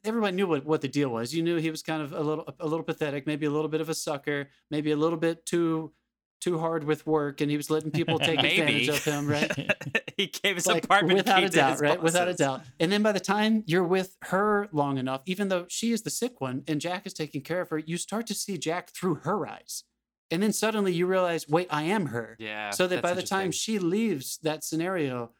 everybody 0.05 0.37
knew 0.37 0.47
what, 0.47 0.65
what 0.67 0.81
the 0.83 0.89
deal 0.89 1.09
was 1.09 1.35
you 1.35 1.43
knew 1.43 1.57
he 1.57 1.71
was 1.71 1.83
kind 1.83 2.03
of 2.03 2.13
a 2.13 2.21
little 2.21 2.45
a 2.61 2.67
little 2.67 2.83
pathetic 2.85 3.27
maybe 3.27 3.47
a 3.47 3.51
little 3.51 3.69
bit 3.71 3.81
of 3.81 3.89
a 3.89 3.95
sucker 3.95 4.49
maybe 4.71 4.91
a 4.91 4.97
little 4.97 5.17
bit 5.19 5.47
too 5.47 5.93
too 6.45 6.59
hard 6.59 6.83
with 6.85 7.07
work 7.07 7.41
and 7.41 7.51
he 7.51 7.57
was 7.57 7.69
letting 7.71 7.91
people 7.91 8.19
take 8.19 8.39
advantage 8.51 8.89
of 8.89 9.03
him 9.05 9.27
right 9.27 9.51
he 10.19 10.27
gave 10.27 10.55
his 10.57 10.67
like 10.67 10.85
apartment 10.85 11.17
without 11.19 11.43
a 11.43 11.49
doubt 11.49 11.81
right 11.81 12.03
without 12.03 12.29
a 12.29 12.35
doubt 12.35 12.61
and 12.79 12.93
then 12.93 13.03
by 13.03 13.13
the 13.13 13.21
time 13.35 13.63
you're 13.67 13.83
with 13.99 14.17
her 14.33 14.69
long 14.73 14.99
enough 14.99 15.23
even 15.27 15.49
though 15.49 15.65
she 15.69 15.93
is 15.93 16.03
the 16.03 16.11
sick 16.11 16.41
one 16.41 16.63
and 16.69 16.81
jack 16.81 17.07
is 17.07 17.15
taking 17.15 17.41
care 17.41 17.61
of 17.63 17.69
her 17.71 17.79
you 17.79 17.97
start 17.97 18.27
to 18.27 18.35
see 18.35 18.57
jack 18.59 18.91
through 18.91 19.17
her 19.27 19.47
eyes 19.47 19.85
and 20.31 20.43
then 20.43 20.53
suddenly 20.53 20.93
you 20.93 21.07
realize 21.07 21.49
wait 21.49 21.67
i 21.71 21.83
am 21.83 22.07
her 22.07 22.37
Yeah. 22.39 22.71
so 22.71 22.87
that 22.89 23.03
by 23.03 23.15
the 23.15 23.23
time 23.23 23.51
she 23.53 23.79
leaves 23.79 24.39
that 24.43 24.65
scenario, 24.65 25.31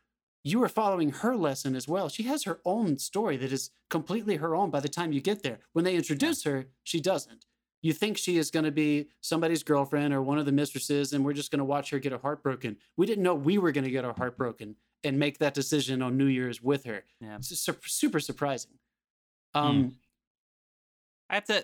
you 0.47 0.63
are 0.63 0.69
following 0.69 1.11
her 1.11 1.35
lesson 1.37 1.75
as 1.75 1.89
well. 1.89 2.11
She 2.11 2.25
has 2.25 2.45
her 2.45 2.61
own 2.67 2.99
story 2.99 3.39
that 3.39 3.51
is 3.51 3.71
completely 3.89 4.37
her 4.37 4.55
own 4.55 4.69
by 4.71 4.81
the 4.81 4.91
time 4.91 5.11
you 5.11 5.23
get 5.23 5.43
there. 5.43 5.59
When 5.73 5.87
they 5.87 5.97
introduce 5.97 6.45
her, 6.45 6.67
she 6.91 7.01
doesn't. 7.01 7.47
You 7.85 7.93
think 7.93 8.17
she 8.17 8.39
is 8.39 8.51
going 8.51 8.65
to 8.65 8.71
be 8.71 9.09
somebody's 9.21 9.63
girlfriend 9.63 10.15
or 10.15 10.23
one 10.23 10.39
of 10.39 10.47
the 10.47 10.53
mistresses, 10.53 11.13
and 11.13 11.23
we're 11.23 11.35
just 11.35 11.51
going 11.51 11.59
to 11.59 11.67
watch 11.67 11.91
her 11.91 11.99
get 11.99 12.13
her 12.13 12.19
heart 12.19 12.43
broken. 12.43 12.79
We 12.97 13.05
didn't 13.05 13.23
know 13.23 13.35
we 13.35 13.59
were 13.59 13.73
going 13.73 13.85
to 13.85 13.91
get 13.91 14.07
our 14.07 14.15
heart 14.15 14.39
broken 14.39 14.77
and 15.05 15.19
make 15.19 15.37
that 15.41 15.53
decision 15.53 16.01
on 16.01 16.17
New 16.17 16.25
Year's 16.25 16.63
with 16.63 16.85
her. 16.85 17.05
Yeah. 17.21 17.37
It's 17.37 17.59
su- 17.61 17.77
super 17.85 18.21
surprising. 18.21 18.71
Um, 19.53 19.97
I 21.29 21.35
have 21.35 21.45
to. 21.45 21.63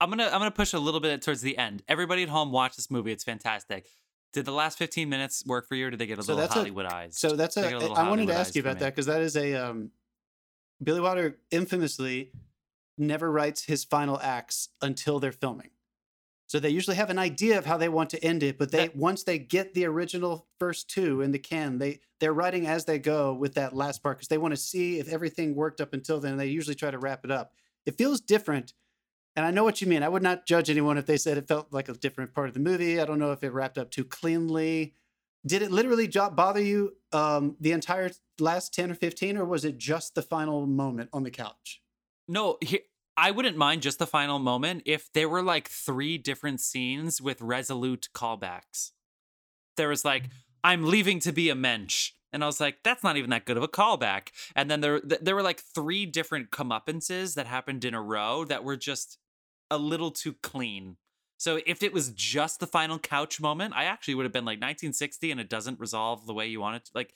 I'm 0.00 0.08
gonna. 0.08 0.24
I'm 0.24 0.40
gonna 0.40 0.50
push 0.50 0.72
a 0.72 0.78
little 0.78 1.00
bit 1.00 1.20
towards 1.20 1.42
the 1.42 1.58
end. 1.58 1.82
Everybody 1.86 2.22
at 2.22 2.30
home, 2.30 2.50
watch 2.50 2.76
this 2.76 2.90
movie. 2.90 3.12
It's 3.12 3.24
fantastic. 3.24 3.88
Did 4.32 4.46
the 4.46 4.52
last 4.52 4.78
15 4.78 5.06
minutes 5.06 5.44
work 5.44 5.68
for 5.68 5.74
you, 5.74 5.88
or 5.88 5.90
did 5.90 5.98
they 5.98 6.06
get 6.06 6.18
a 6.18 6.22
So 6.22 6.34
little 6.34 6.48
Hollywood 6.48 6.86
eyes? 6.86 7.18
So 7.18 7.36
that's 7.36 7.58
a. 7.58 7.76
a 7.76 7.92
I 7.92 8.08
wanted 8.08 8.28
to 8.28 8.34
ask 8.34 8.54
you 8.54 8.62
about 8.62 8.78
that 8.78 8.94
because 8.94 9.04
that 9.04 9.20
is 9.20 9.36
a. 9.36 9.54
Um, 9.54 9.90
Billy 10.82 11.00
Wilder 11.00 11.36
infamously 11.50 12.30
never 12.98 13.30
writes 13.30 13.64
his 13.64 13.84
final 13.84 14.20
acts 14.20 14.70
until 14.82 15.18
they're 15.20 15.32
filming. 15.32 15.70
So 16.46 16.58
they 16.58 16.70
usually 16.70 16.96
have 16.96 17.10
an 17.10 17.18
idea 17.18 17.58
of 17.58 17.66
how 17.66 17.76
they 17.76 17.90
want 17.90 18.08
to 18.10 18.24
end 18.24 18.42
it, 18.42 18.58
but 18.58 18.70
they 18.70 18.88
That- 18.88 18.96
once 18.96 19.22
they 19.24 19.38
get 19.38 19.74
the 19.74 19.84
original 19.84 20.48
first 20.58 20.88
two 20.88 21.20
in 21.20 21.30
the 21.32 21.38
can, 21.38 21.78
they 21.78 22.00
they're 22.20 22.32
writing 22.34 22.66
as 22.66 22.84
they 22.86 22.98
go 22.98 23.32
with 23.34 23.54
that 23.54 23.76
last 23.76 24.02
part 24.02 24.16
because 24.18 24.28
they 24.28 24.38
want 24.38 24.52
to 24.52 24.56
see 24.56 24.98
if 24.98 25.08
everything 25.08 25.54
worked 25.54 25.80
up 25.80 25.92
until 25.92 26.18
then. 26.20 26.36
They 26.36 26.46
usually 26.48 26.74
try 26.74 26.90
to 26.90 26.98
wrap 26.98 27.24
it 27.24 27.30
up. 27.30 27.52
It 27.86 27.96
feels 27.98 28.20
different 28.20 28.74
And 29.36 29.46
I 29.46 29.52
know 29.52 29.62
what 29.64 29.80
you 29.80 29.86
mean. 29.86 30.02
I 30.02 30.08
would 30.08 30.22
not 30.22 30.46
judge 30.46 30.68
anyone 30.68 30.98
if 30.98 31.06
they 31.06 31.16
said 31.16 31.38
it 31.38 31.46
felt 31.48 31.72
like 31.72 31.88
a 31.88 31.92
different 31.94 32.34
part 32.34 32.48
of 32.48 32.54
the 32.54 32.60
movie. 32.60 33.00
I 33.00 33.04
don't 33.04 33.20
know 33.20 33.32
if 33.32 33.44
it 33.44 33.50
wrapped 33.52 33.78
up 33.78 33.90
too 33.90 34.04
cleanly. 34.04 34.94
Did 35.46 35.62
it 35.62 35.70
literally 35.70 36.08
bother 36.08 36.60
you 36.60 36.96
um, 37.12 37.56
the 37.60 37.70
entire 37.72 38.10
last 38.40 38.74
10 38.74 38.90
or 38.90 38.94
15, 38.94 39.36
or 39.36 39.44
was 39.44 39.64
it 39.64 39.78
just 39.78 40.14
the 40.16 40.22
final 40.22 40.66
moment 40.66 41.10
on 41.12 41.22
the 41.22 41.30
couch? 41.30 41.80
No, 42.28 42.58
he, 42.60 42.80
I 43.16 43.32
wouldn't 43.32 43.56
mind 43.56 43.82
just 43.82 43.98
the 43.98 44.06
final 44.06 44.38
moment 44.38 44.82
if 44.86 45.12
there 45.12 45.28
were 45.28 45.42
like 45.42 45.68
three 45.68 46.18
different 46.18 46.60
scenes 46.60 47.20
with 47.20 47.40
resolute 47.40 48.08
callbacks. 48.14 48.92
There 49.76 49.88
was 49.88 50.04
like, 50.04 50.24
mm. 50.24 50.32
I'm 50.62 50.84
leaving 50.84 51.18
to 51.20 51.32
be 51.32 51.48
a 51.48 51.54
mensch. 51.54 52.12
And 52.32 52.44
I 52.44 52.46
was 52.46 52.60
like, 52.60 52.78
that's 52.84 53.02
not 53.02 53.16
even 53.16 53.30
that 53.30 53.46
good 53.46 53.56
of 53.56 53.62
a 53.62 53.68
callback. 53.68 54.28
And 54.54 54.70
then 54.70 54.80
there 54.82 55.00
there 55.00 55.34
were 55.34 55.42
like 55.42 55.60
three 55.60 56.04
different 56.04 56.50
comeuppances 56.50 57.34
that 57.34 57.46
happened 57.46 57.84
in 57.84 57.94
a 57.94 58.02
row 58.02 58.44
that 58.44 58.64
were 58.64 58.76
just 58.76 59.18
a 59.70 59.78
little 59.78 60.10
too 60.10 60.34
clean. 60.42 60.96
So 61.38 61.60
if 61.66 61.82
it 61.82 61.92
was 61.92 62.10
just 62.10 62.60
the 62.60 62.66
final 62.66 62.98
couch 62.98 63.40
moment, 63.40 63.74
I 63.74 63.84
actually 63.84 64.14
would 64.16 64.26
have 64.26 64.32
been 64.32 64.44
like 64.44 64.58
1960 64.58 65.30
and 65.30 65.40
it 65.40 65.48
doesn't 65.48 65.80
resolve 65.80 66.26
the 66.26 66.34
way 66.34 66.48
you 66.48 66.60
want 66.60 66.76
it 66.76 66.84
to 66.86 66.90
like 66.94 67.14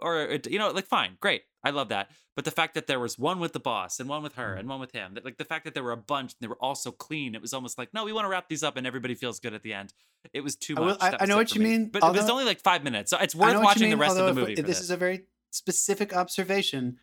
or 0.00 0.38
you 0.48 0.58
know 0.58 0.70
like 0.70 0.86
fine, 0.86 1.16
great. 1.20 1.42
I 1.64 1.70
love 1.70 1.90
that. 1.90 2.10
But 2.34 2.44
the 2.44 2.50
fact 2.50 2.74
that 2.74 2.86
there 2.86 2.98
was 2.98 3.18
one 3.18 3.38
with 3.38 3.52
the 3.52 3.60
boss 3.60 4.00
and 4.00 4.08
one 4.08 4.22
with 4.22 4.34
her 4.34 4.52
and 4.54 4.62
mm-hmm. 4.62 4.70
one 4.70 4.80
with 4.80 4.92
him, 4.92 5.14
that 5.14 5.24
like 5.24 5.36
the 5.36 5.44
fact 5.44 5.64
that 5.64 5.74
there 5.74 5.82
were 5.84 5.92
a 5.92 5.96
bunch 5.96 6.32
and 6.32 6.36
they 6.40 6.48
were 6.48 6.58
all 6.60 6.74
so 6.74 6.90
clean, 6.90 7.34
it 7.34 7.40
was 7.42 7.52
almost 7.54 7.78
like, 7.78 7.94
no, 7.94 8.04
we 8.04 8.12
want 8.12 8.24
to 8.24 8.28
wrap 8.28 8.48
these 8.48 8.62
up 8.64 8.76
and 8.76 8.86
everybody 8.86 9.14
feels 9.14 9.38
good 9.38 9.54
at 9.54 9.62
the 9.62 9.72
end. 9.72 9.92
It 10.32 10.40
was 10.40 10.56
too 10.56 10.74
I 10.76 10.80
much. 10.80 10.88
will- 11.00 11.04
I- 11.04 11.16
I 11.20 11.26
know 11.26 11.36
what 11.36 11.54
you 11.54 11.60
me. 11.60 11.70
mean, 11.70 11.88
But 11.90 12.02
it 12.02 12.12
was 12.12 12.28
only 12.30 12.44
like 12.44 12.60
five 12.60 12.82
minutes. 12.82 13.10
So 13.10 13.18
it's 13.18 13.34
worth 13.34 13.52
know 13.52 13.60
what 13.60 13.62
you 13.62 13.64
watching 13.66 13.82
the 13.90 13.96
mean, 13.96 13.98
rest 14.00 14.10
of 14.12 14.16
the 14.16 14.22
although 14.22 14.40
if- 14.42 14.48
movie. 14.48 14.56
for 14.56 14.66
this 14.66 14.80
is 14.80 14.90
a 14.90 14.96
very 14.96 15.26
specific 15.50 16.14
observation, 16.16 16.98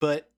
but 0.00 0.30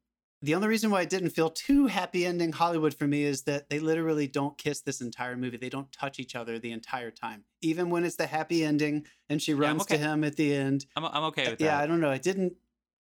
the 0.43 0.55
only 0.55 0.68
reason 0.68 0.91
why 0.91 1.03
it 1.03 1.11
didn't 1.11 1.30
feel 1.30 1.51
too 1.51 1.87
happy 1.87 2.26
ending 2.26 2.53
Hollywood 2.53 2.95
for 2.95 3.07
me 3.07 3.24
is 3.24 3.43
that 3.43 3.68
they 3.70 3.78
literally 3.78 4.26
don't 4.26 4.57
kiss 4.59 4.80
this 4.82 5.01
entire 5.01 5.37
movie. 5.37 5.57
They 5.57 5.68
don't 5.70 5.91
touch 5.93 6.18
each 6.18 6.34
other 6.34 6.59
the 6.59 6.72
entire 6.72 7.11
time. 7.11 7.45
Even 7.62 7.91
when 7.91 8.05
it's 8.05 8.16
the 8.16 8.26
happy 8.26 8.64
ending 8.64 9.07
and 9.28 9.41
she 9.41 9.55
runs 9.55 9.87
to 9.87 9.97
him 9.97 10.24
at 10.24 10.37
the 10.37 10.55
end. 10.55 10.87
I'm, 10.95 11.05
I'm 11.07 11.24
okay 11.24 11.47
uh, 11.47 11.51
with 11.51 11.59
that. 11.61 11.64
yeah, 11.64 11.78
I 11.78 11.87
don't 11.87 12.01
know. 12.01 12.11
I 12.11 12.18
didn't. 12.18 12.55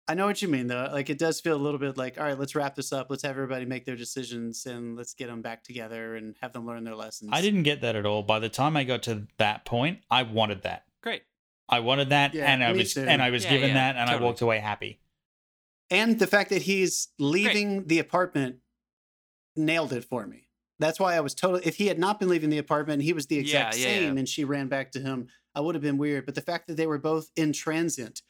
I 0.07 0.13
know 0.13 0.27
what 0.27 0.39
you 0.39 0.47
mean 0.47 0.67
though. 0.67 0.87
Like 0.91 1.09
it 1.09 1.17
does 1.17 1.41
feel 1.41 1.55
a 1.55 1.57
little 1.57 1.79
bit 1.79 1.97
like, 1.97 2.19
all 2.19 2.25
right, 2.25 2.37
let's 2.37 2.53
wrap 2.53 2.75
this 2.75 2.93
up. 2.93 3.07
Let's 3.09 3.23
have 3.23 3.31
everybody 3.31 3.65
make 3.65 3.85
their 3.85 3.95
decisions 3.95 4.67
and 4.67 4.95
let's 4.95 5.15
get 5.15 5.27
them 5.27 5.41
back 5.41 5.63
together 5.63 6.15
and 6.15 6.35
have 6.41 6.53
them 6.53 6.67
learn 6.67 6.83
their 6.83 6.95
lessons. 6.95 7.31
I 7.33 7.41
didn't 7.41 7.63
get 7.63 7.81
that 7.81 7.95
at 7.95 8.05
all. 8.05 8.21
By 8.21 8.37
the 8.37 8.49
time 8.49 8.77
I 8.77 8.83
got 8.83 9.01
to 9.03 9.25
that 9.39 9.65
point, 9.65 10.01
I 10.11 10.21
wanted 10.21 10.61
that. 10.61 10.83
Great. 11.01 11.23
I 11.67 11.79
wanted 11.79 12.09
that, 12.09 12.35
Yeah, 12.35 12.51
and 12.51 12.63
I 12.63 12.73
was 12.73 12.95
and 12.95 13.19
I 13.19 13.31
was 13.31 13.43
Yeah, 13.43 13.49
given 13.49 13.69
yeah, 13.69 13.93
that, 13.93 13.95
and 13.95 14.07
I 14.07 14.17
walked 14.17 14.41
away 14.41 14.59
happy. 14.59 14.99
And 15.89 16.19
the 16.19 16.27
fact 16.27 16.49
that 16.49 16.63
he's 16.63 17.09
leaving 17.19 17.87
the 17.87 17.99
apartment 17.99 18.57
nailed 19.55 19.93
it 19.93 20.03
for 20.03 20.25
me. 20.27 20.47
That's 20.79 20.99
why 20.99 21.15
I 21.15 21.21
was 21.21 21.33
totally. 21.33 21.65
If 21.65 21.77
he 21.77 21.87
had 21.87 21.97
not 21.99 22.19
been 22.19 22.27
leaving 22.27 22.49
the 22.49 22.57
apartment, 22.57 22.95
and 22.95 23.03
he 23.03 23.13
was 23.13 23.27
the 23.27 23.37
exact 23.37 23.77
Yeah, 23.77 23.81
yeah, 23.81 23.87
same, 23.99 24.13
yeah. 24.13 24.19
and 24.19 24.27
she 24.27 24.43
ran 24.43 24.67
back 24.67 24.91
to 24.91 24.99
him. 24.99 25.27
I 25.53 25.61
would 25.61 25.73
have 25.75 25.81
been 25.81 25.97
weird. 25.97 26.25
But 26.25 26.35
the 26.35 26.41
fact 26.41 26.67
that 26.67 26.75
they 26.75 26.85
were 26.87 26.97
both 26.97 27.29
in 27.37 27.53
transient 27.53 28.21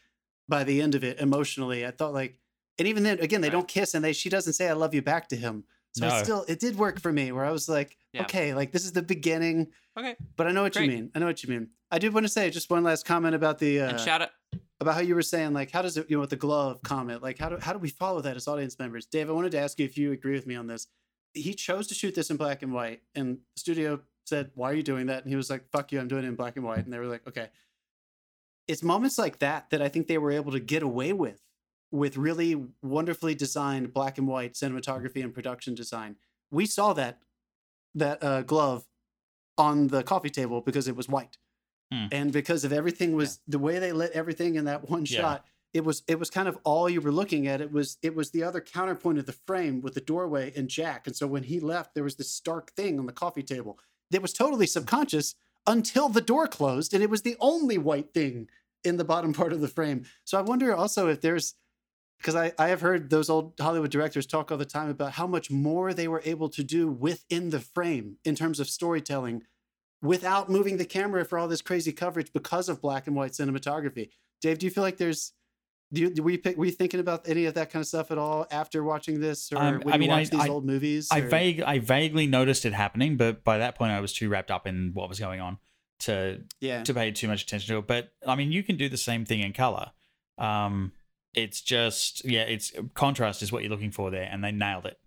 by 0.48 0.64
the 0.64 0.80
end 0.82 0.94
of 0.94 1.04
it 1.04 1.20
emotionally, 1.20 1.86
I 1.88 1.92
thought 1.92 2.14
like, 2.14 2.40
and 2.78 2.88
even 2.88 3.02
then, 3.02 3.20
again, 3.20 3.42
they 3.42 3.48
Right. 3.48 3.54
don't 3.54 3.68
kiss, 3.68 3.96
and 3.96 4.06
they 4.06 4.14
she 4.14 4.30
doesn't 4.30 4.54
say 4.54 4.68
"I 4.70 4.74
love 4.74 4.94
you" 4.94 5.02
back 5.02 5.28
to 5.30 5.36
him. 5.36 5.64
So 5.94 6.08
No. 6.08 6.16
it 6.18 6.24
still, 6.24 6.46
it 6.48 6.60
did 6.60 6.76
work 6.76 7.00
for 7.00 7.12
me. 7.12 7.32
Where 7.32 7.46
I 7.46 7.52
was 7.52 7.68
like, 7.68 7.98
okay, 8.16 8.54
like 8.54 8.72
this 8.72 8.86
is 8.86 8.92
the 8.92 9.02
beginning. 9.02 9.72
Okay. 9.98 10.16
But 10.36 10.46
I 10.46 10.52
know 10.52 10.62
what 10.64 10.74
Great. 10.74 10.86
you 10.86 10.92
mean. 10.98 11.12
I 11.16 11.20
know 11.20 11.26
what 11.26 11.42
you 11.42 11.50
mean. 11.50 11.70
I 11.90 11.98
do 11.98 12.12
want 12.12 12.26
to 12.26 12.32
say 12.32 12.50
just 12.52 12.70
one 12.70 12.84
last 12.84 13.06
comment 13.06 13.34
about 13.34 13.58
the 13.58 13.80
uh, 13.80 13.90
and 13.90 14.00
shout 14.00 14.22
out. 14.22 14.30
About 14.80 14.96
how 14.96 15.02
you 15.02 15.16
were 15.16 15.22
saying 15.22 15.54
like 15.54 15.72
how 15.72 15.82
does 15.82 15.98
it 15.98 16.10
you 16.10 16.18
know 16.18 16.22
with 16.22 16.30
the 16.30 16.36
glove 16.36 16.82
comment 16.84 17.24
like 17.24 17.38
how 17.38 17.50
do 17.50 17.58
how 17.60 17.74
do 17.74 17.80
we 17.80 17.90
follow 17.90 18.22
that 18.22 18.36
as 18.36 18.48
audience 18.48 18.78
members? 18.78 19.06
Dave 19.06 19.30
i 19.30 19.34
wanted 19.34 19.52
to 19.52 19.60
ask 19.60 19.80
you 19.80 19.86
if 19.86 19.98
you 19.98 20.12
agree 20.12 20.34
with 20.34 20.48
me 20.48 20.56
on 20.56 20.68
this. 20.68 20.88
He 21.34 21.54
chose 21.54 21.88
to 21.88 21.94
shoot 21.94 22.16
this 22.16 22.30
in 22.30 22.38
black 22.38 22.62
and 22.62 22.74
white 22.74 23.02
and 23.14 23.38
the 23.56 23.60
studio 23.60 24.02
said 24.26 24.52
why 24.56 24.72
are 24.72 24.76
you 24.76 24.84
doing 24.84 25.08
that? 25.08 25.24
And 25.24 25.30
he 25.32 25.36
was 25.36 25.50
like 25.50 25.70
fuck 25.72 25.92
you 25.92 26.00
i'm 26.00 26.08
doing 26.08 26.24
it 26.24 26.28
in 26.28 26.36
black 26.36 26.56
and 26.56 26.66
white. 26.66 26.84
And 26.84 26.94
they 26.94 27.00
were 27.00 27.08
like 27.08 27.28
okay. 27.28 27.50
It's 28.68 28.82
moments 28.82 29.18
like 29.18 29.40
that 29.40 29.70
that 29.70 29.82
i 29.82 29.90
think 29.90 30.08
they 30.08 30.18
were 30.18 30.32
able 30.32 30.52
to 30.52 30.60
get 30.60 30.84
away 30.84 31.14
with 31.14 31.42
with 31.92 32.18
really 32.18 32.62
wonderfully 32.82 33.36
designed 33.36 33.94
black 33.94 34.18
and 34.18 34.28
white 34.28 34.54
cinematography 34.54 35.24
and 35.24 35.34
production 35.34 35.76
design. 35.76 36.18
We 36.52 36.66
saw 36.66 36.94
that 36.94 37.20
that 37.94 38.22
uh, 38.22 38.42
glove 38.42 38.86
on 39.58 39.88
the 39.88 40.04
coffee 40.04 40.30
table 40.30 40.60
because 40.60 40.88
it 40.88 40.96
was 40.96 41.08
white 41.08 41.38
Hmm. 41.92 42.08
and 42.12 42.32
because 42.34 42.64
of 42.64 42.74
everything 42.74 43.16
was 43.16 43.40
the 43.48 43.60
way 43.60 43.78
they 43.80 43.92
lit 43.92 44.12
everything 44.14 44.56
in 44.56 44.66
that 44.66 44.90
one 44.90 45.06
Yeah. 45.06 45.20
shot 45.22 45.46
it 45.74 45.84
was 45.84 46.04
it 46.08 46.18
was 46.18 46.30
kind 46.30 46.48
of 46.48 46.58
all 46.64 46.90
you 46.90 47.02
were 47.02 47.12
looking 47.12 47.48
at. 47.48 47.60
It 47.60 47.70
was 47.70 47.98
it 48.02 48.16
was 48.16 48.32
the 48.32 48.44
other 48.44 48.62
counterpoint 48.62 49.20
of 49.20 49.26
the 49.26 49.34
frame 49.46 49.82
with 49.82 49.94
the 49.94 50.00
doorway 50.00 50.54
and 50.56 50.70
jack. 50.70 51.06
And 51.06 51.14
so 51.14 51.28
when 51.28 51.44
he 51.44 51.60
left 51.60 51.94
there 51.94 52.04
was 52.06 52.16
this 52.16 52.32
stark 52.32 52.72
thing 52.72 52.98
on 52.98 53.06
the 53.08 53.12
coffee 53.12 53.44
table 53.44 53.78
that 54.12 54.22
was 54.22 54.32
totally 54.32 54.68
subconscious 54.68 55.36
until 55.68 56.08
the 56.08 56.22
door 56.22 56.48
closed 56.48 56.94
and 56.94 57.04
it 57.04 57.10
was 57.10 57.24
the 57.24 57.36
only 57.42 57.78
white 57.78 58.14
thing 58.14 58.48
in 58.86 58.96
the 58.96 59.04
bottom 59.04 59.34
part 59.34 59.52
of 59.52 59.60
the 59.60 59.68
frame. 59.68 60.06
So 60.24 60.38
i 60.40 60.42
wonder 60.42 60.74
also 60.74 61.10
if 61.10 61.20
there's 61.20 61.56
because 62.20 62.36
I, 62.36 62.54
I 62.58 62.70
have 62.70 62.80
heard 62.80 63.10
those 63.10 63.30
old 63.30 63.54
hollywood 63.60 63.92
directors 63.92 64.26
talk 64.26 64.52
all 64.52 64.58
the 64.58 64.64
time 64.66 64.90
about 64.90 65.12
how 65.12 65.28
much 65.28 65.52
more 65.52 65.94
they 65.94 66.08
were 66.08 66.22
able 66.24 66.48
to 66.50 66.64
do 66.64 66.88
within 66.88 67.50
the 67.50 67.60
frame 67.60 68.16
in 68.24 68.36
terms 68.36 68.62
of 68.62 68.70
storytelling 68.70 69.44
without 70.02 70.50
moving 70.50 70.78
the 70.78 70.86
camera 70.86 71.26
for 71.26 71.38
all 71.40 71.48
this 71.48 71.62
crazy 71.62 71.92
coverage 71.92 72.32
because 72.34 72.70
of 72.70 72.82
black 72.82 73.08
and 73.08 73.16
white 73.16 73.32
cinematography. 73.32 74.10
Dave, 74.42 74.60
do 74.60 74.66
you 74.66 74.72
feel 74.72 74.84
like 74.84 74.98
there's 74.98 75.34
do 75.94 76.02
you, 76.14 76.24
were, 76.24 76.32
you, 76.32 76.38
pick- 76.40 76.58
were 76.58 76.66
you 76.66 76.72
thinking 76.72 77.00
about 77.00 77.30
any 77.30 77.46
of 77.46 77.54
that 77.54 77.70
kind 77.70 77.82
of 77.82 77.88
stuff 77.88 78.10
at 78.12 78.18
all 78.18 78.48
after 78.52 78.84
watching 78.84 79.20
this, 79.22 79.52
or 79.54 79.58
Um, 79.60 79.80
when 79.82 79.94
I 79.94 79.96
you 79.96 80.00
mean, 80.02 80.12
I- 80.12 80.20
watch 80.22 80.30
these 80.32 80.42
I- 80.42 80.48
old 80.50 80.66
movies? 80.66 81.08
I 81.12 81.20
or- 81.20 81.30
vague, 81.30 81.62
I 81.62 81.80
vaguely 81.80 82.26
noticed 82.28 82.66
it 82.66 82.74
happening, 82.74 83.18
but 83.18 83.44
by 83.44 83.60
that 83.60 83.76
point, 83.76 83.92
I 83.92 84.02
was 84.02 84.12
too 84.12 84.28
wrapped 84.28 84.50
up 84.52 84.66
in 84.68 84.92
what 84.94 85.08
was 85.10 85.20
going 85.20 85.40
on 85.42 85.60
to 86.00 86.42
yeah, 86.60 86.84
to 86.84 86.94
pay 86.94 87.12
too 87.12 87.28
much 87.28 87.44
attention 87.44 87.74
to 87.74 87.80
it. 87.80 87.88
But 87.88 88.12
I 88.28 88.36
mean, 88.36 88.52
you 88.52 88.64
can 88.64 88.78
do 88.78 88.90
the 88.90 88.98
same 88.98 89.26
thing 89.26 89.40
in 89.42 89.54
color. 89.54 89.92
Um, 90.38 90.92
it's 91.36 91.62
just 91.62 92.26
yeah, 92.26 92.42
it's 92.42 92.74
contrast 92.96 93.42
is 93.44 93.52
what 93.52 93.62
you're 93.62 93.72
looking 93.72 93.92
for 93.92 94.10
there, 94.12 94.28
and 94.30 94.44
they 94.44 94.52
nailed 94.52 94.88
it. 94.88 95.00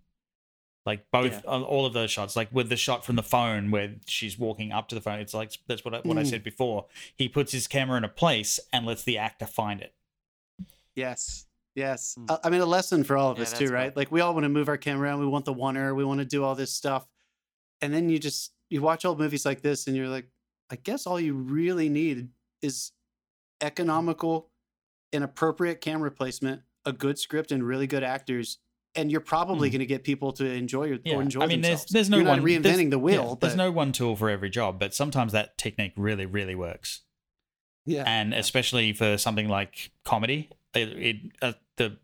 Like 0.89 1.05
both 1.11 1.31
Yeah. 1.33 1.41
all 1.51 1.63
all 1.63 1.85
of 1.85 1.93
those 1.93 2.09
shots, 2.09 2.35
like 2.35 2.49
with 2.51 2.69
the 2.69 2.75
shot 2.75 3.05
from 3.05 3.15
the 3.15 3.21
phone 3.23 3.69
where 3.69 3.95
she's 4.07 4.39
walking 4.39 4.71
up 4.71 4.87
to 4.89 4.95
the 4.95 5.01
phone, 5.01 5.19
it's 5.19 5.35
like 5.35 5.51
that's 5.67 5.85
what 5.85 5.93
I, 5.93 5.99
what 5.99 6.17
I 6.17 6.23
Mm. 6.23 6.29
said 6.31 6.43
before. 6.43 6.87
He 7.15 7.29
puts 7.29 7.51
his 7.51 7.67
camera 7.67 7.95
in 7.97 8.03
a 8.03 8.09
place 8.09 8.59
and 8.73 8.87
lets 8.87 9.03
the 9.03 9.15
actor 9.17 9.45
find 9.45 9.81
it. 9.81 9.93
yes, 10.95 11.45
yes. 11.75 12.17
Uh, 12.27 12.37
I 12.43 12.49
mean, 12.49 12.61
a 12.61 12.65
lesson 12.65 13.03
for 13.03 13.15
all 13.17 13.29
of 13.31 13.37
Yeah, 13.37 13.43
us 13.43 13.51
too, 13.53 13.65
that's 13.65 13.71
right? 13.71 13.93
cool. 13.93 14.01
Like 14.01 14.11
we 14.11 14.21
all 14.21 14.33
want 14.33 14.45
to 14.45 14.49
move 14.49 14.67
our 14.67 14.77
camera 14.77 15.07
around, 15.07 15.19
we 15.19 15.27
want 15.27 15.45
the 15.45 15.53
oneer, 15.53 15.95
we 15.95 16.03
want 16.03 16.19
to 16.21 16.25
do 16.25 16.43
all 16.43 16.55
this 16.55 16.73
stuff, 16.73 17.07
and 17.81 17.93
then 17.93 18.09
you 18.09 18.17
just 18.17 18.51
you 18.71 18.81
watch 18.81 19.05
old 19.05 19.19
movies 19.19 19.45
like 19.45 19.61
this, 19.61 19.85
and 19.87 19.95
you're 19.95 20.09
like, 20.09 20.27
I 20.71 20.75
guess 20.75 21.05
all 21.05 21.19
you 21.19 21.35
really 21.35 21.87
need 21.89 22.29
is 22.63 22.91
economical 23.61 24.49
and 25.13 25.23
appropriate 25.23 25.81
camera 25.81 26.11
placement, 26.11 26.61
a 26.85 26.93
good 26.93 27.17
script, 27.19 27.51
and 27.51 27.63
really 27.63 27.87
good 27.87 28.03
actors. 28.03 28.57
And 28.95 29.11
you're 29.11 29.21
probably 29.21 29.69
Mm. 29.69 29.73
going 29.73 29.79
to 29.79 29.85
get 29.85 30.03
people 30.03 30.31
to 30.33 30.45
enjoy 30.45 30.85
your 30.85 30.99
Yeah, 31.05 31.19
enjoy 31.19 31.41
I 31.41 31.45
mean, 31.47 31.61
there's 31.61 31.81
themselves. 31.81 31.91
there's 31.91 32.09
no 32.09 32.17
you're 32.17 32.25
not 32.25 32.31
one 32.39 32.41
reinventing 32.43 32.61
there's- 32.63 32.77
the 32.77 32.85
yeah, 32.89 32.95
wheel. 32.97 33.35
there's 33.35 33.55
no 33.55 33.71
one 33.71 33.91
tool 33.91 34.15
for 34.15 34.29
every 34.29 34.49
job, 34.49 34.79
but 34.79 34.93
sometimes 34.95 35.31
that 35.33 35.57
technique 35.57 35.93
really, 35.95 36.25
really 36.25 36.55
works. 36.55 37.01
yeah, 37.85 38.03
and 38.05 38.33
especially 38.33 38.93
for 38.93 39.17
something 39.17 39.47
like 39.47 39.91
comedy 40.03 40.49
it, 40.75 40.89
it 40.89 41.15
uh, 41.41 41.53
the 41.77 41.97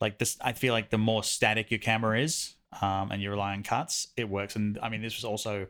like 0.00 0.18
this 0.18 0.38
i 0.40 0.52
feel 0.54 0.72
like 0.72 0.88
the 0.90 0.96
more 0.96 1.22
static 1.22 1.70
your 1.70 1.80
camera 1.80 2.18
is 2.20 2.54
um, 2.80 3.10
and 3.10 3.20
you 3.20 3.28
rely 3.28 3.52
on 3.52 3.62
cuts 3.62 4.08
it 4.16 4.28
works 4.28 4.56
and 4.56 4.78
i 4.80 4.88
mean 4.88 5.02
this 5.02 5.16
was 5.16 5.24
also 5.24 5.66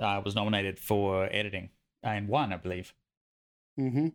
uh, 0.00 0.22
was 0.24 0.34
nominated 0.34 0.78
for 0.78 1.24
editing 1.30 1.68
and 2.02 2.28
won 2.28 2.52
i 2.52 2.56
believe 2.56 2.94
hmm 3.76 4.08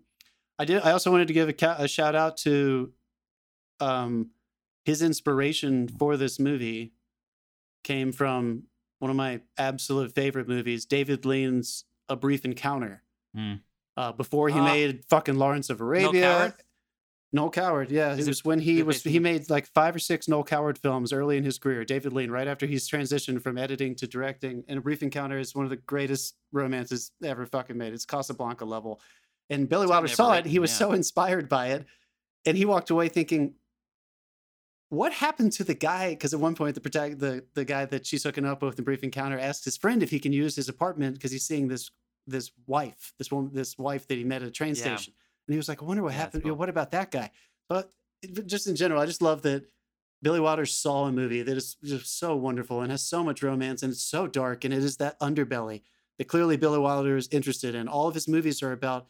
I 0.57 0.65
did. 0.65 0.81
I 0.83 0.91
also 0.91 1.11
wanted 1.11 1.27
to 1.27 1.33
give 1.33 1.49
a, 1.49 1.53
ca- 1.53 1.75
a 1.79 1.87
shout 1.87 2.15
out 2.15 2.37
to 2.37 2.93
um, 3.79 4.29
his 4.85 5.01
inspiration 5.01 5.87
for 5.87 6.17
this 6.17 6.39
movie 6.39 6.93
came 7.83 8.11
from 8.11 8.63
one 8.99 9.09
of 9.09 9.17
my 9.17 9.41
absolute 9.57 10.13
favorite 10.15 10.47
movies, 10.47 10.85
David 10.85 11.25
Lean's 11.25 11.85
A 12.09 12.15
Brief 12.15 12.45
Encounter. 12.45 13.03
Mm. 13.35 13.61
Uh, 13.95 14.11
before 14.11 14.49
he 14.49 14.59
Ah. 14.59 14.63
made 14.65 15.03
fucking 15.09 15.35
Lawrence 15.35 15.69
of 15.69 15.79
Arabia. 15.81 16.21
Coward? 16.21 16.53
Noel 17.35 17.49
Coward, 17.49 17.91
yeah. 17.91 18.13
Is 18.13 18.19
it 18.19 18.21
it- 18.23 18.27
was 18.27 18.45
when 18.45 18.59
is 18.59 18.65
he 18.65 18.83
was 18.83 19.03
he 19.03 19.17
made 19.19 19.49
like 19.49 19.65
five 19.67 19.95
or 19.95 19.99
six 19.99 20.27
Noel 20.27 20.43
Coward 20.43 20.77
films 20.77 21.11
early 21.11 21.35
in 21.37 21.43
his 21.43 21.57
career. 21.57 21.83
David 21.83 22.13
Lean, 22.13 22.29
right 22.29 22.47
after 22.47 22.65
he's 22.67 22.87
transitioned 22.87 23.41
from 23.41 23.57
editing 23.57 23.95
to 23.95 24.07
directing. 24.07 24.63
And 24.67 24.77
A 24.77 24.81
Brief 24.81 25.01
Encounter 25.01 25.39
is 25.39 25.55
one 25.55 25.65
of 25.65 25.69
the 25.71 25.77
greatest 25.77 26.35
romances 26.51 27.11
ever 27.23 27.45
fucking 27.47 27.77
made. 27.77 27.91
It's 27.93 28.05
Casablanca 28.05 28.65
level. 28.65 29.01
And 29.49 29.67
Billy 29.67 29.83
It's 29.85 29.89
Wilder 29.89 30.05
never 30.07 30.15
saw 30.15 30.33
it. 30.33 30.45
He 30.45 30.59
was 30.59 30.71
yeah. 30.71 30.77
so 30.77 30.91
inspired 30.93 31.49
by 31.49 31.69
it, 31.69 31.85
and 32.45 32.55
he 32.55 32.65
walked 32.65 32.91
away 32.91 33.09
thinking, 33.09 33.55
"What 34.93 35.11
happened 35.13 35.51
to 35.53 35.63
the 35.63 35.73
guy?" 35.75 36.11
Because 36.11 36.33
at 36.33 36.39
one 36.39 36.55
point, 36.55 36.75
the 36.75 36.81
the 36.81 37.45
the 37.53 37.65
guy 37.65 37.85
that 37.85 38.05
she's 38.05 38.23
hooking 38.23 38.45
up 38.45 38.61
with 38.61 38.77
in 38.79 38.85
Brief 38.85 39.03
Encounter 39.03 39.39
asked 39.39 39.65
his 39.65 39.77
friend 39.77 40.03
if 40.03 40.09
he 40.11 40.19
can 40.19 40.33
use 40.33 40.55
his 40.55 40.69
apartment 40.69 41.15
because 41.15 41.31
he's 41.31 41.45
seeing 41.45 41.67
this 41.67 41.89
this 42.27 42.51
wife, 42.67 43.13
this 43.17 43.31
woman, 43.31 43.51
this 43.53 43.77
wife 43.77 44.07
that 44.07 44.17
he 44.17 44.23
met 44.23 44.41
at 44.41 44.47
a 44.47 44.51
train 44.51 44.75
Yeah. 44.75 44.95
station. 44.95 45.13
And 45.47 45.53
he 45.53 45.57
was 45.57 45.67
like, 45.67 45.81
I 45.81 45.85
wonder 45.85 46.03
what 46.03 46.13
Yeah, 46.13 46.19
happened. 46.21 46.43
you 46.43 46.49
know, 46.49 46.53
cool. 46.53 46.59
what 46.59 46.69
about 46.69 46.91
that 46.91 47.11
guy? 47.11 47.31
But 47.67 47.91
just 48.45 48.67
in 48.67 48.75
general, 48.77 49.01
I 49.01 49.05
just 49.05 49.21
love 49.21 49.41
that 49.41 49.65
Billy 50.21 50.39
Wilder 50.39 50.65
saw 50.65 51.05
a 51.07 51.11
movie 51.11 51.41
that 51.43 51.57
is 51.57 51.75
just 51.83 52.17
so 52.17 52.35
wonderful 52.37 52.81
and 52.81 52.91
has 52.91 53.03
so 53.03 53.23
much 53.25 53.43
romance 53.43 53.83
and 53.83 53.91
it's 53.91 54.03
so 54.05 54.25
dark 54.25 54.63
and 54.63 54.73
it 54.73 54.81
is 54.81 54.95
that 54.97 55.19
underbelly 55.19 55.81
that 56.17 56.29
clearly 56.29 56.55
Billy 56.55 56.79
Wilder 56.79 57.17
is 57.17 57.27
interested 57.29 57.75
in. 57.75 57.89
All 57.89 58.07
of 58.07 58.13
his 58.15 58.27
movies 58.27 58.63
are 58.63 58.71
about 58.71 59.07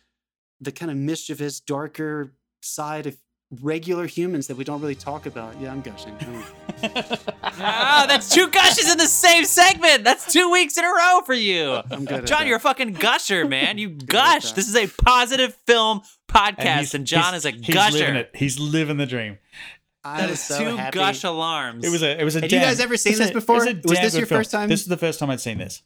the 0.59 0.71
kind 0.71 0.89
of 0.89 0.97
mischievous, 0.97 1.59
darker 1.59 2.33
side 2.63 3.05
of 3.05 3.17
regular 3.61 4.05
humans 4.07 4.47
that 4.47 4.57
we 4.57 4.63
don't 4.63 4.81
really 4.81 4.95
talk 4.95 5.25
about. 5.25 5.59
Yeah, 5.61 5.71
I'm 5.71 5.81
gushing. 5.81 6.15
I'm, 6.21 6.43
Ah, 7.43 8.05
that's 8.07 8.29
two 8.33 8.47
gushes 8.49 8.91
in 8.91 8.97
the 8.97 9.05
same 9.07 9.45
segment. 9.45 10.03
That's 10.03 10.31
two 10.31 10.51
weeks 10.51 10.77
in 10.77 10.83
a 10.83 10.87
row 10.89 11.21
for 11.25 11.33
you. 11.33 11.79
I'm 11.91 12.05
good. 12.05 12.25
John, 12.25 12.39
that. 12.41 12.47
you're 12.47 12.57
a 12.57 12.59
fucking 12.59 12.93
gusher, 12.93 13.47
man. 13.47 13.77
You 13.77 13.89
gush. 13.89 14.51
This 14.53 14.67
is 14.67 14.75
a 14.75 14.87
positive 14.87 15.55
film 15.67 16.01
podcast, 16.27 16.77
he's- 16.77 16.93
and, 16.93 17.05
John 17.05 17.35
is 17.35 17.45
a 17.45 17.51
He's 17.51 17.67
living 17.67 17.73
gusher. 17.73 18.15
it. 18.15 18.31
He's 18.33 18.59
living 18.59 18.97
the 18.97 19.05
dream. 19.05 19.37
I 20.03 20.21
That 20.21 20.29
was 20.31 20.41
so 20.41 20.57
two 20.59 20.75
happy. 20.77 20.97
gush 20.97 21.23
alarms. 21.23 21.85
It 21.85 21.89
was 21.89 22.03
a. 22.03 22.19
It 22.19 22.23
was 22.25 22.35
a. 22.35 22.41
Had 22.41 22.51
you 22.51 22.59
guys 22.59 22.79
ever 22.81 22.97
seen 22.97 23.11
it's 23.13 23.19
this 23.19 23.29
a- 23.29 23.33
before? 23.33 23.63
a 23.63 23.73
Was 23.73 23.99
this 23.99 24.17
your 24.17 24.25
film. 24.25 24.39
first 24.39 24.51
time? 24.51 24.67
This 24.67 24.81
is 24.81 24.87
the 24.87 24.97
first 24.97 25.19
time 25.19 25.29
I'd 25.29 25.39
seen 25.39 25.57
this, 25.59 25.81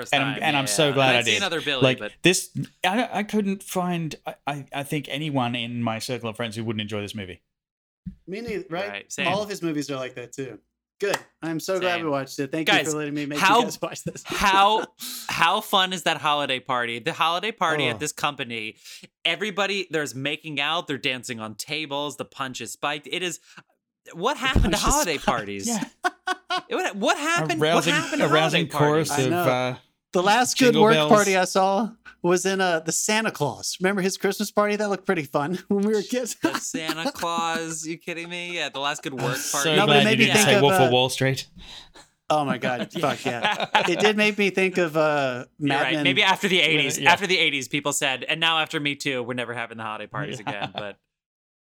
first 0.00 0.14
and 0.14 0.22
time. 0.22 0.36
I'm 0.36 0.42
and 0.42 0.56
I'm 0.56 0.66
so 0.66 0.92
glad 0.92 1.16
I'd 1.16 1.18
I 1.20 1.22
did. 1.22 1.42
other 1.42 1.60
Billy, 1.60 1.82
like 1.82 1.98
but 1.98 2.12
this, 2.22 2.50
I, 2.84 3.08
I 3.12 3.22
couldn't 3.22 3.62
find. 3.62 4.14
I- 4.26 4.34
I, 4.46 4.66
I 4.74 4.82
think 4.82 5.06
anyone 5.08 5.54
in 5.54 5.82
my 5.82 5.98
circle 5.98 6.28
of 6.28 6.36
friends 6.36 6.56
who 6.56 6.64
wouldn't 6.64 6.80
enjoy 6.80 7.00
this 7.00 7.14
movie. 7.14 7.42
Me 8.26 8.40
neither, 8.40 8.64
right? 8.70 8.88
Right, 8.88 9.12
same. 9.12 9.28
All 9.28 9.42
of 9.42 9.48
his 9.48 9.62
movies 9.62 9.88
are 9.90 9.96
like 9.96 10.14
that 10.16 10.32
too. 10.32 10.58
Good. 11.00 11.18
I'm 11.42 11.58
so 11.58 11.80
glad 11.80 12.02
we 12.02 12.08
watched 12.08 12.38
it. 12.38 12.52
Thank 12.52 12.68
Guys, 12.68 12.86
you 12.86 12.92
for 12.92 12.98
letting 12.98 13.14
me 13.14 13.26
make 13.26 13.38
how- 13.38 13.58
you 13.58 13.64
guys 13.64 13.80
watch 13.82 14.04
this. 14.04 14.22
how 14.26 14.86
how 15.28 15.60
fun 15.60 15.92
is 15.92 16.02
that 16.04 16.18
holiday 16.18 16.60
party? 16.60 16.98
The 17.00 17.12
holiday 17.12 17.50
party 17.52 17.86
Oh. 17.86 17.90
at 17.90 17.98
this 18.00 18.12
company, 18.12 18.76
everybody 19.24 19.86
there's 19.90 20.14
making 20.14 20.60
out, 20.60 20.86
they're 20.86 20.98
dancing 20.98 21.40
on 21.40 21.54
tables, 21.54 22.16
the 22.16 22.24
punch 22.24 22.60
is 22.60 22.72
spiked. 22.72 23.08
It 23.10 23.22
is 23.22 23.40
what 24.14 24.36
happened 24.36 24.72
to 24.72 24.78
holiday 24.78 25.12
spiked. 25.18 25.26
parties? 25.26 25.66
Yeah, 25.68 25.84
What, 26.68 26.96
what 26.96 27.16
a 27.16 27.20
happened? 27.20 27.60
rousing, 27.60 27.92
what 27.94 28.02
happened 28.02 28.22
a 28.22 28.26
to 28.28 28.32
rousing 28.32 28.68
holiday 28.68 28.86
chorus 28.86 29.08
parties? 29.10 29.26
Of. 29.26 29.32
Uh, 29.32 29.74
The 30.12 30.22
last 30.22 30.58
good 30.58 30.76
work 30.76 30.92
bells. 30.94 31.10
party 31.12 31.36
I 31.36 31.44
saw 31.44 31.90
was 32.22 32.44
in 32.46 32.60
uh, 32.60 32.80
the 32.80 32.92
Santa 32.92 33.30
Claus. 33.30 33.76
Remember 33.80 34.02
his 34.02 34.16
Christmas 34.16 34.50
party? 34.50 34.76
That 34.76 34.88
looked 34.90 35.06
pretty 35.06 35.22
fun 35.24 35.58
when 35.68 35.84
we 35.86 35.92
were 35.94 36.02
kids. 36.02 36.36
The 36.42 36.54
Santa 36.58 37.10
Claus, 37.12 37.86
you 37.86 37.96
kidding 37.98 38.28
me? 38.28 38.54
Yeah, 38.56 38.68
the 38.68 38.78
last 38.80 39.02
good 39.02 39.14
work 39.14 39.36
so 39.36 39.58
party. 39.58 39.76
No, 39.76 39.86
but 39.86 39.96
it 39.96 40.02
glad 40.02 40.04
made 40.04 40.10
you 40.20 40.26
me 40.26 40.32
didn't 40.32 40.36
think 40.36 40.46
say 40.48 40.54
of, 40.56 40.62
Wolf 40.62 40.74
uh, 40.80 40.84
of 40.84 40.92
Wall 40.92 41.08
Street. 41.08 41.46
oh 42.30 42.44
my 42.44 42.58
god, 42.58 42.92
fuck 43.00 43.24
yeah! 43.24 43.66
It 43.88 43.98
did 44.00 44.16
make 44.16 44.36
me 44.38 44.50
think 44.50 44.78
of 44.78 44.96
uh, 44.96 45.46
Mad 45.58 45.82
right. 45.82 45.94
Men. 45.94 46.04
Maybe 46.04 46.22
after 46.22 46.46
the 46.48 46.60
80s. 46.60 47.00
Yeah. 47.00 47.12
After 47.12 47.26
the 47.26 47.36
80s, 47.38 47.68
people 47.70 47.92
said, 47.92 48.22
and 48.24 48.38
now 48.40 48.58
after 48.58 48.78
Me 48.80 48.94
Too, 48.94 49.22
we're 49.22 49.34
never 49.34 49.54
having 49.54 49.76
the 49.78 49.82
holiday 49.84 50.06
parties 50.06 50.40
Yeah. 50.40 50.48
again. 50.50 50.70
But 50.74 50.96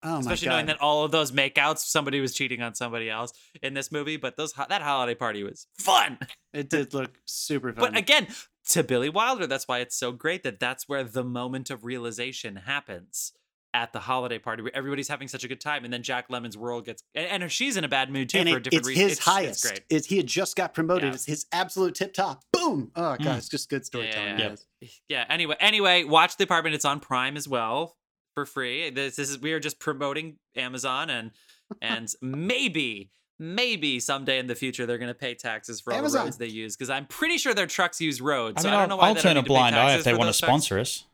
oh 0.03 0.13
my 0.15 0.19
especially 0.19 0.45
god, 0.47 0.51
knowing 0.53 0.65
that 0.67 0.81
all 0.81 1.03
of 1.03 1.11
those 1.11 1.31
makeouts, 1.31 1.79
somebody 1.79 2.19
was 2.19 2.33
cheating 2.33 2.61
on 2.61 2.75
somebody 2.75 3.09
else 3.09 3.33
in 3.61 3.73
this 3.73 3.91
movie. 3.91 4.17
But 4.17 4.37
those 4.37 4.53
that 4.53 4.81
holiday 4.81 5.15
party 5.15 5.43
was 5.43 5.67
fun. 5.77 6.17
it 6.53 6.69
did 6.69 6.93
look 6.93 7.17
super 7.25 7.73
fun. 7.73 7.91
But 7.91 7.97
again, 7.97 8.27
to 8.69 8.83
Billy 8.83 9.09
Wilder, 9.09 9.47
that's 9.47 9.67
why 9.67 9.79
it's 9.79 9.95
so 9.95 10.11
great 10.11 10.43
that 10.43 10.59
that's 10.59 10.87
where 10.87 11.03
the 11.03 11.23
moment 11.23 11.69
of 11.69 11.83
realization 11.83 12.55
happens 12.55 13.33
at 13.75 13.91
the 13.91 14.01
holiday 14.01 14.37
party 14.37 14.61
where 14.61 14.75
everybody's 14.75 15.07
having 15.07 15.27
such 15.27 15.43
a 15.43 15.47
good 15.47 15.59
time, 15.59 15.83
and 15.83 15.91
then 15.91 16.03
Jack 16.03 16.29
Lemmon's 16.29 16.55
world 16.55 16.85
gets 16.85 17.01
and, 17.15 17.41
and 17.43 17.51
she's 17.51 17.75
in 17.75 17.83
a 17.83 17.87
bad 17.87 18.11
mood 18.11 18.29
too 18.29 18.37
and 18.37 18.47
for 18.49 18.55
a 18.55 18.57
it, 18.59 18.63
different 18.65 18.81
it's 18.81 18.87
reason. 18.87 19.09
his 19.09 19.19
highest. 19.19 19.49
It's 19.65 19.71
great. 19.71 19.81
It's- 19.89 20.05
he 20.05 20.17
had 20.17 20.27
just 20.27 20.55
got 20.55 20.73
promoted. 20.75 21.05
Yeah. 21.09 21.13
It's 21.15 21.25
his 21.25 21.47
absolute 21.51 21.95
tip 21.95 22.13
top. 22.13 22.43
Boom! 22.53 22.91
Oh 22.95 23.15
god, 23.15 23.19
Mm. 23.19 23.37
it's 23.37 23.49
just 23.49 23.69
good 23.71 23.83
storytelling. 23.85 24.37
Yeah. 24.39 24.87
Yeah. 25.09 25.25
Anyway, 25.27 25.55
anyway, 25.59 26.03
watch 26.03 26.37
the 26.37 26.43
apartment. 26.43 26.75
It's 26.75 26.85
on 26.85 26.99
Prime 26.99 27.35
as 27.35 27.47
well 27.47 27.95
for 28.33 28.45
free. 28.45 28.89
This, 28.89 29.15
this 29.15 29.29
is 29.29 29.39
we 29.39 29.53
are 29.53 29.59
just 29.59 29.79
promoting 29.79 30.37
Amazon 30.55 31.09
and 31.09 31.31
and 31.81 32.07
maybe 32.21 33.09
maybe 33.39 33.99
someday 33.99 34.37
in 34.39 34.47
the 34.47 34.55
future 34.55 34.85
they're 34.85 34.97
going 34.97 35.07
to 35.09 35.13
pay 35.13 35.33
taxes 35.33 35.81
for 35.81 35.91
all 35.91 35.99
Amazon. 35.99 36.21
the 36.21 36.25
roads 36.25 36.37
they 36.37 36.47
use 36.47 36.75
because 36.75 36.89
I'm 36.89 37.05
pretty 37.07 37.37
sure 37.37 37.53
their 37.53 37.67
trucks 37.67 37.99
use 37.99 38.21
roads. 38.21 38.57
I 38.59 38.61
so 38.61 38.69
I 38.69 38.71
don't 38.71 38.81
I'll, 38.81 38.87
know 38.89 38.97
why 38.97 39.07
I'll 39.07 39.13
they 39.15 39.21
don't 39.21 39.23
turn 39.23 39.37
a 39.37 39.41
need 39.41 39.45
to 39.45 39.49
pay 39.49 39.53
blind 39.55 39.75
eye 39.75 39.95
if 39.95 40.03
they 40.03 40.11
want 40.13 40.23
to 40.23 40.25
those 40.27 40.39
trucks. 40.39 40.49
sponsor 40.49 40.79
us. 40.79 41.05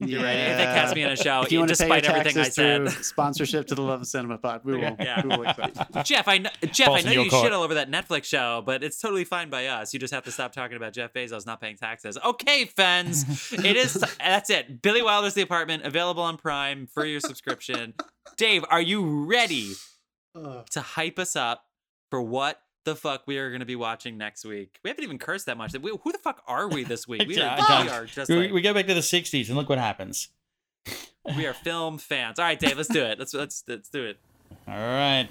You're 0.00 0.22
right. 0.22 0.32
If 0.36 0.56
they 0.58 0.64
cast 0.64 0.94
me 0.94 1.02
on 1.04 1.10
a 1.10 1.16
show, 1.16 1.42
if 1.42 1.50
you 1.50 1.58
want 1.58 1.70
to 1.70 1.76
pay 1.76 1.88
your 1.88 1.96
despite 2.00 2.16
everything 2.16 2.40
I 2.40 2.44
taxes 2.44 2.54
said. 2.94 3.04
sponsorship 3.04 3.66
to 3.66 3.74
the 3.74 3.82
Love 3.82 4.00
of 4.02 4.06
Cinema 4.06 4.38
Pod, 4.38 4.60
we 4.64 4.74
will. 4.74 4.96
Yeah. 4.98 5.22
We 5.22 5.36
will 5.36 5.46
accept. 5.46 6.04
Jeff, 6.06 6.28
I 6.28 6.38
know, 6.38 6.50
Jeff, 6.70 6.88
I 6.90 7.00
know 7.00 7.10
you 7.10 7.28
court. 7.28 7.42
shit 7.42 7.52
all 7.52 7.64
over 7.64 7.74
that 7.74 7.90
Netflix 7.90 8.24
show, 8.24 8.62
but 8.64 8.84
it's 8.84 9.00
totally 9.00 9.24
fine 9.24 9.50
by 9.50 9.66
us. 9.66 9.92
You 9.92 9.98
just 9.98 10.14
have 10.14 10.22
to 10.24 10.30
stop 10.30 10.52
talking 10.52 10.76
about 10.76 10.92
Jeff 10.92 11.12
Bezos 11.12 11.46
not 11.46 11.60
paying 11.60 11.76
taxes. 11.76 12.16
Okay, 12.24 12.64
fans, 12.66 13.52
it 13.52 13.76
is. 13.76 13.94
That's 14.18 14.50
it. 14.50 14.82
Billy 14.82 15.02
Wilder's 15.02 15.34
The 15.34 15.42
Apartment 15.42 15.82
available 15.82 16.22
on 16.22 16.36
Prime 16.36 16.86
for 16.86 17.04
your 17.04 17.20
subscription. 17.20 17.94
Dave, 18.36 18.64
are 18.70 18.80
you 18.80 19.24
ready 19.24 19.72
to 20.34 20.80
hype 20.80 21.18
us 21.18 21.34
up 21.34 21.64
for 22.10 22.22
what 22.22 22.60
the 22.88 22.96
fuck 22.96 23.22
we 23.26 23.38
are 23.38 23.50
going 23.50 23.60
to 23.60 23.66
be 23.66 23.76
watching 23.76 24.18
next 24.18 24.44
week? 24.44 24.78
We 24.82 24.90
haven't 24.90 25.04
even 25.04 25.18
cursed 25.18 25.46
that 25.46 25.56
much. 25.56 25.72
We- 25.78 25.90
Who 26.02 26.12
the 26.12 26.18
fuck 26.18 26.42
are 26.46 26.68
we 26.68 26.84
this 26.84 27.06
week? 27.08 27.26
We 27.26 27.36
Yeah, 27.38 27.56
are, 27.68 27.84
we 27.84 27.88
are 27.90 28.04
just 28.06 28.30
We, 28.30 28.36
like, 28.36 28.52
we 28.52 28.60
go 28.60 28.74
back 28.74 28.86
to 28.86 28.94
the 28.94 29.00
'60s 29.00 29.48
and 29.48 29.56
look 29.56 29.68
what 29.68 29.78
happens. 29.78 30.28
we 31.36 31.46
are 31.46 31.52
film 31.54 31.98
fans. 31.98 32.38
All 32.38 32.44
right, 32.44 32.58
Dave, 32.58 32.76
let's 32.76 32.88
do 32.88 33.02
it. 33.04 33.18
Let's 33.18 33.34
let's 33.34 33.62
let's 33.68 33.88
do 33.88 34.04
it. 34.04 34.18
All 34.66 34.74
right. 34.74 35.28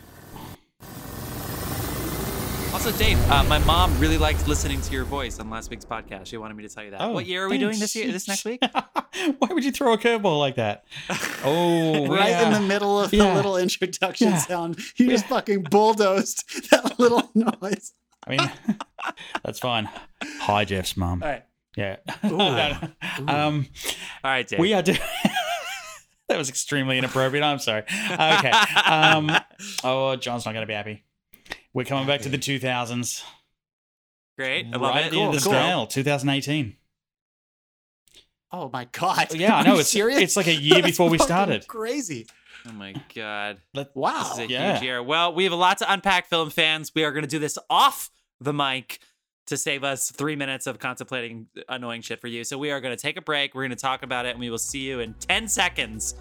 Also, 2.77 2.91
Dave, 2.91 3.17
uh, 3.31 3.43
my 3.45 3.57
mom 3.65 3.97
really 3.99 4.19
liked 4.19 4.47
listening 4.47 4.79
to 4.81 4.93
your 4.93 5.03
voice 5.03 5.39
on 5.39 5.49
last 5.49 5.71
week's 5.71 5.83
podcast. 5.83 6.27
She 6.27 6.37
wanted 6.37 6.55
me 6.55 6.61
to 6.61 6.69
tell 6.69 6.83
you 6.83 6.91
that. 6.91 7.01
Oh, 7.01 7.09
what 7.09 7.25
year 7.25 7.43
are 7.43 7.49
we 7.49 7.57
doing 7.57 7.79
this 7.79 7.95
year? 7.95 8.11
This 8.11 8.27
next 8.27 8.45
week? 8.45 8.61
Why 9.39 9.47
would 9.49 9.65
you 9.65 9.71
throw 9.71 9.93
a 9.93 9.97
curveball 9.97 10.37
like 10.37 10.57
that? 10.57 10.85
Oh, 11.43 12.05
right 12.07 12.29
yeah. 12.29 12.45
in 12.47 12.53
the 12.53 12.67
middle 12.67 12.99
of 12.99 13.09
the 13.09 13.17
little 13.17 13.57
introduction 13.57 14.29
Yeah. 14.29 14.37
sound, 14.37 14.79
you 14.95 15.09
just 15.09 15.25
fucking 15.25 15.63
bulldozed 15.63 16.69
that 16.69 16.99
little 16.99 17.31
noise. 17.33 17.93
I 18.27 18.29
mean, 18.37 18.51
that's 19.43 19.57
fine. 19.57 19.89
Hi, 20.41 20.63
Jeff's 20.63 20.95
mom. 20.95 21.23
All 21.23 21.29
right. 21.29 21.45
Yeah. 21.75 21.95
Ooh. 22.25 22.39
um, 23.27 23.65
All 24.23 24.31
right, 24.31 24.47
Dave. 24.47 24.59
we 24.59 24.73
are 24.75 24.83
doing. 24.83 24.99
that 26.29 26.37
was 26.37 26.47
extremely 26.49 26.99
inappropriate. 26.99 27.43
I'm 27.43 27.57
sorry. 27.59 27.81
Okay. 28.11 28.51
Um, 28.85 29.31
oh, 29.83 30.15
John's 30.15 30.45
not 30.45 30.51
going 30.53 30.61
to 30.61 30.67
be 30.67 30.73
happy. 30.73 31.03
We're 31.73 31.85
coming 31.85 32.07
back 32.07 32.21
to 32.21 32.29
the 32.29 32.37
2000s. 32.37 33.23
Great. 34.37 34.67
I 34.73 34.77
love 34.77 34.95
right 34.95 35.05
it. 35.07 35.13
in 35.13 35.31
the 35.31 35.37
cool. 35.39 35.51
scale, 35.51 35.87
2018. 35.87 36.75
Oh 38.51 38.69
my 38.71 38.85
god. 38.91 39.33
Yeah, 39.33 39.55
I 39.57 39.63
know. 39.63 39.77
It's 39.79 39.89
serious? 39.89 40.21
it's 40.21 40.37
like 40.37 40.47
a 40.47 40.53
year 40.55 40.81
before 40.83 41.09
we 41.09 41.17
started. 41.17 41.67
Crazy. 41.67 42.27
Oh 42.67 42.71
my 42.73 42.93
god. 43.13 43.57
This 43.73 43.87
Wow. 43.93 44.31
is 44.33 44.39
a 44.39 44.47
Yeah. 44.47 44.73
huge 44.73 44.83
year. 44.83 45.03
Well, 45.03 45.33
we 45.33 45.43
have 45.43 45.53
a 45.53 45.57
lot 45.57 45.79
to 45.79 45.91
unpack, 45.91 46.27
film 46.27 46.49
fans. 46.49 46.91
We 46.95 47.03
are 47.03 47.11
going 47.11 47.23
to 47.23 47.29
do 47.29 47.39
this 47.39 47.57
off 47.69 48.09
the 48.39 48.53
mic 48.53 48.99
to 49.47 49.57
save 49.57 49.83
us 49.83 50.11
three 50.11 50.35
minutes 50.35 50.67
of 50.67 50.77
contemplating 50.79 51.47
annoying 51.69 52.01
shit 52.01 52.19
for 52.21 52.27
you. 52.27 52.43
So 52.43 52.57
we 52.57 52.69
are 52.71 52.79
going 52.81 52.95
to 52.95 53.01
take 53.01 53.17
a 53.17 53.21
break. 53.21 53.53
We're 53.55 53.63
going 53.63 53.69
to 53.71 53.75
talk 53.75 54.03
about 54.03 54.25
it, 54.25 54.31
and 54.31 54.39
we 54.39 54.49
will 54.49 54.57
see 54.57 54.79
you 54.79 54.99
in 54.99 55.13
10 55.15 55.47
seconds 55.47 56.15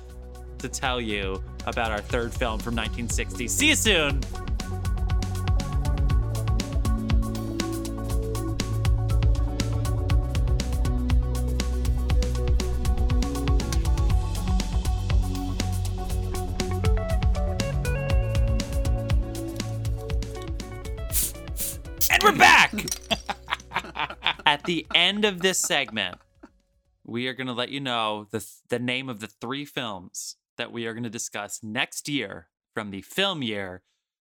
to 0.58 0.68
tell 0.68 1.00
you 1.00 1.42
about 1.66 1.90
our 1.90 2.00
third 2.00 2.32
film 2.32 2.58
from 2.60 2.74
1960. 2.76 3.48
See 3.48 3.68
you 3.68 3.74
soon. 3.74 4.20
We're 22.26 22.36
back. 22.36 22.72
At 24.46 24.64
the 24.64 24.84
end 24.94 25.24
of 25.24 25.42
this 25.42 25.58
segment, 25.58 26.18
we 27.04 27.28
are 27.28 27.34
going 27.34 27.46
to 27.46 27.52
let 27.52 27.68
you 27.68 27.78
know 27.78 28.26
the 28.32 28.44
the 28.68 28.80
name 28.80 29.08
of 29.08 29.20
the 29.20 29.28
three 29.28 29.64
films 29.64 30.34
that 30.58 30.72
we 30.72 30.86
are 30.86 30.92
going 30.92 31.04
to 31.04 31.10
discuss 31.10 31.62
next 31.62 32.08
year 32.08 32.48
from 32.74 32.90
the 32.90 33.02
film 33.02 33.42
year 33.42 33.82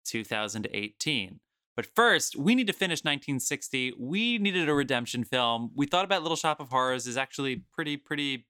2018. 0.05 1.41
But 1.75 1.87
first, 1.87 2.37
we 2.37 2.55
need 2.55 2.69
to 2.69 2.73
finish 2.73 3.01
1960. 3.01 3.95
We 3.99 4.39
needed 4.39 4.69
a 4.69 4.75
redemption 4.75 5.25
film. 5.25 5.73
We 5.75 5.87
thought 5.87 6.05
about 6.05 6.23
Little 6.23 6.37
Shop 6.37 6.61
of 6.61 6.69
Horrors 6.69 7.09
is 7.09 7.17
actually 7.17 7.65
pretty 7.73 7.97
pretty 7.97 8.47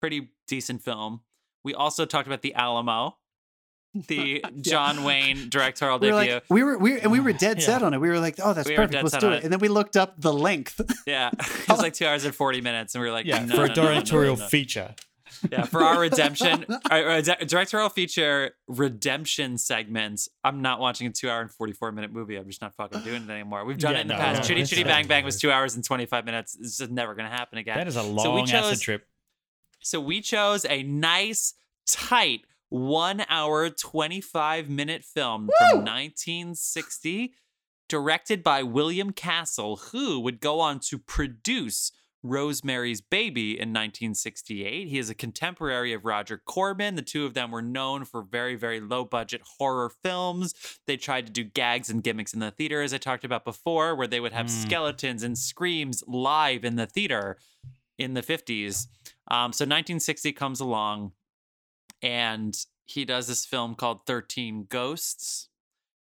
pretty 0.00 0.30
decent 0.48 0.82
film. 0.82 1.20
We 1.62 1.74
also 1.74 2.04
talked 2.04 2.26
about 2.26 2.42
The 2.42 2.54
Alamo, 2.54 3.18
the 3.94 4.44
John 4.60 5.04
Wayne 5.04 5.48
directorial 5.48 5.98
We 5.98 6.12
were 6.12 6.20
debut. 6.20 6.34
like, 6.34 6.44
we 6.50 6.62
were, 6.62 6.78
we, 6.78 7.00
and 7.00 7.10
we 7.10 7.20
were 7.20 7.30
oh, 7.30 7.32
dead 7.38 7.58
Yeah. 7.58 7.66
set 7.66 7.82
on 7.82 7.94
it. 7.94 8.00
We 8.00 8.08
were 8.08 8.20
like, 8.20 8.36
oh, 8.42 8.52
that's 8.52 8.68
We 8.68 8.76
perfect. 8.76 9.02
Let's 9.02 9.16
do 9.18 9.30
it. 9.32 9.36
it. 9.38 9.44
And 9.44 9.52
then 9.52 9.60
we 9.60 9.68
looked 9.68 9.96
up 9.96 10.20
the 10.20 10.32
length. 10.32 10.80
Yeah, 11.06 11.30
it 11.32 11.68
was 11.68 11.78
like 11.80 11.94
two 11.94 12.06
hours 12.06 12.24
and 12.24 12.34
forty 12.34 12.60
minutes, 12.60 12.94
and 12.94 13.00
we 13.02 13.08
were 13.08 13.12
like, 13.14 13.24
Yeah, 13.26 13.44
no, 13.44 13.54
for 13.54 13.56
no, 13.56 13.64
a 13.64 13.68
no, 13.68 13.74
no, 13.74 13.82
no, 13.82 13.88
directorial 13.94 14.36
no, 14.36 14.42
no. 14.42 14.48
feature. 14.48 14.94
Yeah, 15.52 15.64
for 15.64 15.82
our 15.82 16.00
redemption, 16.00 16.64
our, 16.90 17.04
our 17.10 17.22
directorial 17.22 17.90
feature 17.90 18.52
redemption 18.66 19.56
segments. 19.58 20.28
I'm 20.42 20.62
not 20.62 20.80
watching 20.80 21.06
a 21.06 21.10
two 21.10 21.30
hour 21.30 21.40
and 21.42 21.50
forty 21.50 21.72
four 21.74 21.92
minute 21.92 22.12
movie. 22.12 22.36
I'm 22.36 22.46
just 22.46 22.60
not 22.62 22.74
fucking 22.74 23.02
doing 23.02 23.22
it 23.24 23.30
anymore. 23.30 23.64
We've 23.64 23.78
done 23.78 23.92
Yeah, 23.92 23.98
it 23.98 24.02
in 24.02 24.08
the 24.08 24.14
past. 24.14 24.40
no, 24.42 24.46
Chitty 24.48 24.64
Chitty. 24.64 24.84
Bang 24.84 25.06
Bang 25.06 25.24
was 25.24 25.38
two 25.38 25.50
hours 25.52 25.74
and 25.76 25.84
twenty 25.84 26.06
five 26.06 26.24
minutes. 26.24 26.56
It's 26.60 26.78
just 26.78 26.90
never 26.90 27.14
gonna 27.14 27.28
happen 27.30 27.58
again. 27.58 27.76
That 27.76 27.86
is 27.88 27.96
a 27.96 28.02
we 28.02 28.08
long 28.10 28.46
chose- 28.46 28.64
acid 28.72 28.80
trip. 28.80 29.06
So 29.80 30.00
we 30.00 30.20
chose 30.22 30.66
a 30.68 30.82
nice, 30.82 31.54
tight 31.86 32.40
one 32.68 33.24
hour, 33.28 33.70
25 33.70 34.68
minute 34.68 35.04
film 35.04 35.48
from 35.58 35.84
1960, 35.84 37.32
directed 37.88 38.42
by 38.42 38.62
William 38.62 39.12
Castle, 39.12 39.76
who 39.92 40.20
would 40.20 40.40
go 40.40 40.60
on 40.60 40.78
to 40.80 40.98
produce 40.98 41.92
Rosemary's 42.22 43.00
Baby 43.00 43.52
in 43.52 43.68
1968. 43.68 44.88
He 44.88 44.98
is 44.98 45.08
a 45.08 45.14
contemporary 45.14 45.92
of 45.92 46.04
Roger 46.04 46.36
Corman. 46.44 46.96
The 46.96 47.02
two 47.02 47.24
of 47.24 47.34
them 47.34 47.50
were 47.52 47.62
known 47.62 48.04
for 48.04 48.22
very, 48.22 48.56
very 48.56 48.80
low 48.80 49.04
budget 49.04 49.40
horror 49.58 49.90
films. 50.02 50.52
They 50.86 50.96
tried 50.96 51.26
to 51.26 51.32
do 51.32 51.44
gags 51.44 51.88
and 51.88 52.02
gimmicks 52.02 52.34
in 52.34 52.40
the 52.40 52.50
theater, 52.50 52.82
as 52.82 52.92
I 52.92 52.98
talked 52.98 53.24
about 53.24 53.44
before, 53.44 53.94
where 53.94 54.08
they 54.08 54.18
would 54.20 54.32
have 54.32 54.46
Mm. 54.46 54.50
skeletons 54.66 55.22
and 55.22 55.38
screams 55.38 56.02
live 56.08 56.64
in 56.64 56.74
the 56.76 56.86
theater 56.86 57.38
in 57.96 58.14
the 58.14 58.22
50s. 58.22 58.88
Um, 59.30 59.52
so 59.52 59.64
1960 59.64 60.32
comes 60.32 60.58
along 60.60 61.12
and 62.02 62.56
he 62.86 63.04
does 63.04 63.26
this 63.26 63.44
film 63.44 63.74
called 63.74 64.06
13 64.06 64.66
Ghosts, 64.68 65.48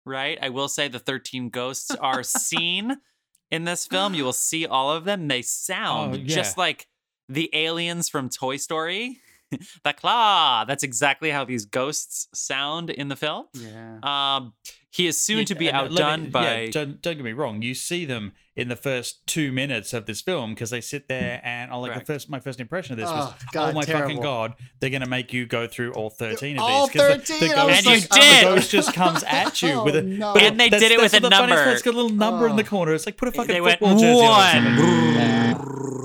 right? 0.05 0.37
I 0.41 0.49
will 0.49 0.67
say 0.67 0.87
the 0.87 0.99
13 0.99 1.49
ghosts 1.49 1.91
are 1.91 2.23
seen 2.23 2.97
in 3.51 3.63
this 3.63 3.87
film. 3.87 4.13
You 4.13 4.23
will 4.25 4.33
see 4.49 4.65
all 4.65 4.91
of 4.91 5.05
them. 5.05 5.27
They 5.27 5.41
sound 5.41 6.13
Oh, 6.15 6.17
just 6.17 6.57
like 6.57 6.87
the 7.27 7.49
aliens 7.53 8.09
from 8.09 8.29
Toy 8.29 8.57
Story. 8.57 9.19
the 9.83 9.93
claw. 9.93 10.65
That's 10.65 10.83
exactly 10.83 11.29
how 11.31 11.45
these 11.45 11.65
ghosts 11.65 12.27
sound 12.33 12.89
in 12.89 13.07
the 13.07 13.15
film. 13.15 13.45
Yeah. 13.53 13.99
Um, 14.03 14.53
he 14.95 15.07
is 15.07 15.19
soon 15.19 15.39
Yeah, 15.39 15.43
to 15.45 15.55
be 15.55 15.67
and 15.67 15.75
uh, 15.77 15.81
let 15.83 15.91
me- 15.91 16.01
outdone 16.01 16.29
by. 16.29 16.61
Yeah, 16.61 16.71
don't, 16.71 17.01
don't 17.01 17.15
get 17.17 17.25
me 17.25 17.33
wrong. 17.33 17.61
You 17.61 17.73
see 17.75 18.05
them 18.05 18.31
in 18.55 18.69
the 18.69 18.77
first 18.77 19.27
two 19.27 19.51
minutes 19.51 19.93
of 19.93 20.05
this 20.05 20.21
film 20.21 20.53
because 20.53 20.69
they 20.69 20.79
sit 20.79 21.09
there 21.09 21.41
mm. 21.43 21.45
and 21.45 21.71
oh, 21.73 21.81
like 21.81 21.91
Correct. 21.91 22.07
the 22.07 22.13
first, 22.13 22.29
my 22.29 22.39
first 22.39 22.61
impression 22.61 22.93
of 22.93 22.99
this 22.99 23.09
was, 23.09 23.33
Oh, 23.33 23.37
God, 23.51 23.69
oh 23.71 23.73
my 23.73 23.83
fucking 23.83 24.21
god, 24.21 24.53
they're 24.79 24.89
gonna 24.89 25.05
make 25.05 25.33
you 25.33 25.45
go 25.45 25.67
through 25.67 25.91
all 25.93 26.09
thirteen 26.09 26.55
of 26.57 26.63
All 26.63 26.87
these. 26.87 26.95
'cause 26.95 27.27
the- 27.27 27.47
The, 27.47 27.53
I 27.57 27.65
was 27.65 27.77
And 27.77 27.85
you 27.87 27.91
ghost, 27.95 28.11
like, 28.11 28.21
did. 28.21 28.45
The 28.47 28.55
ghost 28.55 28.71
just 28.71 28.93
comes 28.93 29.23
at 29.27 29.61
you 29.61 29.71
oh, 29.73 29.83
with 29.83 29.95
a. 29.97 29.99
Oh, 29.99 30.03
no. 30.03 30.33
but 30.33 30.43
And 30.43 30.57
they 30.59 30.69
did 30.69 30.91
it 30.93 31.01
with 31.01 31.13
a 31.13 31.19
the 31.19 31.29
funniest 31.29 31.49
number. 31.57 31.71
It's 31.71 31.81
got 31.81 31.93
a 31.93 31.97
little 31.97 32.09
number 32.15 32.47
in 32.47 32.55
the 32.55 32.63
Oh. 32.63 32.65
corner. 32.67 32.93
It's 32.93 33.05
like 33.05 33.17
put 33.17 33.27
a 33.27 33.31
fucking 33.33 33.53
they 33.53 33.59
went 33.59 33.79
football 33.79 33.99
jersey 33.99 34.25
on. 34.25 34.75
one, 34.75 36.04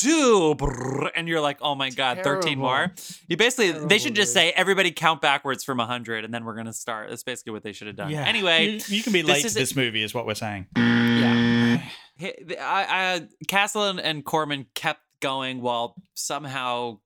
two, 0.00 0.56
and 1.14 1.28
you're 1.28 1.40
like, 1.40 1.58
oh 1.60 1.74
my 1.74 1.90
god, 1.90 2.20
thirteen 2.22 2.58
more. 2.58 2.92
You 3.28 3.36
basically, 3.36 3.72
they 3.72 3.98
should 3.98 4.14
just 4.14 4.30
dude. 4.34 4.42
say 4.42 4.50
everybody 4.52 4.90
count 4.92 5.20
backwards 5.20 5.64
from 5.64 5.78
hundred, 5.78 6.24
and 6.24 6.32
then 6.32 6.44
we're 6.44 6.56
gonna 6.56 6.72
start. 6.72 7.10
That's 7.10 7.22
basically 7.22 7.52
what 7.52 7.62
they 7.62 7.72
should 7.72 7.86
have 7.86 7.96
done. 7.96 8.10
Yeah. 8.10 8.24
Anyway, 8.26 8.66
you, 8.86 8.96
you 8.96 9.02
can 9.02 9.12
be 9.12 9.22
this 9.22 9.30
late 9.30 9.40
to 9.42 9.46
is- 9.46 9.54
this 9.54 9.76
movie, 9.76 10.02
is 10.02 10.14
what 10.14 10.26
we're 10.26 10.34
saying. 10.34 10.66
yeah. 10.76 11.82
Hey, 12.18 12.34
I, 12.58 12.86
I, 12.88 13.28
Castle 13.46 13.84
and, 13.90 14.00
and 14.00 14.24
Corman 14.24 14.64
kept 14.74 15.00
going 15.20 15.60
while 15.60 15.96
somehow, 16.14 17.00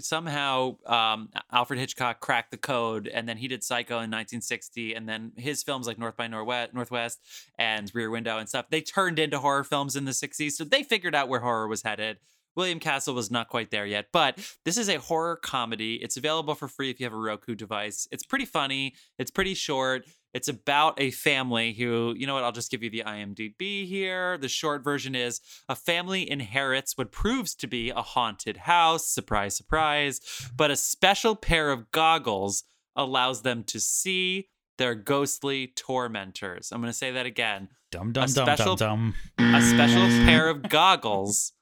somehow, 0.00 0.76
um, 0.86 1.28
Alfred 1.50 1.78
Hitchcock 1.78 2.20
cracked 2.20 2.50
the 2.50 2.56
code, 2.56 3.06
and 3.06 3.28
then 3.28 3.36
he 3.36 3.48
did 3.48 3.62
Psycho 3.62 3.94
in 3.94 4.10
1960, 4.10 4.94
and 4.94 5.08
then 5.08 5.32
his 5.36 5.62
films 5.62 5.86
like 5.86 5.98
North 5.98 6.16
by 6.16 6.26
Northwest, 6.26 6.74
Northwest 6.74 7.20
and 7.58 7.90
Rear 7.94 8.10
Window 8.10 8.38
and 8.38 8.48
stuff, 8.48 8.66
they 8.70 8.80
turned 8.80 9.18
into 9.18 9.38
horror 9.38 9.64
films 9.64 9.96
in 9.96 10.04
the 10.04 10.12
60s, 10.12 10.52
so 10.52 10.64
they 10.64 10.82
figured 10.82 11.14
out 11.14 11.28
where 11.28 11.40
horror 11.40 11.68
was 11.68 11.82
headed. 11.82 12.18
William 12.54 12.80
Castle 12.80 13.14
was 13.14 13.30
not 13.30 13.48
quite 13.48 13.70
there 13.70 13.86
yet, 13.86 14.08
but 14.12 14.38
this 14.64 14.76
is 14.76 14.88
a 14.88 14.98
horror 14.98 15.36
comedy. 15.36 15.94
It's 16.02 16.16
available 16.16 16.54
for 16.54 16.68
free 16.68 16.90
if 16.90 17.00
you 17.00 17.06
have 17.06 17.14
a 17.14 17.16
Roku 17.16 17.54
device. 17.54 18.06
It's 18.10 18.26
pretty 18.26 18.44
funny. 18.44 18.94
It's 19.18 19.30
pretty 19.30 19.54
short. 19.54 20.04
It's 20.34 20.48
about 20.48 20.98
a 20.98 21.10
family 21.10 21.74
who, 21.74 22.14
you 22.16 22.26
know 22.26 22.34
what, 22.34 22.42
I'll 22.44 22.52
just 22.52 22.70
give 22.70 22.82
you 22.82 22.88
the 22.90 23.02
IMDb 23.06 23.86
here. 23.86 24.38
The 24.38 24.48
short 24.48 24.82
version 24.82 25.14
is 25.14 25.40
a 25.68 25.76
family 25.76 26.28
inherits 26.30 26.96
what 26.96 27.12
proves 27.12 27.54
to 27.56 27.66
be 27.66 27.90
a 27.90 28.00
haunted 28.00 28.56
house. 28.58 29.06
Surprise, 29.08 29.54
surprise. 29.56 30.20
But 30.56 30.70
a 30.70 30.76
special 30.76 31.36
pair 31.36 31.70
of 31.70 31.90
goggles 31.90 32.64
allows 32.96 33.42
them 33.42 33.62
to 33.64 33.78
see 33.78 34.48
their 34.78 34.94
ghostly 34.94 35.66
tormentors. 35.66 36.72
I'm 36.72 36.80
going 36.80 36.90
to 36.90 36.96
say 36.96 37.10
that 37.10 37.26
again. 37.26 37.68
Dum 37.90 38.12
dum 38.12 38.24
dum 38.32 38.46
special- 38.46 38.76
dum 38.76 39.14
dum. 39.36 39.54
A 39.54 39.60
special 39.60 40.06
pair 40.24 40.48
of 40.48 40.62
goggles. 40.70 41.52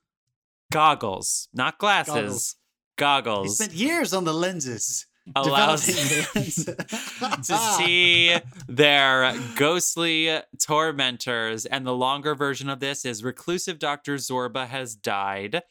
Goggles, 0.73 1.49
not 1.53 1.79
glasses. 1.79 2.55
He 2.97 3.03
Goggles. 3.03 3.57
spent 3.57 3.73
years 3.73 4.13
on 4.13 4.25
the 4.25 4.35
lenses. 4.35 5.07
Allows 5.37 5.87
developing 5.87 6.19
the 6.35 6.77
lens. 7.21 7.47
to 7.47 7.57
see 7.79 8.37
their 8.69 9.35
ghostly 9.57 10.41
tormentors. 10.59 11.67
And 11.67 11.87
the 11.87 11.95
longer 11.95 12.35
version 12.35 12.69
of 12.69 12.81
this 12.81 13.05
is 13.05 13.25
reclusive 13.25 13.79
Dr. 13.79 14.17
Zorba 14.17 14.67
has 14.67 14.95
died 14.95 15.63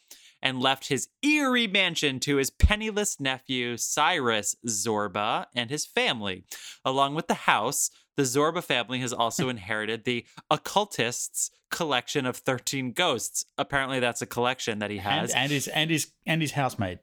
and 0.42 0.60
left 0.60 0.88
his 0.88 1.10
eerie 1.22 1.68
mansion 1.68 2.20
to 2.22 2.38
his 2.38 2.50
penniless 2.50 3.20
nephew, 3.20 3.78
Cyrus 3.78 4.56
Zorba, 4.66 5.48
and 5.56 5.70
his 5.70 5.86
family. 5.86 6.46
Along 6.86 7.14
with 7.14 7.28
the 7.28 7.34
house, 7.34 7.92
the 8.16 8.24
Zorba 8.24 8.64
family 8.64 9.00
has 9.00 9.14
also 9.14 9.50
inherited 9.50 10.04
the 10.06 10.26
occultist's 10.50 11.52
collection 11.70 12.26
of 12.26 12.38
13 12.38 12.94
ghosts. 12.94 13.46
Apparently, 13.58 14.00
that's 14.00 14.22
a 14.22 14.26
collection 14.26 14.80
that 14.80 14.92
he 14.92 14.98
has 14.98 15.32
And, 15.32 15.44
and 15.44 15.52
his 15.52 15.68
and 15.68 15.92
his 15.92 16.12
and 16.26 16.42
his 16.42 16.52
housemate. 16.52 17.00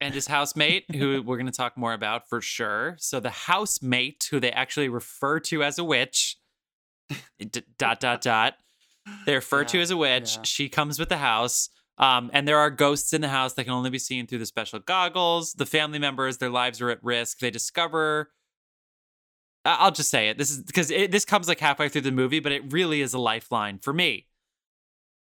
And 0.00 0.14
his 0.14 0.26
housemate, 0.26 0.84
who 0.94 1.22
we're 1.26 1.36
going 1.36 1.46
to 1.46 1.52
talk 1.52 1.76
more 1.76 1.92
about 1.92 2.28
for 2.28 2.40
sure. 2.40 2.96
So 2.98 3.20
the 3.20 3.30
housemate, 3.30 4.28
who 4.30 4.40
they 4.40 4.52
actually 4.52 4.88
refer 4.88 5.40
to 5.40 5.62
as 5.62 5.78
a 5.78 5.84
witch, 5.84 6.36
dot 7.78 8.00
dot 8.00 8.20
dot, 8.20 8.54
they 9.26 9.34
refer 9.34 9.64
to 9.64 9.80
as 9.80 9.90
a 9.90 9.96
witch. 9.96 10.36
yeah. 10.36 10.42
She 10.44 10.68
comes 10.68 10.98
with 10.98 11.08
the 11.08 11.18
house. 11.18 11.68
Um, 11.96 12.30
and 12.32 12.48
there 12.48 12.58
are 12.58 12.70
ghosts 12.70 13.12
in 13.12 13.20
the 13.20 13.28
house 13.28 13.52
that 13.52 13.64
can 13.64 13.72
only 13.72 13.90
be 13.90 14.00
seen 14.00 14.26
through 14.26 14.38
the 14.38 14.46
special 14.46 14.80
goggles. 14.80 15.52
The 15.52 15.66
family 15.66 15.98
members, 15.98 16.38
their 16.38 16.50
lives 16.50 16.80
are 16.80 16.90
at 16.90 17.02
risk. 17.04 17.38
They 17.38 17.50
discover. 17.50 18.30
I'll 19.64 19.92
just 19.92 20.10
say 20.10 20.28
it. 20.28 20.36
This 20.36 20.50
is 20.50 20.62
because 20.62 20.88
this 20.88 21.24
comes 21.24 21.48
like 21.48 21.60
halfway 21.60 21.88
through 21.88 22.02
the 22.02 22.12
movie, 22.12 22.40
but 22.40 22.52
it 22.52 22.72
really 22.72 23.00
is 23.00 23.14
a 23.14 23.18
lifeline 23.18 23.78
for 23.78 23.92
me. 23.92 24.26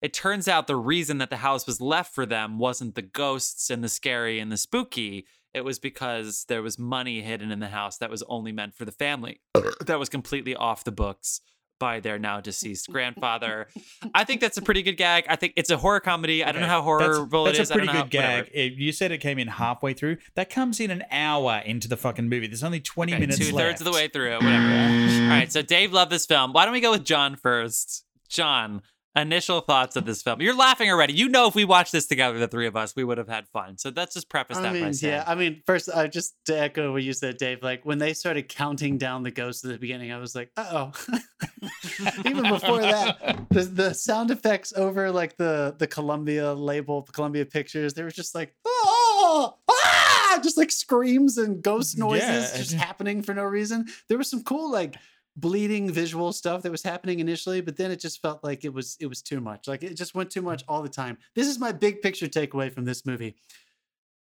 It 0.03 0.13
turns 0.13 0.49
out 0.49 0.67
the 0.67 0.75
reason 0.75 1.17
that 1.19 1.29
the 1.29 1.37
house 1.37 1.65
was 1.65 1.79
left 1.79 2.13
for 2.13 2.25
them 2.25 2.59
wasn't 2.59 2.95
the 2.95 3.01
ghosts 3.01 3.69
and 3.69 3.81
the 3.81 3.87
scary 3.87 4.37
and 4.37 4.51
the 4.51 4.57
spooky. 4.57 5.25
It 5.53 5.63
was 5.63 5.79
because 5.79 6.43
there 6.49 6.61
was 6.61 6.77
money 6.77 7.21
hidden 7.21 7.51
in 7.51 7.61
the 7.61 7.69
house 7.69 7.99
that 7.99 8.09
was 8.09 8.21
only 8.23 8.51
meant 8.51 8.75
for 8.75 8.83
the 8.83 8.91
family. 8.91 9.39
that 9.85 9.97
was 9.97 10.09
completely 10.09 10.55
off 10.57 10.83
the 10.83 10.91
books 10.91 11.39
by 11.79 12.01
their 12.01 12.19
now 12.19 12.41
deceased 12.41 12.89
grandfather. 12.89 13.67
I 14.13 14.25
think 14.25 14.41
that's 14.41 14.57
a 14.57 14.61
pretty 14.67 14.83
good 14.83 14.97
gag. 14.97 15.23
I 15.29 15.37
think 15.37 15.53
it's 15.55 15.69
a 15.69 15.77
horror 15.77 16.01
comedy. 16.01 16.43
I 16.43 16.51
don't 16.51 16.61
know 16.63 16.67
how 16.67 16.81
horrible 16.81 17.45
that's, 17.45 17.57
it 17.57 17.61
is. 17.61 17.69
That's 17.69 17.71
a 17.71 17.73
pretty 17.75 17.89
I 17.89 17.93
don't 17.93 18.11
good 18.11 18.19
how, 18.19 18.27
gag. 18.27 18.37
whatever. 18.39 18.49
If 18.53 18.79
you 18.79 18.91
said 18.91 19.11
it 19.13 19.19
came 19.19 19.39
in 19.39 19.47
halfway 19.47 19.93
through. 19.93 20.17
That 20.35 20.49
comes 20.49 20.81
in 20.81 20.91
an 20.91 21.05
hour 21.11 21.61
into 21.65 21.87
the 21.87 21.97
fucking 21.97 22.27
movie. 22.27 22.47
There's 22.47 22.63
only 22.63 22.81
20 22.81 23.13
Okay, 23.13 23.19
minutes 23.21 23.39
two 23.39 23.55
left. 23.55 23.57
thirds 23.57 23.81
of 23.81 23.85
the 23.85 23.93
way 23.93 24.09
through, 24.09 24.33
whatever. 24.33 24.65
All 24.65 25.29
right, 25.29 25.49
so 25.49 25.61
Dave 25.61 25.93
loved 25.93 26.11
this 26.11 26.25
film. 26.25 26.51
Why 26.51 26.65
don't 26.65 26.73
we 26.73 26.81
go 26.81 26.91
with 26.91 27.05
John 27.05 27.37
first? 27.37 28.05
John, 28.29 28.81
initial 29.15 29.61
thoughts 29.61 29.95
of 29.95 30.05
this 30.05 30.21
film. 30.21 30.41
You're 30.41 30.55
laughing 30.55 30.89
already. 30.89 31.13
You 31.13 31.29
know, 31.29 31.47
if 31.47 31.55
we 31.55 31.65
watched 31.65 31.91
this 31.91 32.07
together, 32.07 32.39
the 32.39 32.47
three 32.47 32.67
of 32.67 32.75
us, 32.75 32.95
we 32.95 33.03
would 33.03 33.17
have 33.17 33.27
had 33.29 33.47
fun. 33.49 33.77
So 33.77 33.91
let's 33.95 34.13
just 34.13 34.29
preface 34.29 34.57
that 34.57 34.75
I 34.75 34.81
by 34.81 34.91
saying, 34.91 35.13
yeah. 35.13 35.23
I 35.27 35.35
mean, 35.35 35.61
first, 35.65 35.89
uh, 35.93 36.07
just 36.07 36.35
to 36.45 36.59
echo 36.59 36.91
what 36.91 37.03
you 37.03 37.13
said, 37.13 37.37
Dave. 37.37 37.61
Like 37.61 37.85
when 37.85 37.99
they 37.99 38.13
started 38.13 38.49
counting 38.49 38.97
down 38.97 39.23
the 39.23 39.31
ghosts 39.31 39.63
at 39.63 39.71
the 39.71 39.77
beginning, 39.77 40.11
I 40.11 40.17
was 40.17 40.35
like, 40.35 40.51
"Uh 40.57 40.91
oh." 41.05 41.17
Even 42.25 42.43
before 42.49 42.81
that, 42.81 43.45
the 43.49 43.61
the 43.63 43.93
sound 43.93 44.31
effects 44.31 44.73
over 44.73 45.11
like 45.11 45.37
the 45.37 45.75
the 45.77 45.87
Columbia 45.87 46.53
label, 46.53 47.03
Columbia 47.03 47.45
Pictures, 47.45 47.93
they 47.93 48.03
were 48.03 48.11
just 48.11 48.33
like, 48.35 48.53
"Oh, 48.65 49.55
ah!" 49.69 50.39
just 50.43 50.57
like 50.57 50.71
screams 50.71 51.37
and 51.37 51.61
ghost 51.61 51.97
noises 51.97 52.51
Yeah. 52.51 52.57
just 52.57 52.73
happening 52.73 53.21
for 53.21 53.33
no 53.33 53.43
reason. 53.43 53.85
There 54.09 54.17
was 54.17 54.29
some 54.29 54.43
cool 54.43 54.71
like 54.71 54.95
bleeding 55.35 55.91
visual 55.91 56.31
stuff 56.31 56.61
that 56.61 56.71
was 56.71 56.83
happening 56.83 57.19
initially 57.19 57.59
but 57.59 57.75
then 57.75 57.89
it 57.89 57.99
just 57.99 58.21
felt 58.21 58.43
like 58.43 58.63
it 58.63 58.73
was 58.73 58.97
it 58.99 59.07
was 59.07 59.21
too 59.21 59.41
much. 59.41 59.67
Like 59.67 59.81
it 59.83 59.95
just 59.97 60.13
went 60.13 60.29
too 60.29 60.41
much 60.43 60.63
all 60.67 60.81
the 60.83 60.89
time. 60.89 61.17
This 61.35 61.47
is 61.47 61.57
my 61.59 61.71
big 61.71 62.01
picture 62.01 62.27
takeaway 62.27 62.71
from 62.71 62.85
this 62.85 63.05
movie. 63.05 63.35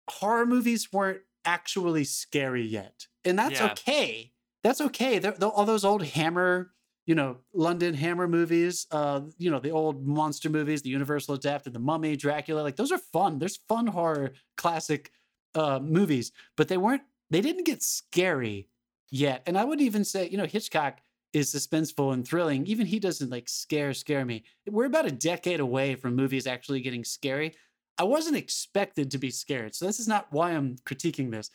Horror 0.09 0.45
movies 0.45 0.91
weren't 0.91 1.21
actually 1.45 2.03
scary 2.03 2.65
yet 2.65 3.07
and 3.25 3.37
that's 3.37 3.59
Yeah. 3.59 3.71
okay. 3.71 4.31
That's 4.63 4.79
okay. 4.81 5.19
They're, 5.19 5.31
they're- 5.33 5.49
all 5.49 5.65
those 5.65 5.83
old 5.85 6.03
hammer 6.03 6.71
you 7.05 7.15
know 7.15 7.39
london 7.53 7.93
hammer 7.93 8.29
movies 8.29 8.87
uh 8.91 9.19
you 9.37 9.51
know 9.51 9.59
the 9.59 9.71
old 9.71 10.07
monster 10.07 10.49
movies 10.49 10.81
the 10.83 10.89
universal 10.89 11.35
adapted 11.35 11.73
the 11.73 11.79
mummy 11.79 12.15
dracula 12.15 12.61
like 12.61 12.77
those 12.77 12.93
are 12.93 12.97
fun. 12.97 13.39
There's 13.39 13.57
fun 13.67 13.87
horror 13.87 14.31
classic 14.55 15.11
uh 15.53 15.79
movies 15.83 16.31
but 16.55 16.69
they 16.69 16.77
weren't 16.77 17.01
they 17.29 17.41
didn't 17.41 17.65
get 17.65 17.83
scary 17.83 18.69
yet 19.13 19.43
and 19.45 19.57
i 19.57 19.63
would 19.63 19.79
even 19.79 20.03
say 20.03 20.27
you 20.27 20.37
know 20.37 20.45
hitchcock 20.45 20.99
is 21.33 21.53
suspenseful 21.53 22.13
and 22.13 22.27
thrilling 22.27 22.65
even 22.65 22.87
he 22.87 22.99
doesn't 22.99 23.29
like 23.29 23.47
scare 23.47 23.93
scare 23.93 24.25
me 24.25 24.43
we're 24.67 24.85
about 24.85 25.05
a 25.05 25.11
decade 25.11 25.59
away 25.59 25.93
from 25.93 26.15
movies 26.15 26.47
actually 26.47 26.81
getting 26.81 27.03
scary 27.03 27.53
i 27.99 28.03
wasn't 28.03 28.35
expected 28.35 29.11
to 29.11 29.19
be 29.19 29.29
scared 29.29 29.75
so 29.75 29.85
this 29.85 29.99
is 29.99 30.07
not 30.07 30.27
why 30.31 30.51
i'm 30.51 30.75
critiquing 30.83 31.31
this 31.31 31.51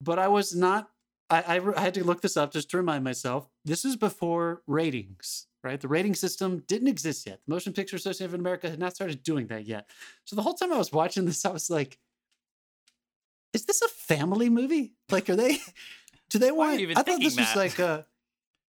but 0.00 0.18
i 0.18 0.26
was 0.26 0.56
not 0.56 0.88
I, 1.28 1.40
I, 1.56 1.76
I 1.76 1.80
had 1.80 1.94
to 1.94 2.04
look 2.04 2.22
this 2.22 2.36
up 2.36 2.52
just 2.52 2.70
to 2.70 2.76
remind 2.76 3.02
myself. 3.02 3.48
This 3.64 3.84
is 3.84 3.96
before 3.96 4.62
ratings, 4.68 5.48
right? 5.64 5.80
The 5.80 5.88
rating 5.88 6.14
system 6.14 6.62
didn't 6.68 6.86
exist 6.86 7.26
yet. 7.26 7.40
The 7.46 7.52
Motion 7.52 7.72
Picture 7.72 7.96
Association 7.96 8.32
of 8.32 8.38
America 8.38 8.70
had 8.70 8.78
not 8.78 8.94
started 8.94 9.24
doing 9.24 9.48
that 9.48 9.66
yet. 9.66 9.90
So 10.24 10.36
the 10.36 10.42
whole 10.42 10.54
time 10.54 10.72
I 10.72 10.78
was 10.78 10.92
watching 10.92 11.24
this, 11.24 11.44
I 11.44 11.50
was 11.50 11.68
like, 11.68 11.98
is 13.52 13.64
this 13.64 13.82
a 13.82 13.88
family 13.88 14.50
movie? 14.50 14.92
Like, 15.10 15.28
are 15.30 15.36
they? 15.36 15.58
Do 16.30 16.38
they 16.38 16.50
Why 16.50 16.66
are 16.66 16.68
want? 16.68 16.80
you 16.80 16.84
even 16.84 16.96
I 16.96 17.00
thought 17.00 17.06
thinking 17.06 17.28
this 17.28 17.36
was 17.38 17.56
like 17.56 17.78
a. 17.78 18.06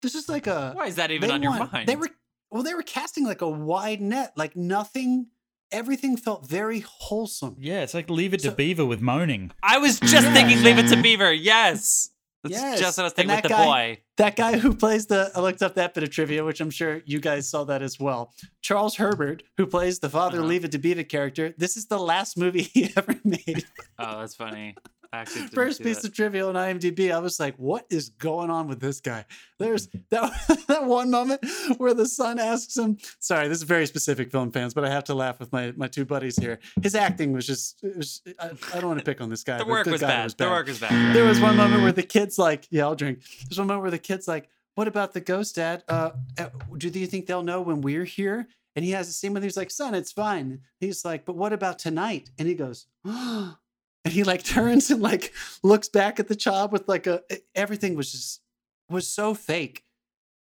This 0.01 0.15
is 0.15 0.27
like 0.29 0.47
a. 0.47 0.71
Why 0.75 0.87
is 0.87 0.95
that 0.95 1.11
even 1.11 1.27
they 1.29 1.35
on 1.35 1.43
your 1.43 1.51
mind? 1.71 1.87
They 1.87 1.95
were 1.95 2.09
well, 2.49 2.63
they 2.63 2.73
were 2.73 2.83
casting 2.83 3.25
like 3.25 3.41
a 3.41 3.49
wide 3.49 4.01
net. 4.01 4.33
Like 4.35 4.55
nothing, 4.55 5.27
everything 5.71 6.17
felt 6.17 6.47
very 6.47 6.79
wholesome. 6.81 7.55
Yeah, 7.59 7.81
it's 7.81 7.93
like 7.93 8.09
Leave 8.09 8.33
It 8.33 8.41
So- 8.41 8.49
to 8.49 8.55
Beaver 8.55 8.85
with 8.85 9.01
moaning. 9.01 9.51
I 9.63 9.77
was 9.77 9.99
just 9.99 10.13
Yeah. 10.27 10.33
thinking 10.33 10.63
Leave 10.63 10.77
It 10.79 10.87
to 10.89 11.01
Beaver. 11.01 11.31
Yes. 11.33 12.09
That's 12.43 12.55
Yes, 12.55 12.79
just 12.79 12.97
what 12.97 13.03
I 13.03 13.05
was 13.05 13.13
thinking 13.13 13.35
with 13.35 13.43
the 13.43 13.49
guy- 13.49 13.65
boy. 13.65 14.01
That 14.17 14.35
guy 14.35 14.57
who 14.57 14.73
plays 14.73 15.05
the, 15.05 15.31
I 15.35 15.41
looked 15.41 15.61
up 15.61 15.75
that 15.75 15.93
bit 15.93 16.03
of 16.03 16.09
trivia, 16.09 16.43
which 16.43 16.59
I'm 16.59 16.71
sure 16.71 17.03
you 17.05 17.19
guys 17.19 17.47
saw 17.47 17.65
that 17.65 17.83
as 17.83 17.99
well. 17.99 18.33
Charles 18.63 18.95
Herbert, 18.95 19.43
who 19.57 19.67
plays 19.67 19.99
the 19.99 20.09
father 20.09 20.39
Uh-huh. 20.39 20.47
Leave 20.47 20.65
It 20.65 20.71
to 20.71 20.79
Beaver 20.79 21.03
character, 21.03 21.53
this 21.59 21.77
is 21.77 21.85
the 21.85 21.99
last 21.99 22.37
movie 22.39 22.63
he 22.73 22.91
ever 22.97 23.15
made. 23.23 23.65
Oh, 23.99 24.21
that's 24.21 24.33
funny. 24.33 24.75
I 25.13 25.25
First 25.25 25.83
piece 25.83 26.01
that. 26.01 26.07
of 26.07 26.13
trivia 26.13 26.47
on 26.47 26.55
IMDb, 26.55 27.13
I 27.13 27.19
was 27.19 27.37
like, 27.37 27.55
"What 27.57 27.85
is 27.89 28.09
going 28.09 28.49
on 28.49 28.69
with 28.69 28.79
this 28.79 29.01
guy?" 29.01 29.25
There's 29.59 29.87
that 30.09 30.31
that 30.67 30.85
one 30.85 31.11
moment 31.11 31.45
where 31.77 31.93
the 31.93 32.05
son 32.05 32.39
asks 32.39 32.77
him. 32.77 32.97
Sorry, 33.19 33.49
this 33.49 33.57
is 33.57 33.63
very 33.63 33.85
specific, 33.87 34.31
film 34.31 34.51
fans, 34.51 34.73
but 34.73 34.85
I 34.85 34.89
have 34.89 35.03
to 35.05 35.13
laugh 35.13 35.39
with 35.39 35.51
my 35.51 35.73
my 35.75 35.87
two 35.87 36.05
buddies 36.05 36.37
here. 36.37 36.59
His 36.81 36.95
acting 36.95 37.33
was 37.33 37.45
just. 37.45 37.81
Was, 37.83 38.21
I, 38.39 38.51
I 38.73 38.79
don't 38.79 38.87
want 38.87 38.99
to 38.99 39.05
pick 39.05 39.19
on 39.19 39.29
this 39.29 39.43
guy. 39.43 39.57
The 39.57 39.65
work 39.65 39.85
was 39.85 39.99
God, 39.99 40.07
it 40.07 40.37
bad. 40.37 40.37
The 40.37 40.49
work 40.49 40.67
was 40.67 40.79
bad. 40.79 41.13
There 41.13 41.25
was 41.25 41.41
one 41.41 41.57
moment 41.57 41.83
where 41.83 41.91
the 41.91 42.03
kid's 42.03 42.39
like, 42.39 42.67
"Yeah, 42.69 42.83
I'll 42.83 42.95
drink." 42.95 43.19
There's 43.49 43.59
one 43.59 43.67
moment 43.67 43.81
where 43.81 43.91
the 43.91 43.99
kid's 43.99 44.29
like, 44.29 44.47
"What 44.75 44.87
about 44.87 45.11
the 45.11 45.21
ghost, 45.21 45.55
Dad? 45.55 45.83
Uh, 45.89 46.11
uh, 46.37 46.49
do 46.77 46.87
you 46.87 47.07
think 47.07 47.25
they'll 47.25 47.43
know 47.43 47.61
when 47.61 47.81
we're 47.81 48.05
here?" 48.05 48.47
And 48.77 48.85
he 48.85 48.91
has 48.91 49.09
a 49.09 49.11
scene 49.11 49.33
where 49.33 49.43
he's 49.43 49.57
like, 49.57 49.71
"Son, 49.71 49.93
it's 49.93 50.13
fine." 50.13 50.61
He's 50.79 51.03
like, 51.03 51.25
"But 51.25 51.35
what 51.35 51.51
about 51.51 51.79
tonight?" 51.79 52.31
And 52.39 52.47
he 52.47 52.55
goes, 52.55 52.85
and 54.03 54.13
he 54.13 54.23
like 54.23 54.43
turns 54.55 54.89
and 54.89 55.01
like 55.01 55.33
looks 55.63 55.89
back 55.89 56.19
at 56.19 56.27
the 56.27 56.35
child 56.35 56.71
with 56.71 56.87
like 56.87 57.07
a 57.07 57.21
everything 57.55 57.95
was 57.95 58.11
just 58.11 58.41
was 58.89 59.07
so 59.07 59.33
fake. 59.33 59.83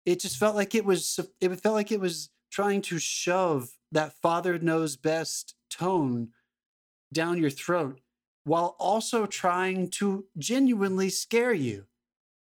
It 0.06 0.20
just 0.20 0.38
felt 0.38 0.56
like 0.56 0.74
it 0.74 0.84
was 0.84 1.20
it 1.40 1.54
felt 1.60 1.74
like 1.74 1.92
it 1.92 2.00
was 2.00 2.30
trying 2.50 2.82
to 2.82 2.98
shove 2.98 3.70
that 3.92 4.14
father 4.20 4.58
knows 4.58 4.96
best 4.96 5.54
tone 5.70 6.28
down 7.12 7.38
your 7.38 7.50
throat 7.50 8.00
while 8.44 8.76
also 8.78 9.26
trying 9.26 9.88
to 9.88 10.26
genuinely 10.38 11.08
scare 11.10 11.52
you. 11.52 11.86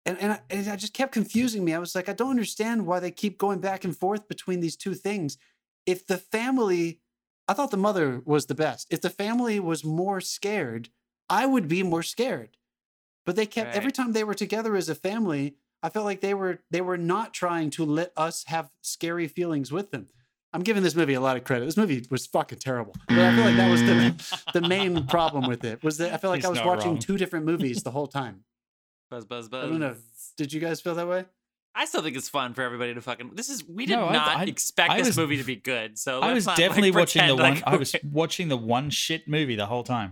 And, 0.06 0.18
and, 0.20 0.32
I, 0.34 0.40
and 0.50 0.70
I 0.70 0.76
just 0.78 0.94
kept 0.94 1.12
confusing 1.12 1.66
me. 1.66 1.74
I 1.74 1.80
was 1.80 1.96
like, 1.96 2.08
I 2.08 2.14
don't 2.14 2.30
understand 2.30 2.86
why 2.86 3.00
they 3.00 3.12
keep 3.12 3.38
going 3.38 3.60
back 3.60 3.84
and 3.84 3.96
forth 3.96 4.28
between 4.28 4.62
these 4.62 4.78
two 4.78 4.94
things. 4.94 5.38
If 5.86 6.08
the 6.08 6.18
family, 6.18 7.02
I 7.48 7.54
thought 7.54 7.72
the 7.72 7.78
mother 7.78 8.22
was 8.24 8.46
the 8.46 8.56
best. 8.56 8.88
If 8.90 9.02
the 9.02 9.10
family 9.10 9.60
was 9.60 9.84
more 9.84 10.22
scared, 10.22 10.90
I 11.30 11.46
would 11.46 11.68
be 11.68 11.84
more 11.84 12.04
scared. 12.04 12.58
But 13.26 13.36
they 13.36 13.46
kept 13.46 13.76
every 13.76 13.92
time 13.92 14.14
they 14.14 14.24
were 14.24 14.34
together 14.34 14.76
as 14.76 14.88
a 14.88 14.96
family, 14.96 15.56
I 15.84 15.90
felt 15.90 16.06
like 16.06 16.22
they 16.22 16.34
were 16.34 16.60
they 16.72 16.82
were 16.82 16.98
not 16.98 17.34
trying 17.34 17.70
to 17.72 17.86
let 17.86 18.14
us 18.16 18.46
have 18.48 18.70
scary 18.82 19.28
feelings 19.28 19.72
with 19.72 19.92
them. 19.92 20.08
I'm 20.54 20.64
giving 20.64 20.82
this 20.82 20.96
movie 20.96 21.14
a 21.14 21.20
lot 21.20 21.36
of 21.36 21.44
credit. 21.44 21.66
This 21.66 21.76
movie 21.76 22.06
was 22.10 22.26
fucking 22.26 22.60
terrible. 22.60 22.96
But 23.10 23.20
I 23.20 23.36
feel 23.36 23.44
like 23.46 23.58
that 23.58 23.70
was 23.70 23.82
the 23.82 24.52
the 24.60 24.68
main 24.68 25.06
problem 25.08 25.46
with 25.48 25.66
it. 25.66 25.84
Was 25.84 25.98
that 25.98 26.14
I 26.14 26.18
felt 26.18 26.32
like 26.32 26.40
He's 26.40 26.46
I 26.46 26.50
was 26.50 26.62
watching 26.64 26.92
wrong. 26.92 27.00
two 27.00 27.18
different 27.18 27.46
movies 27.46 27.84
the 27.84 27.92
whole 27.92 28.08
time. 28.08 28.46
Buzz, 29.12 29.26
buzz, 29.26 29.50
buzz. 29.50 29.66
I 29.66 29.68
don't 29.70 29.80
know. 29.80 29.96
Did 30.38 30.54
you 30.54 30.62
guys 30.62 30.80
feel 30.80 30.96
that 30.96 31.08
way? 31.08 31.26
I 31.76 31.86
still 31.86 32.02
think 32.02 32.16
it's 32.18 32.30
fun 32.30 32.54
for 32.54 32.62
everybody 32.64 32.94
to 32.94 33.02
fucking. 33.02 33.32
This 33.36 33.50
is 33.50 33.68
we 33.68 33.86
did 33.86 33.98
No, 33.98 34.10
not 34.10 34.38
I- 34.38 34.44
expect 34.46 34.90
I 34.92 34.98
this 35.00 35.08
was- 35.08 35.18
movie 35.18 35.38
to 35.38 35.44
be 35.44 35.58
good. 35.58 36.00
So 36.00 36.22
I 36.22 36.28
let's 36.28 36.36
was 36.36 36.46
not, 36.48 36.52
like, 36.58 36.68
definitely 36.70 36.92
watching 36.92 37.28
the 37.28 37.36
one. 37.36 37.56
like 37.56 37.64
I 37.68 37.76
was 37.76 37.94
watching 38.10 38.48
the 38.48 38.58
one 38.58 38.90
shit 38.90 39.28
movie 39.28 39.56
the 39.58 39.66
whole 39.68 39.84
time. 39.84 40.12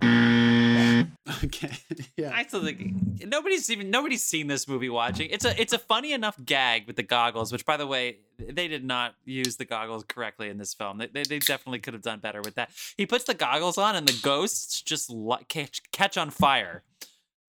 Okay. 1.43 1.71
yeah. 2.17 2.31
I 2.33 2.43
still 2.43 2.63
think 2.63 3.25
nobody's 3.25 3.69
even 3.71 3.89
nobody's 3.89 4.23
seen 4.23 4.45
this 4.47 4.67
movie 4.67 4.89
watching. 4.89 5.29
It's 5.31 5.43
a 5.43 5.59
it's 5.59 5.73
a 5.73 5.79
funny 5.79 6.13
enough 6.13 6.37
gag 6.45 6.85
with 6.85 6.97
the 6.97 7.03
goggles, 7.03 7.51
which 7.51 7.65
by 7.65 7.77
the 7.77 7.87
way, 7.87 8.17
they 8.37 8.67
did 8.67 8.83
not 8.85 9.15
use 9.25 9.55
the 9.55 9.65
goggles 9.65 10.03
correctly 10.07 10.49
in 10.49 10.57
this 10.59 10.73
film. 10.75 10.99
They, 10.99 11.07
they, 11.07 11.23
they 11.23 11.39
definitely 11.39 11.79
could 11.79 11.95
have 11.95 12.03
done 12.03 12.19
better 12.19 12.41
with 12.41 12.55
that. 12.55 12.69
He 12.95 13.07
puts 13.07 13.23
the 13.23 13.33
goggles 13.33 13.77
on 13.79 13.95
and 13.95 14.07
the 14.07 14.19
ghosts 14.21 14.81
just 14.81 15.11
catch 15.47 15.81
catch 15.91 16.15
on 16.15 16.29
fire. 16.29 16.83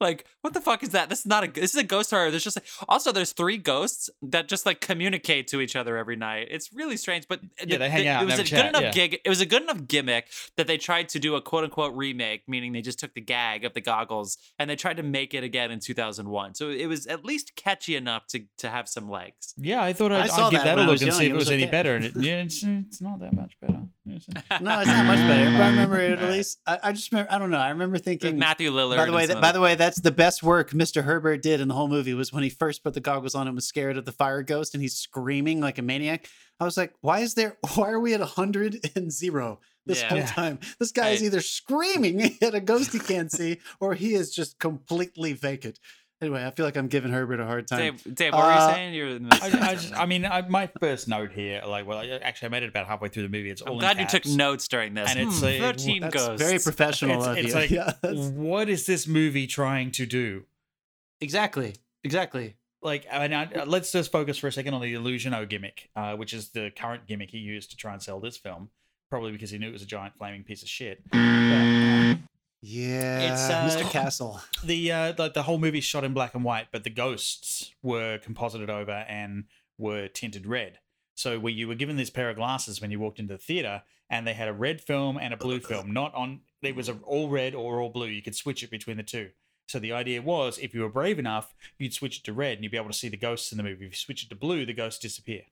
Like 0.00 0.26
what 0.42 0.52
the 0.54 0.60
fuck 0.60 0.82
is 0.82 0.90
that? 0.90 1.08
This 1.08 1.20
is 1.20 1.26
not 1.26 1.42
a 1.44 1.50
this 1.50 1.70
is 1.74 1.76
a 1.80 1.84
ghost 1.84 2.10
horror. 2.10 2.30
There's 2.30 2.44
just 2.44 2.58
also 2.88 3.12
there's 3.12 3.32
three 3.32 3.56
ghosts 3.56 4.10
that 4.22 4.46
just 4.48 4.66
like 4.66 4.80
communicate 4.80 5.48
to 5.48 5.60
each 5.60 5.74
other 5.74 5.96
every 5.96 6.16
night. 6.16 6.48
It's 6.50 6.72
really 6.72 6.96
strange, 6.96 7.26
but 7.28 7.40
Yeah, 7.66 7.78
they 7.78 7.88
hang 7.88 8.02
the- 8.04 8.08
out 8.10 8.22
It 8.22 8.26
was 8.26 8.34
a 8.34 8.36
have 8.38 8.44
good 8.50 8.56
chat, 8.56 8.68
enough 8.68 8.82
yeah. 8.82 8.90
gig. 8.92 9.20
It 9.24 9.28
was 9.28 9.40
a 9.40 9.46
good 9.46 9.62
enough 9.62 9.86
gimmick 9.88 10.28
that 10.56 10.66
they 10.66 10.76
tried 10.76 11.08
to 11.10 11.18
do 11.18 11.34
a 11.34 11.40
quote 11.40 11.64
unquote 11.64 11.94
remake, 11.94 12.42
meaning 12.46 12.72
they 12.72 12.82
just 12.82 12.98
took 12.98 13.14
the 13.14 13.20
gag 13.22 13.64
of 13.64 13.72
the 13.74 13.80
goggles 13.80 14.36
and 14.58 14.68
they 14.68 14.76
tried 14.76 14.98
to 14.98 15.02
make 15.02 15.32
it 15.34 15.42
again 15.44 15.70
in 15.70 15.80
2001. 15.80 16.54
So 16.54 16.68
it 16.68 16.86
was 16.86 17.06
at 17.06 17.24
least 17.24 17.56
catchy 17.56 17.96
enough 17.96 18.26
to 18.28 18.40
to 18.58 18.68
have 18.68 18.88
some 18.88 19.08
legs. 19.08 19.54
Yeah, 19.56 19.82
I 19.82 19.92
thought 19.94 20.12
I 20.12 20.22
I'd, 20.24 20.30
saw 20.30 20.48
I'd 20.48 20.50
give 20.50 20.60
that 20.60 20.64
that, 20.64 20.76
when 20.76 20.86
a 20.86 20.88
I 20.88 20.92
look 20.92 21.00
and 21.00 21.08
young. 21.08 21.18
see 21.18 21.24
if 21.26 21.30
It 21.30 21.32
it 21.32 21.36
was, 21.36 21.44
was 21.46 21.50
any 21.52 21.66
better. 21.66 21.96
And 21.96 22.04
it, 22.06 22.16
yeah, 22.16 22.42
it's, 22.42 22.62
it's 22.62 23.00
not 23.00 23.20
that 23.20 23.32
much 23.34 23.56
better. 23.60 23.80
No, 24.60 24.78
it's 24.80 24.86
not 24.86 25.04
much 25.06 25.18
better. 25.18 25.44
But 25.50 25.60
I 25.62 25.68
remember 25.70 25.98
it 26.00 26.18
at 26.18 26.30
least. 26.30 26.60
I, 26.64 26.78
I 26.84 26.92
just 26.92 27.10
remember. 27.10 27.32
I 27.32 27.38
don't 27.38 27.50
know. 27.50 27.58
I 27.58 27.70
remember 27.70 27.98
thinking. 27.98 28.38
Matthew 28.38 28.70
Lillard. 28.70 28.96
By 28.98 29.06
the 29.06 29.12
way, 29.12 29.26
that, 29.26 29.40
by 29.40 29.50
the 29.52 29.60
way, 29.60 29.74
that's 29.86 30.00
the 30.00 30.10
best 30.10 30.42
work 30.42 30.70
Mr. 30.72 31.04
Herbert 31.04 31.42
did 31.42 31.60
in 31.60 31.68
the 31.68 31.74
whole 31.74 31.86
movie 31.86 32.12
was 32.12 32.32
when 32.32 32.42
he 32.42 32.50
first 32.50 32.82
put 32.82 32.92
the 32.94 33.00
goggles 33.00 33.36
on 33.36 33.46
and 33.46 33.54
was 33.54 33.68
scared 33.68 33.96
of 33.96 34.04
the 34.04 34.10
fire 34.10 34.42
ghost 34.42 34.74
and 34.74 34.82
he's 34.82 34.96
screaming 34.96 35.60
like 35.60 35.78
a 35.78 35.82
maniac. 35.82 36.28
I 36.58 36.64
was 36.64 36.76
like, 36.76 36.92
why 37.02 37.20
is 37.20 37.34
there? 37.34 37.56
Why 37.76 37.90
are 37.90 38.00
we 38.00 38.12
at 38.12 38.20
hundred 38.20 38.80
and 38.96 39.12
zero 39.12 39.60
this 39.84 40.00
Yeah. 40.00 40.08
whole 40.08 40.18
Yeah. 40.18 40.26
time? 40.26 40.58
This 40.80 40.90
guy 40.90 41.10
is 41.10 41.22
either 41.22 41.40
screaming 41.40 42.36
at 42.42 42.54
a 42.56 42.60
ghost 42.60 42.92
he 42.92 42.98
can't 42.98 43.30
see 43.30 43.60
or 43.78 43.94
he 43.94 44.14
is 44.14 44.34
just 44.34 44.58
completely 44.58 45.34
vacant. 45.34 45.78
Anyway, 46.22 46.42
I 46.46 46.50
feel 46.50 46.64
like 46.64 46.76
I'm 46.76 46.88
giving 46.88 47.12
Herbert 47.12 47.40
a 47.40 47.44
hard 47.44 47.68
time. 47.68 47.78
Dave, 47.78 48.14
Dave, 48.14 48.32
what 48.32 48.46
were 48.46 48.50
Uh, 48.52 48.68
you 48.68 48.74
saying? 48.74 48.94
You're 48.94 49.08
in 49.08 49.28
the- 49.28 49.38
I, 49.42 49.46
I, 49.70 49.74
just, 49.74 49.94
I 49.94 50.06
mean, 50.06 50.24
I, 50.24 50.40
my 50.48 50.66
first 50.80 51.08
note 51.08 51.30
here, 51.30 51.60
like, 51.66 51.86
well, 51.86 51.98
I, 51.98 52.06
actually, 52.22 52.46
I 52.46 52.48
made 52.52 52.62
it 52.62 52.70
about 52.70 52.86
halfway 52.86 53.10
through 53.10 53.24
the 53.24 53.28
movie. 53.28 53.50
It's 53.50 53.60
all 53.60 53.68
I'm 53.68 53.74
in 53.74 53.80
glad 53.80 54.00
you 54.00 54.06
took 54.06 54.24
notes 54.24 54.66
during 54.66 54.94
this. 54.94 55.10
And 55.10 55.20
it's 55.20 55.40
Hmm, 55.40 55.44
a- 55.46 55.58
13 55.60 56.00
That's 56.00 56.14
ghosts. 56.14 56.42
very 56.42 56.58
professional 56.58 57.18
It's, 57.18 57.26
of 57.26 57.36
it's 57.36 57.48
you. 57.48 57.54
like, 57.54 57.70
yeah, 58.02 58.14
what 58.30 58.70
is 58.70 58.86
this 58.86 59.06
movie 59.06 59.46
trying 59.46 59.90
to 59.92 60.06
do? 60.06 60.44
exactly, 61.20 61.74
exactly. 62.02 62.56
Like, 62.82 63.06
I 63.12 63.26
mean, 63.28 63.34
I, 63.34 63.64
let's 63.64 63.90
just 63.92 64.10
focus 64.12 64.38
for 64.38 64.46
a 64.48 64.52
second 64.52 64.72
on 64.74 64.80
the 64.80 64.94
Illusion-O 64.94 65.44
gimmick, 65.46 65.90
uh, 65.96 66.14
which 66.14 66.32
is 66.32 66.50
the 66.50 66.70
current 66.74 67.06
gimmick 67.06 67.30
he 67.30 67.38
used 67.38 67.70
to 67.70 67.76
try 67.76 67.92
and 67.92 68.00
sell 68.02 68.20
this 68.20 68.36
film. 68.36 68.70
Probably 69.10 69.32
because 69.32 69.50
he 69.50 69.58
knew 69.58 69.68
it 69.68 69.72
was 69.72 69.82
a 69.82 69.86
giant 69.86 70.16
flaming 70.18 70.42
piece 70.44 70.62
of 70.62 70.68
shit. 70.68 71.00
But, 71.10 71.16
Yeah, 72.68 73.32
It's, 73.32 73.48
uh, 73.48 73.62
Mr. 73.62 73.88
Castle. 73.88 74.40
the 74.64 74.90
uh 74.90 75.12
the, 75.12 75.30
the 75.30 75.44
whole 75.44 75.58
movie 75.58 75.80
shot 75.80 76.02
in 76.02 76.12
black 76.12 76.34
and 76.34 76.42
white, 76.42 76.66
but 76.72 76.82
the 76.82 76.90
ghosts 76.90 77.72
were 77.80 78.18
composited 78.18 78.68
over 78.68 79.04
and 79.08 79.44
were 79.78 80.08
tinted 80.08 80.46
red. 80.46 80.80
So 81.14 81.38
where 81.38 81.52
you 81.52 81.68
were 81.68 81.76
given 81.76 81.96
this 81.96 82.10
pair 82.10 82.28
of 82.28 82.36
glasses 82.36 82.80
when 82.80 82.90
you 82.90 82.98
walked 82.98 83.20
into 83.20 83.34
the 83.34 83.38
theater, 83.38 83.84
and 84.10 84.26
they 84.26 84.34
had 84.34 84.48
a 84.48 84.52
red 84.52 84.80
film 84.80 85.16
and 85.16 85.32
a 85.32 85.36
blue 85.36 85.60
film. 85.60 85.92
Not 85.92 86.12
on 86.14 86.40
it 86.60 86.74
was 86.74 86.88
a, 86.88 86.98
all 87.04 87.28
red 87.28 87.54
or 87.54 87.80
all 87.80 87.88
blue. 87.88 88.08
You 88.08 88.20
could 88.20 88.34
switch 88.34 88.64
it 88.64 88.70
between 88.70 88.96
the 88.96 89.04
two. 89.04 89.30
So 89.68 89.78
the 89.78 89.92
idea 89.92 90.20
was, 90.20 90.58
if 90.58 90.74
you 90.74 90.80
were 90.80 90.88
brave 90.88 91.20
enough, 91.20 91.54
you'd 91.78 91.94
switch 91.94 92.18
it 92.18 92.24
to 92.24 92.32
red, 92.32 92.54
and 92.54 92.64
you'd 92.64 92.72
be 92.72 92.78
able 92.78 92.90
to 92.90 92.98
see 92.98 93.08
the 93.08 93.16
ghosts 93.16 93.52
in 93.52 93.58
the 93.58 93.64
movie. 93.64 93.86
If 93.86 93.92
you 93.92 93.96
switch 93.96 94.24
it 94.24 94.28
to 94.30 94.34
blue, 94.36 94.66
the 94.66 94.72
ghosts 94.72 95.00
disappear. 95.00 95.42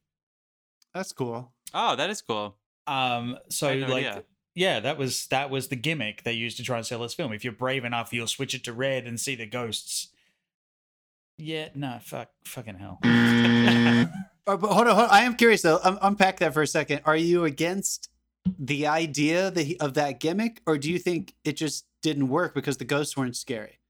That's 0.93 1.13
cool. 1.13 1.53
Oh, 1.73 1.95
that 1.95 2.11
is 2.11 2.23
cool. 2.23 2.57
Um, 2.89 3.39
so 3.51 3.69
I 3.69 3.79
no 3.79 3.87
like, 3.87 4.07
idea. 4.07 4.25
Yeah, 4.55 4.81
that 4.81 4.97
was 4.97 5.27
that 5.27 5.51
was 5.51 5.69
the 5.69 5.77
gimmick 5.77 6.23
they 6.23 6.33
used 6.33 6.57
to 6.59 6.63
try 6.63 6.77
and 6.77 6.87
sell 6.87 7.01
this 7.01 7.15
film. 7.15 7.33
If 7.33 7.45
you're 7.45 7.53
brave 7.53 7.85
enough, 7.85 8.13
you'll 8.13 8.27
switch 8.29 8.55
it 8.55 8.65
to 8.65 8.73
red 8.73 9.07
and 9.07 9.19
see 9.19 9.35
the 9.35 9.47
ghosts. 9.47 10.09
Yeah, 11.37 11.71
no, 11.75 11.99
fuck, 12.01 12.31
fucking 12.45 12.77
hell. 12.77 13.01
Oh, 13.03 14.07
but 14.57 14.69
hold 14.69 14.87
on, 14.87 14.95
hold 14.95 15.09
on. 15.09 15.11
I 15.11 15.23
am 15.23 15.35
curious 15.35 15.63
though. 15.63 15.81
Um, 15.83 15.99
unpack 16.01 16.39
that 16.39 16.55
for 16.55 16.63
a 16.63 16.67
second. 16.67 17.01
Are 17.05 17.17
you 17.17 17.45
against 17.45 18.09
the 18.59 18.87
idea 18.87 19.51
that 19.51 19.63
he, 19.63 19.81
of 19.81 19.95
that 19.95 20.21
gimmick, 20.21 20.61
or 20.67 20.79
do 20.79 20.91
you 20.91 20.99
think 21.01 21.35
it 21.45 21.57
just 21.57 21.87
didn't 22.03 22.29
work 22.29 22.55
because 22.55 22.77
the 22.77 22.85
ghosts 22.85 23.17
weren't 23.17 23.37
scary? 23.37 23.81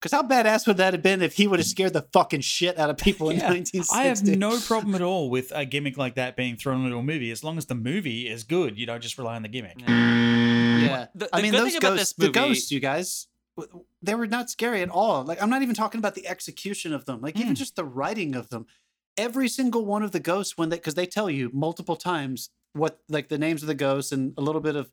Because 0.00 0.12
how 0.12 0.22
badass 0.22 0.66
would 0.68 0.76
that 0.76 0.94
have 0.94 1.02
been 1.02 1.22
if 1.22 1.34
he 1.34 1.48
would 1.48 1.58
have 1.58 1.66
scared 1.66 1.92
the 1.92 2.06
fucking 2.12 2.42
shit 2.42 2.78
out 2.78 2.88
of 2.88 2.98
people 2.98 3.30
in 3.30 3.36
Yeah, 3.38 3.48
1960? 3.50 3.96
I 3.96 4.04
have 4.04 4.22
no 4.24 4.58
problem 4.60 4.94
at 4.94 5.02
all 5.02 5.28
with 5.28 5.50
a 5.52 5.64
gimmick 5.64 5.96
like 5.98 6.14
that 6.14 6.36
being 6.36 6.56
thrown 6.56 6.84
into 6.84 6.96
a 6.96 7.02
movie, 7.02 7.32
as 7.32 7.42
long 7.42 7.58
as 7.58 7.66
the 7.66 7.74
movie 7.74 8.28
is 8.28 8.44
good. 8.44 8.78
You 8.78 8.86
don't 8.86 9.02
just 9.02 9.18
rely 9.18 9.34
on 9.34 9.42
the 9.42 9.48
gimmick. 9.48 9.76
Yeah, 9.86 11.06
The- 11.14 11.28
I 11.32 11.42
mean 11.42 11.50
good 11.50 11.60
those 11.62 11.72
thing 11.72 11.78
about 11.78 11.96
ghosts, 11.96 12.12
this 12.14 12.26
the 12.26 12.32
ghosts, 12.32 12.70
you 12.70 12.78
guys, 12.80 13.26
they 14.02 14.14
were 14.14 14.28
not 14.28 14.50
scary 14.50 14.82
at 14.82 14.88
all. 14.88 15.24
Like 15.24 15.42
I'm 15.42 15.50
not 15.50 15.62
even 15.62 15.74
talking 15.74 15.98
about 15.98 16.14
the 16.14 16.28
execution 16.28 16.92
of 16.92 17.04
them. 17.06 17.20
Like 17.20 17.34
even 17.36 17.48
Hmm. 17.48 17.54
just 17.54 17.74
the 17.76 17.84
writing 17.84 18.36
of 18.36 18.50
them. 18.50 18.66
Every 19.16 19.48
single 19.48 19.84
one 19.84 20.04
of 20.04 20.12
the 20.12 20.20
ghosts, 20.20 20.56
when 20.56 20.68
they 20.68 20.76
because 20.76 20.94
they 20.94 21.06
tell 21.06 21.28
you 21.28 21.50
multiple 21.52 21.96
times 21.96 22.50
what 22.72 23.00
like 23.08 23.28
the 23.30 23.38
names 23.38 23.62
of 23.64 23.66
the 23.66 23.74
ghosts 23.74 24.12
and 24.12 24.32
a 24.38 24.40
little 24.42 24.60
bit 24.60 24.76
of 24.76 24.92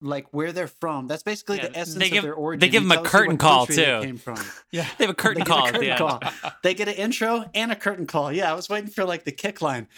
like 0.00 0.26
where 0.32 0.52
they're 0.52 0.68
from. 0.68 1.06
That's 1.08 1.22
basically 1.22 1.56
Yeah, 1.58 1.68
the 1.68 1.78
essence 1.78 1.98
they 1.98 2.08
give- 2.10 2.18
of 2.18 2.22
their 2.24 2.34
origin. 2.34 2.60
they 2.60 2.68
give 2.68 2.82
them 2.86 2.92
a 2.92 3.02
curtain 3.02 3.36
call, 3.36 3.66
country 3.66 3.84
they 3.84 3.84
too. 4.00 4.06
Came 4.06 4.18
from. 4.18 4.36
Yeah. 4.70 4.86
They 4.98 5.04
have 5.04 5.10
a 5.10 5.14
curtain 5.14 5.42
They 5.42 5.44
get 5.44 5.56
a 5.56 5.60
call 5.60 5.66
curtain 5.72 5.90
end. 5.90 5.98
call. 5.98 6.20
They 6.62 6.74
get 6.74 6.88
an 6.88 6.94
intro 6.94 7.50
and 7.54 7.72
a 7.72 7.76
curtain 7.76 8.06
call. 8.06 8.32
Yeah, 8.32 8.50
I 8.50 8.54
was 8.54 8.68
waiting 8.68 8.90
for 8.90 9.04
like 9.04 9.24
the 9.24 9.32
kick 9.32 9.60
line. 9.62 9.88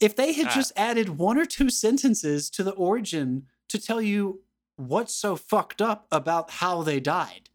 If 0.00 0.14
they 0.14 0.32
had 0.34 0.48
Ah. 0.48 0.54
just 0.54 0.72
added 0.76 1.10
one 1.18 1.38
or 1.38 1.46
two 1.46 1.70
sentences 1.70 2.50
to 2.50 2.62
the 2.62 2.72
origin 2.72 3.46
to 3.68 3.80
tell 3.80 4.02
you 4.02 4.42
what's 4.76 5.14
so 5.14 5.36
fucked 5.36 5.80
up 5.80 6.06
about 6.12 6.50
how 6.50 6.82
they 6.82 7.00
died, 7.00 7.48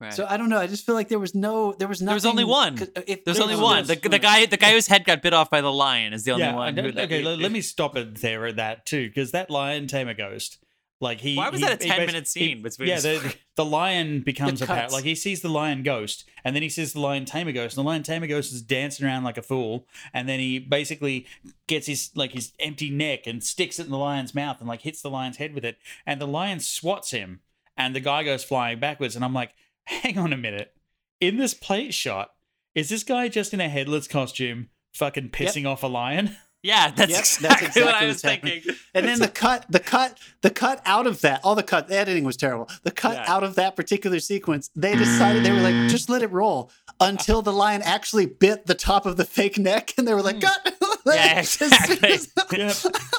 Right. 0.00 0.14
So 0.14 0.24
I 0.30 0.36
don't 0.36 0.48
know. 0.48 0.58
I 0.60 0.68
just 0.68 0.86
feel 0.86 0.94
like 0.94 1.08
there 1.08 1.18
was 1.18 1.34
no, 1.34 1.72
there 1.72 1.88
was 1.88 2.00
nothing. 2.00 2.06
There 2.06 2.14
was 2.14 2.24
only 2.26 2.44
one. 2.44 2.76
'cause 2.78 2.88
If 3.08 3.24
There's 3.24 3.38
there 3.38 3.42
only 3.42 3.56
one. 3.56 3.84
The, 3.84 3.96
the 3.96 4.20
guy 4.20 4.46
the 4.46 4.56
guy 4.56 4.70
whose 4.70 4.86
head 4.86 5.04
got 5.04 5.22
bit 5.22 5.34
off 5.34 5.50
by 5.50 5.60
the 5.60 5.72
lion 5.72 6.12
is 6.12 6.22
the 6.22 6.30
only 6.30 6.44
yeah, 6.44 6.54
one. 6.54 6.76
Who- 6.76 6.92
don't- 6.92 7.04
okay, 7.06 7.20
let, 7.24 7.40
let 7.40 7.50
me 7.50 7.60
stop 7.60 7.96
it 7.96 8.14
there 8.20 8.46
at 8.46 8.54
that 8.56 8.86
too, 8.86 9.08
because 9.08 9.32
that 9.32 9.50
lion 9.50 9.88
tamer 9.88 10.14
ghost, 10.14 10.58
like 11.00 11.20
he. 11.20 11.36
Why 11.36 11.48
was 11.50 11.60
he- 11.60 11.66
that 11.66 11.82
a 11.82 11.86
10 11.86 11.96
basi- 12.00 12.06
minute 12.06 12.20
he- 12.22 12.24
scene 12.24 12.62
between 12.62 12.88
Yeah, 12.88 13.00
the, 13.00 13.34
the 13.56 13.64
lion 13.64 14.20
becomes 14.22 14.58
The 14.60 14.64
a 14.64 14.68
parrot. 14.68 14.92
Like 14.92 15.04
he 15.04 15.14
sees 15.14 15.40
the 15.42 15.48
lion 15.48 15.82
ghost, 15.82 16.28
and 16.44 16.54
then 16.56 16.62
he 16.62 16.68
sees 16.68 16.92
the 16.92 17.00
lion 17.00 17.24
tamer 17.24 17.52
ghost, 17.52 17.76
and 17.76 17.84
the 17.84 17.88
lion 17.88 18.02
tamer 18.02 18.26
ghost 18.26 18.52
is 18.52 18.62
dancing 18.62 19.06
around 19.06 19.24
like 19.24 19.38
a 19.38 19.42
fool, 19.42 19.86
and 20.12 20.28
then 20.28 20.40
he 20.40 20.58
basically 20.58 21.26
gets 21.66 21.86
his 21.86 22.10
like 22.14 22.32
his 22.32 22.52
empty 22.60 22.90
neck 22.90 23.26
and 23.26 23.42
sticks 23.44 23.78
it 23.78 23.84
in 23.86 23.90
the 23.92 23.98
lion's 23.98 24.34
mouth 24.34 24.58
and 24.60 24.68
like 24.68 24.80
hits 24.82 25.00
the 25.02 25.10
lion's 25.10 25.36
head 25.36 25.54
with 25.54 25.64
it, 25.64 25.78
and 26.06 26.20
the 26.20 26.26
lion 26.26 26.60
swats 26.60 27.10
him, 27.12 27.40
and 27.76 27.94
the 27.94 28.00
guy 28.00 28.22
goes 28.24 28.42
flying 28.44 28.80
backwards, 28.80 29.14
and 29.16 29.24
I'm 29.24 29.34
like, 29.34 29.52
hang 29.84 30.18
on 30.18 30.32
a 30.32 30.36
minute, 30.36 30.74
in 31.20 31.36
this 31.36 31.54
plate 31.54 31.94
shot, 31.94 32.30
is 32.74 32.88
this 32.88 33.02
guy 33.04 33.28
just 33.28 33.54
in 33.54 33.60
a 33.60 33.68
headless 33.68 34.06
costume, 34.08 34.68
fucking 34.92 35.30
pissing 35.30 35.66
off 35.66 35.82
a 35.82 35.86
lion? 35.88 36.36
Yeah, 36.62 36.90
that's, 36.90 37.10
Yep, 37.10 37.18
exactly, 37.20 37.66
that's 37.68 37.76
what 37.76 37.94
I 37.94 38.06
was 38.06 38.14
what's 38.14 38.22
happening. 38.22 38.54
thinking. 38.62 38.74
And 38.92 39.06
then 39.06 39.20
the 39.20 39.28
cut, 39.28 39.64
the 39.70 39.78
cut, 39.78 40.18
the 40.42 40.50
cut 40.50 40.82
out 40.84 41.06
of 41.06 41.20
that, 41.20 41.40
all 41.44 41.54
the 41.54 41.62
cut, 41.62 41.86
the 41.88 41.96
editing 41.96 42.24
was 42.24 42.36
terrible. 42.36 42.68
The 42.82 42.90
cut 42.90 43.14
Yeah. 43.14 43.32
out 43.32 43.44
of 43.44 43.54
that 43.54 43.76
particular 43.76 44.18
sequence, 44.18 44.68
they 44.74 44.96
decided 44.96 45.44
they 45.44 45.52
were 45.52 45.60
like, 45.60 45.88
just 45.88 46.08
let 46.10 46.22
it 46.22 46.32
roll 46.32 46.70
until 47.00 47.42
the 47.42 47.52
lion 47.52 47.80
actually 47.82 48.26
bit 48.26 48.66
the 48.66 48.74
top 48.74 49.06
of 49.06 49.16
the 49.16 49.24
fake 49.24 49.56
neck, 49.56 49.94
and 49.96 50.06
they 50.08 50.14
were 50.14 50.22
like, 50.22 50.36
hmm. 50.36 50.40
cut. 50.42 50.74
Yeah, 51.06 51.38
exactly. 51.40 52.18
yeah, 52.52 52.72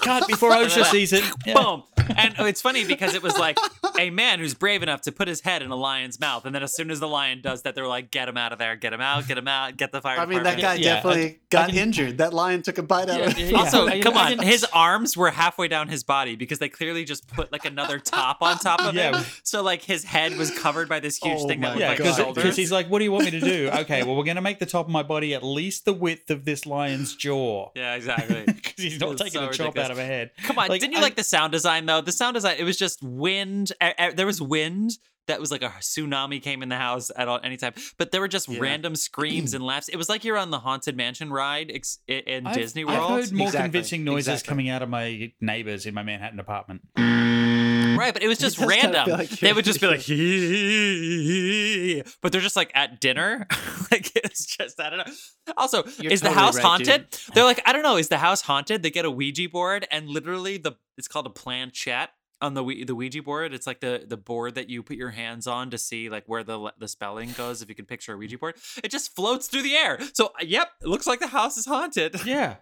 cut 0.03 0.27
before 0.27 0.51
OSHA 0.51 0.85
sees 0.91 1.11
it. 1.19 1.23
Yeah. 1.43 1.55
Boom. 1.55 1.83
And 2.18 2.34
it's 2.40 2.61
funny 2.61 2.86
because 2.86 3.14
it 3.15 3.23
was 3.23 3.38
like 3.38 3.57
a 3.98 4.10
man 4.10 4.40
who's 4.40 4.53
brave 4.53 4.84
enough 4.84 5.02
to 5.02 5.11
put 5.11 5.27
his 5.27 5.41
head 5.41 5.61
in 5.61 5.72
a 5.72 5.76
lion's 5.76 6.19
mouth, 6.19 6.45
and 6.45 6.53
then 6.56 6.64
as 6.64 6.76
soon 6.76 6.91
as 6.91 6.99
the 6.99 7.07
lion 7.07 7.41
does 7.41 7.61
that, 7.64 7.76
they're 7.76 7.88
like, 7.88 8.11
"Get 8.11 8.27
him 8.27 8.38
out 8.38 8.52
of 8.52 8.60
there! 8.60 8.76
Get 8.76 8.94
him 8.94 9.02
out! 9.02 9.27
Get 9.27 9.38
him 9.38 9.48
out! 9.48 9.77
Get 9.77 9.91
the 9.91 10.02
fire!" 10.02 10.19
I 10.19 10.26
mean, 10.26 10.44
that 10.44 10.60
guy. 10.60 10.76
Yeah, 10.76 10.95
definitely 10.95 11.26
I- 11.26 11.38
got 11.49 11.64
I 11.65 11.69
can- 11.72 11.77
injured. 11.80 12.18
That 12.18 12.34
lion 12.34 12.61
took 12.61 12.77
a 12.77 12.84
bite 12.84 13.10
out 13.10 13.19
Yeah, 13.19 13.26
of 13.27 13.38
yeah, 13.40 13.45
yeah. 13.48 13.57
Also, 13.57 13.88
I- 13.88 13.99
come 14.02 14.18
on, 14.18 14.40
his 14.40 14.64
arms 14.73 15.15
were 15.15 15.31
halfway 15.31 15.68
down 15.68 15.88
his 15.88 16.03
body 16.03 16.36
because 16.36 16.60
they 16.60 16.69
clearly 16.69 17.06
just 17.06 17.27
put 17.27 17.52
like 17.52 17.65
another 17.65 17.99
top 17.99 18.41
on 18.41 18.57
top 18.57 18.81
of 18.81 18.95
Yeah. 18.95 19.18
him. 19.18 19.26
So 19.44 19.61
like 19.61 19.84
his 19.84 20.03
head 20.03 20.38
was 20.38 20.52
covered 20.57 20.90
by 20.90 20.99
this 20.99 21.18
huge 21.18 21.40
Oh 21.41 21.48
thing 21.48 21.61
that 21.61 21.68
my 21.68 21.69
looked 21.69 21.99
Yeah, 21.99 22.23
like 22.23 22.36
because 22.36 22.56
he's 22.56 22.72
like, 22.72 22.88
"What 22.90 22.99
do 22.99 23.06
you 23.06 23.11
want 23.11 23.26
me 23.26 23.31
to 23.31 23.40
do?" 23.40 23.69
Okay, 23.73 24.03
well, 24.03 24.15
we're 24.15 24.23
going 24.23 24.36
to 24.36 24.41
make 24.41 24.60
the 24.60 24.65
top 24.65 24.86
of 24.86 24.91
my 24.91 25.03
body 25.03 25.34
at 25.34 25.44
least 25.44 25.86
the 25.86 25.94
width 25.94 26.30
of 26.31 26.45
this 26.45 26.65
lion's 26.65 27.15
jaw, 27.15 27.69
yeah, 27.76 27.95
exactly. 27.95 28.44
because 28.48 28.73
he's 28.84 28.99
not 28.99 29.11
It's 29.11 29.22
taking 29.22 29.41
so 29.41 29.49
a 29.49 29.53
chop 29.53 29.77
out 29.77 29.91
of 29.91 29.98
a 29.98 30.06
head. 30.06 30.31
Come 30.44 30.57
on, 30.60 30.68
Like, 30.69 30.81
didn't 30.81 30.94
you 30.94 30.99
I- 30.99 31.03
like 31.03 31.15
the 31.15 31.23
sound 31.23 31.52
design 31.52 31.86
though? 31.86 31.98
Uh, 31.99 32.01
the 32.01 32.11
sound 32.13 32.35
design, 32.35 32.55
it 32.57 32.63
was 32.63 32.77
just 32.77 33.03
wind. 33.03 33.71
There 34.15 34.26
was 34.26 34.41
wind 34.41 34.91
that 35.27 35.39
was 35.39 35.51
like 35.51 35.61
a 35.61 35.69
tsunami 35.69 36.41
came 36.41 36.63
in 36.63 36.69
the 36.69 36.77
house 36.77 37.11
at 37.15 37.27
all, 37.27 37.39
any 37.43 37.57
time. 37.57 37.73
But 37.97 38.11
there 38.11 38.21
were 38.21 38.27
just 38.27 38.47
Yeah. 38.47 38.59
random 38.59 38.95
screams 38.95 39.53
and 39.53 39.63
laughs. 39.63 39.88
It 39.89 39.97
was 39.97 40.07
like 40.09 40.23
you're 40.23 40.38
on 40.38 40.49
the 40.49 40.59
haunted 40.59 40.95
mansion 40.97 41.30
ride 41.31 41.69
ex- 41.71 41.99
in 42.07 42.47
I've- 42.47 42.59
Disney 42.59 42.84
I've 42.84 42.89
heard 42.95 43.31
more 43.31 43.47
Exactly, 43.47 43.61
convincing 43.65 44.03
noises 44.05 44.27
exactly. 44.30 44.49
coming 44.49 44.69
out 44.69 44.81
of 44.81 44.89
my 44.89 45.31
neighbors 45.41 45.85
in 45.85 45.93
my 45.93 46.01
Manhattan 46.03 46.39
apartment. 46.39 46.81
Right, 47.99 48.13
but 48.13 48.23
it 48.23 48.27
was 48.27 48.38
just 48.38 48.59
random. 48.59 49.09
like 49.09 49.30
they 49.30 49.53
would 49.53 49.65
just 49.65 49.81
be 49.81 49.88
like, 49.88 49.99
but 52.21 52.31
they're 52.31 52.41
just 52.41 52.55
like 52.55 52.71
at 52.76 52.99
dinner. 52.99 53.47
like 53.91 54.15
it's 54.15 54.45
just 54.45 54.80
I 54.80 54.89
don't 54.89 54.99
know. 54.99 55.13
Also, 55.57 55.84
You're 55.99 56.11
is 56.11 56.21
the 56.21 56.31
house 56.31 56.55
right, 56.55 56.65
haunted? 56.65 57.07
They're 57.34 57.43
like, 57.43 57.61
I 57.65 57.73
don't 57.73 57.84
know. 57.84 57.97
Is 57.97 58.07
the 58.07 58.17
house 58.17 58.41
haunted? 58.41 58.84
They 58.84 58.89
get 58.89 59.05
a 59.05 59.11
Ouija 59.11 59.49
board 59.49 59.88
and 59.91 60.07
literally 60.07 60.57
the 60.57 60.73
it's 60.97 61.07
called 61.07 61.26
a 61.26 61.30
planchette 61.31 62.09
on 62.41 62.53
the 62.53 62.63
Ouija- 62.63 62.85
the 62.85 62.95
Ouija 62.95 63.21
board. 63.21 63.53
It's 63.53 63.67
like 63.67 63.81
the 63.81 64.05
the 64.07 64.17
board 64.17 64.55
that 64.55 64.69
you 64.69 64.84
put 64.84 64.97
your 64.97 65.09
hands 65.09 65.47
on 65.47 65.69
to 65.71 65.77
see 65.77 66.09
like 66.09 66.23
where 66.27 66.43
the 66.43 66.71
the 66.77 66.88
spelling 66.88 67.31
goes. 67.34 67.61
If 67.61 67.69
you 67.69 67.76
can 67.76 67.85
picture 67.85 68.13
a 68.13 68.17
Ouija 68.17 68.38
board, 68.38 68.55
it 68.84 68.91
just 68.91 69.15
floats 69.15 69.47
through 69.47 69.63
the 69.63 69.76
air. 69.76 69.99
So 70.13 70.31
yep, 70.41 70.69
it 70.81 70.88
looks 70.88 71.07
like 71.07 71.19
the 71.19 71.27
house 71.27 71.57
is 71.57 71.65
haunted. 71.65 72.26
Yeah, 72.26 72.55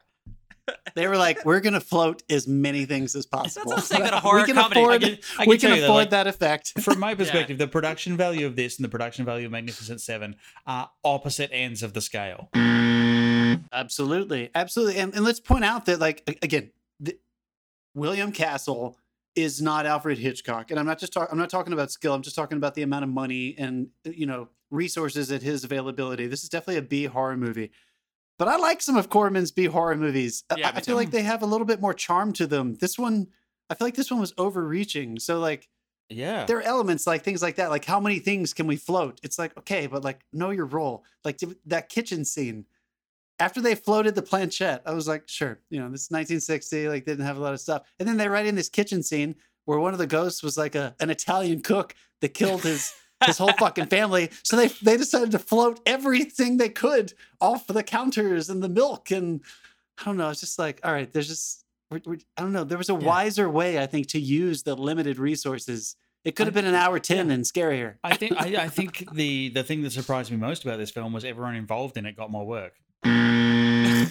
They 0.96 1.08
were 1.08 1.18
like, 1.18 1.46
"We're 1.46 1.60
gonna 1.60 1.80
float 1.80 2.24
as 2.30 2.48
many 2.48 2.86
things 2.86 3.16
as 3.16 3.26
possible." 3.26 3.68
what 3.70 3.78
I'm 3.80 3.84
saying 3.84 4.04
a 4.04 4.20
horror 4.20 4.40
we 4.40 4.46
can 4.46 4.56
comedy. 4.56 4.80
I 4.80 4.84
afford, 4.84 5.02
can- 5.02 5.12
I 5.12 5.44
can 5.44 5.50
we 5.50 5.58
can 5.58 5.70
you 5.70 5.76
that, 5.82 5.84
afford 5.86 5.98
like- 6.02 6.10
that 6.12 6.28
effect. 6.28 6.74
from 6.82 7.00
my 7.00 7.14
perspective, 7.16 7.58
the 7.58 7.68
production 7.68 8.18
value 8.18 8.46
of 8.46 8.56
this 8.56 8.78
and 8.78 8.84
the 8.86 8.90
production 8.90 9.24
value 9.26 9.46
of 9.46 9.52
Magnificent 9.52 10.02
Seven 10.02 10.36
are 10.66 10.90
opposite 11.04 11.50
ends 11.54 11.84
of 11.84 11.94
the 11.94 12.02
scale. 12.02 12.50
Absolutely, 13.72 14.50
absolutely, 14.56 14.98
and, 14.98 15.14
and 15.14 15.24
let's 15.24 15.40
point 15.40 15.64
out 15.66 15.86
that, 15.86 16.00
like, 16.00 16.40
again, 16.42 16.72
the, 17.00 17.18
William 17.94 18.32
Castle 18.32 18.98
is 19.36 19.62
not 19.62 19.86
Alfred 19.86 20.18
Hitchcock, 20.18 20.72
and 20.72 20.80
I'm 20.80 20.86
not 20.86 21.00
just 21.00 21.14
talking. 21.14 21.30
I'm 21.32 21.38
not 21.38 21.50
talking 21.50 21.74
about 21.74 21.92
skill. 21.92 22.14
I'm 22.14 22.24
just 22.24 22.36
talking 22.36 22.58
about 22.58 22.74
the 22.74 22.82
amount 22.82 23.04
of 23.04 23.10
money 23.10 23.56
and 23.58 23.90
you 24.04 24.26
know 24.26 24.50
resources 24.72 25.32
at 25.32 25.42
his 25.44 25.64
availability. 25.64 26.28
This 26.28 26.44
is 26.44 26.50
definitely 26.50 26.78
a 26.78 26.82
B 26.82 27.06
horror 27.06 27.38
movie, 27.38 27.72
but 28.38 28.48
I 28.48 28.58
like 28.58 28.82
some 28.82 28.98
of 28.98 29.10
Corman's 29.10 29.52
B 29.52 29.66
horror 29.66 29.96
movies. 29.96 30.44
I- 30.50 30.56
Yeah, 30.58 30.70
I, 30.70 30.76
me 30.76 30.82
feel 30.82 30.96
like 30.96 31.12
they 31.12 31.24
have 31.24 31.42
a 31.44 31.46
little 31.48 31.66
bit 31.66 31.82
more 31.82 31.94
charm 31.94 32.34
to 32.34 32.48
them. 32.48 32.76
This 32.76 32.98
one, 32.98 33.28
I 33.70 33.76
feel 33.76 33.88
like 33.88 33.96
this 33.96 34.12
one 34.12 34.20
was 34.20 34.34
overreaching. 34.38 35.20
So 35.20 35.40
like. 35.40 35.68
Yeah, 36.10 36.46
there 36.46 36.60
are 36.60 36.62
elements 36.62 37.06
like 37.06 37.24
things 37.24 37.42
like 37.42 37.58
that 37.58 37.70
like 37.70 37.84
how 37.84 38.00
many 38.00 38.20
things 38.20 38.54
can 38.54 38.66
we 38.66 38.78
float 38.78 39.20
it's 39.24 39.38
like 39.38 39.58
okay 39.58 39.88
but 39.88 40.06
like 40.06 40.22
know 40.32 40.52
your 40.52 40.66
role 40.66 41.04
like 41.26 41.38
that 41.66 41.90
kitchen 41.90 42.24
scene 42.24 42.64
after 43.40 43.60
they 43.60 43.76
floated 43.76 44.16
the 44.16 44.22
planchette 44.22 44.82
i 44.86 44.94
was 44.94 45.06
like 45.06 45.24
sure 45.28 45.60
you 45.70 45.78
know 45.82 45.90
this 45.90 46.04
is 46.04 46.10
1960 46.12 46.88
like 46.88 47.04
didn't 47.04 47.26
have 47.26 47.36
a 47.36 47.42
lot 47.42 47.52
of 47.54 47.60
stuff 47.60 47.82
and 48.00 48.08
then 48.08 48.16
they 48.16 48.30
write 48.30 48.46
in 48.46 48.56
this 48.56 48.70
kitchen 48.70 49.04
scene 49.04 49.36
where 49.66 49.80
one 49.80 49.92
of 49.92 50.00
the 50.00 50.08
ghosts 50.08 50.42
was 50.42 50.58
like 50.58 50.76
a 50.76 50.96
an 51.02 51.10
italian 51.10 51.60
cook 51.62 51.94
that 52.22 52.30
killed 52.34 52.62
his 52.64 52.94
his 53.26 53.38
whole 53.38 53.52
fucking 53.54 53.88
family 53.88 54.30
so 54.44 54.56
they 54.56 54.68
they 54.84 54.96
decided 54.98 55.32
to 55.32 55.40
float 55.40 55.80
everything 55.86 56.58
they 56.58 56.70
could 56.70 57.14
off 57.42 57.66
the 57.68 57.84
counters 57.84 58.50
and 58.50 58.62
the 58.64 58.70
milk 58.70 59.10
and 59.12 59.42
i 60.00 60.04
don't 60.06 60.18
know 60.18 60.30
it's 60.30 60.40
just 60.42 60.60
like 60.60 60.80
all 60.84 60.92
right 60.92 61.12
there's 61.14 61.28
just 61.28 61.64
we're, 61.90 62.02
we're, 62.06 62.18
I 62.36 62.42
don't 62.42 62.52
know. 62.52 62.66
There 62.66 62.78
was 62.78 62.90
a 62.90 62.94
Yeah. 62.94 63.00
wiser 63.08 63.50
way, 63.50 63.80
I 63.82 63.86
think, 63.86 64.08
to 64.08 64.20
use 64.20 64.64
the 64.64 64.76
limited 64.76 65.18
resources. 65.20 65.96
It 66.26 66.36
could 66.36 66.46
have 66.46 66.54
been 66.54 66.66
an 66.66 66.76
hour 66.76 67.00
ten 67.00 67.32
and 67.32 67.46
scarier. 67.46 67.96
I 68.04 68.14
think 68.18 68.34
I, 68.38 68.64
I 68.66 68.68
think 68.68 69.06
the 69.14 69.48
the 69.50 69.64
thing 69.64 69.84
that 69.84 69.92
surprised 69.94 70.30
me 70.30 70.36
most 70.36 70.66
about 70.66 70.80
this 70.80 70.92
film 70.92 71.14
was 71.14 71.24
everyone 71.24 71.56
involved 71.56 71.96
in 71.96 72.06
it 72.06 72.18
got 72.18 72.30
more 72.30 72.46
work. 72.46 72.74
Wait, 73.06 74.08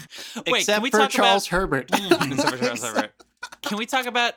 Except 0.46 0.76
can 0.76 0.82
we 0.82 0.90
for 0.90 1.00
talk 1.00 1.10
Charles 1.10 1.46
about? 1.46 1.58
Herbert. 1.60 1.90
Except 1.92 2.50
for 2.50 2.64
Charles 2.64 2.82
Herbert. 2.82 3.12
Can 3.62 3.76
we 3.78 3.84
talk 3.84 4.06
about? 4.06 4.32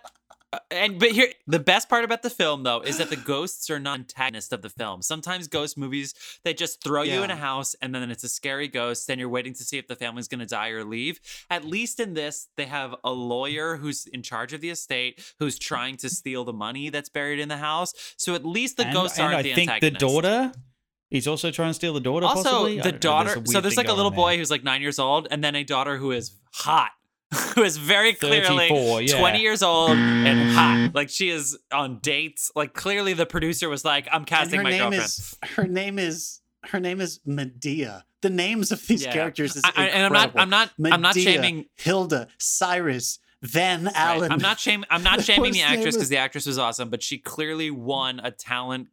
Uh, 0.51 0.59
and 0.71 0.99
but 0.99 1.11
here, 1.11 1.27
the 1.47 1.59
best 1.59 1.89
part 1.89 2.03
about 2.03 2.23
the 2.23 2.29
film 2.29 2.63
though 2.63 2.81
is 2.81 2.97
that 2.97 3.09
the 3.09 3.15
ghosts 3.15 3.69
are 3.69 3.79
not 3.79 3.99
antagonists 3.99 4.51
of 4.51 4.61
the 4.61 4.69
film. 4.69 5.01
Sometimes 5.01 5.47
ghost 5.47 5.77
movies 5.77 6.13
they 6.43 6.53
just 6.53 6.83
throw 6.83 7.03
you 7.03 7.23
in 7.23 7.29
a 7.29 7.35
house 7.35 7.75
and 7.81 7.93
then 7.93 8.09
it's 8.09 8.23
a 8.23 8.29
scary 8.29 8.67
ghost, 8.67 9.09
and 9.09 9.19
you're 9.19 9.29
waiting 9.29 9.53
to 9.53 9.63
see 9.63 9.77
if 9.77 9.87
the 9.87 9.95
family's 9.95 10.27
going 10.27 10.39
to 10.39 10.45
die 10.45 10.69
or 10.69 10.83
leave. 10.83 11.19
At 11.49 11.65
least 11.65 11.99
in 11.99 12.13
this, 12.13 12.47
they 12.57 12.65
have 12.65 12.95
a 13.03 13.11
lawyer 13.11 13.77
who's 13.77 14.07
in 14.07 14.23
charge 14.23 14.53
of 14.53 14.61
the 14.61 14.69
estate 14.69 15.33
who's 15.39 15.59
trying 15.59 15.97
to 15.97 16.09
steal 16.09 16.43
the 16.43 16.53
money 16.53 16.89
that's 16.89 17.09
buried 17.09 17.39
in 17.39 17.49
the 17.49 17.57
house. 17.57 17.93
So 18.17 18.33
at 18.33 18.45
least 18.45 18.77
the 18.77 18.85
and, 18.85 18.93
ghosts 18.93 19.19
and 19.19 19.25
aren't 19.27 19.37
I 19.37 19.41
the 19.43 19.53
think 19.53 19.81
the 19.81 19.91
daughter. 19.91 20.51
He's 21.09 21.27
also 21.27 21.49
trying 21.49 21.71
to 21.71 21.73
steal 21.73 21.93
the 21.93 21.99
daughter. 21.99 22.27
Also, 22.27 22.43
possibly? 22.43 22.75
The 22.77 22.83
don't 22.83 22.85
know, 22.85 22.91
there's 22.91 22.99
daughter. 23.01 23.45
So 23.45 23.61
there's 23.61 23.77
like 23.77 23.87
a 23.87 23.93
little 23.93 24.11
boy 24.11 24.37
who's 24.37 24.51
like 24.51 24.63
nine 24.63 24.81
years 24.81 24.99
old, 24.99 25.27
and 25.31 25.43
then 25.43 25.55
a 25.55 25.63
daughter 25.63 25.97
who 25.97 26.11
is 26.11 26.35
hot, 26.53 26.91
who 27.55 27.63
is 27.63 27.77
very 27.77 28.13
clearly 28.13 28.67
yeah. 29.05 29.19
20 29.19 29.39
years 29.39 29.61
old 29.61 29.91
and 29.91 30.51
hot. 30.51 30.91
Like 30.95 31.09
she 31.09 31.29
is 31.29 31.57
on 31.71 31.99
dates. 31.99 32.51
Like 32.55 32.73
clearly 32.73 33.13
the 33.13 33.25
producer 33.25 33.69
was 33.69 33.85
like, 33.85 34.07
I'm 34.11 34.25
casting 34.25 34.57
her 34.59 34.63
my 34.63 34.71
name 34.71 34.79
girlfriend. 34.91 35.03
is 35.03 35.37
her 35.55 35.67
name 35.67 35.99
is 35.99 36.41
her 36.65 36.79
name 36.79 36.99
is 37.01 37.19
Medea. 37.25 38.03
The 38.21 38.29
names 38.29 38.71
of 38.71 38.85
these 38.87 39.03
Yeah. 39.03 39.13
characters 39.13 39.55
is 39.55 39.61
I- 39.63 39.71
I- 39.75 39.85
and 39.87 40.05
I'm 40.05 40.11
not. 40.13 40.31
I'm 40.35 40.49
not. 40.49 40.71
I'm 40.91 41.01
not 41.01 41.15
shaming. 41.15 41.65
Hilda, 41.75 42.27
Cyrus, 42.37 43.19
Van 43.43 43.85
right, 43.85 43.93
Allen. 43.95 44.31
I'm 44.31 44.39
not 44.41 44.59
shaming. 44.59 44.85
I'm 44.89 45.03
not 45.03 45.17
The 45.19 45.23
shaming 45.23 45.53
the 45.53 45.61
actress 45.61 45.95
because 45.95 46.03
is- 46.03 46.09
the 46.09 46.17
actress 46.17 46.45
was 46.45 46.57
awesome, 46.57 46.89
but 46.89 47.01
she 47.03 47.17
clearly 47.17 47.71
won 47.71 48.19
a 48.21 48.31
talent 48.31 48.87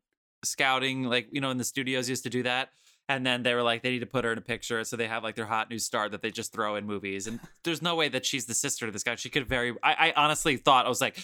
scouting. 0.45 1.05
Like 1.05 1.29
you 1.33 1.41
know, 1.41 1.51
in 1.51 1.59
the 1.59 1.65
studios 1.65 2.09
used 2.09 2.23
to 2.25 2.31
do 2.31 2.43
that. 2.45 2.69
And 3.09 3.25
then 3.25 3.45
they 3.45 3.55
were 3.55 3.63
like, 3.63 3.83
they 3.83 3.91
need 3.91 4.01
to 4.01 4.07
put 4.07 4.25
her 4.25 4.33
in 4.33 4.39
a 4.39 4.43
picture, 4.43 4.83
so 4.83 4.97
they 4.97 5.07
have 5.07 5.23
like 5.23 5.37
their 5.37 5.47
hot 5.47 5.71
new 5.71 5.79
star 5.79 6.09
that 6.09 6.23
they 6.23 6.31
just 6.33 6.53
throw 6.53 6.75
in 6.75 6.87
movies. 6.87 7.27
And 7.29 7.39
there's 7.65 7.81
no 7.81 7.95
way 7.95 8.09
that 8.09 8.27
she's 8.27 8.47
the 8.47 8.55
sister 8.55 8.87
to 8.87 8.91
this 8.93 9.05
guy. 9.05 9.15
She 9.15 9.31
could 9.31 9.47
very. 9.49 9.73
I, 9.83 10.09
I 10.09 10.13
honestly 10.17 10.57
thought 10.57 10.87
I 10.87 10.89
was 10.89 11.01
like, 11.01 11.17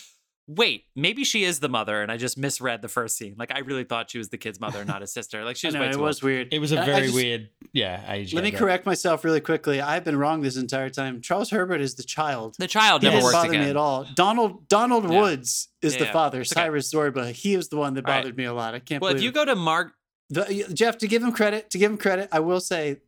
wait, 0.47 0.85
maybe 0.95 1.25
she 1.25 1.43
is 1.45 1.61
the 1.61 1.69
mother, 1.69 2.01
and 2.03 2.11
I 2.13 2.17
just 2.19 2.37
misread 2.39 2.83
the 2.83 2.89
first 2.89 3.17
scene. 3.17 3.35
Like 3.37 3.51
I 3.53 3.61
really 3.61 3.83
thought 3.85 4.11
she 4.11 4.19
was 4.19 4.29
the 4.29 4.39
kid's 4.39 4.61
mother, 4.61 4.85
not 4.85 5.01
his 5.01 5.13
sister. 5.19 5.45
Like 5.45 5.57
she 5.57 5.67
was 5.67 5.75
know, 5.75 5.81
way 5.81 5.89
it 5.89 5.93
too 5.95 5.99
was 6.01 6.19
old. 6.19 6.23
weird. 6.25 6.49
It 6.53 6.61
was 6.61 6.71
a 6.73 6.79
I- 6.79 6.83
I 6.83 6.87
very 6.87 7.03
just- 7.07 7.15
weird, 7.17 7.49
yeah, 7.73 8.13
age. 8.13 8.33
Let 8.33 8.45
me 8.45 8.51
gap. 8.53 8.61
correct 8.61 8.87
myself 8.87 9.25
really 9.25 9.41
quickly. 9.41 9.81
I've 9.81 10.05
been 10.05 10.17
wrong 10.19 10.41
this 10.43 10.57
entire 10.57 10.89
time. 10.91 11.21
Charles 11.21 11.51
Herbert 11.51 11.81
is 11.81 11.97
the 11.97 12.03
child. 12.05 12.55
The 12.61 12.69
child 12.69 13.03
He 13.03 13.09
never 13.09 13.17
didn't 13.17 13.25
works 13.25 13.35
bother 13.35 13.49
again. 13.51 13.65
me 13.65 13.71
at 13.71 13.77
all. 13.77 14.07
Donald 14.15 14.69
Donald 14.69 15.11
Yeah. 15.11 15.21
Woods 15.21 15.69
is 15.81 15.95
Yeah, 15.95 15.99
the 16.01 16.05
yeah. 16.07 16.13
father. 16.13 16.41
It's 16.43 16.53
okay. 16.53 16.61
Cyrus 16.63 16.93
Zorba. 16.95 17.33
He 17.33 17.55
is 17.55 17.71
the 17.71 17.77
one 17.77 17.95
that 17.95 18.05
All 18.07 18.13
right. 18.13 18.21
bothered 18.21 18.37
me 18.37 18.45
a 18.45 18.55
lot. 18.55 18.75
I 18.75 18.79
can't 18.79 19.03
Well, 19.03 19.11
believe 19.11 19.21
if 19.21 19.23
you 19.25 19.31
it. 19.31 19.35
go 19.35 19.45
to 19.45 19.57
Mark, 19.57 19.95
The- 20.33 20.67
Jeff, 20.73 20.99
to 20.99 21.07
give 21.09 21.23
him 21.23 21.33
credit, 21.33 21.71
to 21.71 21.79
give 21.79 21.91
him 21.91 21.99
credit, 21.99 22.29
I 22.33 22.41
will 22.41 22.61
say 22.61 22.99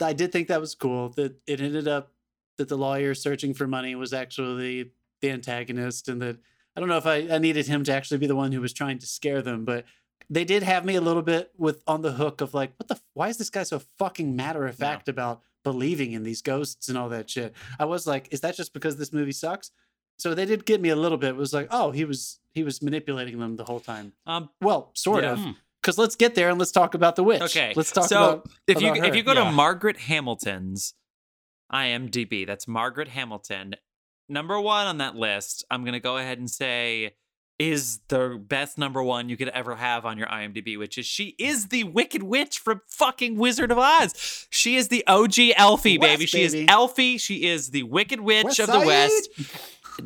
I 0.00 0.12
did 0.12 0.32
think 0.32 0.48
that 0.48 0.60
was 0.60 0.74
cool 0.74 1.10
that 1.10 1.36
it 1.46 1.60
ended 1.60 1.86
up 1.86 2.12
that 2.58 2.68
the 2.68 2.76
lawyer 2.76 3.14
searching 3.14 3.54
for 3.54 3.66
money 3.66 3.94
was 3.94 4.12
actually 4.12 4.90
the 5.20 5.30
antagonist, 5.30 6.08
and 6.08 6.20
that 6.22 6.38
I 6.76 6.80
don't 6.80 6.88
know 6.88 6.96
if 6.96 7.06
I, 7.06 7.28
I 7.30 7.38
needed 7.38 7.66
him 7.66 7.84
to 7.84 7.92
actually 7.92 8.18
be 8.18 8.26
the 8.26 8.36
one 8.36 8.52
who 8.52 8.60
was 8.60 8.72
trying 8.72 8.98
to 8.98 9.06
scare 9.06 9.42
them, 9.42 9.64
but 9.64 9.84
they 10.28 10.44
did 10.44 10.62
have 10.62 10.84
me 10.84 10.94
a 10.96 11.00
little 11.00 11.22
bit 11.22 11.52
with 11.56 11.82
on 11.86 12.02
the 12.02 12.12
hook 12.12 12.40
of 12.40 12.52
like, 12.54 12.72
what 12.78 12.88
the? 12.88 13.00
Why 13.14 13.28
is 13.28 13.36
this 13.38 13.50
guy 13.50 13.62
so 13.62 13.80
fucking 13.98 14.34
matter 14.34 14.66
of 14.66 14.74
fact 14.74 15.08
about 15.08 15.40
believing 15.62 16.12
in 16.12 16.24
these 16.24 16.42
ghosts 16.42 16.88
and 16.88 16.98
all 16.98 17.08
that 17.10 17.30
shit? 17.30 17.54
I 17.78 17.84
was 17.84 18.06
like, 18.06 18.28
is 18.32 18.40
that 18.40 18.56
just 18.56 18.72
because 18.72 18.96
this 18.96 19.12
movie 19.12 19.32
sucks? 19.32 19.70
So 20.18 20.34
they 20.34 20.44
did 20.46 20.64
get 20.66 20.80
me 20.80 20.88
a 20.88 20.96
little 20.96 21.18
bit. 21.18 21.30
It 21.30 21.36
was 21.36 21.52
like, 21.52 21.68
oh, 21.70 21.90
he 21.90 22.04
was 22.04 22.40
he 22.54 22.62
was 22.64 22.82
manipulating 22.82 23.38
them 23.38 23.56
the 23.56 23.64
whole 23.64 23.80
time. 23.80 24.12
Um, 24.26 24.50
Well, 24.60 24.90
sort 24.94 25.22
Yeah. 25.24 25.32
of. 25.32 25.40
Because 25.82 25.98
let's 25.98 26.14
get 26.14 26.34
there 26.36 26.48
and 26.48 26.58
let's 26.58 26.70
talk 26.70 26.94
about 26.94 27.16
the 27.16 27.24
witch. 27.24 27.42
Okay. 27.42 27.72
let's 27.74 27.90
talk 27.90 28.06
so 28.08 28.24
about 28.24 28.48
if 28.68 28.80
you 28.80 28.92
about 28.92 29.06
if 29.06 29.16
you 29.16 29.22
go 29.22 29.32
Yeah. 29.32 29.44
to 29.44 29.52
Margaret 29.52 29.98
Hamilton's 29.98 30.94
IMDb, 31.72 32.46
that's 32.46 32.68
Margaret 32.68 33.08
Hamilton, 33.08 33.74
number 34.28 34.60
one 34.60 34.86
on 34.86 34.98
that 34.98 35.16
list. 35.16 35.64
I'm 35.70 35.84
gonna 35.84 36.00
go 36.00 36.18
ahead 36.18 36.38
and 36.38 36.48
say 36.50 37.16
is 37.58 38.00
the 38.08 38.42
best 38.44 38.76
number 38.78 39.02
one 39.02 39.28
you 39.28 39.36
could 39.36 39.48
ever 39.50 39.76
have 39.76 40.04
on 40.04 40.18
your 40.18 40.26
IMDb, 40.26 40.76
which 40.78 40.98
is 40.98 41.06
she 41.06 41.34
is 41.38 41.68
the 41.68 41.84
Wicked 41.84 42.22
Witch 42.22 42.58
from 42.58 42.80
fucking 42.88 43.36
Wizard 43.36 43.70
of 43.70 43.78
Oz. 43.78 44.46
She 44.50 44.76
is 44.76 44.88
the 44.88 45.04
OG 45.06 45.52
Elphie, 45.52 45.98
West, 45.98 46.00
baby. 46.00 46.26
She 46.26 46.42
is. 46.42 46.54
Elphie. 46.54 47.20
She 47.20 47.44
is 47.44 47.70
the 47.70 47.84
Wicked 47.84 48.20
Witch 48.20 48.44
West 48.44 48.60
of 48.60 48.66
the 48.68 48.80
West. 48.80 49.28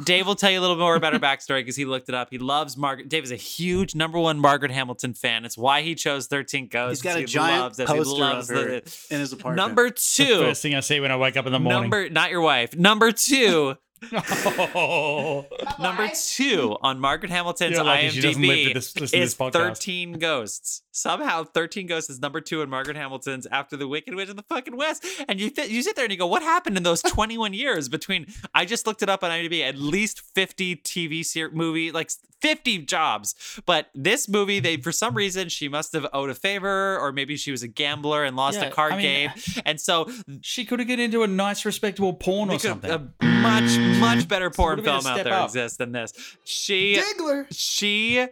Dave 0.05 0.27
will 0.27 0.35
tell 0.35 0.51
you 0.51 0.59
a 0.59 0.63
little 0.63 0.77
more 0.77 0.97
about 0.97 1.13
her 1.13 1.19
backstory 1.19 1.61
because 1.61 1.77
he 1.77 1.85
looked 1.85 2.09
it 2.09 2.15
up. 2.15 2.29
He 2.31 2.39
loves 2.39 2.77
Margaret. 2.77 3.09
Dave 3.09 3.25
is 3.25 3.31
a 3.31 3.37
huge 3.37 3.95
number 3.95 4.19
one 4.19 4.39
Margaret 4.39 4.71
Hamilton 4.71 5.15
fan. 5.15 5.45
It's 5.45 5.57
why 5.57 5.83
he 5.83 5.95
chose 5.95 6.27
13 6.27 6.69
Ghosts. 6.69 7.03
He's 7.03 7.13
got 7.13 7.17
a 7.17 7.21
he 7.21 7.27
giant 7.27 7.63
loves 7.63 7.79
it. 7.79 7.87
poster 7.87 8.15
he 8.15 8.21
loves 8.21 8.51
of 8.51 8.57
her 8.57 8.65
the, 8.65 9.07
in 9.11 9.21
his 9.21 9.33
apartment. 9.33 9.57
Number 9.57 9.91
two. 9.91 10.39
First 10.39 10.63
thing 10.63 10.75
I 10.75 10.81
see 10.81 11.01
when 11.01 11.11
I 11.11 11.17
wake 11.17 11.37
up 11.37 11.47
in 11.47 11.53
the 11.53 11.61
morning. 11.61 11.83
Number, 11.83 12.11
not 12.11 12.31
your 12.31 12.41
wife. 12.41 12.77
Number 12.77 13.13
two. 13.13 13.77
Oh, 14.13 15.47
number 15.79 16.09
two 16.15 16.77
on 16.83 17.01
Margaret 17.01 17.31
Hamilton's 17.31 17.77
You're 17.77 17.85
lucky 17.85 18.09
she 18.11 18.21
doesn't 18.21 18.43
live 18.43 18.51
to 18.51 18.65
IMDb 18.71 18.75
this- 18.75 18.95
listen 19.01 19.19
to 19.19 19.25
is 19.25 19.35
this 19.37 19.51
13 19.53 20.13
Ghosts. 20.15 20.83
Somehow 20.93 21.45
13 21.45 21.87
Ghosts 21.87 22.09
is 22.11 22.21
number 22.21 22.41
two 22.41 22.63
in 22.63 22.71
Margaret 22.71 22.97
Hamilton's 22.97 23.47
after 23.47 23.77
The 23.77 23.87
Wicked 23.87 24.15
Witch 24.15 24.29
of 24.31 24.37
the 24.37 24.43
fucking 24.45 24.77
West. 24.77 25.05
And 25.29 25.39
you 25.41 25.51
th- 25.51 25.69
you 25.71 25.83
sit 25.83 25.95
there 25.97 26.05
and 26.05 26.13
you 26.13 26.19
go, 26.19 26.27
what 26.27 26.43
happened 26.43 26.77
in 26.77 26.83
those 26.83 27.03
21 27.17 27.53
years 27.55 27.89
between, 27.89 28.27
I 28.55 28.65
just 28.65 28.87
looked 28.87 29.03
it 29.03 29.09
up 29.09 29.23
on 29.23 29.31
IMDb, 29.31 29.63
at 29.63 29.77
least 29.77 30.21
50 30.35 30.77
TV 30.77 31.25
ser- 31.25 31.51
movie, 31.51 31.93
like 31.93 32.11
50 32.41 32.79
jobs. 32.79 33.61
But 33.67 33.89
this 33.95 34.29
movie, 34.29 34.59
they 34.61 34.77
for 34.79 34.93
some 34.93 35.15
reason, 35.15 35.49
she 35.49 35.69
must 35.69 35.93
have 35.93 36.07
owed 36.13 36.31
a 36.31 36.35
favor 36.35 36.99
or 36.99 37.13
maybe 37.13 37.37
she 37.37 37.51
was 37.51 37.63
a 37.63 37.69
gambler 37.69 38.25
and 38.25 38.37
lost 38.37 38.59
Yeah, 38.59 38.67
a 38.67 38.71
card 38.71 38.95
I 38.95 38.97
mean, 38.97 39.03
game. 39.03 39.31
Uh, 39.59 39.61
and 39.67 39.81
so 39.81 40.11
she 40.41 40.65
could 40.65 40.79
have 40.79 40.89
get 40.89 40.99
into 41.01 41.23
a 41.23 41.27
nice, 41.27 41.65
respectable 41.65 42.15
porn 42.15 42.51
or 42.51 42.59
something. 42.59 42.91
a 42.91 43.25
much, 43.25 43.77
much 44.01 44.29
better 44.29 44.51
porn 44.51 44.79
would've 44.79 44.85
been 44.85 44.95
a 44.95 45.01
film 45.03 45.19
out 45.19 45.25
there 45.25 45.35
up. 45.35 45.45
exists 45.47 45.77
than 45.79 45.93
this. 45.93 46.13
She 46.45 46.97
Diggler. 46.97 47.47
she 47.51 48.27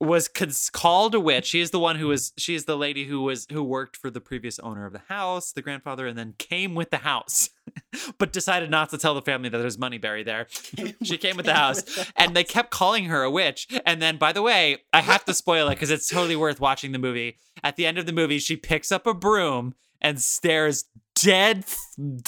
was 0.00 0.28
cons- 0.28 0.70
called 0.70 1.14
a 1.14 1.20
witch. 1.20 1.46
She 1.46 1.60
is 1.60 1.70
the 1.72 1.78
one 1.80 1.96
who 1.96 2.08
was 2.08 2.32
she 2.36 2.54
is 2.54 2.66
the 2.66 2.76
lady 2.76 3.04
who 3.06 3.22
was 3.22 3.46
who 3.50 3.64
worked 3.64 3.96
for 3.96 4.10
the 4.10 4.20
previous 4.20 4.58
owner 4.60 4.86
of 4.86 4.92
the 4.92 5.02
house, 5.08 5.52
the 5.52 5.62
grandfather, 5.62 6.06
and 6.06 6.16
then 6.16 6.34
came 6.38 6.74
with 6.76 6.90
the 6.90 6.98
house, 6.98 7.50
but 8.18 8.32
decided 8.32 8.70
not 8.70 8.90
to 8.90 8.98
tell 8.98 9.14
the 9.14 9.22
family 9.22 9.48
that 9.48 9.58
there's 9.58 9.78
money 9.78 9.98
buried 9.98 10.26
there. 10.26 10.46
She 11.02 11.18
came 11.18 11.36
with 11.36 11.46
the 11.46 11.54
house, 11.54 11.82
and 12.16 12.34
they 12.36 12.44
kept 12.44 12.70
calling 12.70 13.06
her 13.06 13.22
a 13.22 13.30
witch. 13.30 13.66
And 13.84 14.00
then, 14.00 14.16
by 14.18 14.32
the 14.32 14.42
way, 14.42 14.78
I 14.92 15.00
have 15.00 15.24
to 15.24 15.34
spoil 15.42 15.66
it 15.68 15.74
because 15.74 15.90
it's 15.90 16.08
totally 16.08 16.36
worth 16.36 16.60
watching 16.60 16.92
the 16.92 16.98
movie. 16.98 17.38
At 17.64 17.76
the 17.76 17.86
end 17.86 17.98
of 17.98 18.06
the 18.06 18.12
movie, 18.12 18.38
she 18.38 18.56
picks 18.56 18.92
up 18.92 19.06
a 19.06 19.14
broom 19.14 19.74
and 20.00 20.20
stares 20.20 20.84
dead 21.22 21.64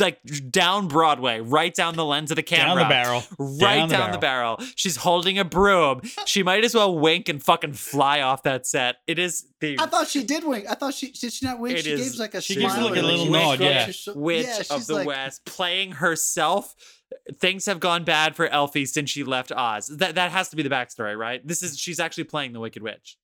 like 0.00 0.20
down 0.50 0.88
Broadway, 0.88 1.40
right 1.40 1.72
down 1.72 1.94
the 1.94 2.04
lens 2.04 2.30
of 2.30 2.36
the 2.36 2.42
camera. 2.42 2.68
down 2.68 2.78
the 2.78 2.84
barrel. 2.88 3.22
Right 3.38 3.88
down, 3.88 4.12
the, 4.12 4.18
barrel. 4.18 4.58
She's 4.74 4.96
holding 4.96 5.38
a 5.38 5.44
broom. 5.44 6.00
She 6.26 6.42
might 6.42 6.64
as 6.64 6.74
well 6.74 6.98
wink 6.98 7.28
and 7.28 7.42
fucking 7.42 7.74
fly 7.74 8.20
off 8.20 8.42
that 8.44 8.66
set. 8.66 8.96
It 9.06 9.18
is 9.18 9.46
the 9.60 9.78
I 9.78 9.86
thought 9.86 10.08
she 10.08 10.24
did 10.24 10.44
wink. 10.44 10.66
I 10.68 10.74
thought 10.74 10.94
she 10.94 11.12
did. 11.12 11.32
She 11.32 11.46
not 11.46 11.58
wink. 11.58 11.78
It 11.78 11.84
she 11.84 11.92
is- 11.92 12.10
gave 12.10 12.18
like 12.18 12.34
a 12.34 12.40
she 12.40 12.54
smile. 12.54 12.74
gives 12.74 12.90
like 12.90 12.98
a 12.98 13.02
little 13.06 13.26
she 13.26 13.30
nod, 13.30 13.58
shrugs 13.58 14.06
yeah. 14.06 14.12
her 14.12 14.18
witch 14.18 14.46
yeah, 14.46 14.76
of 14.76 14.86
the 14.86 14.94
like- 14.94 15.06
West 15.06 15.44
playing 15.44 15.92
herself. 15.92 16.74
Things 17.38 17.66
have 17.66 17.80
gone 17.80 18.04
bad 18.04 18.36
for 18.36 18.48
Elphie 18.48 18.86
since 18.86 19.10
she 19.10 19.24
left 19.24 19.52
Oz. 19.52 19.88
That 19.88 20.14
that 20.14 20.30
has 20.32 20.48
to 20.50 20.56
be 20.56 20.62
the 20.62 20.68
backstory, 20.68 21.16
right? 21.16 21.46
This 21.46 21.62
is 21.62 21.78
she's 21.78 22.00
actually 22.00 22.24
playing 22.24 22.52
the 22.52 22.60
Wicked 22.60 22.82
Witch. 22.82 23.16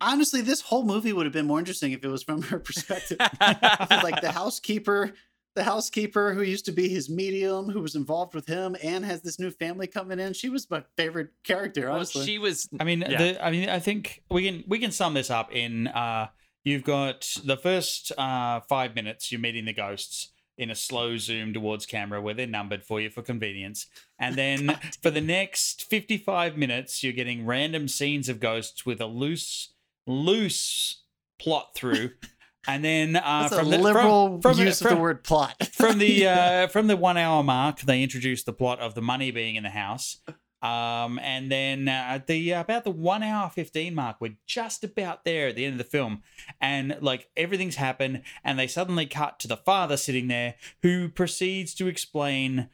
Honestly, 0.00 0.40
this 0.40 0.60
whole 0.60 0.84
movie 0.84 1.12
would 1.12 1.26
have 1.26 1.32
been 1.32 1.46
more 1.46 1.58
interesting 1.58 1.92
if 1.92 2.04
it 2.04 2.08
was 2.08 2.22
from 2.22 2.42
her 2.50 2.58
perspective. 2.58 3.18
Like 3.40 4.20
the 4.20 4.32
housekeeper, 4.32 5.12
the 5.54 5.64
housekeeper 5.64 6.34
who 6.34 6.42
used 6.42 6.64
to 6.66 6.72
be 6.72 6.88
his 6.88 7.10
medium, 7.10 7.68
who 7.68 7.80
was 7.80 7.96
involved 7.96 8.34
with 8.34 8.46
him, 8.46 8.76
and 8.82 9.04
has 9.04 9.22
this 9.22 9.38
new 9.40 9.50
family 9.50 9.86
coming 9.86 10.20
in. 10.20 10.32
She 10.32 10.48
was 10.48 10.70
my 10.70 10.84
favorite 10.96 11.30
character, 11.42 11.86
Well, 11.86 11.96
honestly. 11.96 12.24
she 12.24 12.38
was. 12.38 12.68
I 12.78 12.84
mean, 12.84 13.00
Yeah. 13.00 13.18
the, 13.32 13.44
I 13.44 13.50
mean, 13.50 13.68
I 13.68 13.80
think 13.80 14.22
we 14.30 14.44
can 14.44 14.64
we 14.68 14.78
can 14.78 14.92
sum 14.92 15.14
this 15.14 15.30
up 15.30 15.52
in 15.52 15.88
uh, 15.88 16.28
you've 16.64 16.84
got 16.84 17.36
the 17.44 17.56
first 17.56 18.12
uh, 18.16 18.60
five 18.68 18.94
minutes 18.94 19.32
you're 19.32 19.40
meeting 19.40 19.64
the 19.64 19.72
ghosts 19.72 20.28
in 20.56 20.70
a 20.70 20.74
slow 20.74 21.16
zoom 21.16 21.52
towards 21.54 21.86
camera 21.86 22.20
where 22.20 22.34
they're 22.34 22.46
numbered 22.46 22.84
for 22.84 23.00
you 23.00 23.10
for 23.10 23.22
convenience, 23.22 23.86
and 24.18 24.36
then 24.42 24.78
for 25.02 25.10
the 25.10 25.20
next 25.20 25.82
fifty 25.84 26.18
five 26.18 26.56
minutes 26.56 27.02
you're 27.02 27.12
getting 27.12 27.44
random 27.46 27.88
scenes 27.88 28.28
of 28.28 28.38
ghosts 28.38 28.86
with 28.86 29.00
a 29.00 29.06
loose 29.06 29.70
loose 30.08 31.04
plot 31.38 31.74
through, 31.74 32.10
and 32.66 32.84
then 32.84 33.16
uh, 33.16 33.48
from 33.48 33.70
the 33.70 33.78
liberal 33.78 34.40
from, 34.40 34.54
from, 34.54 34.66
use 34.66 34.80
from, 34.80 34.92
of 34.92 34.96
the 34.96 35.02
word 35.02 35.22
plot. 35.22 35.68
from 35.72 35.98
the 35.98 36.26
uh, 36.26 36.66
from 36.68 36.88
the 36.88 36.96
one 36.96 37.16
hour 37.16 37.44
mark, 37.44 37.80
they 37.80 38.02
introduced 38.02 38.46
the 38.46 38.52
plot 38.52 38.80
of 38.80 38.94
the 38.94 39.02
money 39.02 39.30
being 39.30 39.54
in 39.54 39.62
the 39.62 39.70
house. 39.70 40.18
Um, 40.60 41.20
and 41.20 41.52
then 41.52 41.86
uh, 41.86 42.06
at 42.08 42.26
the 42.26 42.50
about 42.50 42.82
the 42.82 42.90
one 42.90 43.22
hour 43.22 43.48
fifteen 43.48 43.94
mark, 43.94 44.16
we're 44.20 44.38
just 44.46 44.82
about 44.82 45.24
there 45.24 45.48
at 45.48 45.54
the 45.54 45.64
end 45.64 45.74
of 45.74 45.78
the 45.78 45.84
film, 45.84 46.22
and 46.60 46.96
like 47.00 47.28
everything's 47.36 47.76
happened, 47.76 48.22
and 48.42 48.58
they 48.58 48.66
suddenly 48.66 49.06
cut 49.06 49.38
to 49.38 49.48
the 49.48 49.56
father 49.56 49.96
sitting 49.96 50.26
there, 50.26 50.56
who 50.82 51.08
proceeds 51.08 51.74
to 51.74 51.86
explain 51.86 52.70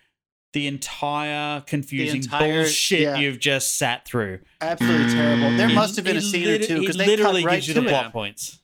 the 0.55 0.67
entire 0.67 1.61
confusing 1.61 2.23
entire- 2.23 2.63
bullshit 2.63 3.01
yeah. 3.01 3.17
you've 3.17 3.39
just 3.39 3.77
sat 3.77 4.07
through. 4.07 4.39
Absolutely 4.61 5.13
terrible. 5.13 5.57
There 5.57 5.69
He- 5.69 5.75
must 5.75 5.97
have 5.97 6.05
been 6.05 6.17
a 6.17 6.23
scene 6.23 6.49
or 6.49 6.59
two 6.59 6.81
because 6.81 6.97
they 6.97 7.07
literally 7.07 7.43
cut 7.43 7.47
right 7.49 7.55
gives 7.57 7.69
you 7.69 7.75
the 7.75 7.83
it. 7.85 7.89
plot 7.89 8.13
points. 8.13 8.61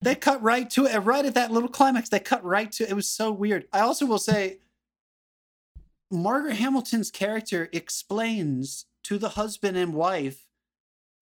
They 0.00 0.14
cut 0.14 0.42
right 0.42 0.68
to 0.70 0.86
it. 0.86 0.98
Right 0.98 1.24
at 1.24 1.34
that 1.34 1.50
little 1.52 1.68
climax, 1.68 2.08
they 2.08 2.18
cut 2.18 2.42
right 2.44 2.70
to 2.72 2.84
it. 2.84 2.90
it. 2.90 2.94
was 2.94 3.08
so 3.08 3.30
weird. 3.30 3.66
I 3.72 3.80
also 3.80 4.04
will 4.06 4.18
say 4.18 4.58
Margaret 6.10 6.56
Hamilton's 6.56 7.10
character 7.10 7.68
explains 7.72 8.86
to 9.04 9.18
the 9.18 9.30
husband 9.30 9.76
and 9.76 9.94
wife 9.94 10.46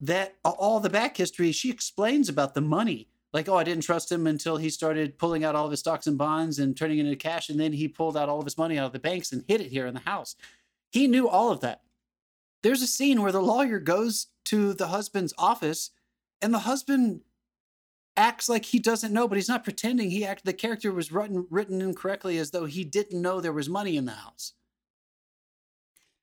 that 0.00 0.36
all 0.44 0.80
the 0.80 0.90
back 0.90 1.16
history, 1.16 1.52
she 1.52 1.70
explains 1.70 2.28
about 2.28 2.54
the 2.54 2.60
money. 2.60 3.08
Like, 3.32 3.48
oh, 3.48 3.56
I 3.56 3.64
didn't 3.64 3.84
trust 3.84 4.12
him 4.12 4.26
until 4.26 4.58
he 4.58 4.68
started 4.68 5.16
pulling 5.18 5.42
out 5.42 5.54
all 5.54 5.64
of 5.64 5.70
his 5.70 5.80
stocks 5.80 6.06
and 6.06 6.18
bonds 6.18 6.58
and 6.58 6.76
turning 6.76 6.98
it 6.98 7.04
into 7.06 7.16
cash. 7.16 7.48
And 7.48 7.58
then 7.58 7.72
he 7.72 7.88
pulled 7.88 8.16
out 8.16 8.28
all 8.28 8.38
of 8.38 8.44
his 8.44 8.58
money 8.58 8.78
out 8.78 8.86
of 8.86 8.92
the 8.92 8.98
banks 8.98 9.32
and 9.32 9.44
hid 9.48 9.60
it 9.62 9.70
here 9.70 9.86
in 9.86 9.94
the 9.94 10.00
house. 10.00 10.36
He 10.90 11.06
knew 11.06 11.28
all 11.28 11.50
of 11.50 11.60
that. 11.60 11.80
There's 12.62 12.82
a 12.82 12.86
scene 12.86 13.22
where 13.22 13.32
the 13.32 13.40
lawyer 13.40 13.78
goes 13.78 14.26
to 14.46 14.74
the 14.74 14.88
husband's 14.88 15.32
office 15.38 15.90
and 16.42 16.52
the 16.52 16.60
husband 16.60 17.22
acts 18.16 18.48
like 18.48 18.66
he 18.66 18.78
doesn't 18.78 19.12
know, 19.14 19.26
but 19.26 19.36
he's 19.36 19.48
not 19.48 19.64
pretending. 19.64 20.10
He 20.10 20.24
act 20.26 20.44
the 20.44 20.52
character 20.52 20.92
was 20.92 21.10
written 21.10 21.46
written 21.50 21.80
incorrectly 21.80 22.36
as 22.36 22.50
though 22.50 22.66
he 22.66 22.84
didn't 22.84 23.20
know 23.22 23.40
there 23.40 23.52
was 23.52 23.68
money 23.70 23.96
in 23.96 24.04
the 24.04 24.12
house. 24.12 24.52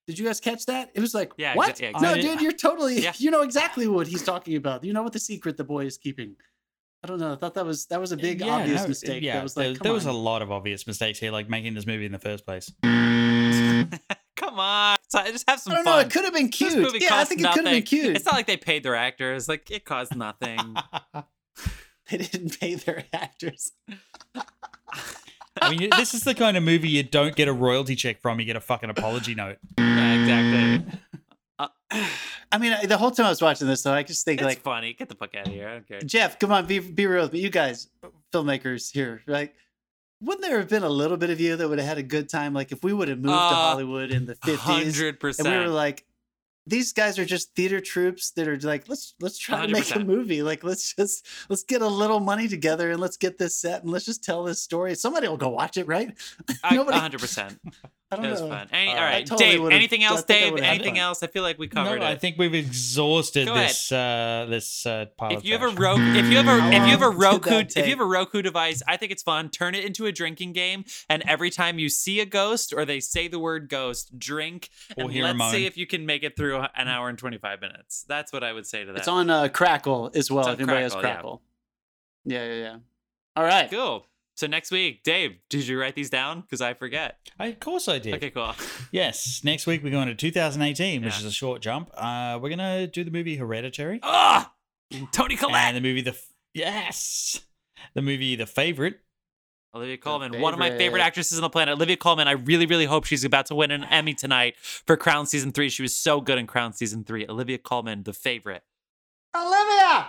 Did 0.08 0.18
you 0.18 0.26
guys 0.26 0.40
catch 0.40 0.66
that? 0.68 0.92
It 0.94 1.02
was 1.02 1.14
like, 1.14 1.34
Yeah, 1.38 1.56
what? 1.56 1.76
exa- 1.76 1.92
yeah, 1.94 2.00
No, 2.00 2.16
dude, 2.16 2.42
you're 2.42 2.52
totally 2.52 3.02
Yeah. 3.02 3.14
you 3.18 3.32
know 3.32 3.42
exactly 3.42 3.88
what 3.88 4.08
he's 4.08 4.24
talking 4.24 4.56
about. 4.56 4.84
You 4.84 4.94
know 4.94 5.04
what 5.04 5.14
the 5.14 5.20
secret 5.20 5.58
the 5.58 5.64
boy 5.64 5.86
is 5.86 5.98
keeping. 5.98 6.36
I 7.04 7.08
don't 7.08 7.20
know. 7.20 7.32
I 7.34 7.36
thought 7.38 7.54
that 7.54 7.66
was 7.66 7.86
that 7.88 8.00
was 8.02 8.12
a 8.12 8.18
big 8.18 8.42
Yeah, 8.42 8.56
obvious 8.58 8.82
no, 8.82 8.88
mistake. 8.90 9.24
Yeah, 9.24 9.36
that 9.36 9.44
was 9.44 9.56
like, 9.56 9.68
there, 9.68 9.76
there 9.84 9.94
was 9.94 10.06
a 10.06 10.12
lot 10.12 10.42
of 10.42 10.52
obvious 10.52 10.86
mistakes 10.86 11.18
here, 11.20 11.32
like 11.32 11.50
making 11.50 11.74
this 11.74 11.86
movie 11.86 12.06
in 12.06 12.12
the 12.12 12.20
first 12.20 12.46
place. 12.46 12.72
Come 14.36 14.60
on, 14.60 14.98
So- 15.10 15.24
just 15.32 15.50
have 15.50 15.60
some 15.60 15.74
I 15.74 15.76
don't 15.78 15.86
fun. 15.86 15.94
know. 15.96 16.00
It 16.00 16.12
could 16.12 16.24
have 16.26 16.34
been 16.34 16.48
This 16.48 16.56
cute. 16.58 16.78
movie 16.78 17.00
Yeah, 17.02 17.08
I 17.08 17.10
cost 17.20 17.30
think 17.30 17.42
it 17.42 17.48
could 17.54 17.66
have 17.66 17.74
been 17.74 17.84
cute. 17.84 18.16
It's 18.16 18.26
not 18.26 18.34
like 18.36 18.48
they 18.48 18.58
paid 18.58 18.84
their 18.84 18.96
actors. 18.96 19.48
Like 19.48 19.70
it 19.72 19.86
cost 19.86 20.16
nothing. 20.16 20.60
They 22.10 22.18
didn't 22.18 22.60
pay 22.60 22.74
their 22.74 23.04
actors. 23.14 23.72
I 25.62 25.70
mean, 25.76 25.92
this 25.96 26.16
is 26.16 26.24
the 26.24 26.34
kind 26.34 26.58
of 26.58 26.64
movie 26.64 26.90
you 26.90 27.04
don't 27.04 27.36
get 27.36 27.48
a 27.48 27.54
royalty 27.54 27.96
check 27.96 28.20
from; 28.20 28.40
you 28.40 28.46
get 28.48 28.56
a 28.56 28.62
fucking 28.62 28.90
apology 28.90 29.36
note. 29.36 29.58
yeah, 29.78 30.14
exactly. 30.14 31.00
I 32.52 32.58
mean, 32.58 32.76
the 32.88 32.98
whole 32.98 33.12
time 33.12 33.28
I 33.28 33.30
was 33.30 33.42
watching 33.42 33.68
this, 33.68 33.84
though, 33.84 33.94
I 33.94 34.04
just 34.04 34.26
think 34.26 34.42
It's 34.42 34.46
like 34.46 34.62
funny. 34.62 34.94
Get 34.94 35.10
the 35.10 35.16
fuck 35.16 35.36
out 35.36 35.48
of 35.48 35.54
here. 35.54 35.68
I 35.68 35.74
don't 35.74 35.88
care. 35.88 36.00
Jeff, 36.02 36.40
come 36.40 36.52
on, 36.52 36.66
be 36.66 36.80
be 36.80 37.06
real 37.08 37.24
with 37.24 37.34
me. 37.34 37.40
You 37.40 37.50
guys, 37.50 37.90
filmmakers 38.34 38.92
here, 38.92 39.22
like, 39.28 39.56
wouldn't 40.22 40.42
there 40.42 40.58
have 40.60 40.70
been 40.70 40.84
a 40.84 40.90
little 40.90 41.18
bit 41.18 41.30
of 41.30 41.40
you 41.40 41.56
that 41.56 41.68
would 41.70 41.80
have 41.80 41.88
had 41.88 41.98
a 41.98 42.04
good 42.04 42.28
time? 42.30 42.54
Like, 42.54 42.72
if 42.72 42.84
we 42.84 42.92
would 42.94 43.08
have 43.08 43.20
moved 43.20 43.30
to 43.30 43.34
Uh, 43.36 43.50
Hollywood 43.50 44.12
in 44.12 44.26
the 44.26 44.36
fifties, 44.36 45.00
and 45.02 45.48
we 45.48 45.58
were 45.58 45.68
like, 45.68 46.06
these 46.70 46.94
guys 46.94 47.18
are 47.18 47.26
just 47.26 47.56
theater 47.56 47.80
troops 47.82 48.32
that 48.32 48.48
are 48.48 48.58
like, 48.60 48.88
let's 48.88 49.16
let's 49.20 49.38
try 49.38 49.66
to 49.66 49.72
make 49.72 49.94
a 49.96 50.00
movie. 50.00 50.44
Like, 50.44 50.64
let's 50.64 50.94
just 50.96 51.26
let's 51.50 51.64
get 51.64 51.82
a 51.82 51.88
little 51.88 52.20
money 52.20 52.48
together 52.48 52.92
and 52.92 53.00
let's 53.00 53.18
get 53.18 53.38
this 53.38 53.56
set 53.60 53.82
and 53.84 53.92
let's 53.92 54.06
just 54.06 54.24
tell 54.24 54.44
this 54.44 54.62
story. 54.62 54.96
Somebody 54.96 55.28
will 55.28 55.38
go 55.38 55.50
watch 55.50 55.78
it, 55.78 55.88
right? 55.88 56.14
I, 56.64 56.76
nobody- 56.76 56.98
hundred 57.00 57.22
percent. 57.22 57.60
I 58.12 58.16
don't 58.16 58.26
It 58.26 58.32
was 58.32 58.42
know. 58.42 58.50
fun. 58.50 58.68
Any, 58.74 58.90
All 58.90 58.98
all 58.98 59.04
right. 59.04 59.12
right, 59.12 59.22
I 59.22 59.24
totally 59.24 59.52
Dave. 59.52 59.72
Anything 59.72 60.04
else, 60.04 60.24
Dave? 60.24 60.58
Anything 60.58 60.98
else? 60.98 61.22
I 61.22 61.28
feel 61.28 61.44
like 61.44 61.60
we 61.60 61.68
covered 61.68 62.00
no, 62.00 62.08
it. 62.08 62.10
I 62.10 62.16
think 62.16 62.40
we've 62.40 62.56
exhausted 62.56 63.46
Go 63.48 63.54
this 63.54 63.92
uh, 63.92 64.48
this 64.50 64.84
uh, 64.88 65.06
pile 65.16 65.34
if 65.38 65.46
you 65.46 65.54
have 65.54 65.62
a. 65.62 65.68
Roku, 65.68 66.02
if 66.16 66.26
you 66.26 66.38
have 66.38 66.48
a 66.48 66.68
if 66.70 66.86
you 66.86 66.90
have 66.98 67.04
a 67.04 67.10
Roku, 67.10 67.52
if 67.60 67.78
you 67.78 67.84
have 67.92 68.00
a? 68.00 68.06
Roku 68.06 68.42
device, 68.42 68.82
I 68.88 68.98
think 68.98 69.12
it's 69.12 69.22
fun. 69.22 69.50
Turn 69.50 69.76
it 69.76 69.86
into 69.86 70.08
a 70.08 70.12
drinking 70.12 70.54
game, 70.54 70.86
and 71.08 71.22
every 71.28 71.52
time 71.52 71.78
you 71.78 71.88
see 71.88 72.20
a 72.20 72.26
ghost 72.26 72.74
or 72.76 72.84
they 72.84 73.00
say 73.00 73.28
the 73.28 73.38
word 73.38 73.70
ghost, 73.70 74.18
drink, 74.18 74.70
Or 74.98 75.04
and 75.04 75.14
hear 75.14 75.26
a 75.26 75.28
let's 75.28 75.38
moan. 75.38 75.52
see 75.52 75.68
if 75.68 75.78
you 75.78 75.86
can 75.86 76.08
make 76.08 76.24
it 76.24 76.36
through 76.36 76.59
an 76.76 76.88
hour 76.88 77.10
and 77.10 77.18
twenty 77.18 77.38
five 77.38 77.62
minutes. 77.62 78.04
That's 78.08 78.32
what 78.34 78.44
I 78.44 78.54
would 78.54 78.66
say 78.68 78.86
to 78.86 78.92
that. 78.94 79.00
It's 79.00 79.08
on 79.08 79.30
uh, 79.30 79.48
Crackle 79.50 80.12
as 80.14 80.30
well. 80.32 80.48
If 80.50 80.60
anybody 80.60 80.82
has 80.84 80.96
Crackle, 80.96 81.42
yeah. 82.26 82.40
Yeah, 82.46 82.54
yeah, 82.54 82.62
yeah. 82.62 82.78
All 83.36 83.44
right. 83.44 83.70
Cool. 83.70 84.06
So 84.36 84.48
next 84.48 84.72
week, 84.72 85.04
Dave, 85.04 85.36
did 85.50 85.68
you 85.68 85.78
write 85.80 85.96
these 85.96 86.10
down? 86.10 86.40
Because 86.42 86.62
I 86.62 86.74
forget. 86.74 87.18
I, 87.38 87.48
of 87.48 87.60
course 87.60 87.90
I 87.90 88.00
did. 88.00 88.16
Okay, 88.16 88.30
cool. 88.30 88.54
Yes, 88.92 89.42
next 89.44 89.68
week 89.68 89.84
we're 89.84 89.92
going 89.92 90.08
to 90.08 90.16
2018, 90.16 91.04
which 91.04 91.20
is 91.20 91.26
a 91.26 91.32
short 91.32 91.62
jump. 91.62 91.92
Uh, 91.94 92.40
we're 92.42 92.50
gonna 92.50 92.88
do 92.88 93.04
the 93.04 93.12
movie 93.12 93.36
Hereditary 93.36 94.00
Ah, 94.02 94.52
Toni 95.12 95.36
Collette, 95.36 95.76
and 95.76 95.78
the 95.78 95.82
movie 95.82 96.02
the 96.02 96.12
F- 96.12 96.28
yes, 96.54 97.42
the 97.94 98.02
movie 98.02 98.36
The 98.36 98.46
Favorite. 98.48 99.00
Olivia 99.76 99.98
Colman, 99.98 100.40
one 100.42 100.54
of 100.54 100.60
my 100.60 100.70
favorite 100.70 100.78
favorite. 100.80 101.02
actresses 101.02 101.38
on 101.38 101.44
the 101.44 101.50
planet. 101.50 101.74
Olivia 101.76 101.96
Colman, 101.98 102.28
I 102.28 102.32
really, 102.32 102.66
really 102.66 102.86
hope 102.86 103.06
she's 103.06 103.24
about 103.24 103.46
to 103.48 103.56
win 103.56 103.70
an 103.70 103.84
Emmy 103.84 104.16
tonight 104.16 104.56
for 104.58 104.98
Crown 104.98 105.28
season 105.28 105.52
three. 105.52 105.70
She 105.70 105.84
was 105.84 105.96
so 105.96 106.22
good 106.22 106.38
in 106.40 106.48
Crown 106.48 106.74
season 106.74 107.04
three. 107.04 107.26
Olivia 107.30 107.58
Colman, 107.60 108.04
the 108.04 108.14
favorite. 108.14 108.64
Olivia. 109.36 110.08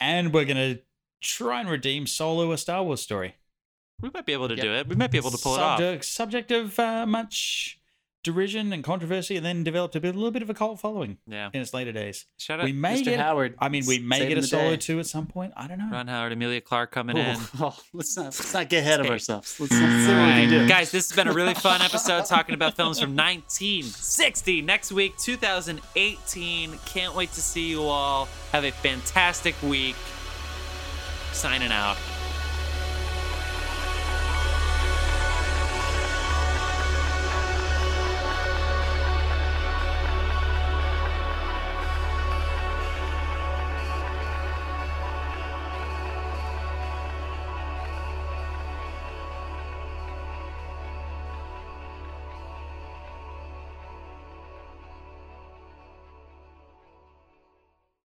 and 0.00 0.32
we're 0.32 0.44
gonna 0.46 0.78
try 1.20 1.60
and 1.60 1.68
redeem 1.68 2.06
Solo, 2.06 2.52
a 2.52 2.58
Star 2.58 2.82
Wars 2.82 3.00
story. 3.02 3.36
We 4.00 4.10
might 4.12 4.26
be 4.26 4.32
able 4.32 4.48
to 4.48 4.54
Yep. 4.56 4.62
do 4.64 4.72
it. 4.72 4.88
We 4.88 4.96
might 4.96 5.10
be 5.10 5.18
able 5.18 5.30
to 5.30 5.38
pull 5.38 5.54
it 5.56 5.60
off. 5.60 5.78
subject, 5.78 6.04
Subject 6.04 6.50
of 6.50 6.78
uh, 6.78 7.06
much 7.06 7.78
derision 8.24 8.72
and 8.72 8.82
controversy, 8.82 9.36
and 9.36 9.46
then 9.46 9.62
developed 9.62 9.94
a, 9.94 10.00
bit, 10.00 10.14
a 10.14 10.18
little 10.18 10.32
bit 10.32 10.42
of 10.42 10.50
a 10.50 10.54
cult 10.54 10.80
following 10.80 11.18
Yeah. 11.28 11.50
in 11.52 11.60
its 11.60 11.72
later 11.72 11.92
days. 11.92 12.26
Shout 12.38 12.58
out 12.58 12.64
We 12.64 12.72
may 12.72 13.00
Mr. 13.00 13.04
get, 13.04 13.20
Howard. 13.20 13.54
I 13.60 13.68
mean, 13.68 13.84
we 13.86 14.00
may 14.00 14.26
get 14.26 14.38
a 14.38 14.42
Solo 14.42 14.70
day. 14.70 14.76
two 14.78 14.98
at 14.98 15.06
some 15.06 15.26
point. 15.26 15.52
I 15.56 15.68
don't 15.68 15.78
know. 15.78 15.88
Ron 15.92 16.08
Howard, 16.08 16.32
Emilia 16.32 16.60
Clarke 16.60 16.90
coming 16.90 17.16
in. 17.16 17.36
Oh, 17.60 17.76
let's 17.92 18.16
not 18.16 18.24
let's 18.24 18.52
not 18.52 18.68
get 18.68 18.80
ahead 18.80 18.98
of 19.00 19.06
ourselves. 19.06 19.60
Let's, 19.60 19.70
let's 19.72 19.82
see 19.82 20.12
what 20.12 20.26
we 20.26 20.32
can 20.42 20.48
do. 20.48 20.66
Guys, 20.68 20.90
this 20.90 21.08
has 21.10 21.14
been 21.16 21.28
a 21.28 21.32
really 21.32 21.54
fun 21.54 21.80
episode 21.90 22.24
talking 22.26 22.54
about 22.54 22.74
films 22.74 22.98
from 22.98 23.10
1960. 23.14 24.62
Next 24.62 24.90
week, 24.90 25.16
2018. 25.18 26.78
Can't 26.86 27.14
wait 27.14 27.30
to 27.32 27.40
see 27.40 27.68
you 27.68 27.82
all. 27.84 28.26
Have 28.52 28.64
a 28.64 28.70
fantastic 28.72 29.54
week. 29.62 29.96
Signing 31.32 31.70
out. 31.72 31.96